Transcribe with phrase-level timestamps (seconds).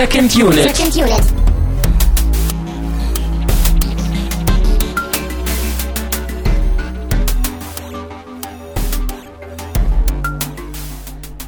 [0.00, 0.74] Second Unit.
[0.74, 1.20] Second Unit.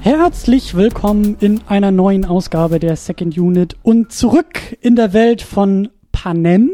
[0.02, 5.88] Herzlich willkommen in einer neuen Ausgabe der Second Unit und zurück in der Welt von
[6.12, 6.72] Panem,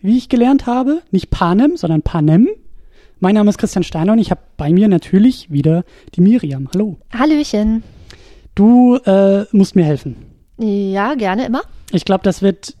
[0.00, 1.02] wie ich gelernt habe.
[1.10, 2.48] Nicht Panem, sondern Panem.
[3.18, 5.82] Mein Name ist Christian Steiner und ich habe bei mir natürlich wieder
[6.14, 6.68] die Miriam.
[6.72, 6.98] Hallo.
[7.12, 7.82] Hallöchen.
[8.54, 10.31] Du äh, musst mir helfen.
[10.62, 11.62] Ja, gerne immer.
[11.90, 12.76] Ich glaube, das wird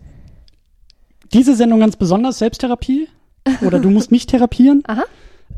[1.32, 3.08] diese Sendung ganz besonders Selbsttherapie.
[3.62, 4.82] Oder du musst mich therapieren.
[4.86, 5.04] Aha.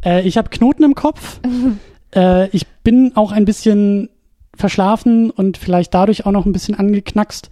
[0.04, 1.40] Äh, ich habe Knoten im Kopf.
[2.14, 4.08] äh, ich bin auch ein bisschen
[4.56, 7.50] verschlafen und vielleicht dadurch auch noch ein bisschen angeknackst.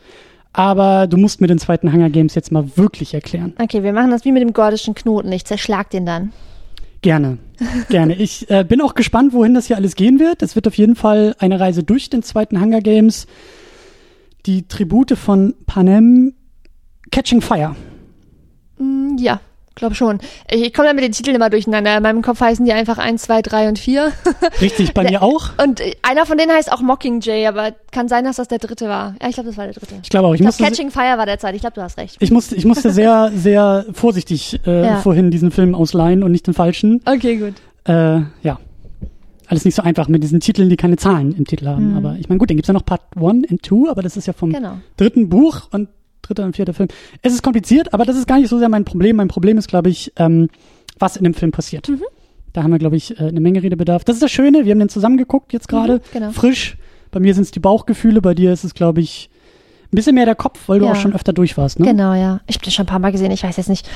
[0.54, 3.54] Aber du musst mir den zweiten Hunger Games jetzt mal wirklich erklären.
[3.58, 5.32] Okay, wir machen das wie mit dem gordischen Knoten.
[5.32, 6.32] Ich zerschlag den dann.
[7.00, 7.38] Gerne,
[7.88, 8.14] gerne.
[8.14, 10.42] Ich äh, bin auch gespannt, wohin das hier alles gehen wird.
[10.42, 13.26] Es wird auf jeden Fall eine Reise durch den zweiten Hunger Games.
[14.46, 16.34] Die Tribute von Panem
[17.10, 17.76] Catching Fire.
[18.78, 19.40] Hm, ja,
[19.74, 20.18] glaube schon.
[20.50, 21.96] Ich, komme da mit den Titeln immer durcheinander.
[21.96, 24.12] In meinem Kopf heißen die einfach 1, 2, 3 und 4.
[24.60, 25.50] Richtig, bei mir auch.
[25.62, 28.88] Und äh, einer von denen heißt auch Mockingjay, aber kann sein, dass das der dritte
[28.88, 29.14] war.
[29.20, 29.94] Ja, ich glaube, das war der dritte.
[30.02, 30.34] Ich glaube auch.
[30.34, 31.54] Ich, Ich glaub, Catching Fire war der Zeit.
[31.54, 32.16] Ich glaube, du hast recht.
[32.20, 34.96] ich, musste, ich musste sehr, sehr vorsichtig äh, Ja.
[34.98, 37.00] vorhin diesen Film ausleihen und nicht den falschen.
[37.04, 37.54] Okay, gut.
[37.84, 38.58] Äh, ja.
[39.52, 41.94] Alles nicht so einfach mit diesen Titeln, die keine Zahlen im Titel haben.
[41.94, 44.26] Aber ich meine, gut, dann gibt's ja noch Part 1 und 2, aber das ist
[44.26, 44.78] ja vom Genau.
[44.96, 45.90] dritten Buch und
[46.22, 46.88] dritter und vierter Film.
[47.20, 49.16] Es ist kompliziert, aber das ist gar nicht so sehr mein Problem.
[49.16, 50.48] Mein Problem ist, glaube ich, ähm,
[50.98, 51.86] was in dem Film passiert.
[51.90, 52.00] Mhm.
[52.54, 54.04] Da haben wir, glaube ich, äh, eine Menge Redebedarf.
[54.04, 56.00] Das ist das Schöne, wir haben den zusammengeguckt jetzt gerade.
[56.14, 56.30] genau.
[56.30, 56.78] Frisch.
[57.10, 59.28] Bei mir sind es die Bauchgefühle, bei dir ist es, glaube ich,
[59.92, 60.92] ein bisschen mehr der Kopf, weil du Ja.
[60.92, 61.84] auch schon öfter durch warst, ne?
[61.86, 62.40] Genau, ja.
[62.46, 63.30] Ich habe den schon ein paar Mal gesehen.
[63.32, 63.86] Ich weiß jetzt nicht.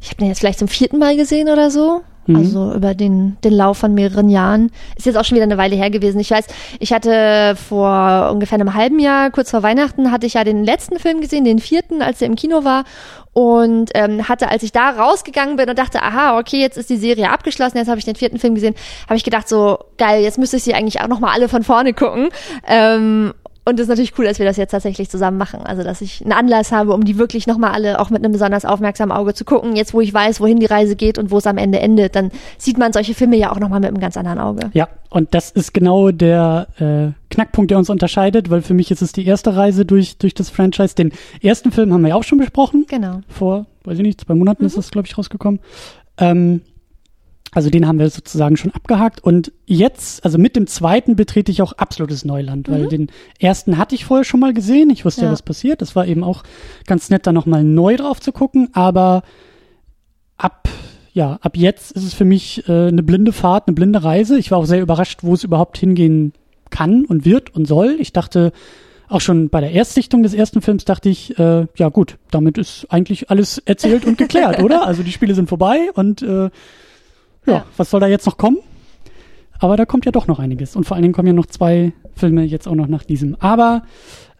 [0.00, 2.02] Ich habe den jetzt vielleicht zum vierten Mal gesehen oder so.
[2.26, 2.36] Mhm.
[2.36, 4.70] Also über den, den Lauf von mehreren Jahren.
[4.96, 6.20] Ist jetzt auch schon wieder eine Weile her gewesen.
[6.20, 6.46] Ich weiß,
[6.78, 10.98] ich hatte vor ungefähr einem halben Jahr, kurz vor Weihnachten, hatte ich ja den letzten
[10.98, 12.84] Film gesehen, den vierten, als er im Kino war.
[13.32, 16.96] Und ähm, hatte, als ich da rausgegangen bin und dachte, aha, okay, jetzt ist die
[16.96, 18.74] Serie abgeschlossen, jetzt habe ich den vierten Film gesehen,
[19.06, 21.92] habe ich gedacht, so geil, jetzt müsste ich sie eigentlich auch nochmal alle von vorne
[21.92, 22.30] gucken.
[22.66, 23.34] Ähm,
[23.68, 25.60] und es ist natürlich cool, dass wir das jetzt tatsächlich zusammen machen.
[25.64, 28.64] Also, dass ich einen Anlass habe, um die wirklich nochmal alle auch mit einem besonders
[28.64, 29.74] aufmerksamen Auge zu gucken.
[29.74, 32.30] Jetzt, wo ich weiß, wohin die Reise geht und wo es am Ende endet, dann
[32.58, 34.70] sieht man solche Filme ja auch nochmal mit einem ganz anderen Auge.
[34.72, 39.02] Ja, und das ist genau der äh, Knackpunkt, der uns unterscheidet, weil für mich ist
[39.02, 40.94] es die erste Reise durch, durch das Franchise.
[40.94, 41.10] Den
[41.42, 42.86] ersten Film haben wir ja auch schon besprochen.
[42.88, 43.22] Genau.
[43.28, 45.58] Vor, weiß ich nicht, zwei Monaten ist das, glaube ich, rausgekommen.
[46.18, 46.60] Ähm,
[47.56, 49.24] also den haben wir sozusagen schon abgehakt.
[49.24, 53.08] Und jetzt, also mit dem zweiten betrete ich auch absolutes Neuland, weil den
[53.40, 54.90] ersten hatte ich vorher schon mal gesehen.
[54.90, 55.32] Ich wusste ja, Ja.
[55.32, 55.80] was passiert.
[55.80, 56.42] Das war eben auch
[56.86, 58.68] ganz nett, da nochmal neu drauf zu gucken.
[58.74, 59.22] Aber
[60.36, 60.68] ab,
[61.14, 64.38] ja, ab jetzt ist es für mich äh, eine blinde Fahrt, eine blinde Reise.
[64.38, 66.34] Ich war auch sehr überrascht, wo es überhaupt hingehen
[66.68, 67.96] kann und wird und soll.
[68.00, 68.52] Ich dachte,
[69.08, 72.86] auch schon bei der Erstsichtung des ersten Films dachte ich, äh, ja gut, damit ist
[72.90, 74.86] eigentlich alles erzählt und geklärt, oder?
[74.86, 76.50] Also die Spiele sind vorbei und äh,
[77.46, 77.64] ja, Ja.
[77.76, 78.58] was soll da jetzt noch kommen?
[79.58, 80.76] Aber da kommt ja doch noch einiges.
[80.76, 83.36] Und vor allen Dingen kommen ja noch zwei Filme jetzt auch noch nach diesem.
[83.40, 83.82] Aber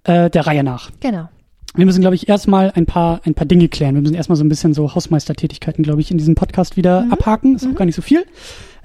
[0.04, 0.90] äh, der Reihe nach.
[1.00, 1.28] Genau.
[1.74, 3.94] Wir müssen, glaube ich, erstmal ein paar, ein paar Dinge klären.
[3.94, 7.56] Wir müssen erstmal so ein bisschen so Hausmeistertätigkeiten, glaube ich, in diesem Podcast wieder abhaken.
[7.56, 8.24] Ist auch gar nicht so viel.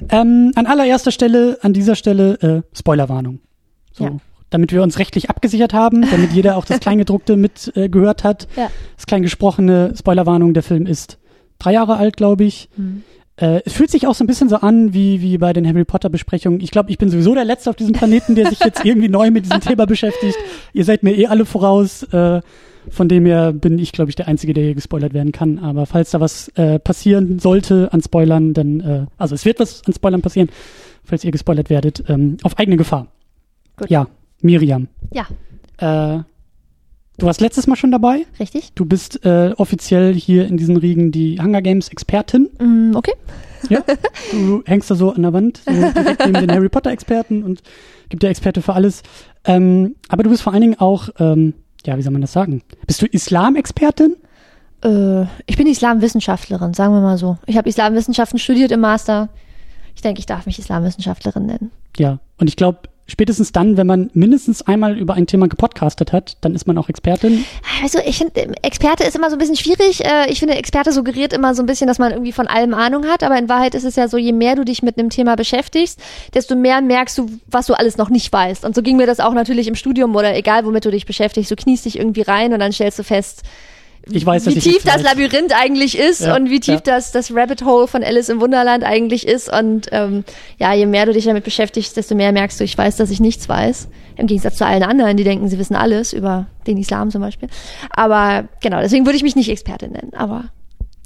[0.09, 3.39] Ähm, an allererster Stelle, an dieser Stelle, äh, Spoilerwarnung.
[3.93, 4.03] So.
[4.05, 4.11] Ja.
[4.49, 8.47] Damit wir uns rechtlich abgesichert haben, damit jeder auch das Kleingedruckte mit äh, gehört hat.
[8.57, 8.69] Ja.
[8.97, 11.17] Das Kleingesprochene, Spoilerwarnung, der Film ist
[11.59, 12.67] drei Jahre alt, glaube ich.
[13.41, 15.83] Äh, es fühlt sich auch so ein bisschen so an wie, wie bei den Harry
[15.83, 16.61] Potter Besprechungen.
[16.61, 19.31] Ich glaube, ich bin sowieso der Letzte auf diesem Planeten, der sich jetzt irgendwie neu
[19.31, 20.37] mit diesem Thema beschäftigt.
[20.73, 22.03] Ihr seid mir eh alle voraus.
[22.03, 22.41] Äh,
[22.89, 25.59] von dem her bin ich, glaube ich, der Einzige, der hier gespoilert werden kann.
[25.59, 29.83] Aber falls da was äh, passieren sollte an Spoilern, dann, äh, also es wird was
[29.85, 30.49] an Spoilern passieren,
[31.03, 33.07] falls ihr gespoilert werdet, ähm, auf eigene Gefahr.
[33.77, 33.89] Gut.
[33.89, 34.07] Ja,
[34.41, 34.87] Miriam.
[35.13, 35.27] Ja,
[35.77, 36.23] Äh,
[37.21, 38.25] du warst letztes Mal schon dabei.
[38.39, 38.73] richtig.
[38.73, 42.49] Du bist äh, offiziell hier in diesen Riegen die Hunger Games Expertin.
[42.59, 43.13] Mm, okay.
[43.69, 43.83] Ja,
[44.31, 47.61] du hängst da so an der Wand, so neben den Harry Potter Experten und
[48.09, 49.03] gibt der Experte für alles.
[49.45, 51.53] Ähm, aber du bist vor allen Dingen auch, ähm,
[51.85, 52.63] ja, wie soll man das sagen?
[52.87, 54.15] Bist du Islam-Expertin?
[54.83, 57.37] Äh, ich bin Islamwissenschaftlerin, sagen wir mal so.
[57.45, 59.29] Ich habe Islamwissenschaften studiert im Master.
[59.95, 61.71] Ich denke, ich darf mich Islamwissenschaftlerin nennen.
[61.97, 62.19] Ja.
[62.39, 62.79] Und ich glaube,
[63.11, 66.89] spätestens dann, wenn man mindestens einmal über ein Thema gepodcastet hat, dann ist man auch
[66.89, 67.45] Expertin.
[67.83, 70.03] Also ich finde, Experte ist immer so ein bisschen schwierig.
[70.03, 73.05] Äh, Ich finde, Experte suggeriert immer so ein bisschen, dass man irgendwie von allem Ahnung
[73.05, 73.23] hat.
[73.23, 75.99] Aber in Wahrheit ist es ja so, je mehr du dich mit einem Thema beschäftigst,
[76.33, 78.63] desto mehr merkst du, was du alles noch nicht weißt.
[78.65, 81.51] Und so ging mir das auch natürlich im Studium oder egal, womit du dich beschäftigst.
[81.51, 83.43] Du kniest dich irgendwie rein und dann stellst du fest,
[84.09, 85.03] ich weiß, wie tief das.
[85.03, 86.81] Labyrinth eigentlich ist Ja, und wie tief ja.
[86.83, 89.51] das, das Rabbit Hole von Alice im Wunderland eigentlich ist.
[89.51, 90.23] Und ähm,
[90.57, 93.19] ja, je mehr du dich damit beschäftigst, desto mehr merkst du, ich weiß, dass ich
[93.19, 93.87] nichts weiß.
[94.17, 97.49] Im Gegensatz zu allen anderen, die denken, sie wissen alles über den Islam zum Beispiel.
[97.91, 100.11] Aber genau, deswegen würde ich mich nicht Expertin nennen.
[100.15, 100.45] Aber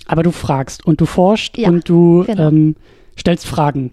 [0.07, 2.47] Aber du fragst und du forschst Ja, und du genau.
[2.47, 2.75] ähm,
[3.19, 3.91] stellst Fragen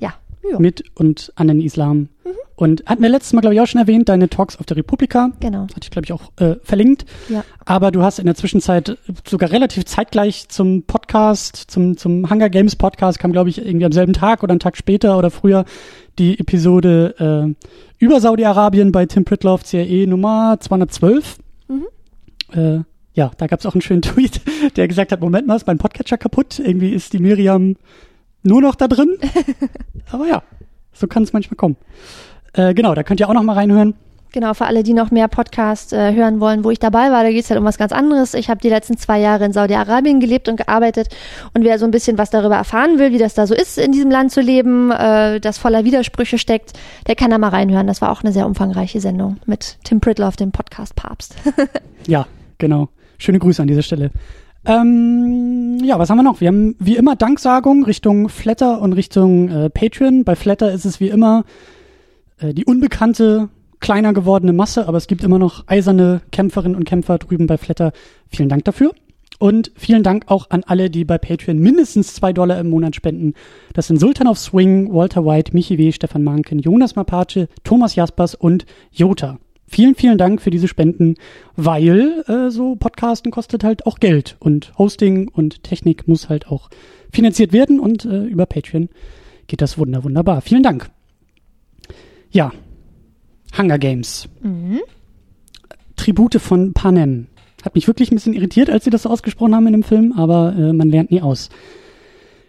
[0.58, 2.08] mit und an den Islam.
[2.24, 2.30] Mhm.
[2.62, 5.32] Und hatten wir letztes Mal, glaube ich, auch schon erwähnt, deine Talks auf der Republika.
[5.40, 5.62] Genau.
[5.62, 7.06] Hatte ich, glaube ich, auch äh, verlinkt.
[7.28, 7.42] Ja.
[7.64, 12.76] Aber du hast in der Zwischenzeit sogar relativ zeitgleich zum Podcast, zum, zum Hunger Games
[12.76, 15.64] Podcast, kam, glaube ich, irgendwie am selben Tag oder einen Tag später oder früher
[16.20, 17.66] die Episode äh,
[17.98, 21.38] über Saudi-Arabien bei Tim Pritloff, CRE Nummer 212.
[21.66, 21.86] Mhm.
[22.52, 24.40] Äh, ja, da gab es auch einen schönen Tweet,
[24.76, 26.60] der gesagt hat, Moment mal, ist mein Podcatcher kaputt?
[26.60, 27.74] Irgendwie ist die Miriam
[28.44, 29.18] nur noch da drin.
[30.12, 30.44] Aber ja,
[30.92, 31.76] so kann es manchmal kommen.
[32.54, 33.94] Äh, genau, da könnt ihr auch noch mal reinhören.
[34.32, 37.30] Genau, für alle, die noch mehr Podcast äh, hören wollen, wo ich dabei war, da
[37.30, 38.32] geht's halt um was ganz anderes.
[38.32, 41.08] Ich habe die letzten zwei Jahre in Saudi-Arabien gelebt und gearbeitet
[41.52, 43.92] und wer so ein bisschen was darüber erfahren will, wie das da so ist, in
[43.92, 46.72] diesem Land zu leben, äh, das voller Widersprüche steckt,
[47.06, 47.86] der kann da mal reinhören.
[47.86, 51.34] Das war auch eine sehr umfangreiche Sendung mit Tim Pritloff, dem Podcast-Papst.
[52.08, 52.26] Ja,
[52.58, 52.88] genau.
[53.18, 54.10] Schöne Grüße an dieser Stelle.
[54.66, 56.40] Ähm, ja, was haben wir noch?
[56.40, 60.24] Wir haben wie immer Danksagung Richtung Flatter und Richtung äh, Patreon.
[60.24, 61.44] Bei Flatter ist es wie immer
[62.42, 63.48] äh, die unbekannte,
[63.80, 67.92] kleiner gewordene Masse, aber es gibt immer noch eiserne Kämpferinnen und Kämpfer drüben bei Flatter.
[68.28, 68.92] Vielen Dank dafür.
[69.38, 73.34] Und vielen Dank auch an alle, die bei Patreon mindestens zwei Dollar im Monat spenden.
[73.72, 78.36] Das sind Sultan of Swing, Walter White, Michi W., Stefan Manken, Jonas Mapace, Thomas Jaspers
[78.36, 79.38] und Jota.
[79.66, 81.16] Vielen, vielen Dank für diese Spenden,
[81.56, 86.68] weil äh, so Podcasten kostet halt auch Geld und Hosting und Technik muss halt auch
[87.10, 88.90] finanziert werden und äh, über Patreon
[89.48, 90.40] geht das wunder, wunderbar.
[90.40, 90.91] Vielen Dank.
[92.32, 92.50] Ja,
[93.56, 94.28] Hunger Games.
[95.96, 97.28] Tribute von Panem.
[97.62, 100.12] Hat mich wirklich ein bisschen irritiert, als sie das so ausgesprochen haben in dem Film,
[100.16, 101.48] aber äh, man lernt nie aus.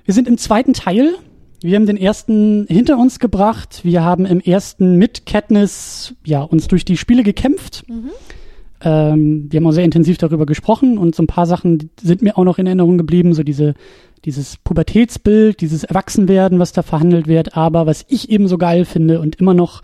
[0.06, 1.14] Wir sind im zweiten Teil.
[1.62, 3.82] Wir haben den ersten hinter uns gebracht.
[3.84, 7.86] Wir haben im ersten mit Katniss ja, uns durch die Spiele gekämpft.
[8.84, 12.38] Ähm, wir haben auch sehr intensiv darüber gesprochen und so ein paar Sachen sind mir
[12.38, 13.34] auch noch in Erinnerung geblieben.
[13.34, 13.74] So diese,
[14.26, 17.56] dieses Pubertätsbild, dieses Erwachsenwerden, was da verhandelt wird.
[17.56, 19.82] Aber was ich eben so geil finde und immer noch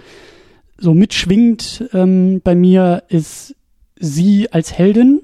[0.78, 3.56] so mitschwingt ähm, bei mir, ist
[4.00, 5.22] sie als Heldin,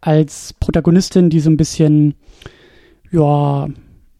[0.00, 2.14] als Protagonistin, die so ein bisschen,
[3.10, 3.68] ja,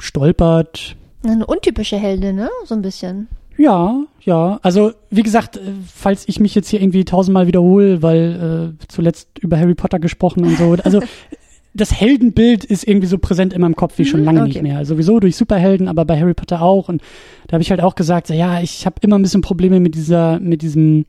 [0.00, 2.50] stolpert, Eine untypische Heldin, ne?
[2.64, 3.28] So ein bisschen.
[3.56, 4.58] Ja, ja.
[4.62, 5.60] Also wie gesagt, äh,
[5.92, 10.44] falls ich mich jetzt hier irgendwie tausendmal wiederhole, weil äh, zuletzt über Harry Potter gesprochen
[10.44, 10.76] und so.
[10.82, 11.00] Also
[11.74, 14.48] das Heldenbild ist irgendwie so präsent in meinem Kopf wie schon Mhm, lange okay.
[14.48, 14.84] nicht mehr.
[14.84, 16.88] Sowieso durch Superhelden, aber bei Harry Potter auch.
[16.88, 17.02] Und
[17.48, 19.94] da habe ich halt auch gesagt, so, ja, ich habe immer ein bisschen Probleme mit
[19.94, 21.06] dieser, mit diesem,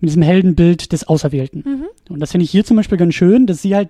[0.00, 1.64] mit diesem Heldenbild des Auserwählten.
[1.66, 2.12] Mhm.
[2.12, 3.88] Und das finde ich hier zum Beispiel ganz schön, dass sie halt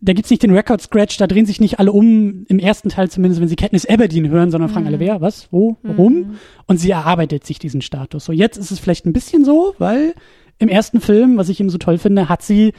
[0.00, 3.10] da gibt's nicht den Record Scratch, da drehen sich nicht alle um, im ersten Teil
[3.10, 6.36] zumindest, wenn sie Katniss Aberdeen hören, sondern fragen alle, wer, was, wo, warum?
[6.66, 8.24] Und sie erarbeitet sich diesen Status.
[8.24, 10.14] So, jetzt ist es vielleicht ein bisschen so, weil
[10.58, 12.72] im ersten Film, was ich eben so toll finde, hat sie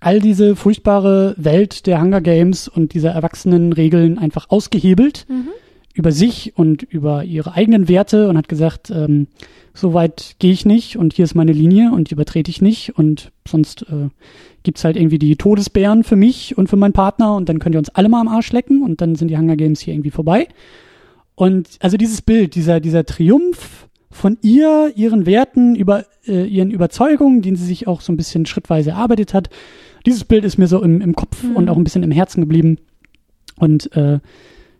[0.00, 5.26] all diese furchtbare Welt der Hunger Games und dieser erwachsenen Regeln einfach ausgehebelt
[5.96, 9.28] über sich und über ihre eigenen Werte und hat gesagt, ähm,
[9.72, 12.98] so weit gehe ich nicht und hier ist meine Linie und die übertrete ich nicht
[12.98, 14.08] und sonst äh,
[14.62, 17.78] gibt's halt irgendwie die Todesbären für mich und für meinen Partner und dann könnt ihr
[17.78, 20.48] uns alle mal am Arsch lecken und dann sind die Hunger Games hier irgendwie vorbei.
[21.34, 27.40] Und also dieses Bild, dieser, dieser Triumph von ihr, ihren Werten, über äh, ihren Überzeugungen,
[27.40, 29.48] den sie sich auch so ein bisschen schrittweise erarbeitet hat,
[30.04, 32.78] dieses Bild ist mir so im, im Kopf und auch ein bisschen im Herzen geblieben.
[33.58, 34.20] Und äh,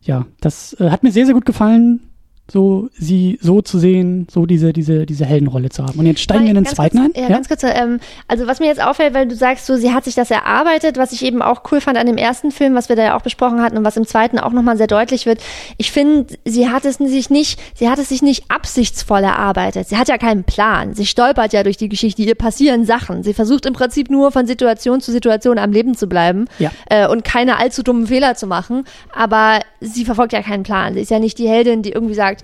[0.06, 2.05] ja, das äh, hat mir sehr, sehr gut gefallen,
[2.50, 5.98] so sie so zu sehen, so diese, diese, diese Heldenrolle zu haben.
[5.98, 7.22] Und jetzt steigen wir in den zweiten kurz, ein.
[7.22, 7.62] Ja, ganz kurz.
[7.64, 7.98] Ähm,
[8.28, 11.12] also was mir jetzt auffällt, weil du sagst, so sie hat sich das erarbeitet, was
[11.12, 13.60] ich eben auch cool fand an dem ersten Film, was wir da ja auch besprochen
[13.60, 15.40] hatten und was im zweiten auch nochmal sehr deutlich wird.
[15.76, 19.88] Ich finde, sie hat es sich nicht, sie hat es sich nicht absichtsvoll erarbeitet.
[19.88, 20.94] Sie hat ja keinen Plan.
[20.94, 22.22] Sie stolpert ja durch die Geschichte.
[22.22, 23.22] Ihr passieren Sachen.
[23.24, 26.70] Sie versucht im Prinzip nur von Situation zu Situation am Leben zu bleiben Ja.
[26.90, 28.84] äh, und keine allzu dummen Fehler zu machen.
[29.14, 30.94] Aber sie verfolgt ja keinen Plan.
[30.94, 32.35] Sie ist ja nicht die Heldin, die irgendwie sagt,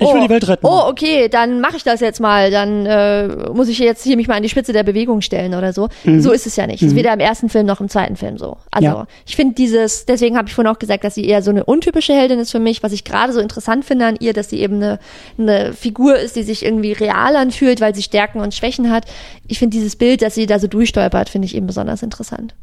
[0.00, 0.64] Ich will die Welt retten.
[0.64, 2.52] Oh, okay, dann mache ich das jetzt mal.
[2.52, 5.72] Dann äh, muss ich jetzt hier mich mal an die Spitze der Bewegung stellen oder
[5.72, 5.88] so.
[6.04, 6.82] So ist es ja nicht.
[6.82, 8.58] Ist weder im ersten Film noch im zweiten Film so.
[8.70, 9.06] Also Ja.
[9.26, 12.12] ich finde dieses, deswegen habe ich vorhin auch gesagt, dass sie eher so eine untypische
[12.12, 14.76] Heldin ist für mich, was ich gerade so interessant finde an ihr, dass sie eben
[14.76, 15.00] eine,
[15.36, 19.04] eine Figur ist, die sich irgendwie real anfühlt, weil sie Stärken und Schwächen hat.
[19.48, 22.54] Ich finde dieses Bild, dass sie da so durchstolpert, finde ich eben besonders interessant.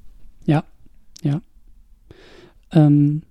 [0.45, 0.63] Ja,
[1.21, 1.41] ja.
[2.71, 3.23] Ähm,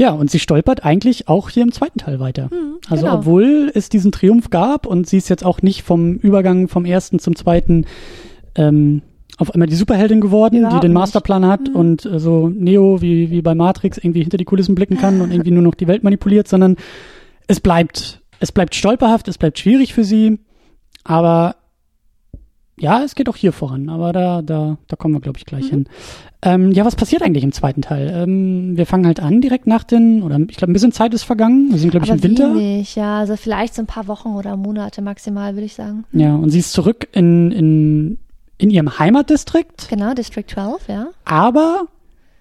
[0.00, 2.48] ja, und sie stolpert eigentlich auch hier im zweiten Teil weiter.
[2.88, 3.18] also genau.
[3.18, 7.18] obwohl es diesen Triumph gab und sie ist jetzt auch nicht vom Übergang vom ersten
[7.18, 7.84] zum zweiten
[8.54, 9.02] ähm,
[9.38, 10.92] auf einmal die Superheldin geworden, Überhaupt die den.
[10.92, 11.74] Masterplan hat Mhm.
[11.76, 15.30] und äh, so Neo wie, wie bei Matrix irgendwie hinter die Kulissen blicken kann und
[15.30, 16.76] irgendwie nur noch die Welt manipuliert, sondern
[17.48, 20.38] es bleibt, es bleibt stolperhaft, es bleibt schwierig für sie,
[21.04, 21.56] aber
[22.82, 25.66] ja, es geht auch hier voran, aber da, da, da kommen wir, glaube ich, gleich
[25.66, 25.70] Mhm.
[25.70, 25.84] hin.
[26.44, 28.10] Ähm, ja, was passiert eigentlich im zweiten Teil?
[28.12, 31.22] Ähm, wir fangen halt an direkt nach den, oder ich glaube, ein bisschen Zeit ist
[31.22, 31.68] vergangen.
[31.70, 32.52] Wir sind, glaube ich, im Winter.
[32.54, 36.04] wenig, ja, also vielleicht so ein paar Wochen oder Monate maximal, würde ich sagen.
[36.12, 38.18] Ja, und sie ist zurück in, in,
[38.58, 41.06] in ihrem Heimatdistrikt, Genau, District 12, ja.
[41.24, 41.82] aber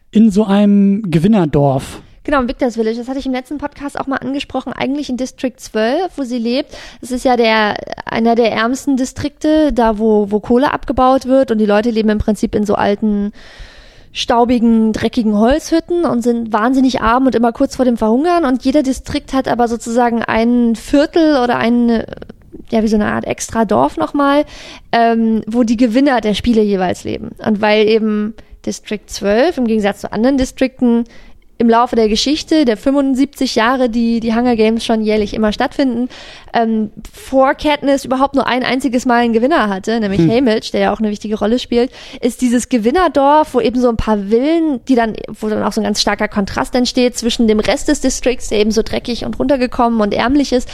[0.10, 2.02] in so einem Gewinnerdorf.
[2.24, 5.56] Genau, Victor's Village, das hatte ich im letzten Podcast auch mal angesprochen, eigentlich in District
[5.58, 6.78] 12, wo sie lebt.
[7.02, 11.58] Das ist ja der, einer der ärmsten Distrikte, da wo, wo Kohle abgebaut wird und
[11.58, 13.32] die Leute leben im Prinzip in so alten,
[14.14, 18.84] staubigen, dreckigen Holzhütten und sind wahnsinnig arm und immer kurz vor dem Verhungern und jeder
[18.84, 22.04] Distrikt hat aber sozusagen ein Viertel oder ein,
[22.70, 24.46] ja, wie so eine Art extra Dorf nochmal,
[24.92, 27.30] ähm, wo die Gewinner der Spiele jeweils leben.
[27.46, 28.36] Und weil eben
[28.66, 31.06] District 12 im Gegensatz zu anderen Distrikten
[31.62, 36.10] im Laufe der Geschichte der 75 Jahre, die die Hunger Games schon jährlich immer stattfinden,
[36.54, 40.30] ähm, vor Katniss überhaupt nur ein einziges Mal einen Gewinner hatte, nämlich Hm.
[40.30, 43.98] Haymitch, der ja auch eine wichtige Rolle spielt, ist dieses Gewinnerdorf, wo eben so ein
[43.98, 47.60] paar Villen, die dann, wo dann auch so ein ganz starker Kontrast entsteht zwischen dem
[47.60, 50.68] Rest des Districts, der eben so dreckig und runtergekommen und ärmlich ist.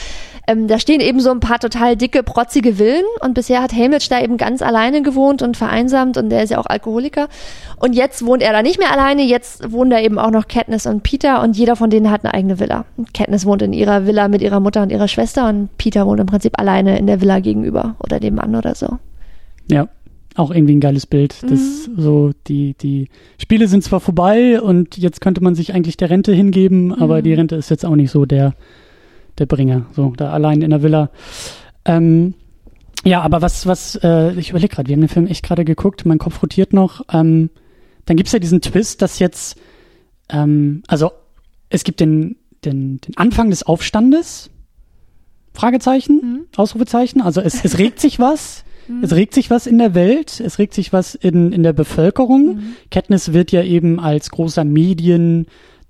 [0.50, 4.08] Ähm, da stehen eben so ein paar total dicke, protzige Villen und bisher hat Haymitch
[4.08, 7.28] da eben ganz alleine gewohnt und vereinsamt und der ist ja auch Alkoholiker.
[7.76, 10.86] Und jetzt wohnt er da nicht mehr alleine, jetzt wohnen da eben auch noch Katniss
[10.86, 12.86] und Peter und jeder von denen hat eine eigene Villa.
[13.14, 16.28] Katniss wohnt in ihrer Villa mit ihrer Mutter und ihrer Schwester und Peter wohnt im
[16.28, 19.00] Prinzip alleine in der Villa gegenüber oder dem Mann oder so.
[19.70, 19.90] Ja,
[20.36, 21.36] auch irgendwie ein geiles Bild.
[21.50, 26.10] Das so, die, die Spiele sind zwar vorbei und jetzt könnte man sich eigentlich der
[26.10, 27.24] Rente hingeben, aber Mhm.
[27.24, 28.54] die Rente ist jetzt auch nicht so der,
[29.40, 29.86] der Bringer.
[29.94, 31.10] So, da allein in der Villa.
[31.86, 32.34] Ähm,
[33.04, 36.06] ja, aber was, was, äh, ich überlege gerade, wir haben den Film echt gerade geguckt,
[36.06, 37.02] mein Kopf rotiert noch.
[37.12, 37.50] Ähm,
[38.06, 39.58] dann gibt's ja diesen Twist, dass jetzt,
[40.30, 41.12] ähm, also
[41.70, 44.50] es gibt den, den, den Anfang des Aufstandes,
[45.54, 46.40] Fragezeichen, Mhm.
[46.56, 48.64] Ausrufezeichen, also es, es regt sich was.
[49.02, 52.56] Es regt sich was in der Welt, es regt sich was in, in der Bevölkerung.
[52.56, 52.64] Mhm.
[52.90, 54.64] Katniss wird ja eben als großer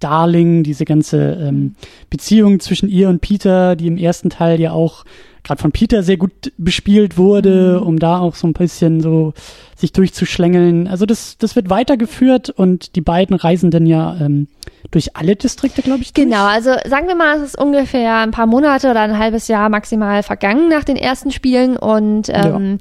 [0.02, 1.76] Medien-Darling, diese ganze ähm, Mhm.
[2.10, 5.04] Beziehung zwischen ihr und Peter, die im ersten Teil ja auch
[5.44, 7.88] gerade von Peter sehr gut bespielt wurde, Mhm.
[7.88, 9.34] um da auch so ein bisschen so
[9.78, 10.88] sich durchzuschlängeln.
[10.88, 14.48] Also das, das wird weitergeführt und die beiden reisen dann ja ähm,
[14.92, 16.14] durch alle Distrikte, glaube ich.
[16.14, 16.26] durch.
[16.26, 19.70] Genau, also sagen wir mal, es ist ungefähr ein paar Monate oder ein halbes Jahr
[19.70, 22.78] maximal vergangen nach den ersten Spielen und ähm,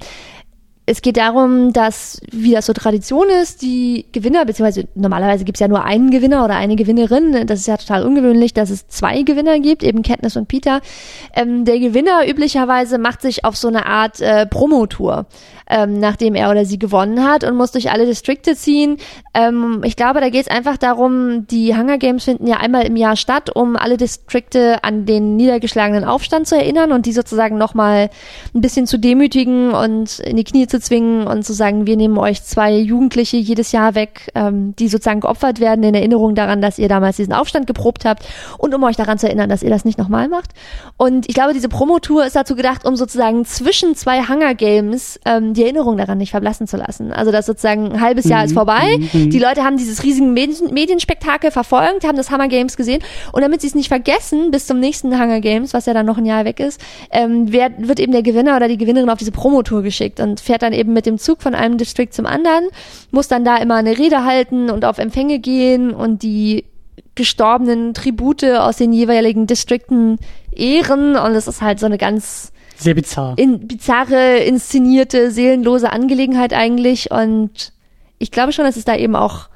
[0.89, 5.59] es geht darum, dass, wie das so Tradition ist, die Gewinner, beziehungsweise normalerweise gibt es
[5.59, 9.23] ja nur einen Gewinner oder eine Gewinnerin, das ist ja total ungewöhnlich, dass es zwei
[9.23, 10.79] Gewinner gibt, eben Katniss und Peter.
[11.35, 15.25] Ähm, der Gewinner üblicherweise macht sich auf so eine Art äh, Promotour,
[15.69, 18.97] ähm, nachdem er oder sie gewonnen hat und muss durch alle Distrikte ziehen.
[19.33, 22.95] Ähm, ich glaube, da geht es einfach darum, die Hunger Games finden ja einmal im
[22.95, 28.09] Jahr statt, um alle Distrikte an den niedergeschlagenen Aufstand zu erinnern und die sozusagen nochmal
[28.53, 32.17] ein bisschen zu demütigen und in die Knie zu zwingen und zu sagen, wir nehmen
[32.17, 36.79] euch zwei Jugendliche jedes Jahr weg, ähm, die sozusagen geopfert werden in Erinnerung daran, dass
[36.79, 38.25] ihr damals diesen Aufstand geprobt habt
[38.57, 40.51] und um euch daran zu erinnern, dass ihr das nicht nochmal macht.
[40.95, 45.53] Und ich glaube, diese Promotour ist dazu gedacht, um sozusagen zwischen zwei Hunger Games ähm,
[45.57, 47.11] die Erinnerung daran nicht verblassen zu lassen.
[47.11, 49.29] Also dass sozusagen ein halbes Jahr ist vorbei, mhm.
[49.29, 53.01] die Leute haben dieses riesige Medien Medienspektakel verfolgt, haben das Hunger Games gesehen
[53.33, 56.17] und damit sie es nicht vergessen bis zum nächsten Hunger Games, was ja dann noch
[56.17, 56.79] ein Jahr weg ist,
[57.11, 60.61] ähm, wer, wird eben der Gewinner oder die Gewinnerin auf diese Promotour geschickt und fährt
[60.61, 62.65] dann eben mit dem Zug von einem Distrikt zum anderen,
[63.11, 66.65] muss dann da immer eine Rede halten und auf Empfänge gehen und die
[67.15, 70.17] gestorbenen Tribute aus den jeweiligen Distrikten
[70.51, 73.37] ehren und es ist halt so eine ganz Sehr bizarr.
[73.37, 77.11] in, bizarre, inszenierte, seelenlose Angelegenheit eigentlich.
[77.11, 77.73] Und
[78.19, 79.49] ich glaube schon, dass es da eben auch,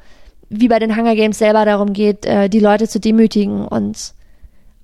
[0.50, 4.14] wie bei den Hunger Games selber darum geht, äh, die Leute zu demütigen und,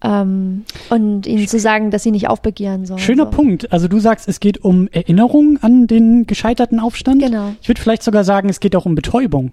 [0.01, 2.99] ähm, und ihnen zu sagen, dass sie nicht aufbegehren sollen.
[2.99, 3.31] Schöner so.
[3.31, 3.71] Punkt.
[3.71, 7.21] Also du sagst, es geht um Erinnerung an den gescheiterten Aufstand.
[7.21, 7.53] Genau.
[7.61, 9.51] Ich würde vielleicht sogar sagen, es geht auch um Betäubung.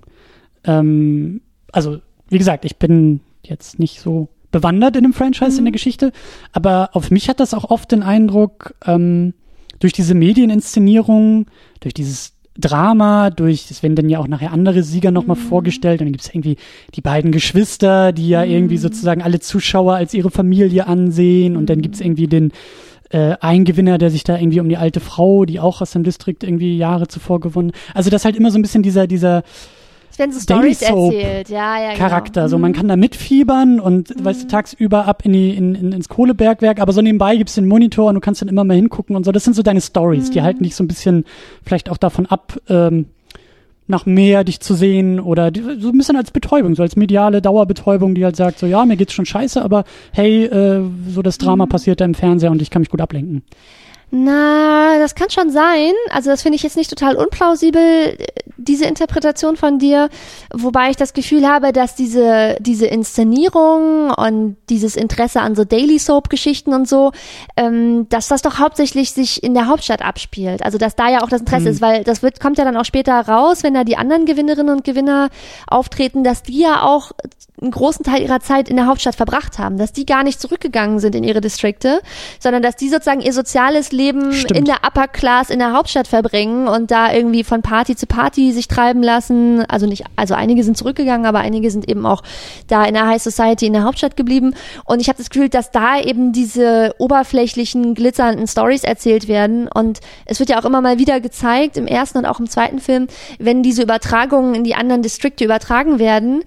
[0.64, 1.40] Ähm,
[1.72, 6.12] also, wie gesagt, ich bin jetzt nicht so bewandert in dem Franchise, in der Geschichte,
[6.52, 9.34] aber auf mich hat das auch oft den Eindruck, ähm,
[9.80, 11.46] durch diese Medieninszenierung,
[11.80, 16.06] durch dieses Drama, durch, es werden dann ja auch nachher andere Sieger nochmal vorgestellt und
[16.06, 16.56] dann gibt's irgendwie
[16.94, 21.82] die beiden Geschwister, die ja irgendwie sozusagen alle Zuschauer als ihre Familie ansehen und dann
[21.82, 22.52] gibt's irgendwie den
[23.10, 26.04] äh, ein Gewinner, der sich da irgendwie um die alte Frau, die auch aus dem
[26.04, 27.72] Distrikt irgendwie Jahre zuvor gewonnen.
[27.92, 29.42] Also das halt immer so ein bisschen dieser dieser
[30.18, 32.42] Werden so Stories erzählt, ja, ja, Charakter.
[32.42, 32.48] Genau.
[32.48, 36.08] So man kann da mitfiebern und weißt du tagsüber ab in die in, in, ins
[36.08, 39.24] Kohlebergwerk, aber so nebenbei gibt's den Monitor und du kannst dann immer mal hingucken und
[39.24, 39.32] so.
[39.32, 40.30] Das sind so deine Stories.
[40.30, 41.24] Die halten dich so ein bisschen
[41.64, 42.58] vielleicht auch davon ab.
[42.68, 43.06] Ähm,
[43.86, 47.42] nach mehr dich zu sehen oder die, so ein bisschen als Betäubung, so als mediale
[47.42, 51.38] Dauerbetäubung, die halt sagt, so ja, mir geht's schon scheiße, aber hey, äh, so das
[51.38, 51.68] Drama mhm.
[51.68, 53.42] passiert da im Fernseher und ich kann mich gut ablenken.
[54.10, 55.92] Na, das kann schon sein.
[56.10, 58.16] Also das finde ich jetzt nicht total unplausibel,
[58.56, 60.08] diese Interpretation von dir,
[60.52, 65.98] wobei ich das Gefühl habe, dass diese, diese Inszenierung und dieses Interesse an so Daily
[65.98, 67.12] Soap-Geschichten und so,
[67.56, 70.64] ähm, dass das doch hauptsächlich sich in der Hauptstadt abspielt.
[70.64, 71.72] Also dass da ja auch das Interesse mhm.
[71.72, 74.74] ist, weil das wird, kommt ja dann auch später raus, wenn da die anderen Gewinnerinnen
[74.74, 75.30] und Gewinner
[75.66, 77.12] auftreten, dass die ja auch
[77.60, 80.98] einen großen Teil ihrer Zeit in der Hauptstadt verbracht haben, dass die gar nicht zurückgegangen
[80.98, 82.00] sind in ihre Distrikte,
[82.38, 84.58] sondern dass die sozusagen ihr soziales Leben Stimmt.
[84.58, 88.52] in der Upper Class in der Hauptstadt verbringen und da irgendwie von Party zu Party
[88.52, 89.64] sich treiben lassen.
[89.68, 92.22] Also nicht, also einige sind zurückgegangen, aber einige sind eben auch
[92.66, 94.54] da in der High Society in der Hauptstadt geblieben.
[94.84, 99.68] Und ich habe das Gefühl, dass da eben diese oberflächlichen, glitzernden Stories erzählt werden.
[99.68, 102.80] Und es wird ja auch immer mal wieder gezeigt, im ersten und auch im zweiten
[102.80, 103.06] Film,
[103.38, 106.42] wenn diese Übertragungen in die anderen Distrikte übertragen werden,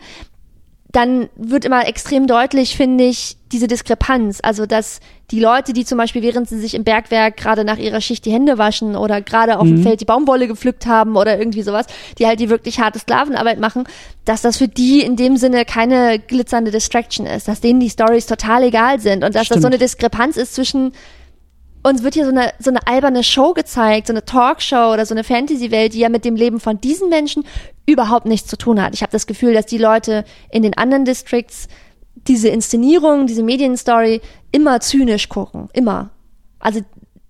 [0.97, 4.39] dann wird immer extrem deutlich, finde ich, diese Diskrepanz.
[4.41, 4.99] Also, dass
[5.29, 8.31] die Leute, die zum Beispiel, während sie sich im Bergwerk gerade nach ihrer Schicht die
[8.31, 9.75] Hände waschen oder gerade auf mhm.
[9.75, 11.85] dem Feld die Baumwolle gepflückt haben oder irgendwie sowas,
[12.17, 13.83] die halt die wirklich harte Sklavenarbeit machen,
[14.25, 18.25] dass das für die in dem Sinne keine glitzernde Distraction ist, dass denen die Stories
[18.25, 19.57] total egal sind und dass Stimmt.
[19.57, 20.93] das so eine Diskrepanz ist zwischen
[21.87, 25.13] uns wird hier so eine, so eine alberne Show gezeigt, so eine Talkshow oder so
[25.13, 27.45] eine Fantasy-Welt, die ja mit dem Leben von diesen Menschen
[27.85, 28.93] überhaupt nichts zu tun hat.
[28.93, 31.67] Ich habe das Gefühl, dass die Leute in den anderen Districts
[32.27, 35.69] diese Inszenierung, diese Medienstory immer zynisch gucken.
[35.73, 36.09] Immer.
[36.59, 36.81] Also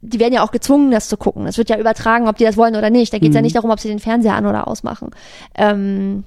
[0.01, 1.45] die werden ja auch gezwungen, das zu gucken.
[1.45, 3.13] Es wird ja übertragen, ob die das wollen oder nicht.
[3.13, 3.37] Da geht es mhm.
[3.37, 5.11] ja nicht darum, ob sie den Fernseher an oder ausmachen.
[5.55, 6.23] Ähm,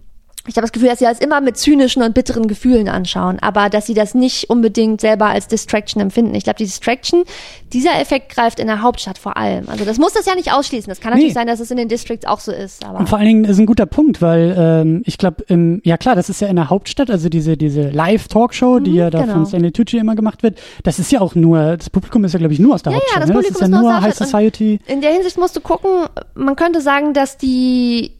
[0.47, 3.69] ich habe das Gefühl, dass sie das immer mit zynischen und bitteren Gefühlen anschauen, aber
[3.69, 6.35] dass sie das nicht unbedingt selber als Distraction empfinden.
[6.35, 7.25] Ich glaube, die Distraction,
[7.73, 9.69] dieser Effekt greift in der Hauptstadt vor allem.
[9.69, 10.89] Also das muss das ja nicht ausschließen.
[10.89, 11.35] Das kann natürlich nee.
[11.35, 12.85] sein, dass es in den Districts auch so ist.
[12.85, 15.45] Aber und vor allen Dingen ist ein guter Punkt, weil ähm, ich glaube,
[15.85, 19.11] ja klar, das ist ja in der Hauptstadt, also diese diese Live-Talkshow, die mhm, ja
[19.11, 19.35] da genau.
[19.35, 20.59] von Stanley Tucci immer gemacht wird.
[20.85, 22.99] Das ist ja auch nur, das Publikum ist ja glaube ich nur aus der ja,
[22.99, 23.17] Hauptstadt.
[23.17, 23.35] Ja, das ne?
[23.35, 24.81] Publikum das ist, ist ja nur High Society.
[24.87, 25.91] In der Hinsicht musst du gucken.
[26.35, 28.13] Man könnte sagen, dass die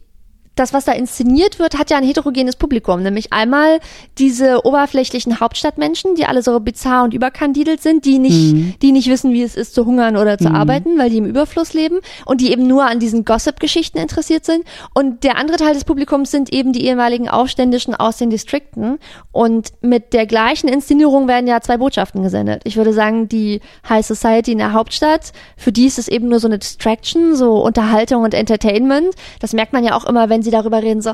[0.55, 3.01] das, was da inszeniert wird, hat ja ein heterogenes Publikum.
[3.01, 3.79] Nämlich einmal
[4.17, 8.73] diese oberflächlichen Hauptstadtmenschen, die alle so bizarr und überkandidelt sind, die nicht, mhm.
[8.81, 10.55] die nicht wissen, wie es ist, zu hungern oder zu mhm.
[10.55, 14.65] arbeiten, weil die im Überfluss leben und die eben nur an diesen Gossip-Geschichten interessiert sind.
[14.93, 18.99] Und der andere Teil des Publikums sind eben die ehemaligen Aufständischen aus den Distrikten.
[19.31, 22.61] Und mit der gleichen Inszenierung werden ja zwei Botschaften gesendet.
[22.65, 26.39] Ich würde sagen, die High Society in der Hauptstadt, für die ist es eben nur
[26.39, 29.15] so eine Distraction, so Unterhaltung und Entertainment.
[29.39, 31.11] Das merkt man ja auch immer, wenn sie darüber reden, so,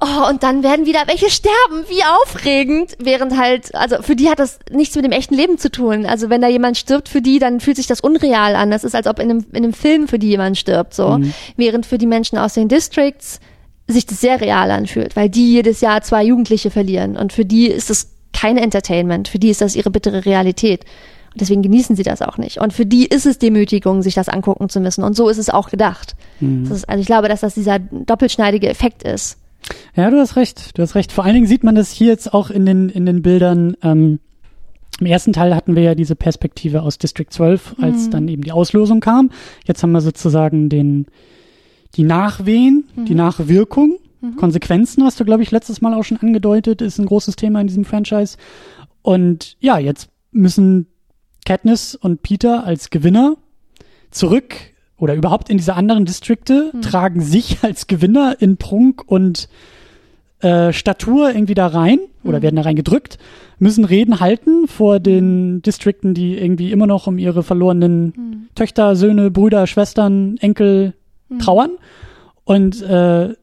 [0.00, 4.38] oh, und dann werden wieder welche sterben, wie aufregend, während halt, also für die hat
[4.38, 6.06] das nichts mit dem echten Leben zu tun.
[6.06, 8.70] Also wenn da jemand stirbt für die, dann fühlt sich das unreal an.
[8.70, 11.18] Das ist, als ob in einem, in einem Film für die jemand stirbt, so.
[11.18, 11.32] Mhm.
[11.56, 13.40] Während für die Menschen aus den Districts
[13.86, 17.66] sich das sehr real anfühlt, weil die jedes Jahr zwei Jugendliche verlieren und für die
[17.66, 20.84] ist es kein Entertainment, für die ist das ihre bittere Realität.
[21.34, 22.60] Deswegen genießen sie das auch nicht.
[22.60, 25.02] Und für die ist es Demütigung, sich das angucken zu müssen.
[25.02, 26.14] Und so ist es auch gedacht.
[26.40, 26.70] Mhm.
[26.70, 29.38] Ist, also ich glaube, dass das dieser doppelschneidige Effekt ist.
[29.96, 30.76] Ja, du hast recht.
[30.78, 31.10] Du hast recht.
[31.10, 33.76] Vor allen Dingen sieht man das hier jetzt auch in den, in den Bildern.
[33.82, 34.20] Ähm,
[35.00, 38.10] Im ersten Teil hatten wir ja diese Perspektive aus District 12, als mhm.
[38.10, 39.30] dann eben die Auslosung kam.
[39.64, 41.06] Jetzt haben wir sozusagen den,
[41.96, 43.04] die Nachwehen, mhm.
[43.06, 43.98] die Nachwirkung.
[44.20, 44.36] Mhm.
[44.36, 47.66] Konsequenzen hast du, glaube ich, letztes Mal auch schon angedeutet, ist ein großes Thema in
[47.66, 48.36] diesem Franchise.
[49.02, 50.86] Und ja, jetzt müssen
[51.44, 53.36] Katniss und Peter als Gewinner
[54.10, 54.54] zurück
[54.96, 56.82] oder überhaupt in diese anderen Distrikte, mhm.
[56.82, 59.48] tragen sich als Gewinner in Prunk und
[60.40, 62.42] äh, Statur irgendwie da rein oder mhm.
[62.42, 63.18] werden da rein gedrückt,
[63.58, 68.48] müssen Reden halten vor den Distrikten, die irgendwie immer noch um ihre verlorenen mhm.
[68.54, 70.94] Töchter, Söhne, Brüder, Schwestern, Enkel
[71.28, 71.38] hm.
[71.38, 71.70] trauern.
[72.44, 73.34] Und äh,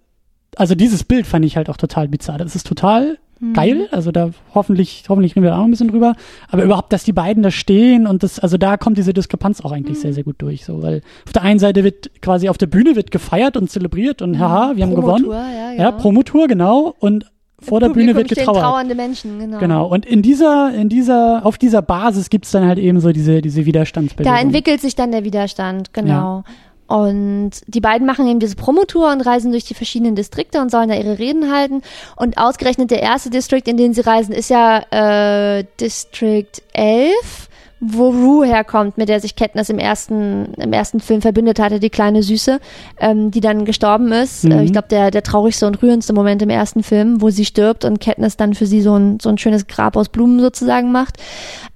[0.55, 2.37] also dieses Bild fand ich halt auch total bizarr.
[2.37, 3.53] Das ist total mhm.
[3.53, 3.89] geil.
[3.91, 6.15] Also da hoffentlich, hoffentlich reden wir da auch ein bisschen drüber.
[6.49, 9.71] Aber überhaupt, dass die beiden da stehen und das, also da kommt diese Diskrepanz auch
[9.71, 10.01] eigentlich mhm.
[10.01, 10.63] sehr, sehr gut durch.
[10.63, 14.21] So, weil auf der einen Seite wird quasi auf der Bühne wird gefeiert und zelebriert
[14.21, 15.25] und haha, wir haben gewonnen.
[15.29, 15.83] Ja, genau.
[15.83, 16.95] ja, Promotour, genau.
[16.99, 17.25] Und
[17.61, 18.59] vor der Bühne wird getrauert.
[18.59, 19.59] trauernde Menschen, genau.
[19.59, 19.87] Genau.
[19.87, 23.65] Und in dieser, in dieser, auf dieser Basis gibt's dann halt eben so diese, diese
[23.65, 24.33] Widerstandsbewegung.
[24.33, 26.09] Da entwickelt sich dann der Widerstand, genau.
[26.09, 26.43] Ja.
[26.91, 30.89] Und die beiden machen eben diese Promotour und reisen durch die verschiedenen Distrikte und sollen
[30.89, 31.83] da ihre Reden halten.
[32.17, 37.47] Und ausgerechnet der erste Distrikt, in den sie reisen, ist ja äh, District 11
[37.83, 41.89] wo Rue herkommt, mit der sich Katniss im ersten, im ersten Film verbündet hatte, die
[41.89, 42.59] kleine Süße,
[42.99, 44.43] ähm, die dann gestorben ist.
[44.43, 44.51] Mhm.
[44.51, 47.83] Äh, ich glaube, der, der traurigste und rührendste Moment im ersten Film, wo sie stirbt
[47.83, 51.17] und Katniss dann für sie so ein, so ein schönes Grab aus Blumen sozusagen macht.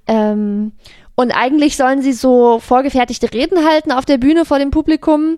[0.05, 0.73] Ähm,
[1.15, 5.37] und eigentlich sollen sie so vorgefertigte Reden halten auf der Bühne vor dem Publikum.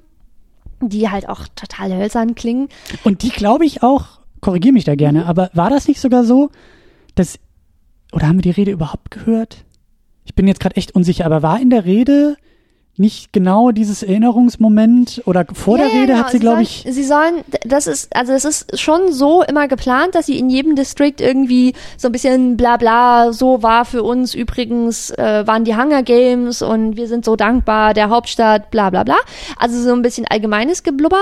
[0.80, 2.70] die halt auch total hölzern klingen.
[3.04, 5.26] Und die glaube ich auch, korrigiere mich da gerne, mhm.
[5.26, 6.52] aber war das nicht sogar so,
[7.16, 7.40] dass,
[8.12, 9.66] oder haben wir die Rede überhaupt gehört?
[10.24, 12.38] Ich bin jetzt gerade echt unsicher, aber war in der Rede
[13.00, 16.20] nicht genau dieses Erinnerungsmoment oder vor ja, der Rede genau.
[16.20, 16.86] hat sie, glaube ich.
[16.90, 20.76] Sie sollen, das ist, also es ist schon so immer geplant, dass sie in jedem
[20.76, 25.76] District irgendwie so ein bisschen bla bla, so war für uns übrigens, äh, waren die
[25.76, 29.18] Hunger Games und wir sind so dankbar der Hauptstadt, bla bla bla.
[29.58, 31.22] Also so ein bisschen allgemeines Geblubber.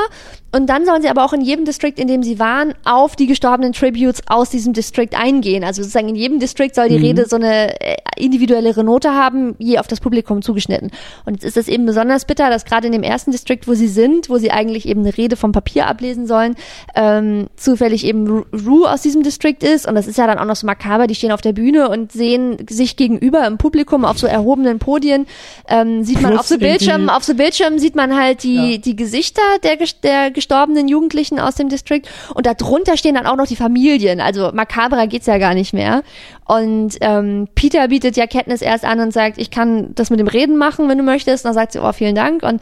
[0.55, 3.27] Und dann sollen sie aber auch in jedem District, in dem sie waren, auf die
[3.27, 5.65] gestorbenen Tributes aus diesem District eingehen.
[5.65, 7.03] Also sozusagen in jedem District soll die mhm.
[7.03, 10.91] Rede so eine äh, individuellere Note haben, je auf das Publikum zugeschnitten.
[11.25, 13.87] Und jetzt ist es eben besonders bitter, dass gerade in dem ersten District, wo sie
[13.87, 16.55] sind, wo sie eigentlich eben eine Rede vom Papier ablesen sollen,
[16.95, 19.87] ähm, zufällig eben Rue aus diesem District ist.
[19.87, 22.11] Und das ist ja dann auch noch so makaber, die stehen auf der Bühne und
[22.11, 25.25] sehen sich gegenüber im Publikum auf so erhobenen Podien.
[25.67, 28.77] Ähm, sieht man Plus auf so Bildschirmen, auf so Bildschirmen sieht man halt die, ja.
[28.77, 33.47] die Gesichter der, der gestorbenen Jugendlichen aus dem District und darunter stehen dann auch noch
[33.47, 34.21] die Familien.
[34.21, 36.03] Also makabrer geht's ja gar nicht mehr.
[36.45, 40.27] Und ähm, Peter bietet ja Katniss erst an und sagt, ich kann das mit dem
[40.27, 41.43] Reden machen, wenn du möchtest.
[41.43, 42.43] Und dann sagt sie, oh, vielen Dank.
[42.43, 42.61] Und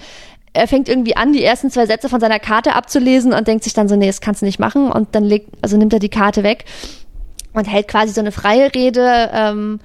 [0.54, 3.74] er fängt irgendwie an, die ersten zwei Sätze von seiner Karte abzulesen und denkt sich
[3.74, 4.92] dann so, nee, das kannst du nicht machen.
[4.92, 6.66] Und dann legt, also nimmt er die Karte weg
[7.54, 9.80] und hält quasi so eine freie Rede, ähm,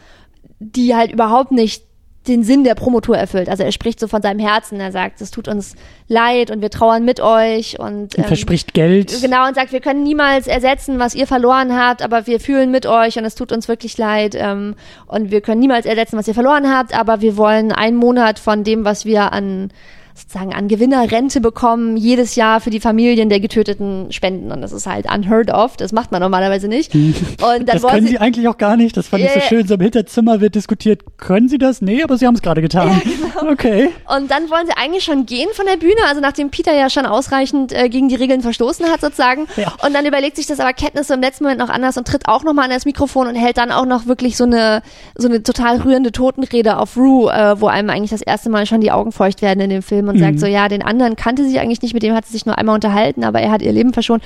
[0.60, 1.87] die halt überhaupt nicht
[2.28, 3.48] den Sinn der Promotour erfüllt.
[3.48, 5.74] Also er spricht so von seinem Herzen, er sagt, es tut uns
[6.06, 9.20] leid und wir trauern mit euch und, ähm, verspricht Geld.
[9.20, 12.86] Genau und sagt, wir können niemals ersetzen, was ihr verloren habt, aber wir fühlen mit
[12.86, 14.74] euch und es tut uns wirklich leid ähm,
[15.06, 18.64] und wir können niemals ersetzen, was ihr verloren habt, aber wir wollen einen Monat von
[18.64, 19.70] dem, was wir an
[20.18, 24.52] sozusagen an Gewinnerrente bekommen, jedes Jahr für die Familien der Getöteten spenden.
[24.52, 25.76] Und das ist halt unheard of.
[25.76, 26.94] Das macht man normalerweise nicht.
[26.94, 28.96] Und dann das können sie, sie, eigentlich auch gar nicht.
[28.96, 29.66] Das fand äh, ich so schön.
[29.66, 31.80] So im Hinterzimmer wird diskutiert, können sie das?
[31.80, 32.88] Nee, aber sie haben es gerade getan.
[32.88, 33.52] Ja, genau.
[33.52, 33.90] Okay.
[34.14, 37.06] Und dann wollen sie eigentlich schon gehen von der Bühne, also nachdem Peter ja schon
[37.06, 39.46] ausreichend äh, gegen die Regeln verstoßen hat sozusagen.
[39.56, 39.72] Ja.
[39.84, 42.42] Und dann überlegt sich das aber so im letzten Moment noch anders und tritt auch
[42.42, 44.82] nochmal an das Mikrofon und hält dann auch noch wirklich so eine,
[45.14, 48.80] so eine total rührende Totenrede auf Rue, äh, wo einem eigentlich das erste Mal schon
[48.80, 50.20] die Augen feucht werden in dem Film und mhm.
[50.20, 52.58] sagt so, ja, den anderen kannte sie eigentlich nicht, mit dem hat sie sich nur
[52.58, 54.22] einmal unterhalten, aber er hat ihr Leben verschont.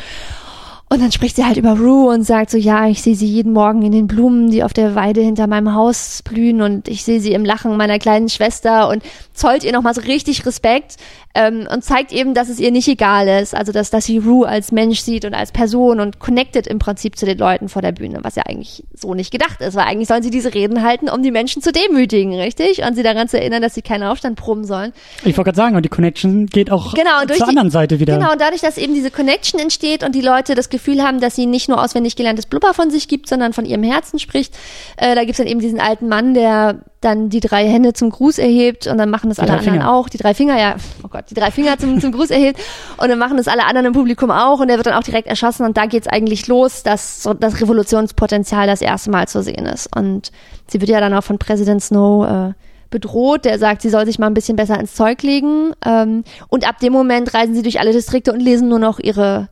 [0.92, 3.54] Und dann spricht sie halt über Rue und sagt so, ja, ich sehe sie jeden
[3.54, 7.18] Morgen in den Blumen, die auf der Weide hinter meinem Haus blühen und ich sehe
[7.18, 9.02] sie im Lachen meiner kleinen Schwester und
[9.32, 10.96] zollt ihr nochmal so richtig Respekt
[11.34, 14.46] ähm, und zeigt eben, dass es ihr nicht egal ist, also dass, dass sie Rue
[14.46, 17.92] als Mensch sieht und als Person und connected im Prinzip zu den Leuten vor der
[17.92, 21.08] Bühne, was ja eigentlich so nicht gedacht ist, weil eigentlich sollen sie diese Reden halten,
[21.08, 22.82] um die Menschen zu demütigen, richtig?
[22.86, 24.92] Und sie daran zu erinnern, dass sie keinen Aufstand proben sollen.
[25.24, 28.18] Ich wollte gerade sagen, und die Connection geht auch genau, zur die, anderen Seite wieder.
[28.18, 31.20] Genau, und dadurch, dass eben diese Connection entsteht und die Leute das Gefühl Gefühl haben,
[31.20, 34.56] dass sie nicht nur auswendig gelerntes Blubber von sich gibt, sondern von ihrem Herzen spricht.
[34.96, 38.38] Äh, da gibt's dann eben diesen alten Mann, der dann die drei Hände zum Gruß
[38.38, 39.92] erhebt und dann machen das die alle anderen Finger.
[39.92, 40.08] auch.
[40.08, 42.60] Die drei Finger, ja, oh Gott, die drei Finger zum, zum Gruß erhebt
[42.96, 45.28] und dann machen das alle anderen im Publikum auch und der wird dann auch direkt
[45.28, 49.66] erschossen und da geht's eigentlich los, dass so das Revolutionspotenzial das erste Mal zu sehen
[49.66, 49.94] ist.
[49.96, 50.32] Und
[50.66, 52.52] sie wird ja dann auch von Präsident Snow äh,
[52.90, 55.72] bedroht, der sagt, sie soll sich mal ein bisschen besser ins Zeug legen.
[55.84, 59.48] Ähm, und ab dem Moment reisen sie durch alle Distrikte und lesen nur noch ihre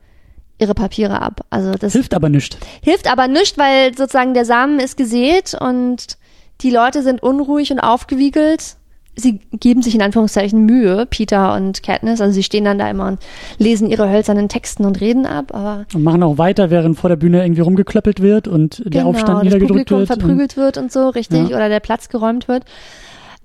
[0.61, 1.40] ihre Papiere ab.
[1.51, 2.59] Also das hilft aber nicht.
[2.83, 6.18] Hilft aber nicht, weil sozusagen der Samen ist gesät und
[6.61, 8.77] die Leute sind unruhig und aufgewiegelt.
[9.16, 12.20] Sie geben sich in Anführungszeichen Mühe, Peter und Katniss.
[12.20, 13.18] Also sie stehen dann da immer und
[13.59, 15.55] lesen ihre hölzernen Texten und reden ab.
[15.55, 19.11] Aber und machen auch weiter, während vor der Bühne irgendwie rumgeklöppelt wird und der genau,
[19.11, 20.07] Aufstand niedergedrückt wird.
[20.07, 21.57] verprügelt wird und so, richtig, ja.
[21.57, 22.64] oder der Platz geräumt wird.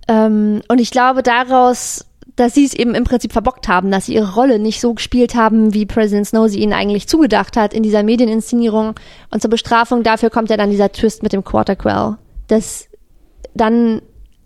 [0.08, 4.16] Ähm, und ich glaube, daraus dass sie es eben im Prinzip verbockt haben, dass sie
[4.16, 7.84] ihre Rolle nicht so gespielt haben, wie President Snow sie ihnen eigentlich zugedacht hat in
[7.84, 8.96] dieser Medieninszenierung.
[9.32, 12.18] Und zur Bestrafung dafür kommt ja dann dieser Twist mit dem Quarter Quell,
[12.48, 12.88] dass
[13.54, 14.02] dann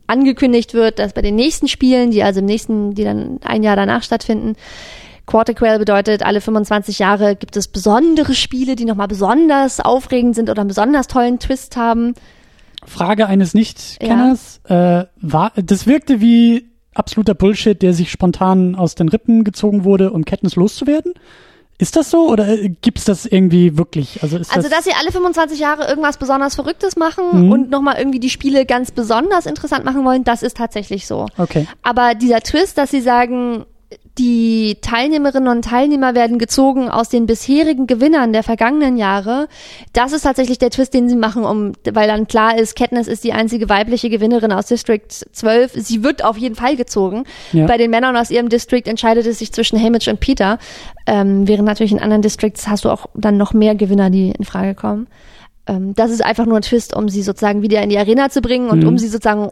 [0.06, 3.75] angekündigt wird, dass bei den nächsten Spielen, die also im nächsten, die dann ein Jahr
[3.75, 4.56] danach stattfinden,
[5.25, 10.49] Quarter Quell bedeutet, alle 25 Jahre gibt es besondere Spiele, die nochmal besonders aufregend sind
[10.49, 12.15] oder einen besonders tollen Twist haben.
[12.84, 14.62] Frage eines Nicht-Kenners.
[14.67, 15.02] Ja.
[15.02, 16.69] Äh, war, das wirkte wie
[17.00, 21.14] absoluter Bullshit, der sich spontan aus den Rippen gezogen wurde, um Katniss loszuwerden?
[21.82, 24.22] Ist das so oder äh, gibt's das irgendwie wirklich?
[24.22, 27.52] Also, ist also das dass sie alle 25 Jahre irgendwas besonders Verrücktes machen mhm.
[27.52, 31.26] und nochmal irgendwie die Spiele ganz besonders interessant machen wollen, das ist tatsächlich so.
[31.38, 31.68] Okay.
[31.82, 33.66] Aber dieser Twist, dass sie sagen,
[34.17, 39.48] die Teilnehmerinnen und Teilnehmer werden gezogen aus den bisherigen Gewinnern der vergangenen Jahre.
[39.93, 43.24] Das ist tatsächlich der Twist, den sie machen, um, weil dann klar ist, Katniss ist
[43.24, 45.74] die einzige weibliche Gewinnerin aus District 12.
[45.76, 47.24] Sie wird auf jeden Fall gezogen.
[47.54, 47.65] Ja.
[47.65, 50.60] Bei den Männern aus ihrem District entscheidet es sich zwischen Hamish und Peter.
[51.06, 54.43] Ähm, während natürlich in anderen Districts hast du auch dann noch mehr Gewinner, die in
[54.43, 55.08] Frage kommen.
[55.67, 58.41] Ähm, das ist einfach nur ein Twist, um sie sozusagen wieder in die Arena zu
[58.41, 58.89] bringen und mhm.
[58.89, 59.50] um sie sozusagen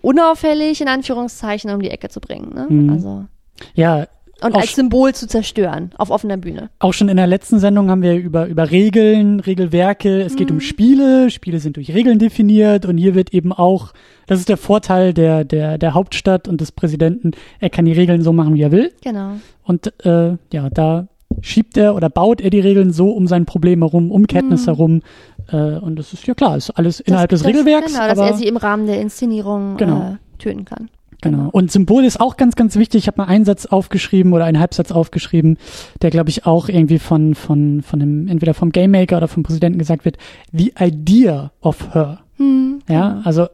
[0.00, 2.52] unauffällig in Anführungszeichen um die Ecke zu bringen.
[2.54, 2.66] Ne?
[2.68, 2.90] Mhm.
[2.90, 3.26] Also
[3.74, 4.06] ja,
[4.42, 6.70] und als Symbol zu zerstören auf offener Bühne.
[6.80, 10.56] Auch schon in der letzten Sendung haben wir über, über Regeln, Regelwerke, es geht mhm.
[10.56, 13.92] um Spiele, Spiele sind durch Regeln definiert und hier wird eben auch,
[14.26, 18.22] das ist der Vorteil der, der, der Hauptstadt und des Präsidenten, er kann die Regeln
[18.22, 18.92] so machen, wie er will.
[19.02, 19.34] Genau.
[19.62, 21.06] Und äh, ja, da
[21.40, 24.66] schiebt er oder baut er die Regeln so um sein Problem herum, um Kenntnis mhm.
[24.66, 25.02] herum.
[25.48, 27.92] Äh, und das ist ja klar, ist alles innerhalb das, des das, Regelwerks.
[27.92, 30.14] Genau, dass er sie im Rahmen der Inszenierung genau.
[30.14, 30.90] äh, töten kann.
[31.22, 31.48] Genau.
[31.50, 33.02] Und Symbol ist auch ganz, ganz wichtig.
[33.02, 35.56] Ich habe mal einen Satz aufgeschrieben oder einen Halbsatz aufgeschrieben,
[36.02, 39.44] der, glaube ich, auch irgendwie von, von, von dem, entweder vom Game Maker oder vom
[39.44, 40.18] Präsidenten gesagt wird,
[40.52, 42.20] the idea of her.
[42.36, 42.80] Hm.
[42.88, 43.46] Ja, also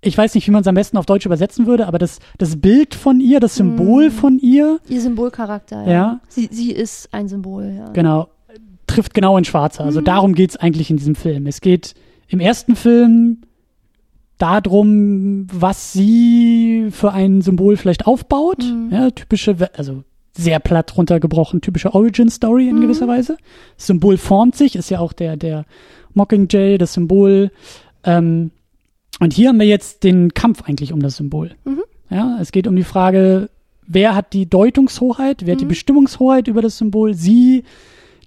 [0.00, 2.60] ich weiß nicht, wie man es am besten auf Deutsch übersetzen würde, aber das, das
[2.60, 4.12] Bild von ihr, das Symbol hm.
[4.12, 4.80] von ihr.
[4.88, 5.90] Ihr Symbolcharakter, ja.
[5.90, 6.20] ja.
[6.28, 7.90] Sie, sie ist ein Symbol, ja.
[7.92, 8.28] Genau.
[8.88, 9.84] Trifft genau in Schwarze.
[9.84, 10.04] Also hm.
[10.04, 11.46] darum geht's eigentlich in diesem Film.
[11.46, 11.94] Es geht
[12.26, 13.38] im ersten Film
[14.44, 18.62] darum, was sie für ein Symbol vielleicht aufbaut.
[18.62, 18.90] Mhm.
[18.92, 20.04] Ja, typische, also
[20.36, 22.80] sehr platt runtergebrochen, typische Origin-Story in mhm.
[22.82, 23.38] gewisser Weise.
[23.76, 25.64] Das Symbol formt sich, ist ja auch der, der
[26.12, 27.50] Mockingjay, das Symbol.
[28.04, 28.50] Ähm,
[29.20, 31.52] und hier haben wir jetzt den Kampf eigentlich um das Symbol.
[31.64, 31.82] Mhm.
[32.10, 33.48] Ja, es geht um die Frage,
[33.86, 35.70] wer hat die Deutungshoheit, wer hat die mhm.
[35.70, 37.14] Bestimmungshoheit über das Symbol?
[37.14, 37.64] Sie,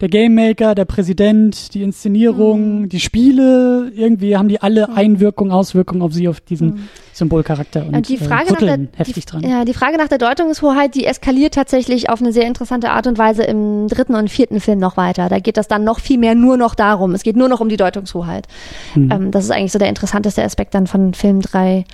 [0.02, 2.90] der Game Maker, der Präsident, die Inszenierung, mhm.
[2.90, 4.90] die Spiele, irgendwie haben die alle.
[4.90, 6.90] Einwirkung, Auswirkungen auf sie, auf diesen mhm.
[7.14, 7.86] Symbolcharakter.
[7.86, 9.44] Und, die äh, Frage, äh, nach der, heftig die, dran.
[9.44, 13.18] Ja, die Frage nach der Deutungshoheit, die eskaliert tatsächlich auf eine sehr interessante Art und
[13.18, 15.30] Weise im dritten und vierten Film noch weiter.
[15.30, 17.14] Da geht das dann noch viel mehr nur noch darum.
[17.14, 18.48] Es geht nur noch um die Deutungshoheit.
[18.96, 19.12] Mhm.
[19.12, 21.86] Ähm, das ist eigentlich so der interessanteste Aspekt dann von Film drei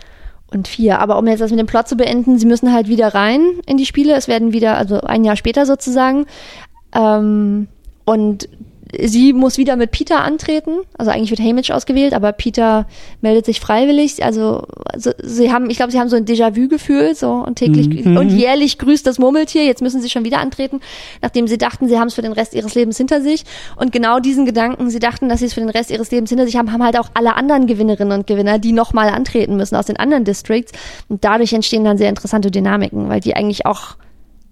[0.52, 1.00] und vier.
[1.00, 3.78] Aber um jetzt das mit dem Plot zu beenden, sie müssen halt wieder rein in
[3.78, 4.16] die Spiele.
[4.16, 6.26] Es werden wieder, also ein Jahr später sozusagen.
[6.96, 7.68] Ähm,
[8.06, 8.48] und
[9.02, 10.80] sie muss wieder mit Peter antreten.
[10.98, 12.86] Also eigentlich wird Hamish ausgewählt, aber Peter
[13.22, 14.24] meldet sich freiwillig.
[14.24, 18.18] Also, also sie haben, ich glaube, sie haben so ein Déjà-vu-Gefühl, so und täglich mhm.
[18.18, 19.66] und jährlich grüßt das Murmeltier.
[19.66, 20.80] Jetzt müssen sie schon wieder antreten,
[21.22, 23.44] nachdem sie dachten, sie haben es für den Rest ihres Lebens hinter sich.
[23.76, 26.46] Und genau diesen Gedanken, sie dachten, dass sie es für den Rest ihres Lebens hinter
[26.46, 29.88] sich haben, haben halt auch alle anderen Gewinnerinnen und Gewinner, die nochmal antreten müssen aus
[29.88, 30.72] den anderen Districts.
[31.10, 33.96] Und dadurch entstehen dann sehr interessante Dynamiken, weil die eigentlich auch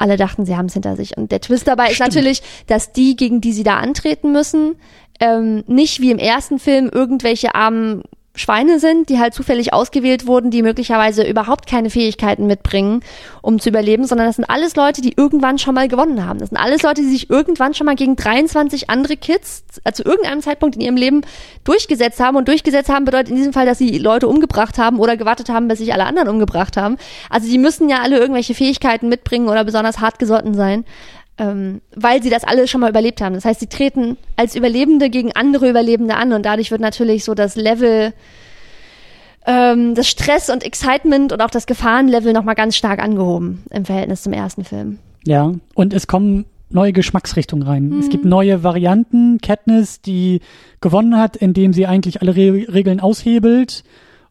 [0.01, 1.15] alle dachten, sie haben es hinter sich.
[1.15, 2.09] Und der Twist dabei Stimmt.
[2.09, 4.75] ist natürlich, dass die, gegen die sie da antreten müssen,
[5.19, 10.51] ähm, nicht wie im ersten Film irgendwelche armen Schweine sind, die halt zufällig ausgewählt wurden,
[10.51, 13.01] die möglicherweise überhaupt keine Fähigkeiten mitbringen,
[13.41, 16.39] um zu überleben, sondern das sind alles Leute, die irgendwann schon mal gewonnen haben.
[16.39, 20.03] Das sind alles Leute, die sich irgendwann schon mal gegen 23 andere Kids äh, zu
[20.03, 21.21] irgendeinem Zeitpunkt in ihrem Leben
[21.65, 22.37] durchgesetzt haben.
[22.37, 25.67] Und durchgesetzt haben bedeutet in diesem Fall, dass sie Leute umgebracht haben oder gewartet haben,
[25.67, 26.95] bis sich alle anderen umgebracht haben.
[27.29, 30.85] Also die müssen ja alle irgendwelche Fähigkeiten mitbringen oder besonders hartgesotten sein
[31.41, 33.33] ähm, weil sie das alle schon mal überlebt haben.
[33.33, 37.33] Das heißt, sie treten als Überlebende gegen andere Überlebende an und dadurch wird natürlich so
[37.33, 38.13] das Level,
[39.47, 44.21] ähm, das Stress und Excitement und auch das Gefahrenlevel nochmal ganz stark angehoben im Verhältnis
[44.21, 44.99] zum ersten Film.
[45.25, 47.89] Ja, und es kommen neue Geschmacksrichtungen rein.
[47.89, 47.99] Mhm.
[47.99, 49.39] Es gibt neue Varianten.
[49.41, 50.41] Katniss, die
[50.79, 53.83] gewonnen hat, indem sie eigentlich alle Re Regeln aushebelt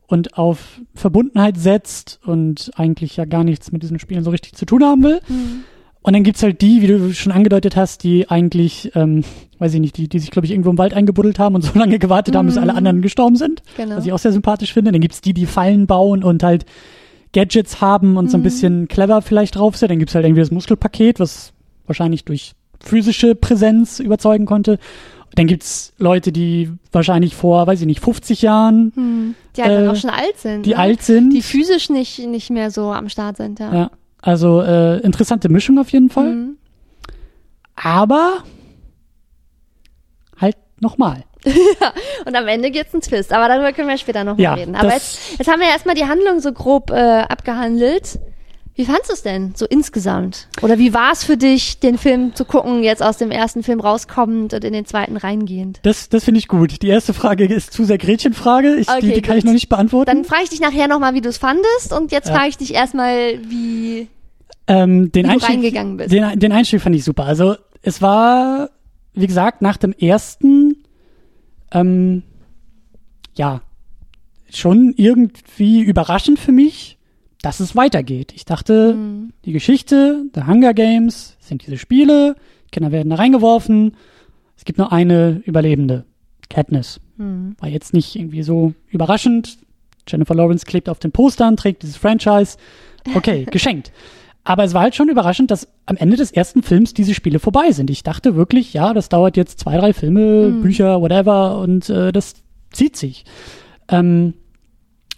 [0.07, 4.65] und auf Verbundenheit setzt und eigentlich ja gar nichts mit diesen Spielen so richtig zu
[4.65, 5.21] tun haben will.
[5.29, 5.65] Mhm.
[6.03, 9.23] Und dann gibt's halt die, wie du schon angedeutet hast, die eigentlich, ähm,
[9.59, 11.73] weiß ich nicht, die, die sich, glaube ich, irgendwo im Wald eingebuddelt haben und so
[11.79, 12.79] lange gewartet haben, bis alle mhm.
[12.79, 13.63] anderen gestorben sind.
[13.77, 13.97] Genau.
[13.97, 14.93] Was ich auch sehr sympathisch finde.
[14.93, 16.65] Dann gibt's die, die Fallen bauen und halt
[17.33, 18.29] Gadgets haben und mhm.
[18.31, 18.45] so ein mhm.
[18.45, 19.91] bisschen clever vielleicht drauf sind.
[19.91, 21.53] Dann gibt's halt irgendwie das Muskelpaket, was
[21.87, 24.79] wahrscheinlich durch physische Präsenz überzeugen konnte.
[25.35, 28.93] Dann gibt's Leute, die wahrscheinlich vor, weiß ich nicht, 50 Jahren.
[28.95, 29.35] Hm.
[29.57, 30.65] Die halt äh, auch schon alt sind.
[30.65, 30.79] Die ne?
[30.79, 31.33] alt sind.
[31.33, 33.73] Die physisch nicht, nicht mehr so am Start sind, ja.
[33.73, 33.91] Ja.
[34.23, 36.35] Also äh, interessante Mischung auf jeden Fall.
[36.35, 36.59] Mhm.
[37.75, 38.45] Aber
[40.39, 41.25] halt nochmal.
[41.45, 41.93] ja,
[42.27, 44.75] und am Ende gibt's einen Twist, aber darüber können wir später noch ja, reden.
[44.75, 48.19] Aber jetzt, jetzt haben wir erstmal die Handlung so grob äh, abgehandelt.
[48.75, 50.49] Wie fandst du es denn so insgesamt?
[50.63, 53.81] Oder wie war es für dich, den Film zu gucken, jetzt aus dem ersten Film
[53.81, 55.81] rauskommend und in den zweiten reingehend?
[55.83, 56.81] Das, das finde ich gut.
[56.83, 58.77] Die erste Frage ist zu sehr Gretchenfrage.
[58.77, 60.07] Ich, okay, die, die kann ich noch nicht beantworten.
[60.07, 61.93] Dann frage ich dich nachher nochmal, wie du es fandest.
[61.93, 62.35] Und jetzt ja.
[62.35, 64.09] frage ich dich erstmal, wie,
[64.67, 66.13] ähm, den wie Einstieg, du reingegangen bist.
[66.13, 67.25] Den, den Einstieg fand ich super.
[67.25, 68.71] Also es war,
[69.15, 70.77] wie gesagt, nach dem ersten,
[71.73, 72.23] ähm,
[73.35, 73.63] ja,
[74.53, 76.99] schon irgendwie überraschend für mich,
[77.43, 78.33] dass es weitergeht.
[78.35, 79.33] Ich dachte, mhm.
[79.45, 82.37] die Geschichte, The Hunger Games, sind diese Spiele,
[82.71, 83.97] Kinder werden da reingeworfen,
[84.57, 86.05] es gibt nur eine Überlebende,
[86.51, 87.01] Katniss.
[87.17, 87.57] Mhm.
[87.59, 89.59] War jetzt nicht irgendwie so überraschend.
[90.07, 92.59] Jennifer Lawrence klebt auf den Postern, trägt dieses Franchise.
[93.15, 93.91] Okay, geschenkt.
[94.45, 97.73] Aber es war halt schon überraschend, dass am Ende des ersten Films diese Spiele vorbei
[97.73, 97.89] sind.
[97.89, 100.63] Ich dachte wirklich, ja, das dauert jetzt zwei, drei Filme, mhm.
[100.63, 102.35] Bücher, whatever, und äh, das
[102.71, 103.25] zieht sich.
[103.89, 104.35] Ähm,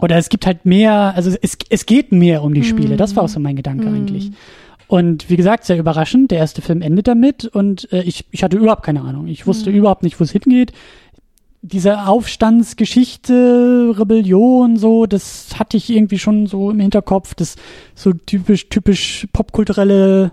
[0.03, 2.97] oder es gibt halt mehr, also es, es geht mehr um die Spiele.
[2.97, 3.95] Das war auch so mein Gedanke mm.
[3.95, 4.33] eigentlich.
[4.93, 6.33] Und wie gesagt, sehr überraschend.
[6.33, 9.27] Der erste Film endet damit und äh, ich, ich hatte überhaupt keine Ahnung.
[9.27, 9.77] Ich wusste mhm.
[9.77, 10.73] überhaupt nicht, wo es hingeht.
[11.63, 17.35] Diese Aufstandsgeschichte, Rebellion, so, das hatte ich irgendwie schon so im Hinterkopf.
[17.35, 17.57] Das
[17.95, 20.33] so typisch, typisch popkulturelle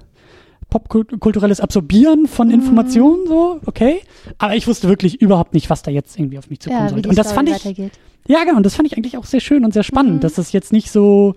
[0.69, 2.55] popkulturelles Absorbieren von mhm.
[2.55, 4.01] Informationen, so, okay.
[4.37, 7.09] Aber ich wusste wirklich überhaupt nicht, was da jetzt irgendwie auf mich zukommen ja, sollte.
[7.09, 7.91] Und das Story fand ich, weitergeht.
[8.27, 10.19] Ja genau, und das fand ich eigentlich auch sehr schön und sehr spannend, mhm.
[10.19, 11.35] dass das jetzt nicht so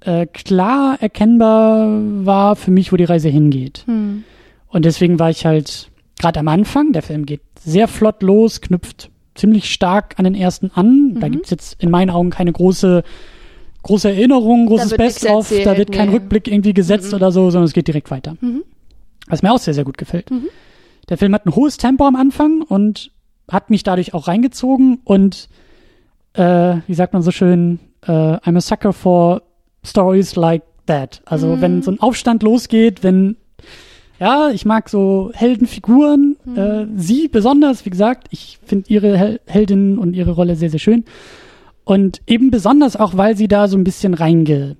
[0.00, 3.84] äh, klar erkennbar war für mich, wo die Reise hingeht.
[3.86, 4.24] Mhm.
[4.68, 9.10] Und deswegen war ich halt gerade am Anfang, der Film geht sehr flott los, knüpft
[9.34, 11.16] ziemlich stark an den ersten an.
[11.20, 11.32] Da mhm.
[11.32, 13.02] gibt's jetzt in meinen Augen keine große
[13.82, 16.14] große Erinnerung, großes Best-of, da wird kein nee.
[16.14, 17.16] Rückblick irgendwie gesetzt mhm.
[17.16, 18.36] oder so, sondern es geht direkt weiter.
[18.40, 18.62] Mhm.
[19.26, 20.30] Was mir auch sehr, sehr gut gefällt.
[20.30, 20.48] Mhm.
[21.08, 23.10] Der Film hat ein hohes Tempo am Anfang und
[23.50, 25.48] hat mich dadurch auch reingezogen und
[26.34, 29.42] äh, wie sagt man so schön, äh, I'm a sucker for
[29.84, 31.22] stories like that.
[31.24, 31.60] Also mhm.
[31.60, 33.36] wenn so ein Aufstand losgeht, wenn
[34.20, 36.56] ja, ich mag so Heldenfiguren, mhm.
[36.56, 40.78] äh, sie besonders, wie gesagt, ich finde ihre Hel Heldin und ihre Rolle sehr, sehr
[40.78, 41.04] schön.
[41.84, 44.76] Und eben besonders auch, weil sie da so ein bisschen reinge,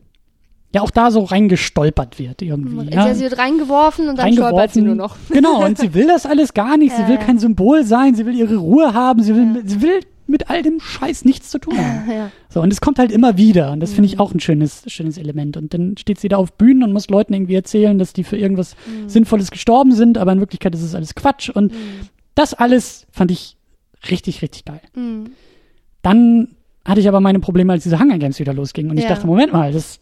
[0.73, 2.95] ja auch da so reingestolpert wird irgendwie.
[2.95, 3.13] Ja.
[3.15, 5.17] Sie wird reingeworfen und dann stolpert sie nur noch.
[5.31, 6.95] Genau, und sie will das alles gar nicht.
[6.97, 9.63] Sie will kein Symbol sein, sie will ihre Ruhe haben, sie will, ja.
[9.65, 12.11] sie will mit all dem Scheiß nichts zu tun haben.
[12.11, 12.31] Ja.
[12.49, 13.73] So, und es kommt halt immer wieder.
[13.73, 14.21] Und das finde ich mhm.
[14.21, 15.57] auch ein schönes, schönes Element.
[15.57, 18.37] Und dann steht sie da auf Bühnen und muss Leuten irgendwie erzählen, dass die für
[18.37, 19.09] irgendwas mhm.
[19.09, 21.51] Sinnvolles gestorben sind, aber in Wirklichkeit ist es alles Quatsch.
[21.51, 22.09] Und mhm.
[22.35, 23.57] das alles fand ich
[24.11, 24.81] richtig, richtig geil.
[24.95, 25.33] Mhm.
[26.03, 26.49] Dann
[26.85, 28.91] hatte ich aber meine Probleme, als diese Hunger Games wieder losging.
[28.91, 29.05] Und ja.
[29.05, 30.01] ich dachte, Moment mal, das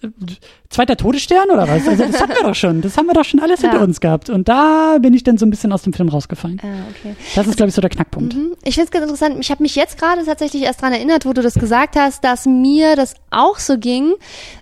[0.71, 1.87] zweiter Todesstern oder was?
[1.87, 2.81] Also das hatten wir doch schon.
[2.81, 3.71] Das haben wir doch schon alles ja.
[3.71, 4.31] hinter uns gehabt.
[4.31, 6.59] Und da bin ich dann so ein bisschen aus dem Film rausgefallen.
[6.63, 7.15] Ah, okay.
[7.35, 8.35] Das ist, glaube ich, so der Knackpunkt.
[8.35, 8.53] Mhm.
[8.65, 9.37] Ich finde es ganz interessant.
[9.41, 12.47] Ich habe mich jetzt gerade tatsächlich erst dran erinnert, wo du das gesagt hast, dass
[12.47, 14.15] mir das auch so ging,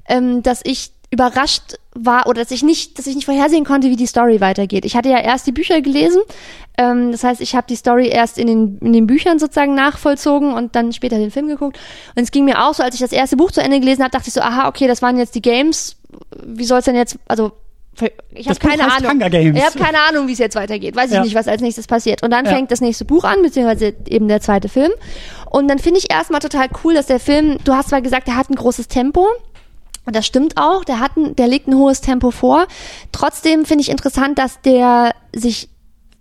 [0.08, 3.96] ähm, dass ich überrascht war oder dass ich nicht, dass ich nicht vorhersehen konnte, wie
[3.96, 4.84] die Story weitergeht.
[4.84, 6.22] Ich hatte ja erst die Bücher gelesen,
[6.78, 10.52] ähm, das heißt, ich habe die Story erst in den, in den Büchern sozusagen nachvollzogen
[10.52, 11.78] und dann später den Film geguckt.
[12.14, 14.12] Und es ging mir auch so, als ich das erste Buch zu Ende gelesen habe,
[14.12, 15.96] dachte ich so, aha, okay, das waren jetzt die Games.
[16.44, 17.52] Wie soll es denn jetzt, also
[18.32, 19.20] ich habe keine Ahnung.
[19.20, 20.94] Ich habe keine Ahnung, wie es jetzt weitergeht.
[20.94, 21.18] Weiß ja.
[21.18, 22.22] ich nicht, was als nächstes passiert.
[22.22, 22.52] Und dann ja.
[22.52, 24.92] fängt das nächste Buch an, beziehungsweise eben der zweite Film.
[25.50, 28.36] Und dann finde ich erstmal total cool, dass der Film, du hast zwar gesagt, er
[28.36, 29.26] hat ein großes Tempo,
[30.08, 32.66] und das stimmt auch, der hat ein, der legt ein hohes Tempo vor.
[33.12, 35.68] Trotzdem finde ich interessant, dass der sich,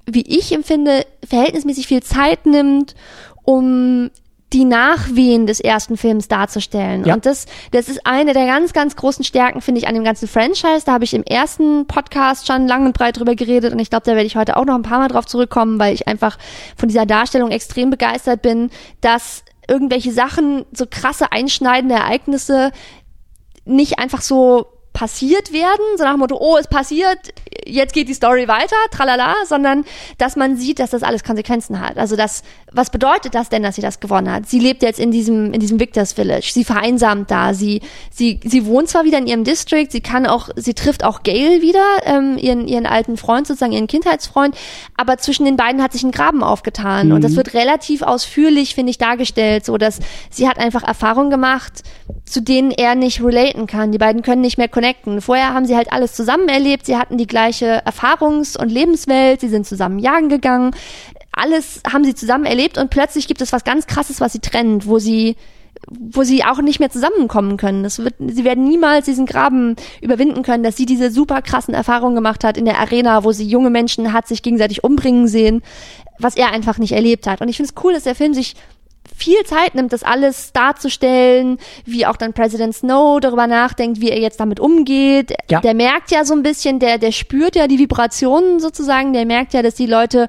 [0.05, 2.95] wie ich empfinde, verhältnismäßig viel Zeit nimmt,
[3.43, 4.11] um
[4.51, 7.05] die Nachwehen des ersten Films darzustellen.
[7.05, 7.13] Ja.
[7.13, 10.27] Und das, das ist eine der ganz, ganz großen Stärken, finde ich, an dem ganzen
[10.27, 10.83] Franchise.
[10.85, 14.03] Da habe ich im ersten Podcast schon lang und breit drüber geredet und ich glaube,
[14.05, 16.37] da werde ich heute auch noch ein paar Mal drauf zurückkommen, weil ich einfach
[16.75, 18.69] von dieser Darstellung extrem begeistert bin,
[18.99, 22.73] dass irgendwelche Sachen, so krasse einschneidende Ereignisse
[23.67, 27.19] nicht einfach so passiert werden, so nach dem Motto, oh, es passiert,
[27.67, 29.85] jetzt geht die Story weiter, tralala, sondern
[30.17, 31.97] dass man sieht, dass das alles Konsequenzen hat.
[31.97, 34.47] Also das, was bedeutet das denn, dass sie das gewonnen hat?
[34.47, 38.65] Sie lebt jetzt in diesem, in diesem Victors Village, sie vereinsamt da, sie, sie, sie
[38.65, 42.37] wohnt zwar wieder in ihrem District, sie kann auch, sie trifft auch Gail wieder, ähm,
[42.37, 44.55] ihren, ihren alten Freund, sozusagen ihren Kindheitsfreund,
[44.95, 47.13] aber zwischen den beiden hat sich ein Graben aufgetan mhm.
[47.15, 49.99] und das wird relativ ausführlich, finde ich, dargestellt, so dass
[50.29, 51.83] sie hat einfach Erfahrungen gemacht,
[52.25, 53.91] zu denen er nicht relaten kann.
[53.91, 55.21] Die beiden können nicht mehr connecten.
[55.21, 57.27] Vorher haben sie halt alles zusammen erlebt, sie hatten die
[57.57, 60.71] gleiche Erfahrungs- und Lebenswelt, sie sind zusammen jagen gegangen,
[61.31, 64.87] alles haben sie zusammen erlebt und plötzlich gibt es was ganz krasses, was sie trennt,
[64.87, 65.35] wo sie
[65.89, 67.83] wo sie auch nicht mehr zusammenkommen können.
[67.83, 72.15] Das wird, sie werden niemals diesen Graben überwinden können, dass sie diese super krassen Erfahrungen
[72.15, 75.61] gemacht hat in der Arena, wo sie junge Menschen hat sich gegenseitig umbringen sehen,
[76.17, 77.41] was er einfach nicht erlebt hat.
[77.41, 78.55] Und ich finde es cool, dass der Film sich
[79.17, 84.19] viel Zeit nimmt, das alles darzustellen, wie auch dann President Snow darüber nachdenkt, wie er
[84.19, 85.33] jetzt damit umgeht.
[85.49, 85.59] Ja.
[85.59, 89.53] Der merkt ja so ein bisschen, der, der spürt ja die Vibrationen sozusagen, der merkt
[89.53, 90.27] ja, dass die Leute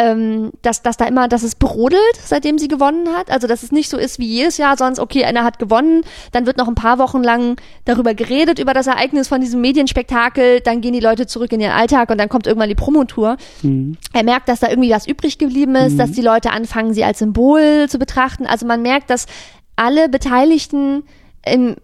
[0.00, 3.30] ähm, dass, dass da immer, dass es brodelt, seitdem sie gewonnen hat.
[3.30, 6.46] Also dass es nicht so ist wie jedes Jahr, sonst, okay, einer hat gewonnen, dann
[6.46, 10.80] wird noch ein paar Wochen lang darüber geredet, über das Ereignis von diesem Medienspektakel, dann
[10.80, 13.36] gehen die Leute zurück in ihren Alltag und dann kommt irgendwann die Promotour.
[13.60, 13.98] Mhm.
[14.14, 15.98] Er merkt, dass da irgendwie was übrig geblieben ist, mhm.
[15.98, 18.46] dass die Leute anfangen, sie als Symbol zu betrachten.
[18.46, 19.26] Also man merkt, dass
[19.76, 21.02] alle Beteiligten
[21.44, 21.76] im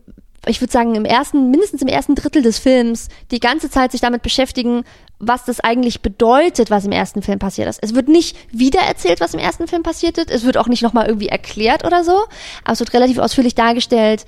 [0.47, 4.01] ich würde sagen, im ersten, mindestens im ersten Drittel des Films die ganze Zeit sich
[4.01, 4.85] damit beschäftigen,
[5.19, 7.81] was das eigentlich bedeutet, was im ersten Film passiert ist.
[7.83, 10.31] Es wird nicht wiedererzählt, was im ersten Film passiert ist.
[10.31, 12.25] Es wird auch nicht nochmal irgendwie erklärt oder so.
[12.65, 14.27] Aber es wird relativ ausführlich dargestellt,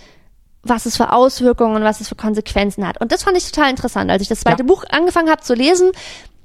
[0.63, 3.01] was es für Auswirkungen und was es für Konsequenzen hat.
[3.01, 4.11] Und das fand ich total interessant.
[4.11, 4.67] Als ich das zweite ja.
[4.67, 5.93] Buch angefangen habe zu lesen,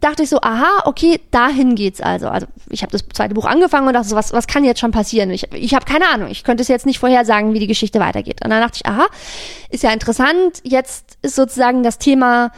[0.04, 2.28] dachte ich so, aha, okay, dahin geht's also.
[2.28, 4.92] Also ich habe das zweite Buch angefangen und dachte so, was, was kann jetzt schon
[4.92, 5.30] passieren?
[5.32, 8.44] Ich, ich habe keine Ahnung, ich könnte es jetzt nicht vorhersagen, wie die Geschichte weitergeht.
[8.44, 9.08] Und dann dachte ich, aha,
[9.70, 12.52] ist ja interessant, jetzt ist sozusagen das Thema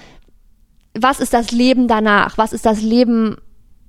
[0.96, 2.38] was ist das Leben danach?
[2.38, 3.38] Was ist das Leben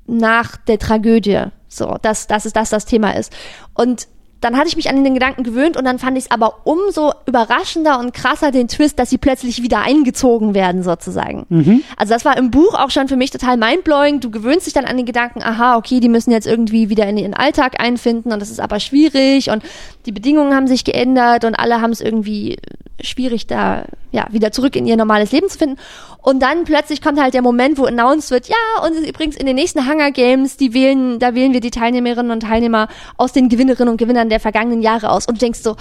[0.06, 1.44] nach der Tragödie?
[1.68, 3.32] So, dass, dass es das das Thema ist.
[3.74, 4.08] Und
[4.40, 7.12] dann hatte ich mich an den Gedanken gewöhnt und dann fand ich es aber umso
[7.26, 11.46] überraschender und krasser den Twist, dass sie plötzlich wieder eingezogen werden sozusagen.
[11.48, 11.82] Mhm.
[11.96, 14.20] Also das war im Buch auch schon für mich total mindblowing.
[14.20, 17.16] Du gewöhnst dich dann an den Gedanken, aha, okay, die müssen jetzt irgendwie wieder in
[17.16, 19.62] ihren Alltag einfinden und das ist aber schwierig und
[20.04, 22.58] die Bedingungen haben sich geändert und alle haben es irgendwie
[23.00, 25.76] schwierig da ja wieder zurück in ihr normales Leben zu finden
[26.26, 29.54] und dann plötzlich kommt halt der Moment, wo announced wird, ja, und übrigens in den
[29.54, 33.92] nächsten Hunger Games, die wählen, da wählen wir die Teilnehmerinnen und Teilnehmer aus den Gewinnerinnen
[33.92, 35.28] und Gewinnern der vergangenen Jahre aus.
[35.28, 35.76] Und du denkst so,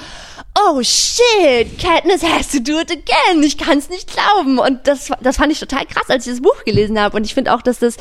[0.55, 3.41] oh shit, Katniss has to do it again.
[3.41, 4.59] Ich kann es nicht glauben.
[4.59, 7.17] Und das, das fand ich total krass, als ich das Buch gelesen habe.
[7.17, 7.97] Und ich finde auch, dass das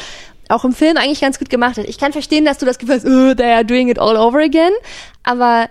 [0.51, 1.87] auch im Film eigentlich ganz gut gemacht hat.
[1.87, 4.41] Ich kann verstehen, dass du das Gefühl hast, oh, they are doing it all over
[4.41, 4.73] again.
[5.23, 5.71] Aber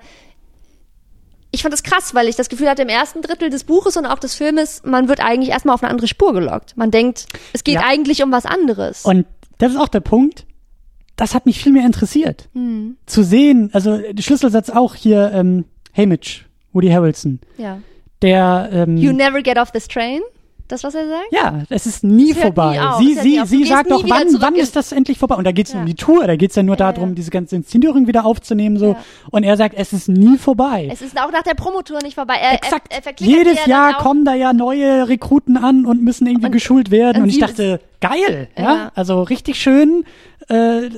[1.54, 4.08] ich fand das krass, weil ich das Gefühl hatte, im ersten Drittel des Buches und
[4.08, 6.76] auch des Filmes, man wird eigentlich erstmal auf eine andere Spur gelockt.
[6.76, 7.84] Man denkt, es geht ja.
[7.86, 9.06] eigentlich um was anderes.
[9.06, 9.28] Und
[9.60, 10.48] das ist auch der Punkt.
[11.16, 12.50] Das hat mich viel mehr interessiert.
[12.54, 12.98] Hm.
[13.06, 17.40] Zu sehen, also Schlüsselsatz auch hier, ähm, Hey Mitch, Woody Harrelson.
[17.60, 17.80] Ja.
[18.24, 20.22] Der, ähm, You never get off this train?
[20.68, 21.28] Das, was er sagt?
[21.32, 22.80] Ja, es ist nie vorbei.
[23.00, 25.36] Nie sie sie, sie sagt doch, wann, wann ist das endlich vorbei?
[25.36, 25.80] Und da geht es ja.
[25.80, 27.16] um die Tour, da geht es ja nur ja, darum, ja.
[27.16, 28.78] diese ganze Inszenierung wieder aufzunehmen.
[28.78, 28.96] so.
[29.30, 30.90] Und er sagt, es ist nie vorbei.
[30.92, 32.36] Es ist auch nach der Promotour nicht vorbei.
[32.42, 32.94] Er, Exakt.
[32.94, 36.92] Er, er Jedes Jahr kommen da ja neue Rekruten an und müssen irgendwie und, geschult
[36.92, 37.18] werden.
[37.18, 38.92] Und, und ich dachte, geil, ja?
[38.96, 40.06] Also richtig schön
[40.50, 40.90] äh,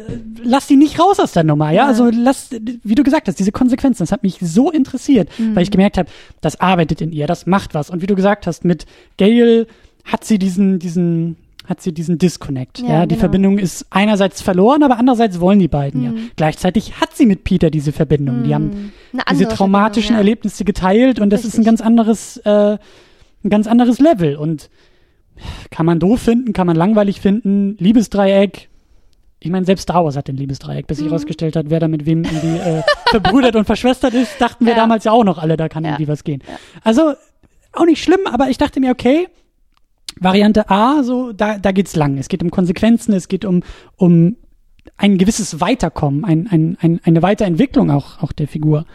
[0.43, 1.83] lass die nicht raus aus der Nummer, ja?
[1.83, 1.87] ja?
[1.87, 5.55] Also lass, wie du gesagt hast, diese Konsequenzen, das hat mich so interessiert, mhm.
[5.55, 6.09] weil ich gemerkt habe,
[6.41, 7.89] das arbeitet in ihr, das macht was.
[7.89, 8.85] Und wie du gesagt hast, mit
[9.17, 9.67] Gail
[10.03, 12.79] hat sie diesen, diesen, hat sie diesen Disconnect.
[12.79, 13.05] Ja, ja?
[13.05, 13.19] die genau.
[13.19, 16.05] Verbindung ist einerseits verloren, aber andererseits wollen die beiden mhm.
[16.05, 16.23] ja.
[16.35, 18.39] Gleichzeitig hat sie mit Peter diese Verbindung.
[18.39, 18.43] Mhm.
[18.43, 18.93] Die haben
[19.31, 21.53] diese traumatischen Erlebnisse geteilt und das Richtig.
[21.53, 22.77] ist ein ganz anderes, äh,
[23.43, 24.35] ein ganz anderes Level.
[24.35, 24.69] Und
[25.69, 28.69] kann man doof finden, kann man langweilig finden, Liebesdreieck,
[29.45, 31.11] ich meine, selbst Star Wars hat ein Liebesdreieck, bis sich mhm.
[31.11, 34.79] herausgestellt hat, wer da mit wem irgendwie äh, verbrüdert und verschwestert ist, dachten wir ja.
[34.79, 35.91] damals ja auch noch alle, da kann ja.
[35.91, 36.41] irgendwie was gehen.
[36.47, 36.57] Ja.
[36.83, 37.13] Also
[37.71, 39.27] auch nicht schlimm, aber ich dachte mir, okay,
[40.19, 42.17] Variante A, so da, da geht's lang.
[42.17, 43.61] Es geht um Konsequenzen, es geht um
[43.97, 44.37] um
[44.97, 48.85] ein gewisses Weiterkommen, ein, ein, ein, eine Weiterentwicklung auch auch der Figur.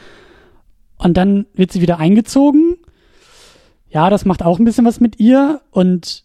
[0.96, 2.76] Und dann wird sie wieder eingezogen.
[3.88, 6.24] Ja, das macht auch ein bisschen was mit ihr und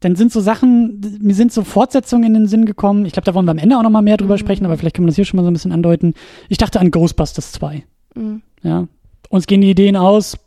[0.00, 3.06] dann sind so Sachen, mir sind so Fortsetzungen in den Sinn gekommen.
[3.06, 4.38] Ich glaube, da wollen wir am Ende auch noch mal mehr drüber mhm.
[4.38, 6.14] sprechen, aber vielleicht kann man das hier schon mal so ein bisschen andeuten.
[6.48, 7.84] Ich dachte an Ghostbusters 2.
[8.14, 8.42] Mhm.
[8.62, 8.88] Ja.
[9.30, 10.38] Uns gehen die Ideen aus,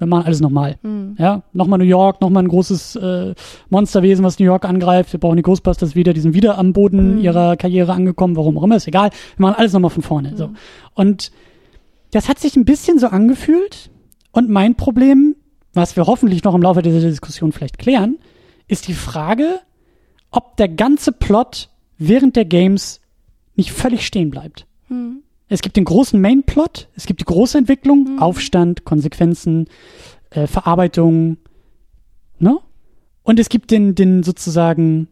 [0.00, 0.76] wir machen alles nochmal.
[0.82, 1.16] Mhm.
[1.18, 3.34] Ja, nochmal New York, nochmal ein großes äh,
[3.68, 5.12] Monsterwesen, was New York angreift.
[5.12, 7.20] Wir brauchen die Ghostbusters wieder, die sind wieder am Boden mhm.
[7.20, 9.10] ihrer Karriere angekommen, warum auch immer, ist egal.
[9.36, 10.32] Wir machen alles nochmal von vorne.
[10.32, 10.36] Mhm.
[10.36, 10.50] So.
[10.94, 11.32] Und
[12.12, 13.90] das hat sich ein bisschen so angefühlt.
[14.32, 15.36] Und mein Problem,
[15.74, 18.18] was wir hoffentlich noch im Laufe dieser Diskussion vielleicht klären,
[18.70, 19.60] ist die Frage,
[20.30, 21.68] ob der ganze Plot
[21.98, 23.00] während der Games
[23.56, 24.66] nicht völlig stehen bleibt.
[24.88, 25.22] Hm.
[25.48, 28.18] Es gibt den großen Main-Plot, es gibt die große Entwicklung, hm.
[28.20, 29.66] Aufstand, Konsequenzen,
[30.30, 31.38] äh, Verarbeitung,
[32.38, 32.58] ne?
[33.22, 35.08] Und es gibt den, den sozusagen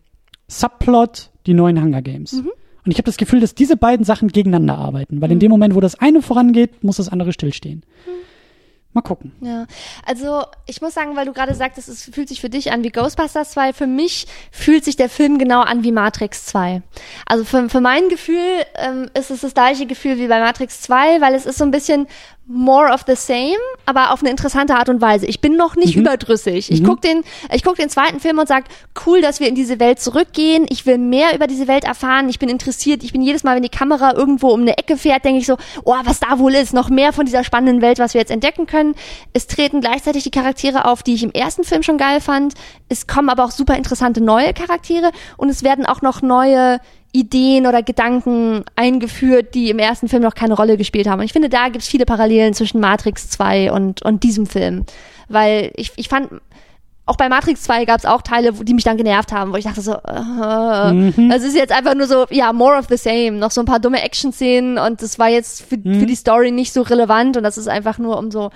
[0.47, 2.33] Subplot, die neuen Hunger Games.
[2.33, 2.51] Mhm.
[2.85, 5.35] Und ich habe das Gefühl, dass diese beiden Sachen gegeneinander arbeiten, weil mhm.
[5.35, 7.85] in dem Moment, wo das eine vorangeht, muss das andere stillstehen.
[8.07, 8.11] Mhm.
[8.99, 9.31] Mal gucken.
[9.41, 9.67] Ja,
[10.05, 12.91] also ich muss sagen, weil du gerade sagtest, es fühlt sich für dich an wie
[12.91, 16.83] Ghostbusters 2, für mich fühlt sich der Film genau an wie Matrix 2.
[17.25, 18.43] Also für, für mein Gefühl
[18.75, 21.71] ähm, ist es das gleiche Gefühl wie bei Matrix 2, weil es ist so ein
[21.71, 22.09] bisschen
[22.49, 25.27] more of the same, aber auf eine interessante Art und Weise.
[25.27, 26.03] Ich bin noch nicht mhm.
[26.03, 26.71] überdrüssig.
[26.71, 26.87] Ich mhm.
[26.87, 27.23] guck den,
[27.53, 28.65] ich guck den zweiten Film und sag,
[29.07, 30.65] cool, dass wir in diese Welt zurückgehen.
[30.71, 32.31] Ich will mehr über diese Welt erfahren.
[32.31, 33.05] Ich bin interessiert.
[33.05, 35.59] Ich bin jedes Mal, wenn die Kamera irgendwo um eine Ecke fährt, denke ich so,
[35.85, 36.73] oh, was da wohl ist.
[36.73, 38.95] Noch mehr von dieser spannenden Welt, was wir jetzt entdecken können.
[39.35, 42.55] Es treten gleichzeitig die Charaktere auf, die ich im ersten Film schon geil fand.
[42.89, 46.81] Es kommen aber auch super interessante neue Charaktere und es werden auch noch neue
[47.13, 51.21] Ideen oder Gedanken eingeführt, die im ersten Film noch keine Rolle gespielt haben.
[51.21, 54.85] Und ich finde, da gibt es viele Parallelen zwischen Matrix 2 und, und diesem Film.
[55.29, 56.29] Weil ich, ich fand,
[57.09, 59.65] auch bei Matrix 2 gab es auch Teile, die mich dann genervt haben, wo ich
[59.65, 61.31] dachte so, uh, mhm.
[61.31, 63.33] das ist jetzt einfach nur so, ja, more of the same.
[63.33, 66.01] Noch so ein paar dumme Action-Szenen und das war jetzt für, mhm.
[66.01, 68.51] für die Story nicht so relevant und das ist einfach nur um so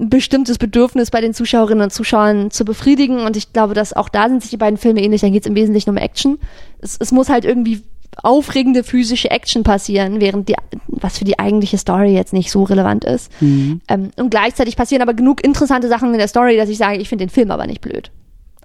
[0.00, 3.20] ein bestimmtes Bedürfnis bei den Zuschauerinnen und Zuschauern zu befriedigen.
[3.20, 5.20] Und ich glaube, dass auch da sind sich die beiden Filme ähnlich.
[5.20, 6.38] Da geht es im Wesentlichen um Action.
[6.80, 7.82] Es, es muss halt irgendwie
[8.22, 10.54] aufregende physische Action passieren, während die,
[10.86, 13.32] was für die eigentliche Story jetzt nicht so relevant ist.
[13.40, 13.80] Mhm.
[13.88, 17.08] Ähm, und gleichzeitig passieren aber genug interessante Sachen in der Story, dass ich sage, ich
[17.08, 18.10] finde den Film aber nicht blöd.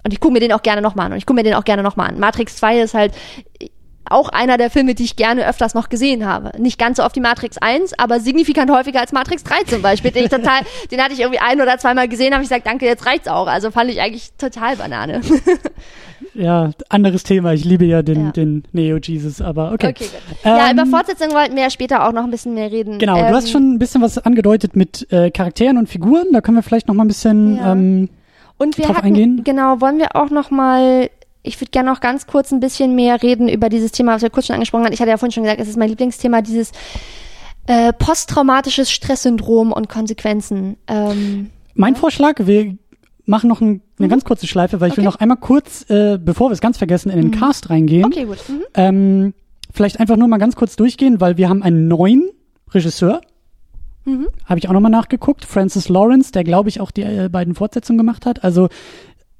[0.04, 1.12] Und ich gucke mir den auch gerne nochmal an.
[1.12, 2.20] Und ich gucke mir den auch gerne nochmal an.
[2.20, 3.12] Matrix 2 ist halt,
[4.10, 6.50] auch einer der Filme, die ich gerne öfters noch gesehen habe.
[6.60, 10.10] Nicht ganz so oft die Matrix 1, aber signifikant häufiger als Matrix 3 zum Beispiel.
[10.10, 12.86] Den, ich total, den hatte ich irgendwie ein oder zweimal gesehen, habe ich gesagt, danke,
[12.86, 13.46] jetzt reicht's auch.
[13.46, 15.20] Also fand ich eigentlich total Banane.
[16.34, 17.52] ja, anderes Thema.
[17.52, 18.32] Ich liebe ja den, ja.
[18.32, 19.88] den Neo-Jesus, aber okay.
[19.88, 20.08] okay
[20.44, 22.98] ähm, ja, über Fortsetzung wollten wir ja später auch noch ein bisschen mehr reden.
[22.98, 26.26] Genau, ähm, du hast ähm, schon ein bisschen was angedeutet mit äh, Charakteren und Figuren.
[26.32, 27.72] Da können wir vielleicht noch mal ein bisschen ja.
[27.72, 28.08] ähm,
[28.58, 29.42] und wir drauf hatten, eingehen.
[29.44, 31.08] Genau, wollen wir auch noch mal
[31.48, 34.30] ich würde gerne noch ganz kurz ein bisschen mehr reden über dieses Thema, was wir
[34.30, 34.92] kurz schon angesprochen haben.
[34.92, 36.72] Ich hatte ja vorhin schon gesagt, es ist mein Lieblingsthema, dieses
[37.66, 40.76] äh, posttraumatisches Stresssyndrom und Konsequenzen.
[40.86, 42.76] Ähm, mein Vorschlag, wir
[43.26, 44.10] machen noch ein, eine mhm.
[44.10, 45.02] ganz kurze Schleife, weil ich okay.
[45.02, 47.38] will noch einmal kurz, äh, bevor wir es ganz vergessen, in den mhm.
[47.38, 48.04] Cast reingehen.
[48.04, 48.38] Okay, gut.
[48.48, 48.62] Mhm.
[48.74, 49.34] Ähm,
[49.72, 52.30] vielleicht einfach nur mal ganz kurz durchgehen, weil wir haben einen neuen
[52.72, 53.20] Regisseur.
[54.04, 54.28] Mhm.
[54.46, 55.44] Habe ich auch nochmal nachgeguckt.
[55.44, 58.44] Francis Lawrence, der glaube ich auch die äh, beiden Fortsetzungen gemacht hat.
[58.44, 58.68] Also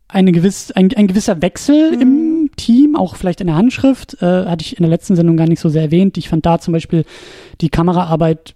[0.09, 2.01] eine gewiss, ein, ein gewisser Wechsel mhm.
[2.01, 5.47] im Team, auch vielleicht in der Handschrift, äh, hatte ich in der letzten Sendung gar
[5.47, 6.17] nicht so sehr erwähnt.
[6.17, 7.05] Ich fand da zum Beispiel
[7.61, 8.55] die Kameraarbeit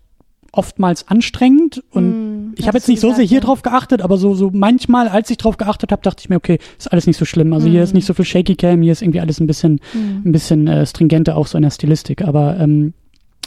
[0.54, 3.44] oftmals anstrengend und mm, ich habe jetzt nicht so sehr hier ja.
[3.44, 6.58] drauf geachtet, aber so so manchmal, als ich drauf geachtet habe, dachte ich mir, okay,
[6.78, 7.54] ist alles nicht so schlimm.
[7.54, 7.70] Also mm.
[7.70, 10.26] hier ist nicht so viel Shaky Cam, hier ist irgendwie alles ein bisschen mm.
[10.26, 12.22] ein bisschen äh, stringenter auch so in der Stilistik.
[12.22, 12.92] Aber ähm,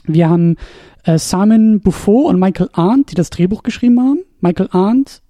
[0.06, 0.58] wir haben
[1.03, 4.20] äh, Simon Buffo und Michael Arndt, die das Drehbuch geschrieben haben.
[4.41, 5.22] Michael Arndt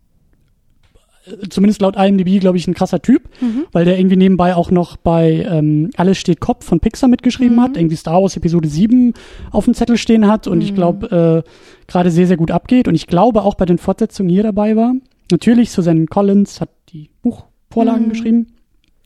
[1.49, 3.65] zumindest laut IMDb, glaube ich, ein krasser Typ, mhm.
[3.71, 7.61] weil der irgendwie nebenbei auch noch bei ähm, Alles steht Kopf von Pixar mitgeschrieben mhm.
[7.61, 9.13] hat, irgendwie Star Wars Episode 7
[9.51, 10.63] auf dem Zettel stehen hat und mhm.
[10.63, 11.49] ich glaube, äh,
[11.87, 12.87] gerade sehr, sehr gut abgeht.
[12.87, 14.93] Und ich glaube auch bei den Fortsetzungen hier dabei war.
[15.31, 18.09] Natürlich, Susan Collins hat die Buchvorlagen mhm.
[18.09, 18.47] geschrieben,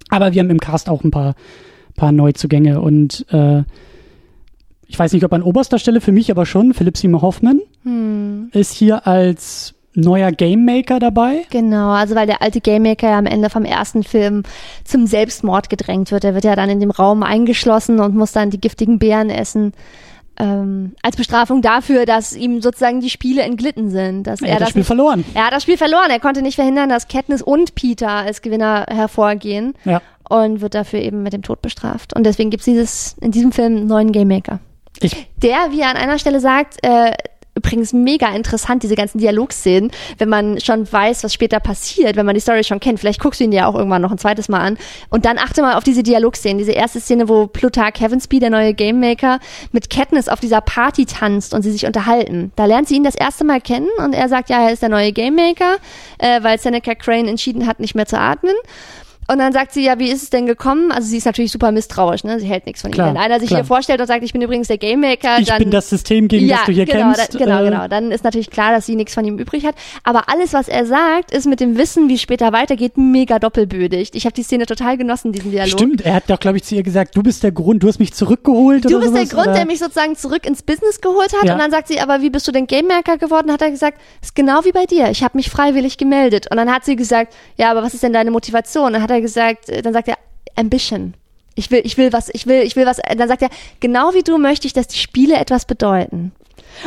[0.09, 1.35] aber wir haben im Cast auch ein paar,
[1.95, 3.63] paar Neuzugänge und äh,
[4.89, 8.49] ich weiß nicht, ob an oberster Stelle für mich, aber schon, Philipp Seymour Hoffman hm.
[8.53, 11.45] ist hier als neuer Game Maker dabei.
[11.49, 14.43] Genau, also weil der alte Game Maker ja am Ende vom ersten Film
[14.83, 16.23] zum Selbstmord gedrängt wird.
[16.23, 19.73] Er wird ja dann in dem Raum eingeschlossen und muss dann die giftigen Beeren essen.
[20.41, 24.23] Ähm, als Bestrafung dafür, dass ihm sozusagen die Spiele entglitten sind.
[24.23, 25.25] Dass er, er hat das Spiel nicht, verloren.
[25.33, 26.09] Er hat das Spiel verloren.
[26.09, 29.73] Er konnte nicht verhindern, dass Katniss und Peter als Gewinner hervorgehen.
[29.83, 30.01] Ja.
[30.29, 32.15] Und wird dafür eben mit dem Tod bestraft.
[32.15, 34.59] Und deswegen gibt es dieses, in diesem Film einen neuen Game Maker.
[35.01, 37.11] Ich der, wie er an einer Stelle sagt, äh,
[37.59, 42.35] übrigens mega interessant, diese ganzen Dialogszenen, wenn man schon weiß, was später passiert, wenn man
[42.35, 42.99] die Story schon kennt.
[42.99, 44.77] Vielleicht guckst du ihn dir auch irgendwann noch ein zweites Mal an.
[45.09, 46.57] Und dann achte mal auf diese Dialogszenen.
[46.57, 49.39] Diese erste Szene, wo Plutarch Heavensby, der neue Game Maker,
[49.71, 52.51] mit Katniss auf dieser Party tanzt und sie sich unterhalten.
[52.55, 54.89] Da lernt sie ihn das erste Mal kennen und er sagt, ja, er ist der
[54.89, 55.77] neue Game Maker,
[56.17, 58.55] äh, weil Seneca Crane entschieden hat, nicht mehr zu atmen.
[59.29, 60.91] Und dann sagt sie, ja, wie ist es denn gekommen?
[60.91, 62.39] Also sie ist natürlich super misstrauisch, ne?
[62.39, 63.13] Sie hält nichts von klar, ihm.
[63.13, 63.59] Wenn einer sich klar.
[63.59, 66.27] hier vorstellt und sagt, ich bin übrigens der Game Maker, ich dann, bin das System,
[66.27, 67.35] gegen ja, das du hier genau, kämpfst.
[67.35, 67.87] Da, genau, äh, genau.
[67.87, 69.75] Dann ist natürlich klar, dass sie nichts von ihm übrig hat.
[70.03, 74.09] Aber alles, was er sagt, ist mit dem Wissen, wie später weitergeht, mega doppelbödig.
[74.13, 75.79] Ich habe die Szene total genossen, diesen Dialog.
[75.79, 77.99] Stimmt, er hat doch, glaube ich, zu ihr gesagt, du bist der Grund, du hast
[77.99, 78.85] mich zurückgeholt.
[78.85, 79.55] Du bist sowas, der Grund, oder?
[79.57, 81.45] der mich sozusagen zurück ins Business geholt hat.
[81.45, 81.53] Ja.
[81.53, 83.51] Und dann sagt sie, aber wie bist du denn Game Maker geworden?
[83.51, 85.11] Hat er gesagt, ist genau wie bei dir.
[85.11, 86.47] Ich habe mich freiwillig gemeldet.
[86.49, 88.93] Und dann hat sie gesagt, ja, aber was ist denn deine Motivation?
[88.93, 90.17] Dann hat er gesagt, äh, dann sagt er,
[90.55, 91.13] Ambition.
[91.55, 92.97] Ich will, ich will was, ich will, ich will was.
[92.97, 93.49] Dann sagt er,
[93.79, 96.31] genau wie du möchte ich, dass die Spiele etwas bedeuten.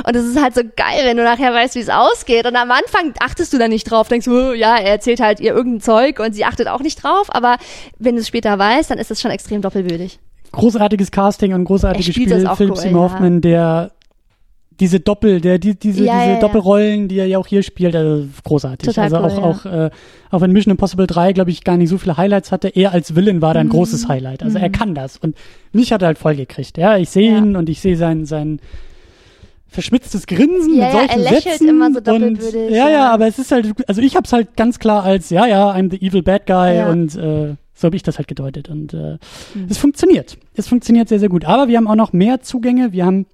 [0.06, 2.46] Und es ist halt so geil, wenn du nachher weißt, wie es ausgeht.
[2.46, 5.40] Und am Anfang achtest du da nicht drauf, denkst du, oh, ja, er erzählt halt
[5.40, 7.26] ihr irgendein Zeug und sie achtet auch nicht drauf.
[7.28, 7.56] Aber
[7.98, 10.18] wenn du es später weißt, dann ist es schon extrem doppelbödig.
[10.52, 12.28] Großartiges Casting und großartiges Spiel.
[12.28, 13.40] Philipp cool, Hoffman, ja.
[13.40, 13.92] der
[14.80, 17.94] diese Doppel, der, die, diese, ja, diese ja, Doppelrollen, die er ja auch hier spielt,
[17.96, 18.86] also großartig.
[18.86, 19.90] Total also cool, auch, auch, äh,
[20.30, 23.14] auch wenn Mission Impossible 3, glaube ich, gar nicht so viele Highlights hatte, er als
[23.14, 23.70] Villain war da ein mhm.
[23.70, 24.42] großes Highlight.
[24.42, 24.64] Also mhm.
[24.64, 25.18] er kann das.
[25.18, 25.36] Und
[25.72, 26.78] mich hat er halt voll gekriegt.
[26.78, 28.60] Ja, ich sehe ihn und ich sehe sein, sein
[29.68, 32.70] verschmitztes Grinsen ja, mit solchen ja, er lächelt Sätzen immer so doppelbödig.
[32.70, 35.70] Ja, ja, aber es ist halt, also ich hab's halt ganz klar als, ja, ja,
[35.72, 38.68] I'm the evil bad guy und äh, so habe ich das halt gedeutet.
[38.68, 39.18] Und äh,
[39.54, 39.66] mhm.
[39.68, 40.38] es funktioniert.
[40.54, 41.44] Es funktioniert sehr, sehr gut.
[41.44, 42.92] Aber wir haben auch noch mehr Zugänge.
[42.92, 43.26] Wir haben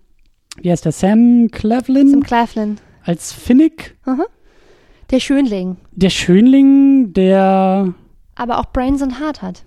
[0.62, 2.10] wie heißt der, Sam Cleveland?
[2.10, 2.82] Sam Cleveland.
[3.02, 3.96] Als Finnick.
[4.06, 4.24] Mhm.
[5.10, 5.76] Der Schönling.
[5.92, 7.94] Der Schönling, der
[8.38, 9.64] aber auch Brains und Heart hat.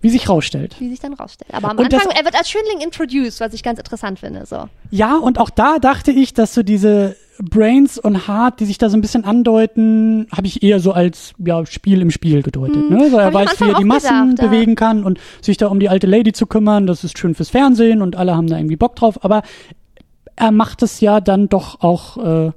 [0.00, 0.76] Wie sich rausstellt.
[0.78, 1.54] Wie sich dann rausstellt.
[1.54, 4.44] Aber am und Anfang, er wird als Schönling introduced, was ich ganz interessant finde.
[4.44, 4.68] So.
[4.90, 8.90] Ja, und auch da dachte ich, dass so diese Brains und Heart, die sich da
[8.90, 12.76] so ein bisschen andeuten, habe ich eher so als ja, Spiel im Spiel gedeutet.
[12.76, 12.90] Hm.
[12.90, 13.08] Ne?
[13.08, 14.76] So, er weiß, wie er die Massen gedacht, bewegen ja.
[14.76, 16.86] kann und sich da um die alte Lady zu kümmern.
[16.86, 19.24] Das ist schön fürs Fernsehen und alle haben da irgendwie Bock drauf.
[19.24, 19.42] Aber
[20.36, 22.52] er macht es ja dann doch auch äh,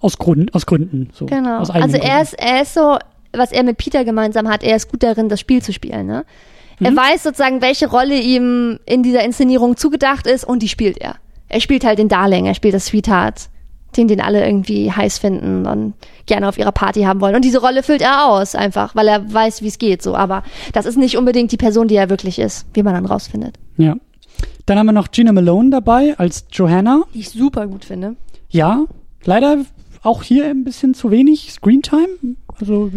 [0.00, 1.10] aus, Grund, aus Gründen.
[1.12, 1.58] So, genau.
[1.58, 2.98] Aus also er ist, er ist so,
[3.32, 6.06] was er mit Peter gemeinsam hat, er ist gut darin, das Spiel zu spielen.
[6.06, 6.24] Ne?
[6.80, 6.96] Er mhm.
[6.96, 11.16] weiß sozusagen, welche Rolle ihm in dieser Inszenierung zugedacht ist und die spielt er.
[11.48, 13.48] Er spielt halt den Darling, er spielt das Sweetheart,
[13.96, 15.94] den, den alle irgendwie heiß finden und
[16.26, 17.36] gerne auf ihrer Party haben wollen.
[17.36, 20.02] Und diese Rolle füllt er aus, einfach, weil er weiß, wie es geht.
[20.02, 20.42] So, aber
[20.72, 23.56] das ist nicht unbedingt die Person, die er wirklich ist, wie man dann rausfindet.
[23.76, 23.94] Ja.
[24.66, 27.02] Dann haben wir noch Gina Malone dabei als Johanna.
[27.12, 28.16] Die ich super gut finde.
[28.48, 28.84] Ja,
[29.24, 29.64] leider
[30.02, 32.36] auch hier ein bisschen zu wenig Screentime.
[32.60, 32.90] Also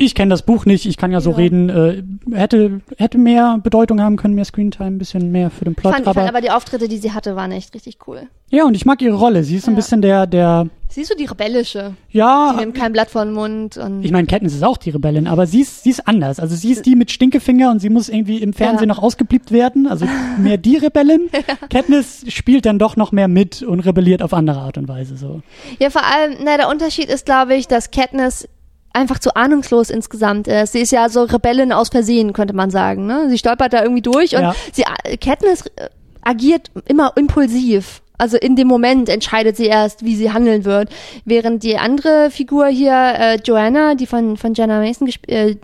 [0.00, 1.36] ich kenne das Buch nicht, ich kann ja so Ja.
[1.36, 1.68] reden.
[1.68, 2.02] Äh,
[2.34, 5.92] hätte, hätte mehr Bedeutung haben können, mehr Screentime, ein bisschen mehr für den Plot.
[5.92, 8.22] Fand, ich aber, fand aber die Auftritte, die sie hatte, waren echt richtig cool.
[8.50, 9.44] ja, und ich mag ihre Rolle.
[9.44, 9.76] Sie ist so ein Ja.
[9.76, 11.94] bisschen der, der, Sie ist so die rebellische.
[12.10, 14.90] ja, Die nimmt kein Blatt vor den Mund und ich meine, Katniss ist auch die
[14.90, 16.40] Rebellin, aber sie ist, sie ist anders.
[16.40, 18.94] Also sie ist die mit Stinkefinger und sie muss irgendwie im Fernsehen Ja.
[18.96, 19.86] noch ausgebliebt werden.
[19.86, 20.06] Also
[20.38, 21.28] mehr die Rebellin.
[21.70, 25.16] Katniss spielt dann doch noch mehr mit und rebelliert auf andere Art und Weise.
[25.16, 25.42] So.
[25.78, 28.48] Ja, vor allem, na, der Unterschied ist, glaube ich, dass Katniss
[28.92, 30.72] einfach zu ahnungslos insgesamt ist.
[30.72, 33.06] Sie ist ja so Rebellin aus Versehen, könnte man sagen.
[33.06, 33.28] Ne?
[33.28, 34.54] Sie stolpert da irgendwie durch und Ja.
[34.72, 34.84] sie,
[35.20, 35.88] Katniss äh,
[36.22, 38.02] agiert immer impulsiv.
[38.18, 40.90] Also in dem Moment entscheidet sie erst, wie sie handeln wird.
[41.24, 45.56] Während die andere Figur hier, äh, Joanna, die von, von Jenna Mason gespielt, äh,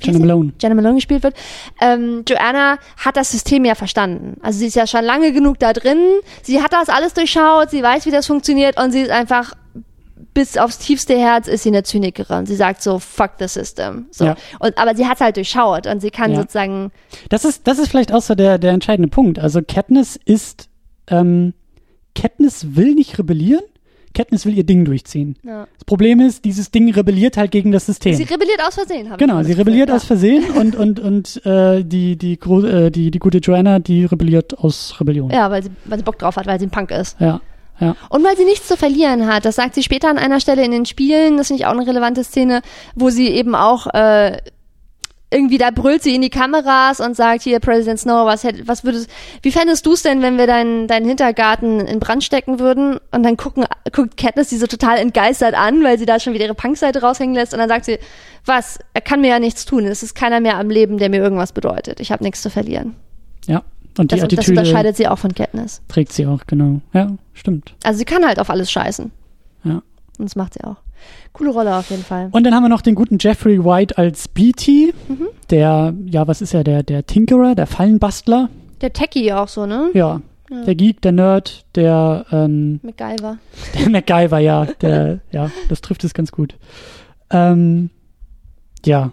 [0.00, 0.52] Jenna Malone.
[0.60, 1.34] Jenna Malone gespielt wird.
[1.80, 4.36] Ähm, Joanna hat das System ja verstanden.
[4.42, 5.98] Also sie ist ja schon lange genug da drin.
[6.42, 7.70] Sie hat das alles durchschaut.
[7.70, 9.52] Sie weiß, wie das funktioniert und sie ist einfach
[10.38, 12.46] bis aufs tiefste Herz ist sie eine Zynikerin.
[12.46, 14.06] Sie sagt so, fuck the system.
[14.12, 14.24] So.
[14.26, 14.36] Ja.
[14.60, 16.36] Und, aber sie hat halt durchschaut und sie kann Ja.
[16.36, 16.92] sozusagen,
[17.28, 19.40] Das ist, das ist vielleicht auch so der, der entscheidende Punkt.
[19.40, 20.68] Also Katniss ist,
[21.08, 21.54] ähm,
[22.14, 23.64] Katniss will nicht rebellieren,
[24.14, 25.34] Katniss will ihr Ding durchziehen.
[25.44, 25.66] ja.
[25.74, 28.14] Das Problem ist, dieses Ding rebelliert halt gegen das System.
[28.14, 29.10] sie rebelliert aus Versehen.
[29.10, 33.10] hab ich genau, sie rebelliert aus Versehen und, und, und äh, die, die, äh, die,
[33.10, 35.30] die gute Joanna, die rebelliert aus Rebellion.
[35.30, 37.20] Ja, ja weil, sie, weil sie Bock drauf hat, weil sie ein Punk ist.
[37.20, 37.40] Ja,
[37.80, 37.96] ja.
[38.08, 39.44] Und weil sie nichts zu verlieren hat.
[39.44, 41.36] Das sagt sie später an einer Stelle in den Spielen.
[41.36, 42.62] Das finde ich auch eine relevante Szene,
[42.94, 44.38] wo sie eben auch äh,
[45.30, 48.84] irgendwie da brüllt sie in die Kameras und sagt hier President Snow, was hätt, was
[48.84, 49.10] würdest,
[49.42, 52.98] wie fändest du es denn, wenn wir deinen deinen Hintergarten in Brand stecken würden?
[53.10, 56.46] Und dann gucken guckt Katniss sie so total entgeistert an, weil sie da schon wieder
[56.46, 57.98] ihre Punkseite raushängen lässt und dann sagt sie,
[58.46, 58.78] was?
[58.94, 59.84] Er kann mir ja nichts tun.
[59.84, 62.00] Es ist keiner mehr am Leben, der mir irgendwas bedeutet.
[62.00, 62.94] Ich habe nichts zu verlieren.
[63.46, 63.62] ja.
[63.98, 65.82] Und die Das, und das Attitüde unterscheidet sie auch von Katniss.
[65.88, 66.80] trägt sie auch, genau.
[66.92, 67.08] Ja,
[67.38, 67.74] stimmt.
[67.84, 69.10] Also sie kann halt auf alles scheißen.
[69.64, 69.82] Ja.
[70.18, 70.76] Und das macht sie auch.
[71.32, 72.28] Coole Rolle auf jeden Fall.
[72.32, 74.92] Und dann haben wir noch den guten Jeffrey White als BT,
[75.50, 78.48] der, ja, was ist er, der, der Tinkerer, der Fallenbastler.
[78.80, 79.90] Der Techie auch so, ne?
[79.94, 80.20] Ja,
[80.50, 83.38] der Geek, der Nerd, der, ähm, MacGyver.
[83.74, 86.56] der MacGyver, ja, der, ja, das trifft es ganz gut.
[87.30, 87.90] Ähm,
[88.84, 89.12] ja.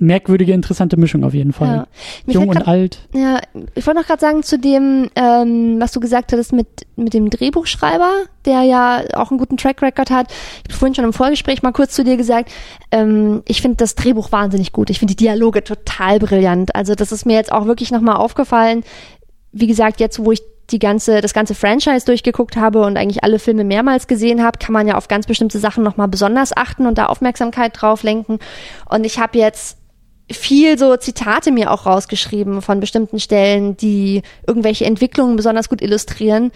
[0.00, 1.86] Merkwürdige, interessante Mischung auf jeden Fall.
[2.26, 2.32] Ja.
[2.32, 2.98] Jung fällt und grad- alt.
[3.14, 3.40] Ja,
[3.74, 7.30] ich wollte noch gerade sagen zu dem, ähm, was du gesagt hattest mit, mit dem
[7.30, 8.10] Drehbuchschreiber,
[8.44, 10.30] der ja auch einen guten Track Record hat.
[10.30, 12.50] Ich habe vorhin schon im Vorgespräch mal kurz zu dir gesagt,
[12.90, 14.90] ähm, ich finde das Drehbuch wahnsinnig gut.
[14.90, 16.74] Ich finde die Dialoge total brillant.
[16.74, 18.84] Also das ist mir jetzt auch wirklich nochmal aufgefallen.
[19.52, 23.38] Wie gesagt, jetzt wo ich die ganze, das ganze Franchise durchgeguckt habe und eigentlich alle
[23.38, 26.98] Filme mehrmals gesehen habe, kann man ja auf ganz bestimmte Sachen nochmal besonders achten und
[26.98, 28.38] da Aufmerksamkeit drauf lenken.
[28.90, 29.78] Und ich habe jetzt
[30.30, 36.52] viel so Zitate mir auch rausgeschrieben von bestimmten Stellen, die irgendwelche Entwicklungen besonders gut illustrieren.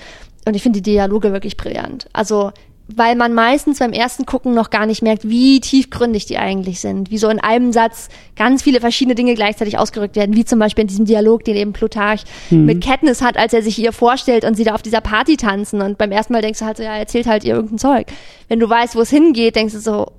[0.46, 2.08] Und ich finde die Dialoge wirklich brillant.
[2.12, 2.52] Also,
[2.88, 7.10] weil man meistens beim ersten Gucken noch gar nicht merkt, wie tiefgründig die eigentlich sind.
[7.10, 10.36] Wie so in einem Satz ganz viele verschiedene Dinge gleichzeitig ausgerückt werden.
[10.36, 13.78] Wie zum Beispiel in diesem Dialog, den eben Plutarch mit Katniss hat, als er sich
[13.78, 15.80] ihr vorstellt und sie da auf dieser Party tanzen.
[15.80, 18.06] Und beim ersten Mal denkst du halt so, ja, er erzählt halt ihr irgendein Zeug.
[18.48, 20.12] Wenn du weißt, wo es hingeht, denkst du so,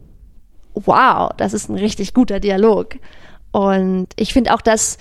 [0.74, 2.95] wow, das ist ein richtig guter Dialog.
[3.54, 4.97] Und ich finde auch, dass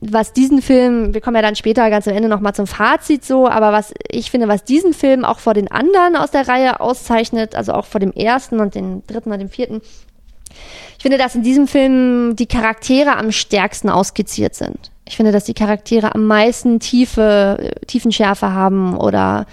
[0.00, 3.48] was diesen Film, wir kommen ja dann später ganz am Ende nochmal zum Fazit so,
[3.48, 7.54] aber was ich finde, was diesen Film auch vor den anderen aus der Reihe auszeichnet,
[7.54, 9.80] also auch vor dem ersten und dem dritten und dem vierten,
[10.96, 14.90] ich finde, dass in diesem Film die Charaktere am stärksten ausskizziert sind.
[15.06, 19.46] Ich finde, dass die Charaktere am meisten Tiefe, äh, Tiefenschärfe haben oder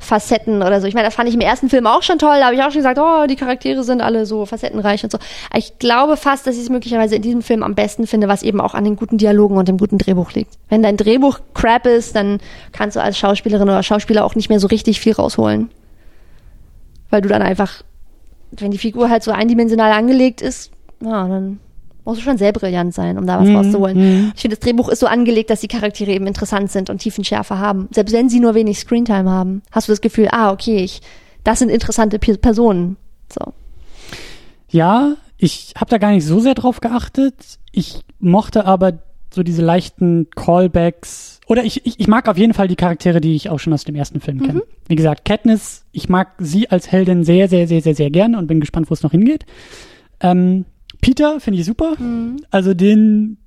[0.00, 0.86] Facetten oder so.
[0.86, 2.36] Ich meine, das fand ich im ersten Film auch schon toll.
[2.38, 5.18] Da habe ich auch schon gesagt, oh, die Charaktere sind alle so facettenreich und so.
[5.54, 8.60] Ich glaube fast, dass ich es möglicherweise in diesem Film am besten finde, was eben
[8.60, 10.58] auch an den guten Dialogen und dem guten Drehbuch liegt.
[10.70, 12.38] Wenn dein Drehbuch crap ist, dann
[12.72, 15.70] kannst du als Schauspielerin oder Schauspieler auch nicht mehr so richtig viel rausholen.
[17.10, 17.82] Weil du dann einfach,
[18.52, 20.72] wenn die Figur halt so eindimensional angelegt ist,
[21.02, 21.60] ja, dann
[22.10, 23.96] musst du schon sehr brillant sein, um da was Mhm, rauszuholen.
[23.98, 24.32] mhm.
[24.34, 27.58] Ich finde, das Drehbuch ist so angelegt, dass die Charaktere eben interessant sind und Tiefenschärfe
[27.58, 27.88] haben.
[27.92, 31.00] Selbst wenn sie nur wenig Screentime haben, hast du das Gefühl, ah, okay, ich,
[31.44, 32.96] das sind interessante Pe Personen.
[33.32, 33.52] So.
[34.68, 37.34] Ja, ich habe da gar nicht so sehr drauf geachtet.
[37.72, 38.98] Ich mochte aber
[39.32, 41.40] so diese leichten Callbacks.
[41.46, 43.84] Oder ich, ich, ich mag auf jeden Fall die Charaktere, die ich auch schon aus
[43.84, 44.62] dem ersten Film kenne.
[44.88, 48.46] Wie gesagt, Katniss, ich mag sie als Heldin sehr, sehr, sehr, sehr, sehr gern und
[48.46, 49.46] bin gespannt, wo es noch hingeht.
[50.20, 50.64] Ähm,
[51.00, 51.96] Peter finde ich super.
[52.50, 53.38] Also den,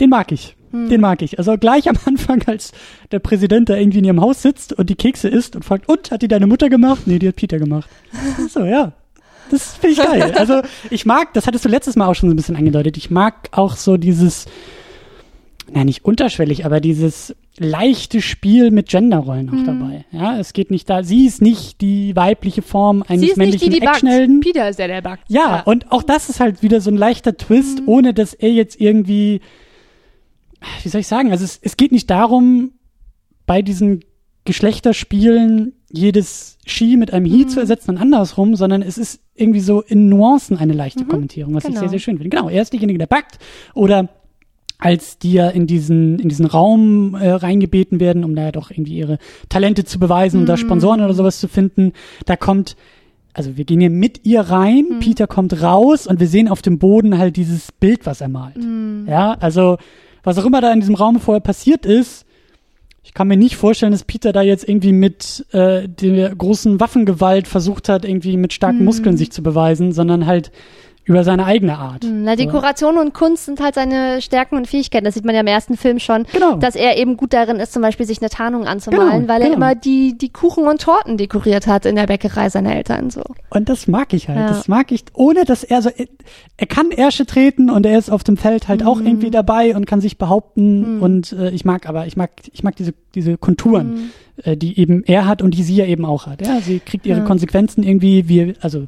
[0.00, 0.56] den mag ich.
[0.72, 1.38] Den mag ich.
[1.38, 2.72] Also gleich am Anfang, als
[3.10, 6.10] der Präsident da irgendwie in ihrem Haus sitzt und die Kekse isst und fragt, und,
[6.10, 7.02] hat die deine Mutter gemacht?
[7.06, 7.88] Nee, die hat Peter gemacht.
[8.48, 8.92] So, ja.
[9.50, 10.32] Das finde ich geil.
[10.36, 13.10] Also ich mag, das hattest du letztes Mal auch schon so ein bisschen angedeutet, ich
[13.10, 14.46] mag auch so dieses,
[15.72, 19.66] na nicht unterschwellig, aber dieses leichte Spiel mit Genderrollen auch mhm.
[19.66, 20.04] dabei.
[20.10, 23.68] Ja, es geht nicht da, sie ist nicht die weibliche Form eines sie ist männlichen
[23.68, 24.40] nicht die, die Actionhelden.
[24.40, 25.24] Peter ist der, der backt.
[25.28, 27.88] Ja, ja, und auch das ist halt wieder so ein leichter Twist, mhm.
[27.88, 29.40] ohne dass er jetzt irgendwie,
[30.82, 32.72] wie soll ich sagen, also es, es geht nicht darum,
[33.46, 34.04] bei diesen
[34.44, 37.48] Geschlechterspielen jedes Ski mit einem Hi mhm.
[37.48, 41.08] zu ersetzen und andersrum, sondern es ist irgendwie so in Nuancen eine leichte mhm.
[41.08, 41.74] Kommentierung, was genau.
[41.74, 42.30] ich sehr, sehr schön finde.
[42.30, 43.38] Genau, er ist derjenige, der backt
[43.74, 44.08] oder
[44.80, 48.96] als die ja in diesen, in diesen Raum äh, reingebeten werden, um da doch irgendwie
[48.96, 49.18] ihre
[49.48, 50.42] Talente zu beweisen mhm.
[50.42, 50.56] und da.
[50.56, 51.92] Sponsoren oder sowas zu finden,
[52.24, 52.76] da kommt,
[53.34, 55.00] also wir gehen hier mit ihr rein, mhm.
[55.00, 58.56] Peter kommt raus und wir sehen auf dem Boden halt dieses Bild, was er malt.
[58.56, 59.06] Mhm.
[59.08, 59.76] Ja, also
[60.22, 62.26] was auch immer da in diesem Raum vorher passiert ist,
[63.02, 67.48] ich kann mir nicht vorstellen, dass Peter da jetzt irgendwie mit äh, der großen Waffengewalt
[67.48, 68.84] versucht hat, irgendwie mit starken mhm.
[68.84, 70.52] Muskeln sich zu beweisen, sondern halt
[71.04, 72.04] über seine eigene Art.
[72.04, 75.04] Hm, na, Dekoration und Kunst sind halt seine Stärken und Fähigkeiten.
[75.04, 76.56] Das sieht man ja im ersten Film schon, genau.
[76.56, 79.50] dass er eben gut darin ist, zum Beispiel sich eine Tarnung anzumalen, genau, weil genau.
[79.50, 83.10] er immer die, die Kuchen und Torten dekoriert hat in der Bäckerei seiner Eltern.
[83.10, 83.22] So.
[83.50, 84.38] Und das mag ich halt.
[84.38, 84.48] Ja.
[84.48, 85.90] Das mag ich, ohne dass er so,
[86.56, 88.86] er kann Ärsche treten und er ist auf dem Feld halt mhm.
[88.86, 90.96] auch irgendwie dabei und kann sich behaupten.
[90.96, 91.02] Mhm.
[91.02, 93.94] Und äh, ich mag aber, ich mag, ich mag diese, diese Konturen.
[93.94, 94.10] Mhm
[94.44, 96.46] äh, die eben er hat und die sie ja eben auch hat.
[96.46, 97.24] Ja, sie kriegt ihre ja.
[97.24, 98.86] Konsequenzen irgendwie, wie, also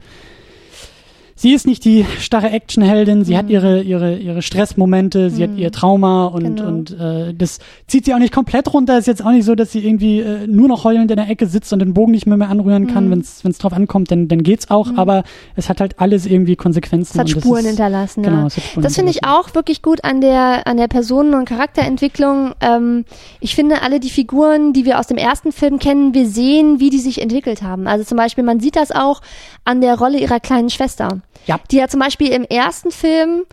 [1.43, 3.37] sie ist nicht die starre Actionheldin, sie mhm.
[3.37, 5.51] hat ihre, ihre, ihre Stressmomente, sie mhm.
[5.51, 6.69] hat ihr Trauma und, genau.
[6.69, 8.97] und äh, das zieht sie auch nicht komplett runter.
[8.97, 11.49] Ist jetzt auch nicht so, dass sie irgendwie äh, nur noch heulend in der Ecke
[11.49, 13.25] sitzt und den Bogen nicht mehr, mehr anrühren kann, mhm.
[13.43, 15.01] wenn es drauf ankommt, dann, dann geht's auch, mhm.
[15.01, 15.25] aber
[15.57, 17.15] es hat halt alles irgendwie Konsequenzen.
[17.15, 18.23] Es hat Spuren ist, hinterlassen.
[18.23, 18.47] Genau, ja.
[18.47, 21.47] es hat Spuren das finde ich auch wirklich gut an der, an der Personen- und
[21.47, 22.53] Charakterentwicklung.
[22.61, 23.05] Ähm,
[23.41, 26.91] ich finde alle die Figuren, die wir aus dem ersten Film kennen, wir sehen, wie
[26.91, 27.89] die sich entwickelt haben.
[27.89, 29.23] Also zum Beispiel, man sieht das auch
[29.65, 31.21] an der Rolle ihrer kleinen Schwester.
[31.47, 31.59] Ja.
[31.71, 33.45] Die ja zum Beispiel im ersten Film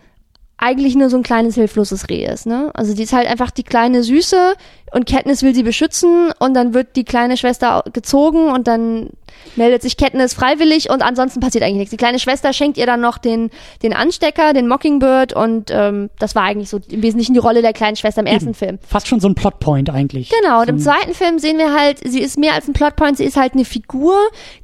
[0.60, 2.70] eigentlich nur so ein kleines hilfloses Reh ist, ne?
[2.74, 4.54] Also die ist halt einfach die kleine Süße
[4.92, 9.10] und Katniss will sie beschützen und dann wird die kleine Schwester gezogen und dann
[9.56, 11.90] meldet sich Katniss freiwillig und ansonsten passiert eigentlich nichts.
[11.92, 13.50] Die kleine Schwester schenkt ihr dann noch den,
[13.82, 17.72] den Anstecker, den Mockingbird und ähm, das war eigentlich so im Wesentlichen die Rolle der
[17.72, 18.34] kleinen Schwester im Eben.
[18.34, 18.78] ersten Film.
[18.86, 20.30] Fast schon so ein Plotpoint eigentlich.
[20.42, 23.24] Genau, und im zweiten Film sehen wir halt, sie ist mehr als ein Plotpoint, sie
[23.24, 24.16] ist halt eine Figur,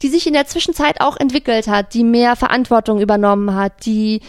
[0.02, 4.20] die sich in der Zwischenzeit auch entwickelt hat, die mehr Verantwortung übernommen hat, die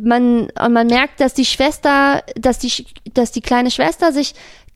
[0.00, 4.34] man, und man merkt, dass die Schwester, dass die, dass die kleine Schwester sich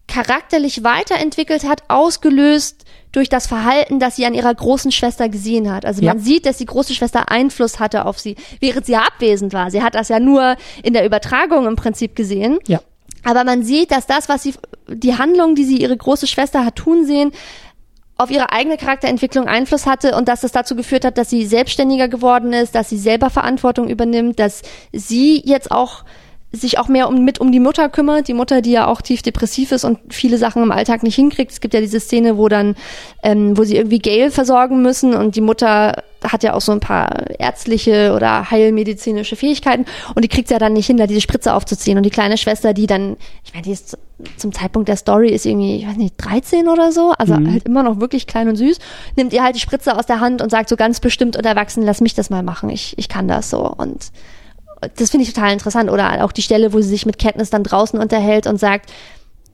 [0.09, 5.85] charakterlich weiterentwickelt hat, ausgelöst durch das Verhalten, das sie an ihrer großen Schwester gesehen hat.
[5.85, 6.13] Also ja.
[6.13, 9.71] man sieht, dass die große Schwester Einfluss hatte auf sie, während sie ja abwesend war.
[9.71, 12.59] Sie hat das ja nur in der Übertragung im Prinzip gesehen.
[12.67, 12.81] Ja.
[13.25, 14.55] Aber man sieht, dass das, was sie,
[14.87, 17.33] die Handlung, die sie ihre große Schwester hat tun sehen,
[18.17, 22.09] auf ihre eigene Charakterentwicklung Einfluss hatte und dass es dazu geführt hat, dass sie selbstständiger
[22.09, 24.63] geworden ist, dass sie selber Verantwortung übernimmt, dass
[24.93, 26.05] sie jetzt auch
[26.53, 29.21] sich auch mehr um, mit um die Mutter kümmert, die Mutter, die ja auch tief
[29.21, 31.53] depressiv ist und viele Sachen im Alltag nicht hinkriegt.
[31.53, 32.77] Es gibt ja diese Szene, wo dann,
[33.23, 36.81] ähm, wo sie irgendwie Gail versorgen müssen und die Mutter hat ja auch so ein
[36.81, 41.53] paar ärztliche oder heilmedizinische Fähigkeiten und die kriegt ja dann nicht hin, da diese Spritze
[41.53, 43.99] aufzuziehen und die kleine Schwester, die dann, ich meine, die ist
[44.37, 47.53] zum Zeitpunkt der Story ist irgendwie, ich weiß nicht, 13 oder so, also mhm.
[47.53, 48.79] halt immer noch wirklich klein und süß,
[49.17, 51.83] nimmt ihr halt die Spritze aus der Hand und sagt so ganz bestimmt und erwachsen,
[51.83, 54.11] lass mich das mal machen, ich, ich kann das so und
[54.97, 55.91] das finde ich total interessant.
[55.91, 58.93] Oder auch die Stelle, wo sie sich mit Katniss dann draußen unterhält und sagt,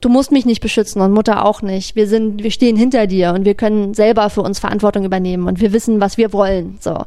[0.01, 1.95] du musst mich nicht beschützen und Mutter auch nicht.
[1.95, 5.61] Wir sind, wir stehen hinter dir und wir können selber für uns Verantwortung übernehmen und
[5.61, 6.77] wir wissen, was wir wollen.
[6.81, 7.05] So.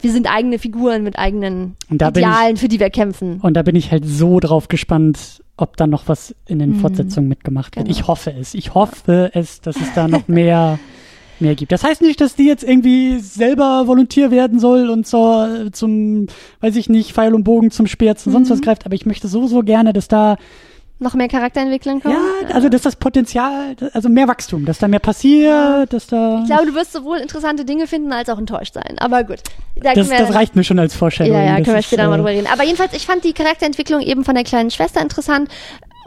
[0.00, 3.40] Wir sind eigene Figuren mit eigenen Idealen, ich, für die wir kämpfen.
[3.40, 6.80] Und da bin ich halt so drauf gespannt, ob da noch was in den mhm.
[6.80, 7.86] Fortsetzungen mitgemacht wird.
[7.86, 7.98] Genau.
[7.98, 8.54] Ich hoffe es.
[8.54, 10.78] Ich hoffe es, dass es da noch mehr
[11.40, 11.72] mehr gibt.
[11.72, 16.26] Das heißt nicht, dass die jetzt irgendwie selber Volontier werden soll und zur, zum,
[16.60, 18.30] weiß ich nicht, Pfeil und Bogen zum Speer mhm.
[18.30, 20.36] sonst was greift, aber ich möchte so, so gerne, dass da
[20.98, 22.14] noch mehr Charakterentwicklung kommt?
[22.14, 26.40] Ja, also dass das Potenzial, also mehr Wachstum, dass da mehr passiert, dass da.
[26.40, 28.96] Ich glaube, du wirst sowohl interessante Dinge finden als auch enttäuscht sein.
[28.98, 29.38] Aber gut.
[29.76, 31.32] Da das, das reicht mir schon als Vorstellung.
[31.34, 32.48] Ja, ja, können wir später äh, mal drüber reden.
[32.52, 35.48] Aber jedenfalls, ich fand die Charakterentwicklung eben von der kleinen Schwester interessant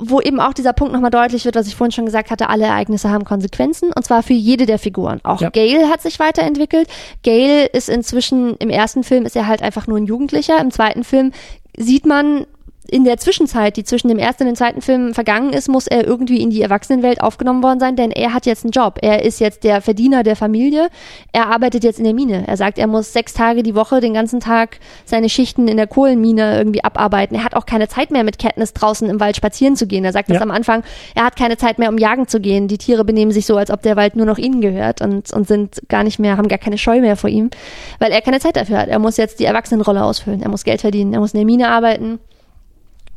[0.04, 2.66] wo eben auch dieser Punkt nochmal deutlich wird, was ich vorhin schon gesagt hatte, alle
[2.66, 5.20] Ereignisse haben Konsequenzen und zwar für jede der Figuren.
[5.24, 5.52] Auch ja.
[5.52, 6.90] Gail hat sich weiterentwickelt.
[7.24, 11.04] Gail ist inzwischen, im ersten Film ist er halt einfach nur ein Jugendlicher, im zweiten
[11.04, 11.32] Film
[11.78, 12.48] sieht man,
[12.90, 16.06] in der Zwischenzeit, die zwischen dem ersten und dem zweiten Film vergangen ist, muss er
[16.06, 18.98] irgendwie in die Erwachsenenwelt aufgenommen worden sein, denn er hat jetzt einen Job.
[19.02, 20.90] Er ist jetzt der Verdiener der Familie.
[21.32, 22.44] Er arbeitet jetzt in der Mine.
[22.48, 25.86] Er sagt, er muss sechs Tage die Woche den ganzen Tag seine Schichten in der
[25.86, 27.38] Kohlenmine irgendwie abarbeiten.
[27.38, 30.04] Er hat auch keine Zeit mehr mit Katniss draußen im Wald spazieren zu gehen.
[30.04, 30.34] Er sagt ja.
[30.34, 30.84] das am Anfang.
[31.14, 32.68] Er hat keine Zeit mehr, um jagen zu gehen.
[32.68, 35.48] Die Tiere benehmen sich so, als ob der Wald nur noch ihnen gehört und, und
[35.48, 37.52] sind gar nicht mehr, haben gar keine Scheu mehr vor ihm,
[38.00, 38.90] weil er keine Zeit dafür hat.
[38.90, 40.42] Er muss jetzt die Erwachsenenrolle ausfüllen.
[40.42, 41.14] Er muss Geld verdienen.
[41.14, 42.20] Er muss in der Mine arbeiten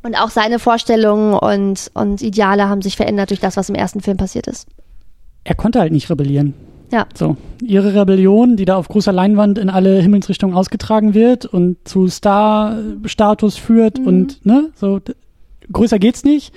[0.04, 4.00] Und auch seine Vorstellungen und, und Ideale haben sich verändert durch das, was im ersten
[4.00, 4.68] Film passiert ist.
[5.44, 6.54] Er konnte halt nicht rebellieren.
[6.92, 7.06] Ja.
[7.14, 12.06] So, ihre Rebellion, die da auf großer Leinwand in alle Himmelsrichtungen ausgetragen wird und zu
[12.06, 14.06] Star-Status führt Mhm.
[14.06, 15.00] und, ne, so,
[15.72, 16.54] größer geht's nicht.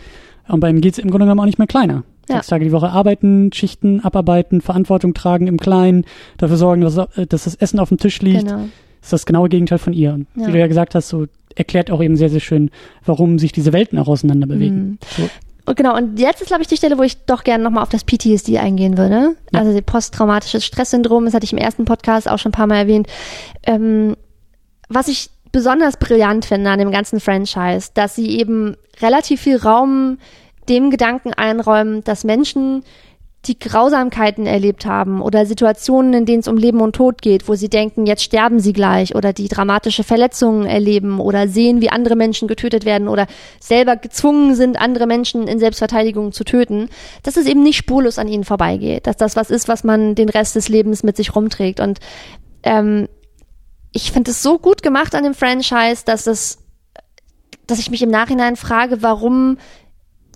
[0.47, 2.03] Und bei ihm geht's im Grunde genommen auch nicht mehr kleiner.
[2.29, 2.35] Ja.
[2.35, 6.05] Sechs Tage die Woche arbeiten, Schichten abarbeiten, Verantwortung tragen im Kleinen,
[6.37, 8.47] dafür sorgen, dass, äh, dass das Essen auf dem Tisch liegt.
[8.47, 8.65] Genau.
[9.01, 10.13] ist das genaue Gegenteil von ihr.
[10.15, 10.47] Und Ja.
[10.47, 11.27] wie du ja gesagt hast, so
[11.57, 12.69] erklärt auch eben sehr, sehr schön,
[13.05, 14.99] warum sich diese Welten auch auseinander bewegen.
[15.17, 15.29] So,
[15.65, 17.89] Und genau, und jetzt ist, glaube ich, die Stelle, wo ich doch gerne nochmal auf
[17.89, 19.35] das PTSD eingehen würde.
[19.51, 19.59] Ja.
[19.59, 23.07] Also posttraumatisches Stresssyndrom, das hatte ich im ersten Podcast auch schon ein paar Mal erwähnt.
[23.63, 24.15] Ähm,
[24.89, 30.19] was ich besonders brillant finde an dem ganzen Franchise, dass sie eben relativ viel Raum
[30.69, 32.83] dem Gedanken einräumen, dass Menschen,
[33.47, 37.55] die Grausamkeiten erlebt haben oder Situationen, in denen es um Leben und Tod geht, wo
[37.55, 42.15] sie denken, jetzt sterben sie gleich oder die dramatische Verletzungen erleben oder sehen, wie andere
[42.15, 43.27] Menschen getötet werden oder
[43.59, 46.89] selber gezwungen sind, andere Menschen in Selbstverteidigung zu töten,
[47.23, 50.29] dass es eben nicht spurlos an ihnen vorbeigeht, dass das was ist, was man den
[50.29, 51.79] Rest des Lebens mit sich rumträgt.
[51.79, 51.99] Und
[52.63, 53.07] ähm,
[53.93, 56.59] ich finde es so gut gemacht an dem Franchise, dass es,
[57.65, 59.57] dass ich mich im Nachhinein frage, warum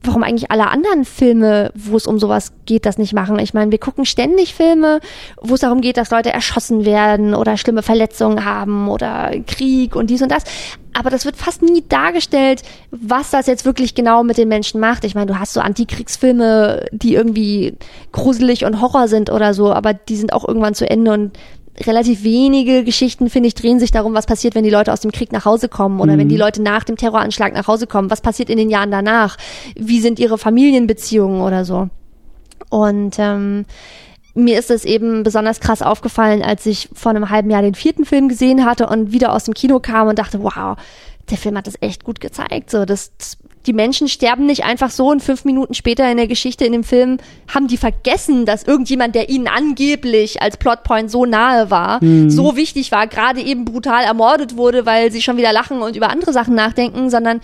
[0.04, 3.38] warum eigentlich alle anderen Filme, wo es um sowas geht, das nicht machen.
[3.40, 5.00] Ich meine, wir gucken ständig Filme,
[5.40, 10.10] wo es darum geht, dass Leute erschossen werden oder schlimme Verletzungen haben oder Krieg und
[10.10, 10.44] dies und das.
[10.94, 15.06] Aber das wird fast nie dargestellt, was das jetzt wirklich genau mit den Menschen macht.
[15.06, 17.78] Ich meine, du hast so Antikriegsfilme, die irgendwie
[18.12, 21.38] gruselig und Horror sind oder so, aber die sind auch irgendwann zu Ende und
[21.80, 25.12] relativ wenige Geschichten, finde ich, drehen sich darum, was passiert, wenn die Leute aus dem
[25.12, 28.12] Krieg nach Hause kommen oder wenn die Leute nach dem Terroranschlag nach Hause kommen.
[28.12, 29.38] Was passiert in den Jahren danach?
[29.76, 31.90] Wie sind ihre Familienbeziehungen oder so?
[32.70, 33.66] Und ähm,
[34.34, 38.06] mir ist es eben besonders krass aufgefallen, als ich vor einem halben Jahr den vierten
[38.06, 40.78] Film gesehen hatte und wieder aus dem Kino kam und dachte, wow,
[41.30, 42.70] der Film hat das echt gut gezeigt.
[42.70, 43.12] So, das,
[43.66, 46.84] die Menschen sterben nicht einfach so und fünf Minuten später in der Geschichte in dem
[46.84, 47.18] Film
[47.54, 52.00] haben die vergessen, dass irgendjemand, der ihnen angeblich als Plotpoint so nahe war,
[52.30, 56.10] so wichtig war, gerade eben brutal ermordet wurde, weil sie schon wieder lachen und über
[56.10, 57.42] andere Sachen nachdenken, sondern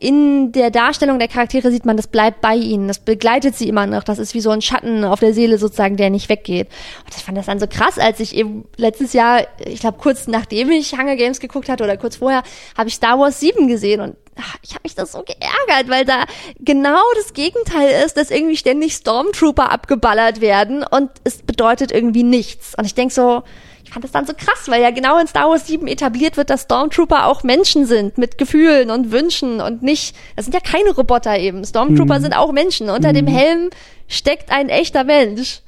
[0.00, 3.86] in der Darstellung der Charaktere sieht man, das bleibt bei ihnen, das begleitet sie immer
[3.86, 6.68] noch, das ist wie so ein Schatten auf der Seele sozusagen, der nicht weggeht.
[7.04, 10.26] Und ich fand das dann so krass, als ich eben letztes Jahr, ich glaube kurz
[10.26, 12.42] nachdem ich Hunger Games geguckt hatte oder kurz vorher,
[12.78, 14.16] habe ich Star Wars 7 gesehen und
[14.62, 16.24] ich habe mich das so geärgert, weil da
[16.58, 22.74] genau das Gegenteil ist, dass irgendwie ständig Stormtrooper abgeballert werden und es bedeutet irgendwie nichts.
[22.76, 23.42] Und ich denk so,
[23.84, 26.50] ich fand das dann so krass, weil ja genau in Star Wars 7 etabliert wird,
[26.50, 30.90] dass Stormtrooper auch Menschen sind mit Gefühlen und Wünschen und nicht, das sind ja keine
[30.90, 31.64] Roboter eben.
[31.64, 32.88] Stormtrooper sind auch Menschen.
[32.88, 33.70] Unter dem Helm
[34.06, 35.62] steckt ein echter Mensch.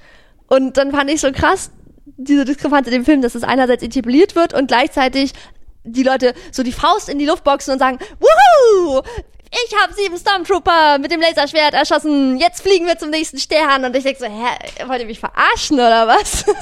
[0.46, 1.72] Und dann fand ich so krass,
[2.16, 5.32] diese Diskrepanz in dem Film, dass es einerseits etabliert wird und gleichzeitig
[5.84, 9.02] die Leute so die Faust in die Luft boxen und sagen, Wuhu!
[9.54, 12.38] Ich habe sieben Stormtrooper mit dem Laserschwert erschossen.
[12.38, 13.84] Jetzt fliegen wir zum nächsten Stern.
[13.84, 16.44] Und ich denk so, hä, wollt ihr mich verarschen oder was?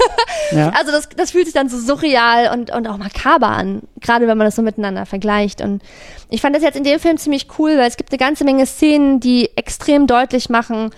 [0.51, 0.69] Ja.
[0.77, 4.37] Also das, das fühlt sich dann so surreal und, und auch makaber an, gerade wenn
[4.37, 5.61] man das so miteinander vergleicht.
[5.61, 5.81] Und
[6.29, 8.65] ich fand das jetzt in dem Film ziemlich cool, weil es gibt eine ganze Menge
[8.65, 10.89] Szenen, die extrem deutlich machen,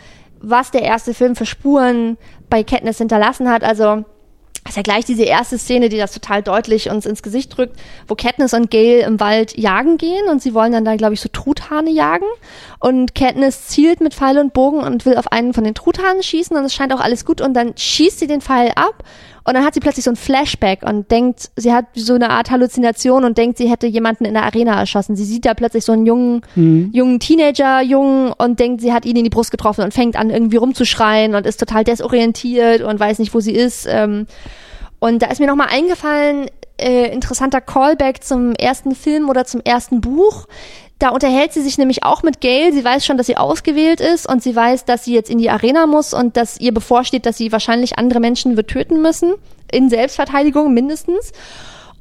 [0.42, 2.18] was der erste Film für Spuren
[2.50, 3.64] bei Katniss hinterlassen hat.
[3.64, 4.06] Also
[4.68, 8.16] ist ja gleich diese erste Szene, die das total deutlich uns ins Gesicht drückt, wo
[8.16, 11.30] Katniss und Gale im Wald jagen gehen und sie wollen dann da, glaube ich, so
[11.30, 12.26] Truthahne jagen.
[12.80, 16.56] Und Katniss zielt mit Pfeil und Bogen und will auf einen von den Truthahnen schießen
[16.56, 19.04] und es scheint auch alles gut und dann schießt sie den Pfeil ab
[19.46, 22.50] und dann hat sie plötzlich so ein Flashback und denkt, sie hat so eine Art
[22.50, 25.18] Halluzination und denkt, sie hätte jemanden in der Arena erschossen.
[25.18, 26.42] Sie sieht da plötzlich so einen jungen,
[26.94, 30.30] jungen Teenager, jungen und denkt, sie hat ihn in die Brust getroffen und fängt an
[30.30, 33.86] irgendwie rumzuschreien und ist total desorientiert und weiß nicht, wo sie ist.
[33.90, 34.28] Ähm,
[35.00, 36.46] und da ist mir nochmal eingefallen,
[36.80, 40.48] äh, interessanter Callback zum ersten Film oder zum ersten Buch.
[41.00, 42.72] Da unterhält sie sich nämlich auch mit Gail.
[42.72, 45.50] Sie weiß schon, dass sie ausgewählt ist und sie weiß, dass sie jetzt in die
[45.50, 49.34] Arena muss und dass ihr bevorsteht, dass sie wahrscheinlich andere Menschen wird töten müssen.
[49.72, 51.32] In Selbstverteidigung mindestens.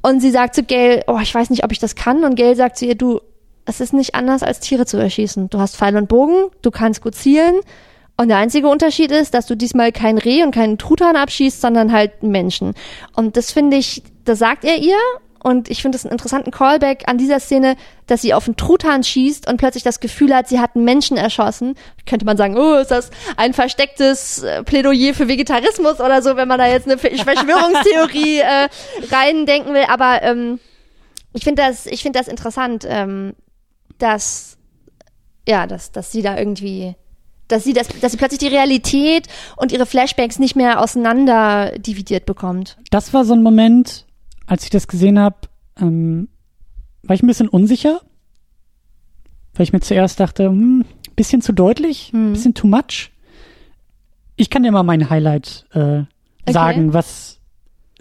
[0.02, 2.24] Und sie sagt zu Gail, oh, ich weiß nicht, ob ich das kann.
[2.24, 3.20] Und Gail sagt zu ihr, du,
[3.64, 5.48] es ist nicht anders als Tiere zu erschießen.
[5.50, 7.60] Du hast Pfeil und Bogen, du kannst gut zielen.
[8.16, 11.92] Und der einzige Unterschied ist, dass du diesmal kein Reh und keinen Truthahn abschießt, sondern
[11.92, 12.74] halt Menschen.
[13.16, 14.98] Und das finde ich, das sagt er ihr.
[15.42, 17.76] Und ich finde es einen interessanten Callback an dieser Szene,
[18.06, 21.16] dass sie auf einen Truthahn schießt und plötzlich das Gefühl hat, sie hat einen Menschen
[21.16, 21.74] erschossen.
[22.06, 26.46] Könnte man sagen, oh, ist das ein verstecktes äh, Plädoyer für Vegetarismus oder so, wenn
[26.46, 28.68] man da jetzt eine Verschwörungstheorie äh,
[29.10, 29.86] reindenken will.
[29.88, 30.60] Aber ähm,
[31.32, 33.34] ich finde das, ich finde das interessant, ähm,
[33.98, 34.58] dass
[35.48, 36.94] ja, dass, dass sie da irgendwie
[37.48, 39.26] dass sie das, dass sie plötzlich die Realität
[39.56, 42.78] und ihre Flashbacks nicht mehr auseinander dividiert bekommt.
[42.90, 44.06] Das war so ein Moment,
[44.52, 45.36] als ich das gesehen habe,
[45.80, 46.28] ähm,
[47.02, 48.00] war ich ein bisschen unsicher.
[49.54, 50.84] weil ich mir zuerst dachte, hm,
[51.16, 52.32] bisschen zu deutlich, Hm.
[52.32, 53.10] bisschen too much.
[54.36, 56.04] Ich kann dir mal mein Highlight äh,
[56.50, 57.38] sagen, was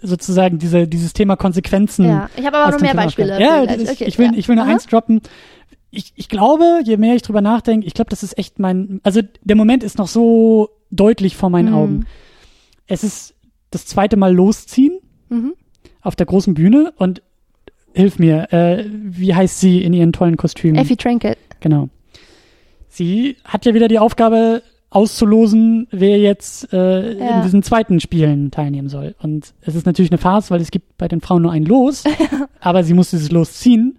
[0.00, 3.40] sozusagen diese, dieses Thema Konsequenzen Ja, ich habe aber noch mehr Film Beispiele.
[3.40, 4.32] Ja, ist, Okay, ich will, ja.
[4.34, 4.72] ich will nur Aha.
[4.72, 5.20] eins droppen.
[5.90, 9.20] Ich, ich glaube, je mehr ich drüber nachdenke, ich glaube, das ist echt mein, also
[9.42, 11.74] der Moment ist noch so deutlich vor meinen Mhm.
[11.74, 12.06] Augen.
[12.86, 13.34] Es ist
[13.70, 14.98] das zweite Mal losziehen
[15.28, 15.52] Mhm.
[16.02, 17.22] Auf der großen Bühne und
[17.94, 20.76] hilf mir, äh, wie heißt sie in ihren tollen Kostümen?
[20.76, 21.38] Effie Trinket.
[21.60, 21.88] Genau.
[22.88, 27.36] Sie hat ja wieder die Aufgabe auszulosen, wer jetzt äh, Ja.
[27.38, 29.14] in diesen zweiten Spielen teilnehmen soll.
[29.22, 32.04] Und es ist natürlich eine Farce, weil es gibt bei den Frauen nur ein Los,
[32.60, 33.98] aber sie muss dieses Los ziehen.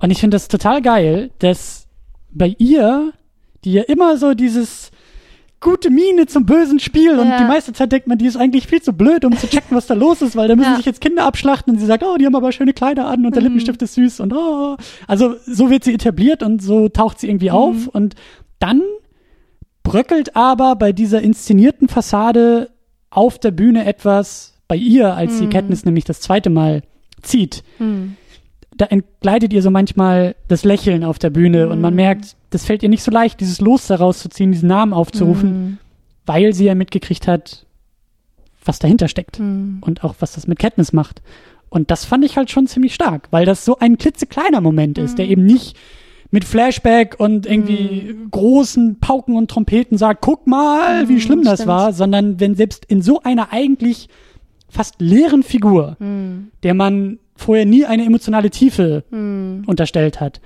[0.00, 1.86] Und ich finde das total geil, dass
[2.32, 3.12] bei ihr,
[3.64, 4.90] die ja immer so dieses
[5.64, 7.38] gute Miene zum bösen Spiel und Ja.
[7.38, 9.88] die meiste Zeit denkt man, die ist eigentlich viel zu blöd, um zu checken, was
[9.88, 10.76] da los ist, weil da müssen Ja.
[10.76, 13.34] sich jetzt Kinder abschlachten und sie sagt, oh, die haben aber schöne Kleider an und
[13.34, 13.48] der Mhm.
[13.48, 14.76] Lippenstift ist süß und oh.
[15.08, 17.56] Also so wird sie etabliert und so taucht sie irgendwie Mhm.
[17.56, 18.14] auf und
[18.60, 18.82] dann
[19.82, 22.70] bröckelt aber bei dieser inszenierten Fassade
[23.10, 25.50] auf der Bühne etwas bei ihr, als sie Mhm.
[25.50, 26.82] Katniss nämlich das zweite Mal
[27.22, 28.16] zieht Hm.
[28.76, 31.82] Da entgleitet ihr so manchmal das Lächeln auf der Bühne und Mhm.
[31.82, 34.92] man merkt, das fällt ihr nicht so leicht, dieses Los daraus zu ziehen, diesen Namen
[34.92, 35.78] aufzurufen, Hm.
[36.26, 37.66] weil sie ja mitgekriegt hat,
[38.64, 39.78] was dahinter steckt Hm.
[39.80, 41.22] und auch was das mit Katniss macht.
[41.68, 45.12] Und das fand ich halt schon ziemlich stark, weil das so ein klitzekleiner Moment ist,
[45.12, 45.16] Mhm.
[45.16, 45.76] der eben nicht
[46.30, 51.60] mit Flashback und irgendwie großen Pauken und Trompeten sagt, guck mal, wie Mhm, schlimm das
[51.60, 51.68] stimmt.
[51.68, 54.08] war, sondern wenn selbst in so einer eigentlich
[54.68, 55.96] fast leeren Figur,
[56.64, 59.64] der man vorher nie eine emotionale Tiefe Hm.
[59.66, 60.40] unterstellt hat.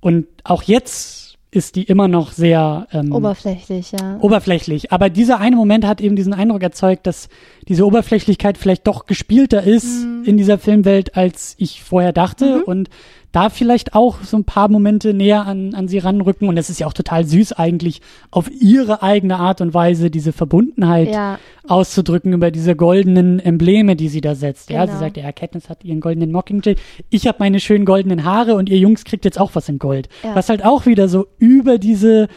[0.00, 4.16] Und auch jetzt ist die immer noch sehr ähm, Oberflächlich, ja.
[4.20, 4.90] oberflächlich.
[4.90, 7.28] Aber dieser eine Moment hat eben diesen Eindruck erzeugt, dass
[7.68, 10.24] diese Oberflächlichkeit vielleicht doch gespielter ist Mhm.
[10.24, 12.64] in dieser Filmwelt, als ich vorher dachte.
[12.64, 12.88] Und
[13.32, 16.48] da vielleicht auch so ein paar Momente näher an, an sie ranrücken.
[16.48, 20.32] Und das ist ja auch total süß eigentlich, auf ihre eigene Art und Weise diese
[20.32, 21.38] Verbundenheit Ja.
[21.66, 24.70] auszudrücken über diese goldenen Embleme, die sie da setzt.
[24.70, 25.00] Ja, sie Genau.
[25.00, 26.76] sagt, ja, Katniss hat ihren goldenen Mockingjay.
[27.10, 30.08] Ich habe meine schönen goldenen Haare und ihr Jungs kriegt jetzt auch was in Gold.
[30.22, 30.34] Ja.
[30.34, 32.28] Was halt auch wieder so über diese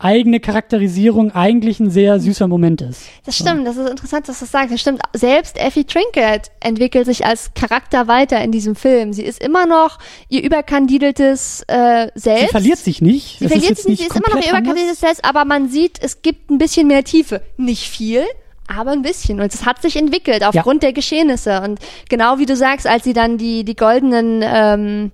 [0.00, 3.02] eigene Charakterisierung eigentlich ein sehr süßer Moment ist.
[3.26, 4.72] Das stimmt, das ist interessant, dass du das sagst.
[4.72, 5.02] Das stimmt.
[5.12, 9.12] Selbst Effie Trinket entwickelt sich als Charakter weiter in diesem Film.
[9.12, 9.98] Sie ist immer noch
[10.28, 12.42] ihr überkandideltes äh, Selbst.
[12.42, 13.38] Sie verliert sich nicht.
[13.38, 15.98] Sie Das verliert sich nicht, sie ist immer noch ihr überkandideltes Selbst, aber man sieht,
[16.02, 17.42] es gibt ein bisschen mehr Tiefe.
[17.58, 18.24] Nicht viel,
[18.66, 19.40] aber ein bisschen.
[19.40, 21.60] Und es hat sich entwickelt aufgrund der Geschehnisse.
[21.60, 21.78] Und
[22.08, 25.12] genau wie du sagst, als sie dann die, die goldenen ähm,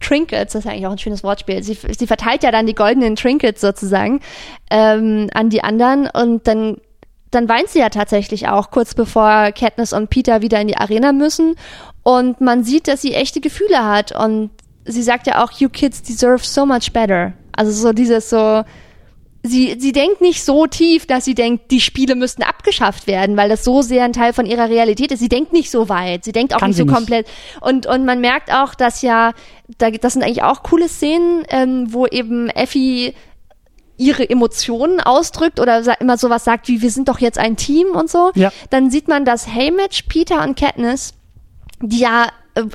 [0.00, 2.74] Trinkets, das ist ja eigentlich auch ein schönes Wortspiel, sie, sie verteilt ja dann die
[2.74, 4.20] goldenen Trinkets sozusagen
[4.70, 6.78] ähm, an die anderen und dann
[7.30, 11.12] dann weint sie ja tatsächlich auch, kurz bevor Katniss und Peter wieder in die Arena
[11.12, 11.56] müssen.
[12.02, 14.12] Und man sieht, dass sie echte Gefühle hat.
[14.12, 14.50] Und
[14.84, 17.34] sie sagt ja auch, you kids deserve so much better.
[17.52, 18.64] Also so dieses so,
[19.48, 23.48] sie, sie denkt nicht so tief, dass sie denkt, die Spiele müssten abgeschafft werden, weil
[23.48, 25.18] das so sehr ein Teil von ihrer Realität ist.
[25.20, 26.24] Sie denkt nicht so weit.
[26.24, 26.94] Sie denkt auch Kann nicht so nicht.
[26.94, 27.26] komplett.
[27.60, 29.32] Und, und man merkt auch, dass ja,
[29.78, 33.14] da, das sind eigentlich auch coole Szenen, ähm, wo eben Effie
[33.96, 38.08] ihre Emotionen ausdrückt oder immer sowas sagt wie wir sind doch jetzt ein Team und
[38.08, 38.52] so, Ja.
[38.70, 41.14] dann sieht man, dass Haymitch, Peter und Katniss,
[41.82, 42.28] die ja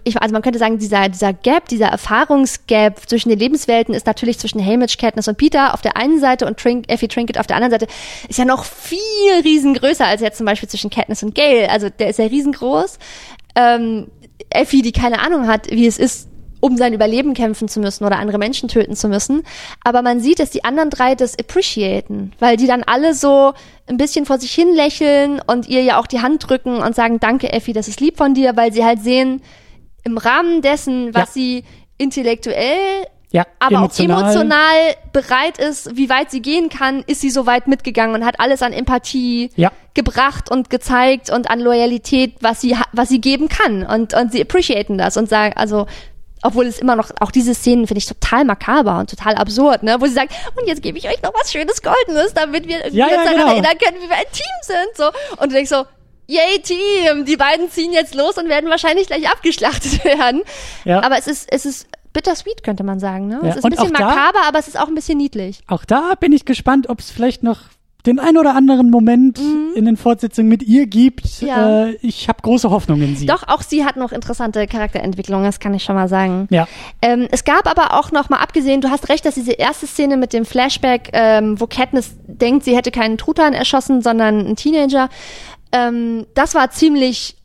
[0.03, 4.39] ich, also man könnte sagen, dieser, dieser Gap, dieser Erfahrungsgap zwischen den Lebenswelten ist natürlich
[4.39, 7.55] zwischen Haymitch, Katniss und Peter auf der einen Seite und Trink, Effie Trinket auf der
[7.55, 7.87] anderen Seite,
[8.27, 8.99] ist ja noch viel
[9.43, 11.69] riesengrößer als jetzt zum Beispiel zwischen Katniss und Gale.
[11.69, 12.99] Also der ist ja riesengroß.
[13.55, 14.07] Ähm,
[14.49, 16.29] Effie, die keine Ahnung hat, wie es ist,
[16.63, 19.43] um sein Überleben kämpfen zu müssen oder andere Menschen töten zu müssen.
[19.83, 23.51] Aber man sieht, dass die anderen drei das appreciaten, weil die dann alle so
[23.85, 27.19] ein bisschen vor sich hin lächeln und ihr ja auch die Hand drücken und sagen,
[27.19, 29.41] danke Effi, das ist lieb von dir, weil sie halt sehen,
[30.03, 31.33] im Rahmen dessen, was Ja.
[31.33, 31.63] sie
[31.97, 34.17] intellektuell, Ja, aber emotional.
[34.17, 34.77] auch emotional
[35.11, 38.61] bereit ist, wie weit sie gehen kann, ist sie so weit mitgegangen und hat alles
[38.61, 39.71] an Empathie Ja.
[39.93, 44.41] gebracht und gezeigt und an Loyalität, was sie was sie geben kann und und sie
[44.41, 45.87] appreciaten das und sagen also
[46.45, 49.95] obwohl es immer noch, auch diese Szenen finde ich total makaber und total absurd, ne?
[50.01, 52.85] Wo sie sagt, und jetzt gebe ich euch noch was Schönes Goldenes, damit wir Ja,
[52.87, 53.47] uns ja, daran genau.
[53.47, 55.05] erinnern können, wie wir ein Team sind, so.
[55.41, 55.85] Und du denkst so,
[56.27, 57.25] yay, Team!
[57.25, 60.41] Die beiden ziehen jetzt los und werden wahrscheinlich gleich abgeschlachtet werden.
[60.85, 61.01] Ja.
[61.03, 63.39] Aber es ist, es ist bittersweet, könnte man sagen, ne?
[63.43, 65.61] Ja, Es ist ein bisschen auch da- makaber, aber es ist auch ein bisschen niedlich.
[65.67, 67.59] Auch da bin ich gespannt, ob es vielleicht noch
[68.05, 69.39] den ein oder anderen Moment
[69.75, 71.41] in den Fortsetzungen mit ihr gibt.
[71.41, 71.47] Mhm.
[71.47, 71.85] Ja.
[71.85, 73.25] Äh, ich habe große Hoffnung in sie.
[73.27, 76.47] Doch, auch sie hat noch interessante Charakterentwicklungen, das kann ich schon mal sagen.
[76.51, 76.67] Ja.
[77.01, 80.17] Ähm, es gab aber auch noch mal abgesehen, du hast recht, dass diese erste Szene
[80.17, 85.07] mit dem Flashback, ähm, wo Katniss denkt, sie hätte keinen Truthahn erschossen, sondern einen Teenager,
[85.73, 87.35] ähm, das war ziemlich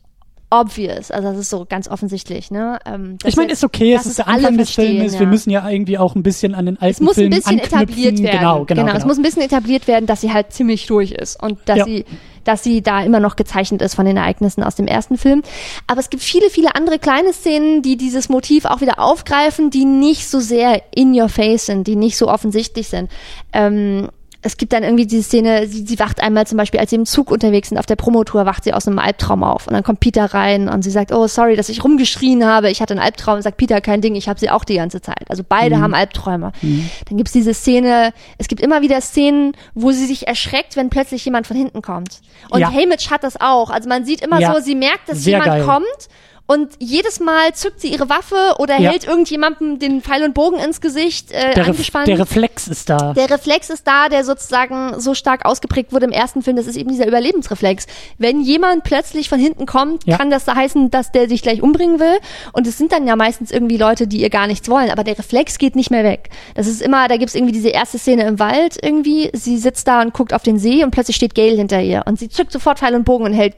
[0.51, 1.11] obvious.
[1.11, 2.49] Also das ist so ganz offensichtlich.
[2.49, 2.79] Ne?
[2.85, 5.13] Ähm, ich meine, ist okay, es ist der Anfang des Films.
[5.13, 5.19] Ja.
[5.19, 7.59] Wir müssen ja irgendwie auch ein bisschen an den alten Es muss Film ein bisschen
[7.59, 7.77] anknüpfen.
[7.79, 8.39] etabliert werden.
[8.39, 8.97] Genau, genau, genau, genau.
[8.97, 11.85] Es muss ein bisschen etabliert werden, dass sie halt ziemlich durch ist und dass Ja.
[11.85, 12.05] sie
[12.45, 15.43] dass sie da immer noch gezeichnet ist von den Ereignissen aus dem ersten Film.
[15.85, 19.85] Aber es gibt viele, viele andere kleine Szenen, die dieses Motiv auch wieder aufgreifen, die
[19.85, 23.11] nicht so sehr in your face sind, die nicht so offensichtlich sind.
[23.53, 24.07] Ähm,
[24.41, 27.05] es gibt dann irgendwie diese Szene, sie, sie wacht einmal zum Beispiel, als sie im
[27.05, 29.67] Zug unterwegs sind, auf der Promotour, wacht sie aus einem Albtraum auf.
[29.67, 32.81] Und dann kommt Peter rein und sie sagt, oh, sorry, dass ich rumgeschrien habe, ich
[32.81, 33.35] hatte einen Albtraum.
[33.35, 35.29] Und sagt Peter, kein Ding, ich habe sie auch die ganze Zeit.
[35.29, 36.53] Also beide haben Albträume.
[36.61, 41.25] Dann gibt's diese Szene, es gibt immer wieder Szenen, wo sie sich erschreckt, wenn plötzlich
[41.25, 42.21] jemand von hinten kommt.
[42.49, 42.71] Und Ja.
[42.71, 43.69] Haymitch hat das auch.
[43.69, 44.53] Also man sieht immer Ja.
[44.55, 45.63] so, sie merkt, dass Sehr jemand geil.
[45.65, 46.07] kommt.
[46.51, 48.89] Und jedes Mal zückt sie ihre Waffe oder Ja.
[48.89, 52.07] hält irgendjemandem den Pfeil und Bogen ins Gesicht äh, Der, angespannt.
[52.07, 53.13] der Reflex ist da.
[53.13, 56.55] Der Reflex ist da, der sozusagen so stark ausgeprägt wurde im ersten Film.
[56.55, 57.85] Das ist eben dieser Überlebensreflex.
[58.17, 60.17] Wenn jemand plötzlich von hinten kommt, Ja.
[60.17, 62.17] kann das heißen, dass der sich gleich umbringen will.
[62.51, 64.89] Und es sind dann ja meistens irgendwie Leute, die ihr gar nichts wollen.
[64.89, 66.29] Aber der Reflex geht nicht mehr weg.
[66.55, 69.29] Das ist immer, da gibt's irgendwie diese erste Szene im Wald irgendwie.
[69.33, 72.01] Sie sitzt da und guckt auf den See und plötzlich steht Gail hinter ihr.
[72.07, 73.53] Und sie zückt sofort Pfeil und Bogen und hält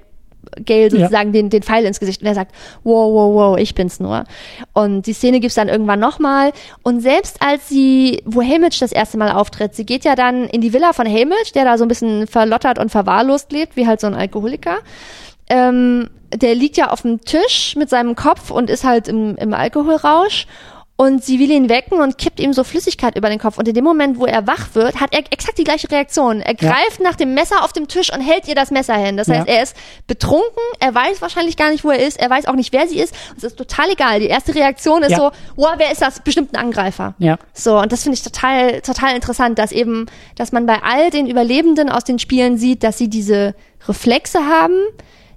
[0.66, 4.00] Gail sozusagen den, den Pfeil ins Gesicht und er sagt, wow, wow, wow, ich bin's
[4.00, 4.26] nur.
[4.74, 6.52] Und die Szene gibt's dann irgendwann nochmal.
[6.84, 10.62] Und selbst als sie, wo Haymitch das erste Mal auftritt, sie geht ja dann in
[10.62, 14.02] die Villa von Haymitch, der da so ein bisschen verlottert und verwahrlost lebt, wie halt
[14.02, 14.78] so ein Alkoholiker.
[15.50, 19.54] Ähm, der liegt ja auf dem Tisch mit seinem Kopf und ist halt im, im
[19.54, 20.48] Alkoholrausch.
[21.02, 23.58] Und sie will ihn wecken und kippt ihm so Flüssigkeit über den Kopf.
[23.58, 26.41] Und in dem Moment, wo er wach wird, hat er exakt die gleiche Reaktion.
[26.41, 26.70] Er Ja.
[26.72, 29.18] greift nach dem Messer auf dem Tisch und hält ihr das Messer hin.
[29.18, 29.54] Das heißt, Ja.
[29.56, 29.76] er ist
[30.06, 32.99] betrunken, er weiß wahrscheinlich gar nicht, wo er ist, er weiß auch nicht, wer sie
[32.99, 33.16] ist.
[33.36, 34.20] Es ist total egal.
[34.20, 35.18] Die erste Reaktion ist Ja.
[35.18, 36.20] so, wow, wer ist das?
[36.20, 37.16] Bestimmt ein Angreifer.
[37.18, 37.38] Ja.
[37.52, 41.26] So, und das finde ich total, total interessant, dass eben, dass man bei all den
[41.28, 43.56] Überlebenden aus den Spielen sieht, dass sie diese
[43.88, 44.76] Reflexe haben,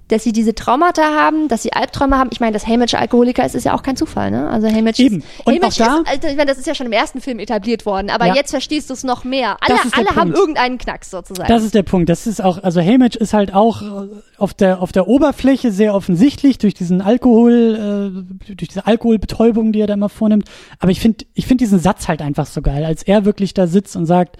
[0.09, 2.29] dass sie diese Traumata haben, dass sie Albträume haben.
[2.31, 4.49] Ich meine, dass Haymitch Alkoholiker ist, ist ja auch kein Zufall, ne?
[4.49, 5.17] Also Haymitch Eben.
[5.19, 7.21] ist, Und Haymitch auch da- ist, also, ich meine, das ist ja schon im ersten
[7.21, 8.35] Film etabliert worden, aber Ja.
[8.35, 9.57] jetzt verstehst du es noch mehr.
[9.61, 11.47] Alle, alle haben irgendeinen Knacks sozusagen.
[11.49, 12.09] Das ist der Punkt.
[12.09, 15.95] Das ist auch, also Haymitch ist halt auch äh, auf der auf der Oberfläche sehr
[15.95, 20.47] offensichtlich durch diesen Alkohol, äh, durch diese Alkoholbetäubung, die er da immer vornimmt.
[20.79, 23.65] Aber ich finde, ich finde diesen Satz halt einfach so geil, als er wirklich da
[23.67, 24.37] sitzt und sagt,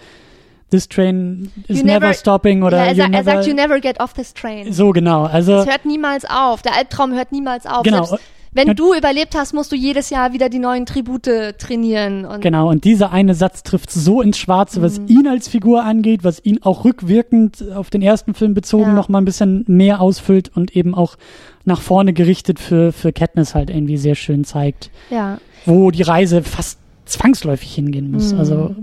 [0.71, 4.13] "This train is never, never- stopping" oder ja, er, er sagt, you never get off
[4.13, 4.71] this train.
[4.73, 5.23] so genau.
[5.25, 6.61] Also Es hört niemals auf.
[6.61, 7.83] Der Albtraum hört niemals auf.
[7.83, 8.03] Genau.
[8.03, 8.25] Selbst
[8.57, 12.23] wenn du überlebt hast, musst du jedes Jahr wieder die neuen Tribute trainieren.
[12.23, 15.07] Und Genau, und dieser eine Satz trifft so ins Schwarze, was Mhm.
[15.09, 18.93] ihn als Figur angeht, was ihn auch rückwirkend auf den ersten Film bezogen Ja.
[18.93, 21.17] noch mal ein bisschen mehr ausfüllt und eben auch
[21.65, 25.37] nach vorne gerichtet für, für Katniss halt irgendwie sehr schön zeigt, ja.
[25.65, 28.33] wo die Reise fast zwangsläufig hingehen muss.
[28.33, 28.39] Mhm.
[28.39, 28.75] Also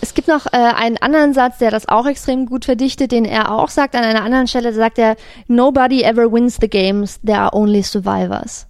[0.00, 3.50] Es gibt noch äh, einen anderen Satz, der das auch extrem gut verdichtet, den er
[3.52, 4.70] auch sagt an einer anderen Stelle.
[4.70, 5.16] Da sagt er,
[5.48, 8.66] Nobody ever wins the games, there are only survivors.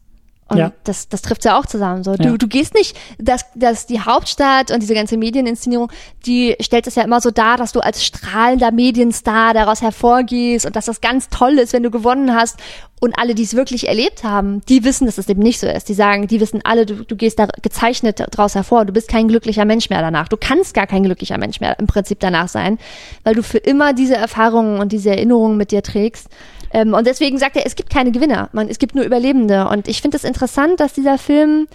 [0.48, 0.72] Und Ja.
[0.84, 2.04] das, das trifft ja auch zusammen.
[2.04, 2.36] So, du, Ja.
[2.36, 5.90] du gehst nicht, dass, dass die Hauptstadt und diese ganze Medieninszenierung,
[6.26, 10.76] die stellt es ja immer so dar, dass du als strahlender Medienstar daraus hervorgehst und
[10.76, 12.58] dass das ganz toll ist, wenn du gewonnen hast.
[13.02, 15.88] Und alle, die es wirklich erlebt haben, die wissen, dass es eben nicht so ist.
[15.88, 18.84] Die sagen, die wissen alle, du, du gehst da gezeichnet draus hervor.
[18.84, 20.28] Du bist kein glücklicher Mensch mehr danach.
[20.28, 22.78] Du kannst gar kein glücklicher Mensch mehr im Prinzip danach sein,
[23.24, 26.28] weil du für immer diese Erfahrungen und diese Erinnerungen mit dir trägst.
[26.72, 29.68] Ähm, und deswegen sagt er, es gibt keine Gewinner, man, es gibt nur Überlebende.
[29.68, 31.66] Und ich finde es interessant, dass dieser Film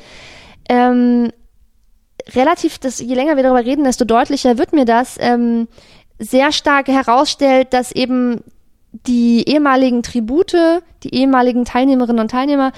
[0.70, 1.34] ähm,
[2.36, 5.68] relativ, das, je länger wir darüber reden, desto deutlicher wird mir das, ähm,
[6.20, 8.46] sehr stark herausstellt, dass eben
[9.06, 12.72] die ehemaligen Tribute, die ehemaligen Teilnehmerinnen und Teilnehmer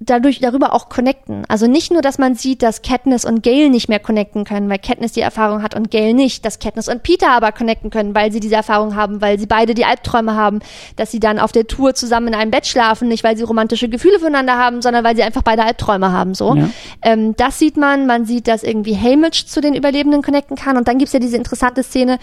[0.00, 1.44] dadurch darüber auch connecten.
[1.48, 4.78] Also nicht nur, dass man sieht, dass Katniss und Gail nicht mehr connecten können, weil
[4.78, 8.32] Katniss die Erfahrung hat und Gail nicht, dass Katniss und Peter aber connecten können, weil
[8.32, 10.60] sie diese Erfahrung haben, weil sie beide die Albträume haben,
[10.96, 13.90] dass sie dann auf der Tour zusammen in einem Bett schlafen, nicht weil sie romantische
[13.90, 16.54] Gefühle füreinander haben, sondern weil sie einfach beide Albträume haben, so.
[16.54, 16.70] Ja.
[17.02, 20.88] Ähm, das sieht man, man sieht, dass irgendwie Haymitch zu den Überlebenden connecten kann und
[20.88, 22.18] dann gibt's ja diese interessante Szene,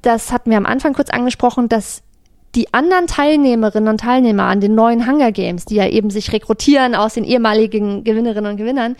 [0.00, 2.02] das hatten wir am Anfang kurz angesprochen, dass
[2.54, 6.94] die anderen Teilnehmerinnen und Teilnehmer an den neuen Hunger Games, die ja eben sich rekrutieren
[6.94, 8.96] aus den ehemaligen Gewinnerinnen und Gewinnern,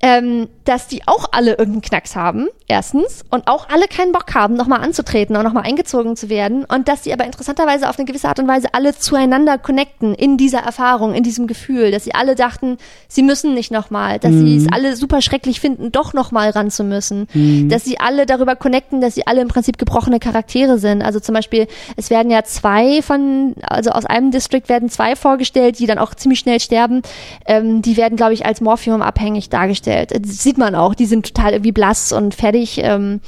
[0.00, 4.54] ähm, dass die auch alle irgendeinen Knacks haben, erstens, und auch alle keinen Bock haben,
[4.54, 8.28] nochmal anzutreten und nochmal eingezogen zu werden, und dass sie aber interessanterweise auf eine gewisse
[8.28, 12.34] Art und Weise alle zueinander connecten in dieser Erfahrung, in diesem Gefühl, dass sie alle
[12.34, 12.76] dachten,
[13.08, 16.84] sie müssen nicht nochmal, dass sie es alle super schrecklich finden, doch nochmal ran zu
[16.84, 17.28] müssen,
[17.68, 21.02] dass sie alle darüber connecten, dass sie alle im Prinzip gebrochene Charaktere sind.
[21.02, 21.66] Also zum Beispiel,
[21.96, 26.14] es werden ja zwei von, also aus einem District werden zwei vorgestellt, die dann auch
[26.14, 27.02] ziemlich schnell sterben.
[27.46, 29.85] Ähm, die werden, glaube ich, als Morphium abhängig dargestellt.
[29.86, 32.78] Das sieht man auch, die sind total irgendwie blass und fertig.
[32.82, 33.20] Ähm,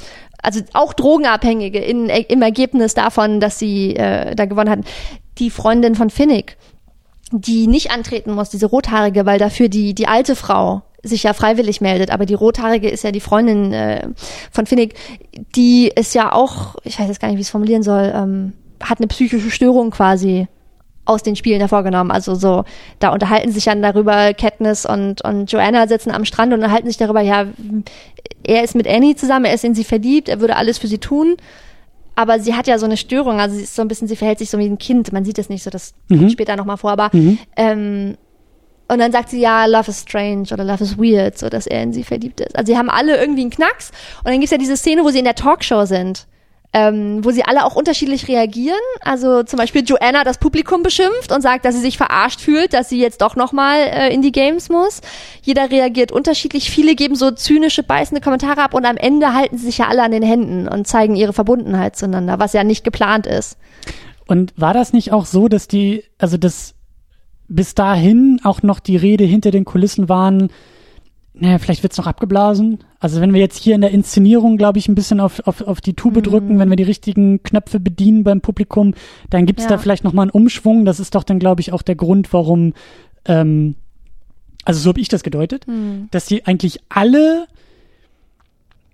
[0.42, 4.84] also auch Drogenabhängige in, im Ergebnis davon, dass sie äh, da gewonnen hatten.
[5.38, 6.56] Die Freundin von Finnick,
[7.32, 11.80] die nicht antreten muss, diese rothaarige, weil dafür die, die alte Frau sich ja freiwillig
[11.80, 14.08] meldet, aber die rothaarige ist ja die Freundin äh,
[14.50, 14.94] von Finnick,
[15.54, 18.52] die ist ja auch, ich weiß jetzt gar nicht, wie ich es formulieren soll, ähm,
[18.82, 20.48] hat eine psychische Störung quasi
[21.08, 22.10] aus den Spielen hervorgenommen.
[22.10, 22.64] Also so,
[22.98, 26.98] da unterhalten sich dann darüber, Katniss und, und Joanna sitzen am Strand und unterhalten sich
[26.98, 27.46] darüber, ja,
[28.44, 30.98] er ist mit Annie zusammen, er ist in sie verliebt, er würde alles für sie
[30.98, 31.36] tun.
[32.14, 34.38] Aber sie hat ja so eine Störung, also sie ist so ein bisschen, sie verhält
[34.38, 35.12] sich so wie ein Kind.
[35.12, 36.18] Man sieht es nicht so, das mhm.
[36.18, 37.38] kommt später nochmal vor, aber mhm.
[37.56, 38.16] ähm,
[38.88, 41.82] und dann sagt sie, ja, Love is strange oder Love is weird, so dass er
[41.82, 42.56] in sie verliebt ist.
[42.56, 43.90] Also sie haben alle irgendwie einen Knacks.
[44.24, 46.26] Und dann gibt's ja diese Szene, wo sie in der Talkshow sind.
[46.74, 48.76] Ähm, wo sie alle auch unterschiedlich reagieren.
[49.00, 52.90] Also zum Beispiel Joanna das Publikum beschimpft und sagt, dass sie sich verarscht fühlt, dass
[52.90, 55.00] sie jetzt doch nochmal äh, in die Games muss.
[55.40, 56.70] Jeder reagiert unterschiedlich.
[56.70, 60.02] Viele geben so zynische, beißende Kommentare ab und am Ende halten sie sich ja alle
[60.02, 63.56] an den Händen und zeigen ihre Verbundenheit zueinander, was ja nicht geplant ist.
[64.26, 66.74] Und war das nicht auch so, dass die, also das
[67.48, 70.50] bis dahin auch noch die Rede hinter den Kulissen waren,
[71.40, 72.78] naja, vielleicht wird's noch abgeblasen.
[72.98, 75.80] Also wenn wir jetzt hier in der Inszenierung, glaube ich, ein bisschen auf, auf, auf
[75.80, 76.22] die Tube mhm.
[76.22, 78.94] drücken, wenn wir die richtigen Knöpfe bedienen beim Publikum,
[79.30, 79.70] dann gibt's ja.
[79.70, 80.84] da vielleicht noch mal einen Umschwung.
[80.84, 82.74] Das ist doch dann, glaube ich, auch der Grund, warum,
[83.24, 83.76] ähm,
[84.64, 86.08] also so habe ich das gedeutet, mhm.
[86.10, 87.46] dass sie eigentlich alle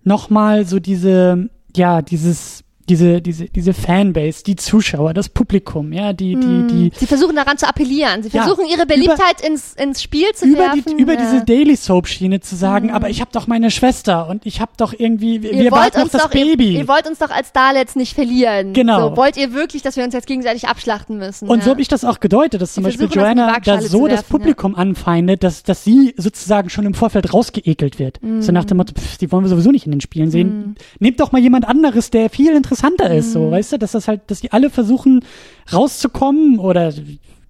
[0.02, 6.12] noch mal so diese, ja, dieses diese, diese, diese Fanbase, die Zuschauer, das Publikum, ja,
[6.12, 6.69] die, die, hm.
[6.69, 6.93] die.
[6.94, 8.23] Sie versuchen daran zu appellieren.
[8.23, 10.82] Sie versuchen ja, ihre Beliebtheit über, ins, ins Spiel zu über werfen.
[10.86, 11.20] Die, über ja.
[11.20, 12.94] diese Daily Soap Schiene zu sagen, hm.
[12.94, 16.09] aber ich habe doch meine Schwester und ich habe doch irgendwie, wir ihr wollt noch
[16.09, 16.73] das doch, Baby.
[16.73, 18.73] Ihr, ihr, wollt uns doch als Dalets nicht verlieren.
[18.73, 19.11] Genau.
[19.11, 21.48] So, wollt ihr wirklich, dass wir uns jetzt gegenseitig abschlachten müssen?
[21.48, 21.65] Und ja.
[21.65, 24.74] so habe ich das auch gedeutet, dass zum Beispiel Joanna da so werfen, das Publikum
[24.74, 28.20] anfeindet, dass, dass sie sozusagen schon im Vorfeld rausgeekelt wird.
[28.20, 28.43] Hm.
[28.43, 30.48] So nach dem Motto, pff, die wollen wir sowieso nicht in den Spielen sehen.
[30.48, 30.74] Hm.
[30.98, 34.22] Nehmt doch mal jemand anderes, der viel interessanter ist, so weißt du, dass das halt,
[34.30, 35.24] dass die alle versuchen
[35.72, 36.92] rauszukommen oder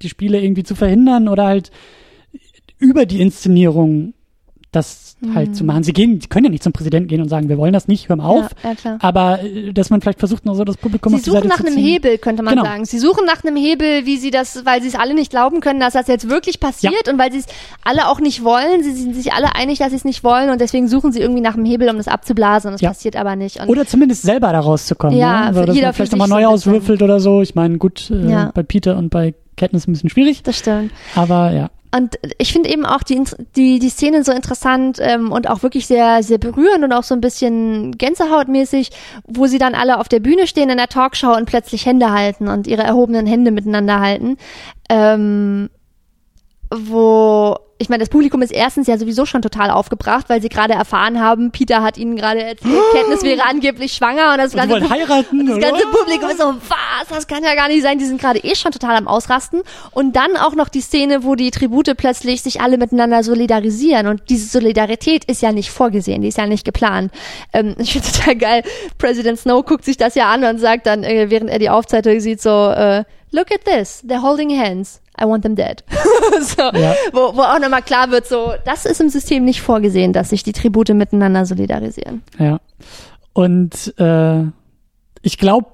[0.02, 1.70] die Spiele irgendwie zu verhindern oder halt
[2.78, 4.12] über die Inszenierung
[4.70, 5.34] das mhm.
[5.34, 5.82] halt zu machen.
[5.82, 8.08] Sie gehen, sie können ja nicht zum Präsidenten gehen und sagen, wir wollen das nicht,
[8.08, 8.50] hör mal auf.
[8.62, 11.60] Ja, ja, aber äh, dass man vielleicht versucht, noch so das Publikum Sie suchen nach
[11.60, 12.64] einem Hebel, könnte man genau.
[12.64, 12.84] sagen.
[12.84, 15.80] Sie suchen nach einem Hebel, wie sie das, weil sie es alle nicht glauben können,
[15.80, 17.12] dass das jetzt wirklich passiert ja.
[17.12, 17.46] und weil sie es
[17.84, 18.82] alle auch nicht wollen.
[18.82, 21.42] Sie sind sich alle einig, dass sie es nicht wollen und deswegen suchen sie irgendwie
[21.42, 23.60] nach einem Hebel, um das abzublasen und es passiert aber nicht.
[23.60, 25.16] Und oder zumindest selber da rauszukommen.
[25.18, 25.46] Ja, ne?
[25.46, 27.42] also, dass jeder man vielleicht nochmal neu so auswürfelt oder so.
[27.42, 30.42] Ich meine, gut, äh, bei Peter und bei Katniss ein bisschen schwierig.
[30.42, 30.92] Das stimmt.
[31.14, 31.70] Aber ja.
[31.94, 33.22] Und ich finde eben auch die,
[33.54, 37.14] die, die Szene so interessant ähm, und auch wirklich sehr, sehr berührend und auch so
[37.14, 38.90] ein bisschen gänsehautmäßig,
[39.28, 42.48] wo sie dann alle auf der Bühne stehen in der Talkshow und plötzlich Hände halten
[42.48, 44.38] und ihre erhobenen Hände miteinander halten.
[44.88, 45.70] Ähm,
[46.78, 50.74] wo ich meine, das Publikum ist erstens ja sowieso schon total aufgebracht, weil sie gerade
[50.74, 54.88] erfahren haben, Peter hat ihnen gerade erzählt, Katniss wäre angeblich schwanger und das, und ganze,
[54.88, 58.04] heiraten, und das ganze Publikum ist so, was, das kann ja gar nicht sein, die
[58.04, 59.62] sind gerade eh schon total am Ausrasten.
[59.90, 64.22] Und dann auch noch die Szene, wo die Tribute plötzlich sich alle miteinander solidarisieren und
[64.28, 67.12] diese Solidarität ist ja nicht vorgesehen, die ist ja nicht geplant.
[67.52, 68.62] Ähm, ich finde total geil,
[68.98, 72.20] President Snow guckt sich das ja an und sagt dann, äh, während er die Aufzeichnung
[72.20, 75.00] sieht, so, äh, look at this, they're holding hands.
[75.20, 75.84] I want them dead.
[76.40, 76.94] so, ja.
[77.12, 80.42] wo, wo auch nochmal klar wird, so, das ist im System nicht vorgesehen, dass sich
[80.42, 82.22] die Tribute miteinander solidarisieren.
[82.38, 82.60] Ja.
[83.32, 84.42] Und äh,
[85.22, 85.66] ich glaube,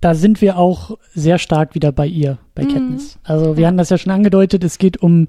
[0.00, 2.72] da sind wir auch sehr stark wieder bei ihr, bei mhm.
[2.72, 3.18] Katniss.
[3.24, 3.68] Also wir ja.
[3.68, 5.28] haben das ja schon angedeutet, es geht um,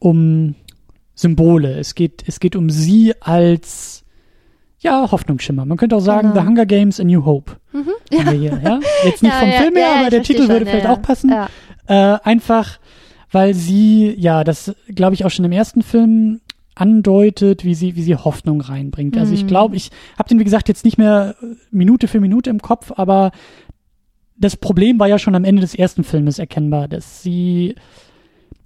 [0.00, 0.54] um
[1.14, 1.78] Symbole.
[1.78, 4.01] Es geht, es geht um sie als
[4.82, 5.64] ja, Hoffnungsschimmer.
[5.64, 6.40] Man könnte auch sagen, genau.
[6.40, 7.52] The Hunger Games A New Hope.
[7.72, 7.90] Mhm.
[8.10, 8.30] Ja.
[8.30, 8.80] Hier, ja.
[9.04, 11.32] Jetzt nicht ja, vom Film her, aber der Titel schon, würde vielleicht auch passen.
[11.86, 12.78] Äh, einfach,
[13.30, 16.40] weil sie, ja, das glaube ich auch schon im ersten Film
[16.74, 19.16] andeutet, wie sie, wie sie Hoffnung reinbringt.
[19.16, 19.48] Also ich mhm.
[19.48, 21.36] glaube, ich habe den, wie gesagt, jetzt nicht mehr
[21.70, 23.30] Minute für Minute im Kopf, aber
[24.36, 27.76] das Problem war ja schon am Ende des ersten Filmes erkennbar, dass sie,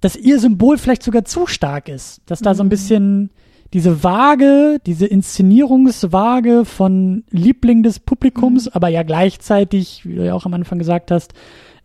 [0.01, 2.69] dass ihr Symbol vielleicht sogar zu stark ist, dass da so ein mhm.
[2.69, 3.29] bisschen
[3.73, 8.71] diese Waage, diese Inszenierungswaage von Liebling des Publikums, mhm.
[8.73, 11.33] aber ja gleichzeitig, wie du ja auch am Anfang gesagt hast,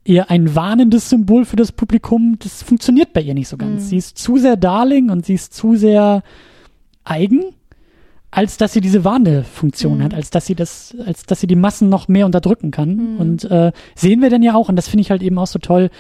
[0.04, 3.82] eher ein warnendes Symbol für das Publikum, das funktioniert bei ihr nicht so ganz.
[3.82, 3.86] Mhm.
[3.86, 6.22] Sie ist zu sehr Darling und sie ist zu sehr
[7.04, 7.44] eigen,
[8.30, 10.02] als dass sie diese Warnfunktion mhm.
[10.02, 12.96] hat, als dass sie das, als dass sie die Massen noch mehr unterdrücken kann.
[12.96, 13.16] Mhm.
[13.18, 15.58] Und äh, sehen wir denn ja auch, und das finde ich halt eben auch so
[15.58, 15.90] toll.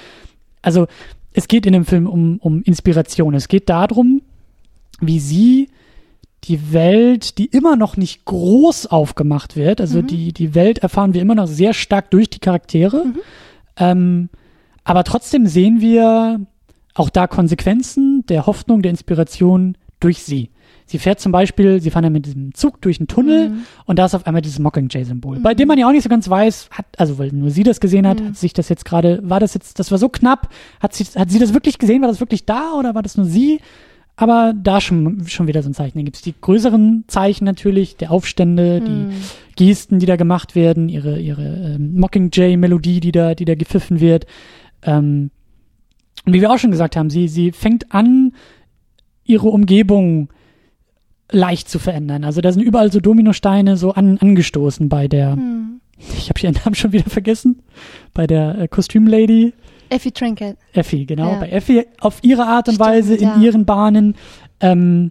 [0.62, 0.86] Also
[1.32, 3.34] es geht in dem Film um, um Inspiration.
[3.34, 4.22] Es geht darum,
[5.02, 5.68] wie sie
[6.44, 10.06] die Welt, die immer noch nicht groß aufgemacht wird, also mhm.
[10.08, 13.04] die, die Welt erfahren wir immer noch sehr stark durch die Charaktere.
[13.04, 13.18] Mhm.
[13.76, 14.28] Ähm,
[14.84, 16.40] aber trotzdem sehen wir
[16.94, 20.50] auch da Konsequenzen der Hoffnung, der Inspiration durch sie.
[20.84, 23.62] Sie fährt zum Beispiel, sie fahren ja mit diesem Zug durch einen Tunnel Mhm.
[23.86, 26.28] und da ist auf einmal dieses Mockingjay-Symbol, bei dem man ja auch nicht so ganz
[26.28, 28.26] weiß, hat, also weil nur sie das gesehen hat, Mhm.
[28.26, 30.48] hat sich das jetzt gerade, war das jetzt, das war so knapp,
[30.80, 33.26] hat sie, hat sie das wirklich gesehen, war das wirklich da oder war das nur
[33.26, 33.60] sie?
[34.14, 35.98] Aber da schon, schon wieder so ein Zeichen.
[35.98, 39.10] Dann gibt's die größeren Zeichen natürlich, der Aufstände, Mhm.
[39.58, 44.00] die Gesten, die da gemacht werden, ihre, ihre ähm, Mockingjay-Melodie, die da, die da gepfiffen
[44.00, 44.26] wird.
[44.82, 45.30] Ähm,
[46.26, 48.32] und wie wir auch schon gesagt haben, sie, sie fängt an,
[49.24, 50.28] ihre Umgebung
[51.30, 52.24] leicht zu verändern.
[52.24, 55.80] Also da sind überall so Dominosteine so an, angestoßen bei der, Hm.
[55.98, 57.62] ich habe ihren Namen schon wieder vergessen,
[58.12, 59.54] bei der äh, Kostümlady.
[59.92, 60.56] Effie Trinket.
[60.72, 61.32] Effi, genau.
[61.32, 61.38] Ja.
[61.40, 63.36] Bei Effi auf ihre Art und Stimmt, Weise, in ja.
[63.36, 64.16] ihren Bahnen.
[64.60, 65.10] Ähm,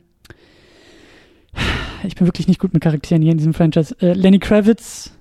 [2.03, 3.95] ich bin wirklich nicht gut mit Charakteren hier in diesem Franchise.
[4.01, 5.11] Äh, Lenny Kravitz,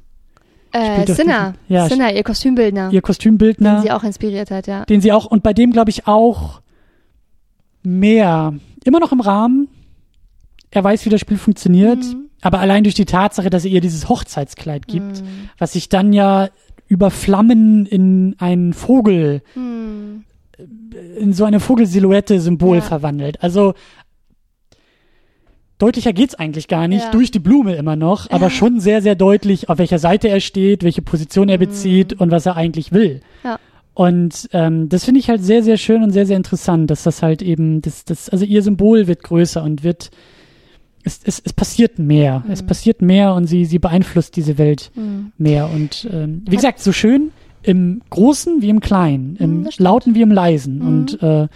[0.72, 1.54] Äh, Sinner.
[1.68, 4.84] ja, Sinner, ihr Kostümbildner, ihr Kostümbildner, den sie auch inspiriert hat, ja.
[4.84, 6.60] den sie auch, und bei dem glaube ich auch
[7.82, 8.54] mehr,
[8.84, 9.68] immer noch im Rahmen.
[10.70, 12.26] Er weiß, wie das Spiel funktioniert, Mhm.
[12.40, 15.50] aber allein durch die Tatsache, dass er ihr dieses Hochzeitskleid gibt, Mhm.
[15.58, 16.48] was sich dann ja
[16.90, 20.24] über Flammen in einen Vogel Hm.
[21.18, 22.82] in so eine Vogelsilhouette-Symbol Ja.
[22.82, 23.42] verwandelt.
[23.42, 23.72] Also
[25.78, 27.10] deutlicher geht's eigentlich gar nicht, Ja.
[27.12, 28.50] durch die Blume immer noch, aber Ja.
[28.50, 32.44] schon sehr, sehr deutlich, auf welcher Seite er steht, welche Position er bezieht und was
[32.44, 33.14] er eigentlich will.
[33.42, 33.48] Mhm.
[33.48, 33.58] Ja.
[33.94, 37.22] Und ähm, das finde ich halt sehr, sehr schön und sehr, sehr interessant, dass das
[37.22, 40.10] halt eben, das, das, also ihr Symbol wird größer und wird,
[41.04, 42.44] es, es, es passiert mehr.
[42.48, 45.32] Es passiert mehr und sie, sie beeinflusst diese Welt Mhm.
[45.38, 45.68] mehr.
[45.70, 47.32] Und ähm, wie gesagt, so schön
[47.62, 49.80] im Großen wie im Kleinen, im Mhm, stimmt.
[49.80, 50.78] Lauten wie im Leisen.
[50.78, 50.86] Mhm.
[50.86, 51.48] Und äh,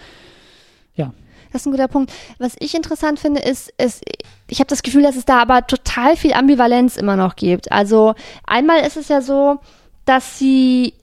[1.51, 2.11] Das ist ein guter Punkt.
[2.37, 4.03] Was ich interessant finde, ist, ist
[4.49, 7.71] ich habe das Gefühl, dass es da aber total viel Ambivalenz immer noch gibt.
[7.71, 8.13] Also
[8.45, 9.59] einmal ist es ja so,
[10.03, 10.93] dass sie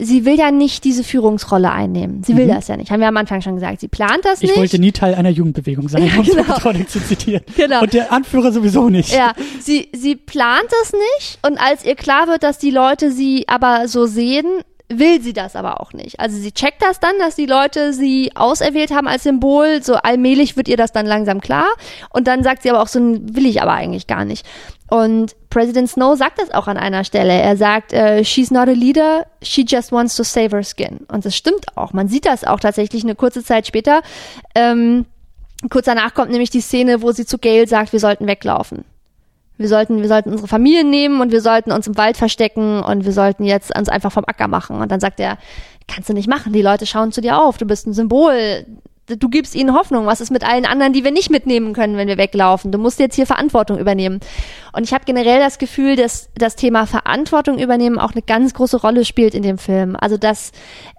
[0.00, 2.22] sie will ja nicht diese Führungsrolle einnehmen.
[2.24, 2.50] Sie will Mhm.
[2.50, 2.90] das ja nicht.
[2.90, 3.80] Haben wir am Anfang schon gesagt.
[3.80, 4.58] Sie plant das ich nicht.
[4.58, 6.84] wollte nie Teil einer Jugendbewegung sein, Ja, um genau.
[6.88, 7.42] Zu zitieren.
[7.56, 7.82] Genau.
[7.82, 9.12] Und der Anführer sowieso nicht.
[9.12, 13.44] Ja, sie, sie plant es nicht und als ihr klar wird, dass die Leute sie
[13.48, 14.46] aber so sehen,
[14.92, 16.18] will sie das aber auch nicht.
[16.18, 20.56] Also sie checkt das dann, dass die Leute sie auserwählt haben als Symbol, so allmählich
[20.56, 21.68] wird ihr das dann langsam klar
[22.12, 24.44] und dann sagt sie aber auch so, will ich aber eigentlich gar nicht.
[24.90, 27.32] Und President Snow sagt das auch an einer Stelle.
[27.32, 31.06] Er sagt, äh, she's not a leader, she just wants to save her skin.
[31.06, 31.92] Und das stimmt auch.
[31.92, 34.02] Man sieht das auch tatsächlich eine kurze Zeit später.
[34.56, 35.06] Ähm,
[35.70, 38.84] kurz danach kommt nämlich die Szene, wo sie zu Gail sagt, wir sollten weglaufen.
[39.58, 43.04] Wir sollten, wir sollten unsere Familien nehmen und wir sollten uns im Wald verstecken und
[43.04, 44.80] wir sollten jetzt uns einfach vom Acker machen.
[44.80, 45.38] Und dann sagt er,
[45.86, 46.52] kannst du nicht machen.
[46.52, 47.58] Die Leute schauen zu dir auf.
[47.58, 48.66] Du bist ein Symbol.
[49.16, 50.06] Du gibst ihnen Hoffnung.
[50.06, 52.72] Was ist mit allen anderen, die wir nicht mitnehmen können, wenn wir weglaufen?
[52.72, 54.20] Du musst jetzt hier Verantwortung übernehmen.
[54.72, 58.80] Und ich habe generell das Gefühl, dass das Thema Verantwortung übernehmen auch eine ganz große
[58.80, 59.96] Rolle spielt in dem Film.
[60.00, 60.52] Also dass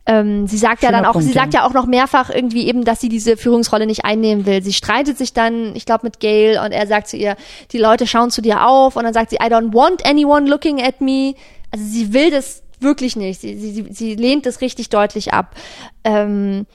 [0.06, 1.62] ähm, sie sagt ja Schöner dann auch, Punkt, sie sagt ja.
[1.62, 4.62] ja auch noch mehrfach irgendwie eben, dass sie diese Führungsrolle nicht einnehmen will.
[4.64, 7.36] Sie streitet sich dann, ich glaube, mit Gail und er sagt zu ihr,
[7.72, 10.82] die Leute schauen zu dir auf und dann sagt sie, I don't want anyone looking
[10.82, 11.36] at me.
[11.72, 13.40] Also sie will das wirklich nicht.
[13.42, 15.56] Sie, sie, sie- sie lehnt das richtig deutlich ab.
[16.04, 16.66] Ähm,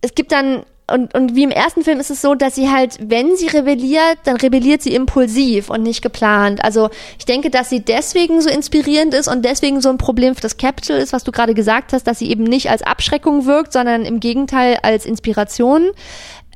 [0.00, 2.98] es gibt dann und, und wie im ersten Film ist es so, dass sie halt,
[3.00, 6.64] wenn sie rebelliert, dann rebelliert sie impulsiv und nicht geplant.
[6.64, 10.40] Also ich denke, dass sie deswegen so inspirierend ist und deswegen so ein Problem für
[10.40, 13.72] das Capital ist, was du gerade gesagt hast, dass sie eben nicht als Abschreckung wirkt,
[13.72, 15.90] sondern im Gegenteil als Inspiration,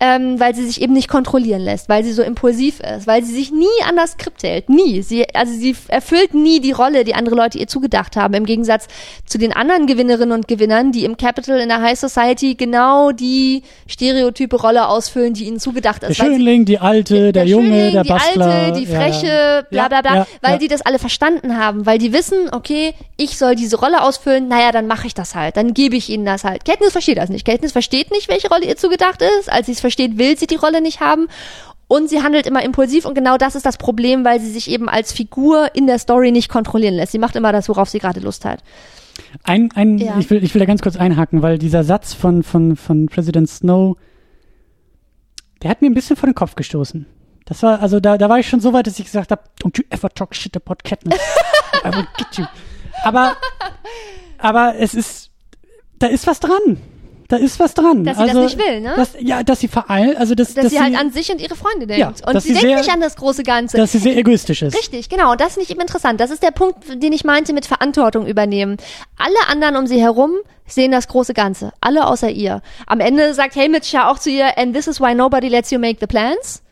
[0.06, 3.32] ähm, weil sie sich eben nicht kontrollieren lässt, weil sie so impulsiv ist, weil sie
[3.34, 5.00] sich nie an das Skript hält, nie.
[5.02, 8.86] Sie, also sie erfüllt nie die Rolle, die andere Leute ihr zugedacht haben, im Gegensatz
[9.24, 13.62] zu den anderen Gewinnerinnen und Gewinnern, die im Capital in der High Society genau die
[13.86, 16.16] stereotype Rolle ausfüllen, die ihnen zugedacht Der ist.
[16.16, 18.46] sie- Schönling, die Alte, der, Junge, Schönling, der die Bastler.
[18.46, 19.62] Alte, die Freche, ja.
[19.70, 20.58] bla bla bla, Ja, weil ja.
[20.58, 24.72] die das alle verstanden haben, weil die wissen, okay, ich soll diese Rolle ausfüllen, naja,
[24.72, 26.64] dann mache ich das halt, dann gebe ich ihnen das halt.
[26.64, 27.46] Katniss versteht das nicht.
[27.46, 29.50] Katniss versteht nicht, welche Rolle ihr zugedacht ist.
[29.50, 31.28] Als sie es versteht, will sie die Rolle nicht haben.
[31.86, 34.88] Und sie handelt immer impulsiv und genau das ist das Problem, weil sie sich eben
[34.88, 37.12] als Figur in der Story nicht kontrollieren lässt.
[37.12, 38.62] Sie macht immer das, worauf sie gerade Lust hat.
[39.44, 40.18] Ein, ein, Ja.
[40.18, 43.48] ich, will, ich will da ganz kurz einhaken, weil dieser Satz von, von, von President
[43.50, 43.96] Snow,
[45.62, 47.06] der hat mir ein bisschen vor den Kopf gestoßen.
[47.44, 49.76] Das war, also da, da war ich schon so weit, dass ich gesagt habe, don't
[49.78, 51.20] you ever talk shit about Katniss.
[51.84, 52.44] I will get you.
[53.04, 53.36] Aber,
[54.38, 55.30] aber es ist,
[55.98, 56.78] da ist was dran.
[57.28, 58.04] Da ist was dran.
[58.04, 58.92] Dass sie also, das nicht will, ne?
[58.96, 61.56] Dass, ja, dass sie vereilt, also dass, Dass, dass sie halt an sich und ihre
[61.56, 62.20] Freunde denkt.
[62.20, 63.76] Ja, und sie sie denkt sehr- nicht an das große Ganze.
[63.78, 64.76] dass sie sehr egoistisch ist.
[64.76, 65.32] Richtig, genau.
[65.32, 66.20] Und das finde ich eben interessant.
[66.20, 68.76] Das ist der Punkt, den ich meinte mit Verantwortung übernehmen.
[69.16, 70.32] Alle anderen um sie herum
[70.66, 71.72] sehen das große Ganze.
[71.80, 72.60] Alle außer ihr.
[72.86, 75.78] Am Ende sagt Haymitch ja auch zu ihr, and this is why nobody lets you
[75.78, 76.62] make the plans.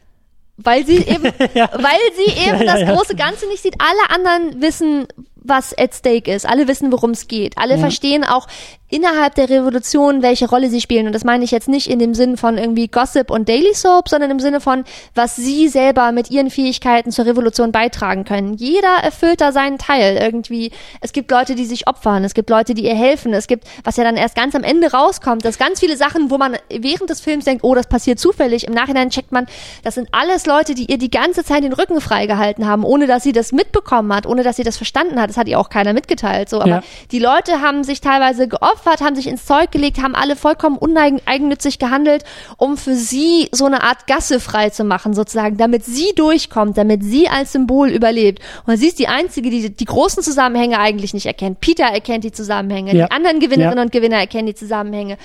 [0.59, 2.95] Weil sie eben, weil sie eben Ja, ja, das ja.
[2.95, 3.75] große Ganze nicht sieht.
[3.79, 5.07] Alle anderen wissen,
[5.45, 6.49] was at stake ist.
[6.49, 7.59] Alle wissen, worum es geht.
[7.59, 7.81] Alle Ja.
[7.81, 8.47] verstehen auch,
[8.93, 11.07] innerhalb der Revolution, welche Rolle sie spielen.
[11.07, 14.11] Und das meine ich jetzt nicht in dem Sinn von irgendwie Gossip und Daily Soap,
[14.11, 18.53] sondern im Sinne von, was sie selber mit ihren Fähigkeiten zur Revolution beitragen können.
[18.53, 20.73] Jeder erfüllt da seinen Teil irgendwie.
[21.01, 23.97] Es gibt Leute, die sich opfern, es gibt Leute, die ihr helfen, es gibt, was
[23.97, 27.23] ja dann erst ganz am Ende rauskommt, dass ganz viele Sachen, wo man während des
[27.23, 29.47] Films denkt, oh, das passiert zufällig, im Nachhinein checkt man,
[29.83, 33.23] das sind alles Leute, die ihr die ganze Zeit den Rücken freigehalten haben, ohne dass
[33.23, 35.32] sie das mitbekommen hat, ohne dass sie das verstanden hat.
[35.33, 36.49] Das hat ihr auch keiner mitgeteilt.
[36.49, 36.83] So, aber ja.
[37.11, 41.79] die Leute haben sich teilweise geopfert, haben sich ins Zeug gelegt, haben alle vollkommen uneigennützig
[41.79, 42.25] gehandelt,
[42.59, 47.03] um für sie so eine Art Gasse frei zu machen, sozusagen, damit sie durchkommt, damit
[47.03, 48.43] sie als Symbol überlebt.
[48.67, 51.61] Und sie ist die einzige, die die großen Zusammenhänge eigentlich nicht erkennt.
[51.61, 53.07] Peter erkennt die Zusammenhänge, ja.
[53.07, 53.85] die anderen Gewinnerinnen ja.
[53.85, 55.17] und Gewinner erkennen die Zusammenhänge.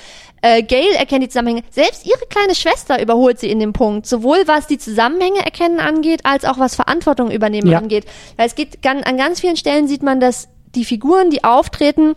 [0.41, 1.63] Äh, Gail erkennt die Zusammenhänge.
[1.71, 6.21] Selbst ihre kleine Schwester überholt sie in dem Punkt, sowohl was die Zusammenhänge erkennen angeht,
[6.23, 8.05] als auch was Verantwortung übernehmen angeht.
[8.37, 12.13] Weil es geht an ganz vielen Stellen sieht man, dass die Figuren, die auftreten,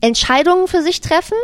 [0.00, 1.36] Entscheidungen für sich treffen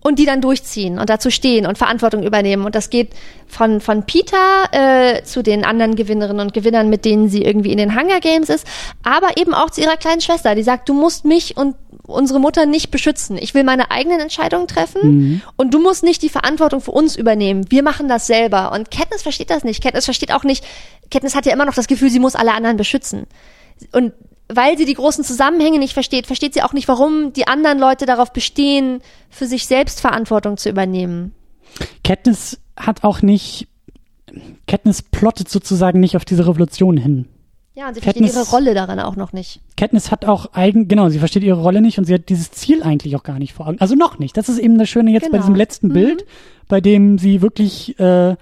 [0.00, 2.66] und die dann durchziehen und dazu stehen und Verantwortung übernehmen.
[2.66, 3.14] Und das geht
[3.46, 7.78] von, von Peter äh, zu den anderen Gewinnerinnen und Gewinnern, mit denen sie irgendwie in
[7.78, 8.66] den Hunger Games ist,
[9.02, 11.74] aber eben auch zu ihrer kleinen Schwester, die sagt, du musst mich und
[12.06, 13.38] unsere Mutter nicht beschützen.
[13.38, 15.42] Ich will meine eigenen Entscheidungen treffen mhm.
[15.56, 17.64] und du musst nicht die Verantwortung für uns übernehmen.
[17.70, 18.72] Wir machen das selber.
[18.72, 19.82] Und Katniss versteht das nicht.
[19.82, 20.66] Katniss versteht auch nicht,
[21.10, 23.26] Katniss hat ja immer noch das Gefühl, sie muss alle anderen beschützen.
[23.92, 24.12] Und
[24.48, 28.06] weil sie die großen Zusammenhänge nicht versteht, versteht sie auch nicht, warum die anderen Leute
[28.06, 29.00] darauf bestehen,
[29.30, 31.34] für sich selbst Verantwortung zu übernehmen.
[32.02, 33.68] Katniss hat auch nicht,
[34.66, 37.28] Katniss plottet sozusagen nicht auf diese Revolution hin.
[37.74, 39.60] Ja, und sie Katniss, versteht ihre Rolle daran auch noch nicht.
[39.76, 42.82] Katniss hat auch eigen, genau, sie versteht ihre Rolle nicht und sie hat dieses Ziel
[42.82, 43.80] eigentlich auch gar nicht vor Augen.
[43.80, 44.36] Also noch nicht.
[44.36, 45.32] Das ist eben das Schöne jetzt genau.
[45.32, 45.92] bei diesem letzten mhm.
[45.92, 46.26] Bild,
[46.66, 48.34] bei dem sie wirklich äh,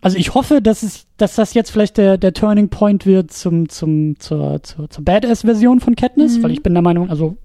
[0.00, 3.68] also ich hoffe, dass es, dass das jetzt vielleicht der, der Turning Point wird zum,
[3.68, 6.42] zum, zur, zur, zur Badass-Version von Katniss, mhm.
[6.44, 7.36] weil ich bin der Meinung, also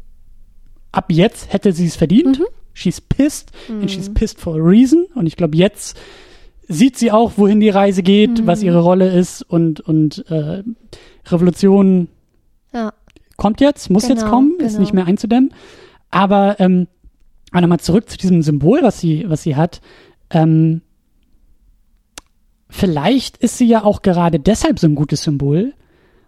[0.91, 2.39] ab jetzt hätte sie es verdient.
[2.39, 2.45] Mhm.
[2.73, 3.81] She's pissed mhm.
[3.81, 5.07] and she's pissed for a reason.
[5.15, 5.97] Und ich glaube, jetzt
[6.67, 8.47] sieht sie auch, wohin die Reise geht, mhm.
[8.47, 10.63] was ihre Rolle ist und, und äh,
[11.27, 12.07] Revolution
[12.73, 12.93] ja.
[13.37, 14.79] kommt jetzt, muss genau, jetzt kommen, ist genau.
[14.81, 15.51] nicht mehr einzudämmen.
[16.11, 16.87] Aber ähm,
[17.51, 19.81] nochmal zurück zu diesem Symbol, was sie, was sie hat.
[20.29, 20.81] Ähm,
[22.73, 25.73] vielleicht ist sie ja auch gerade deshalb so ein gutes Symbol,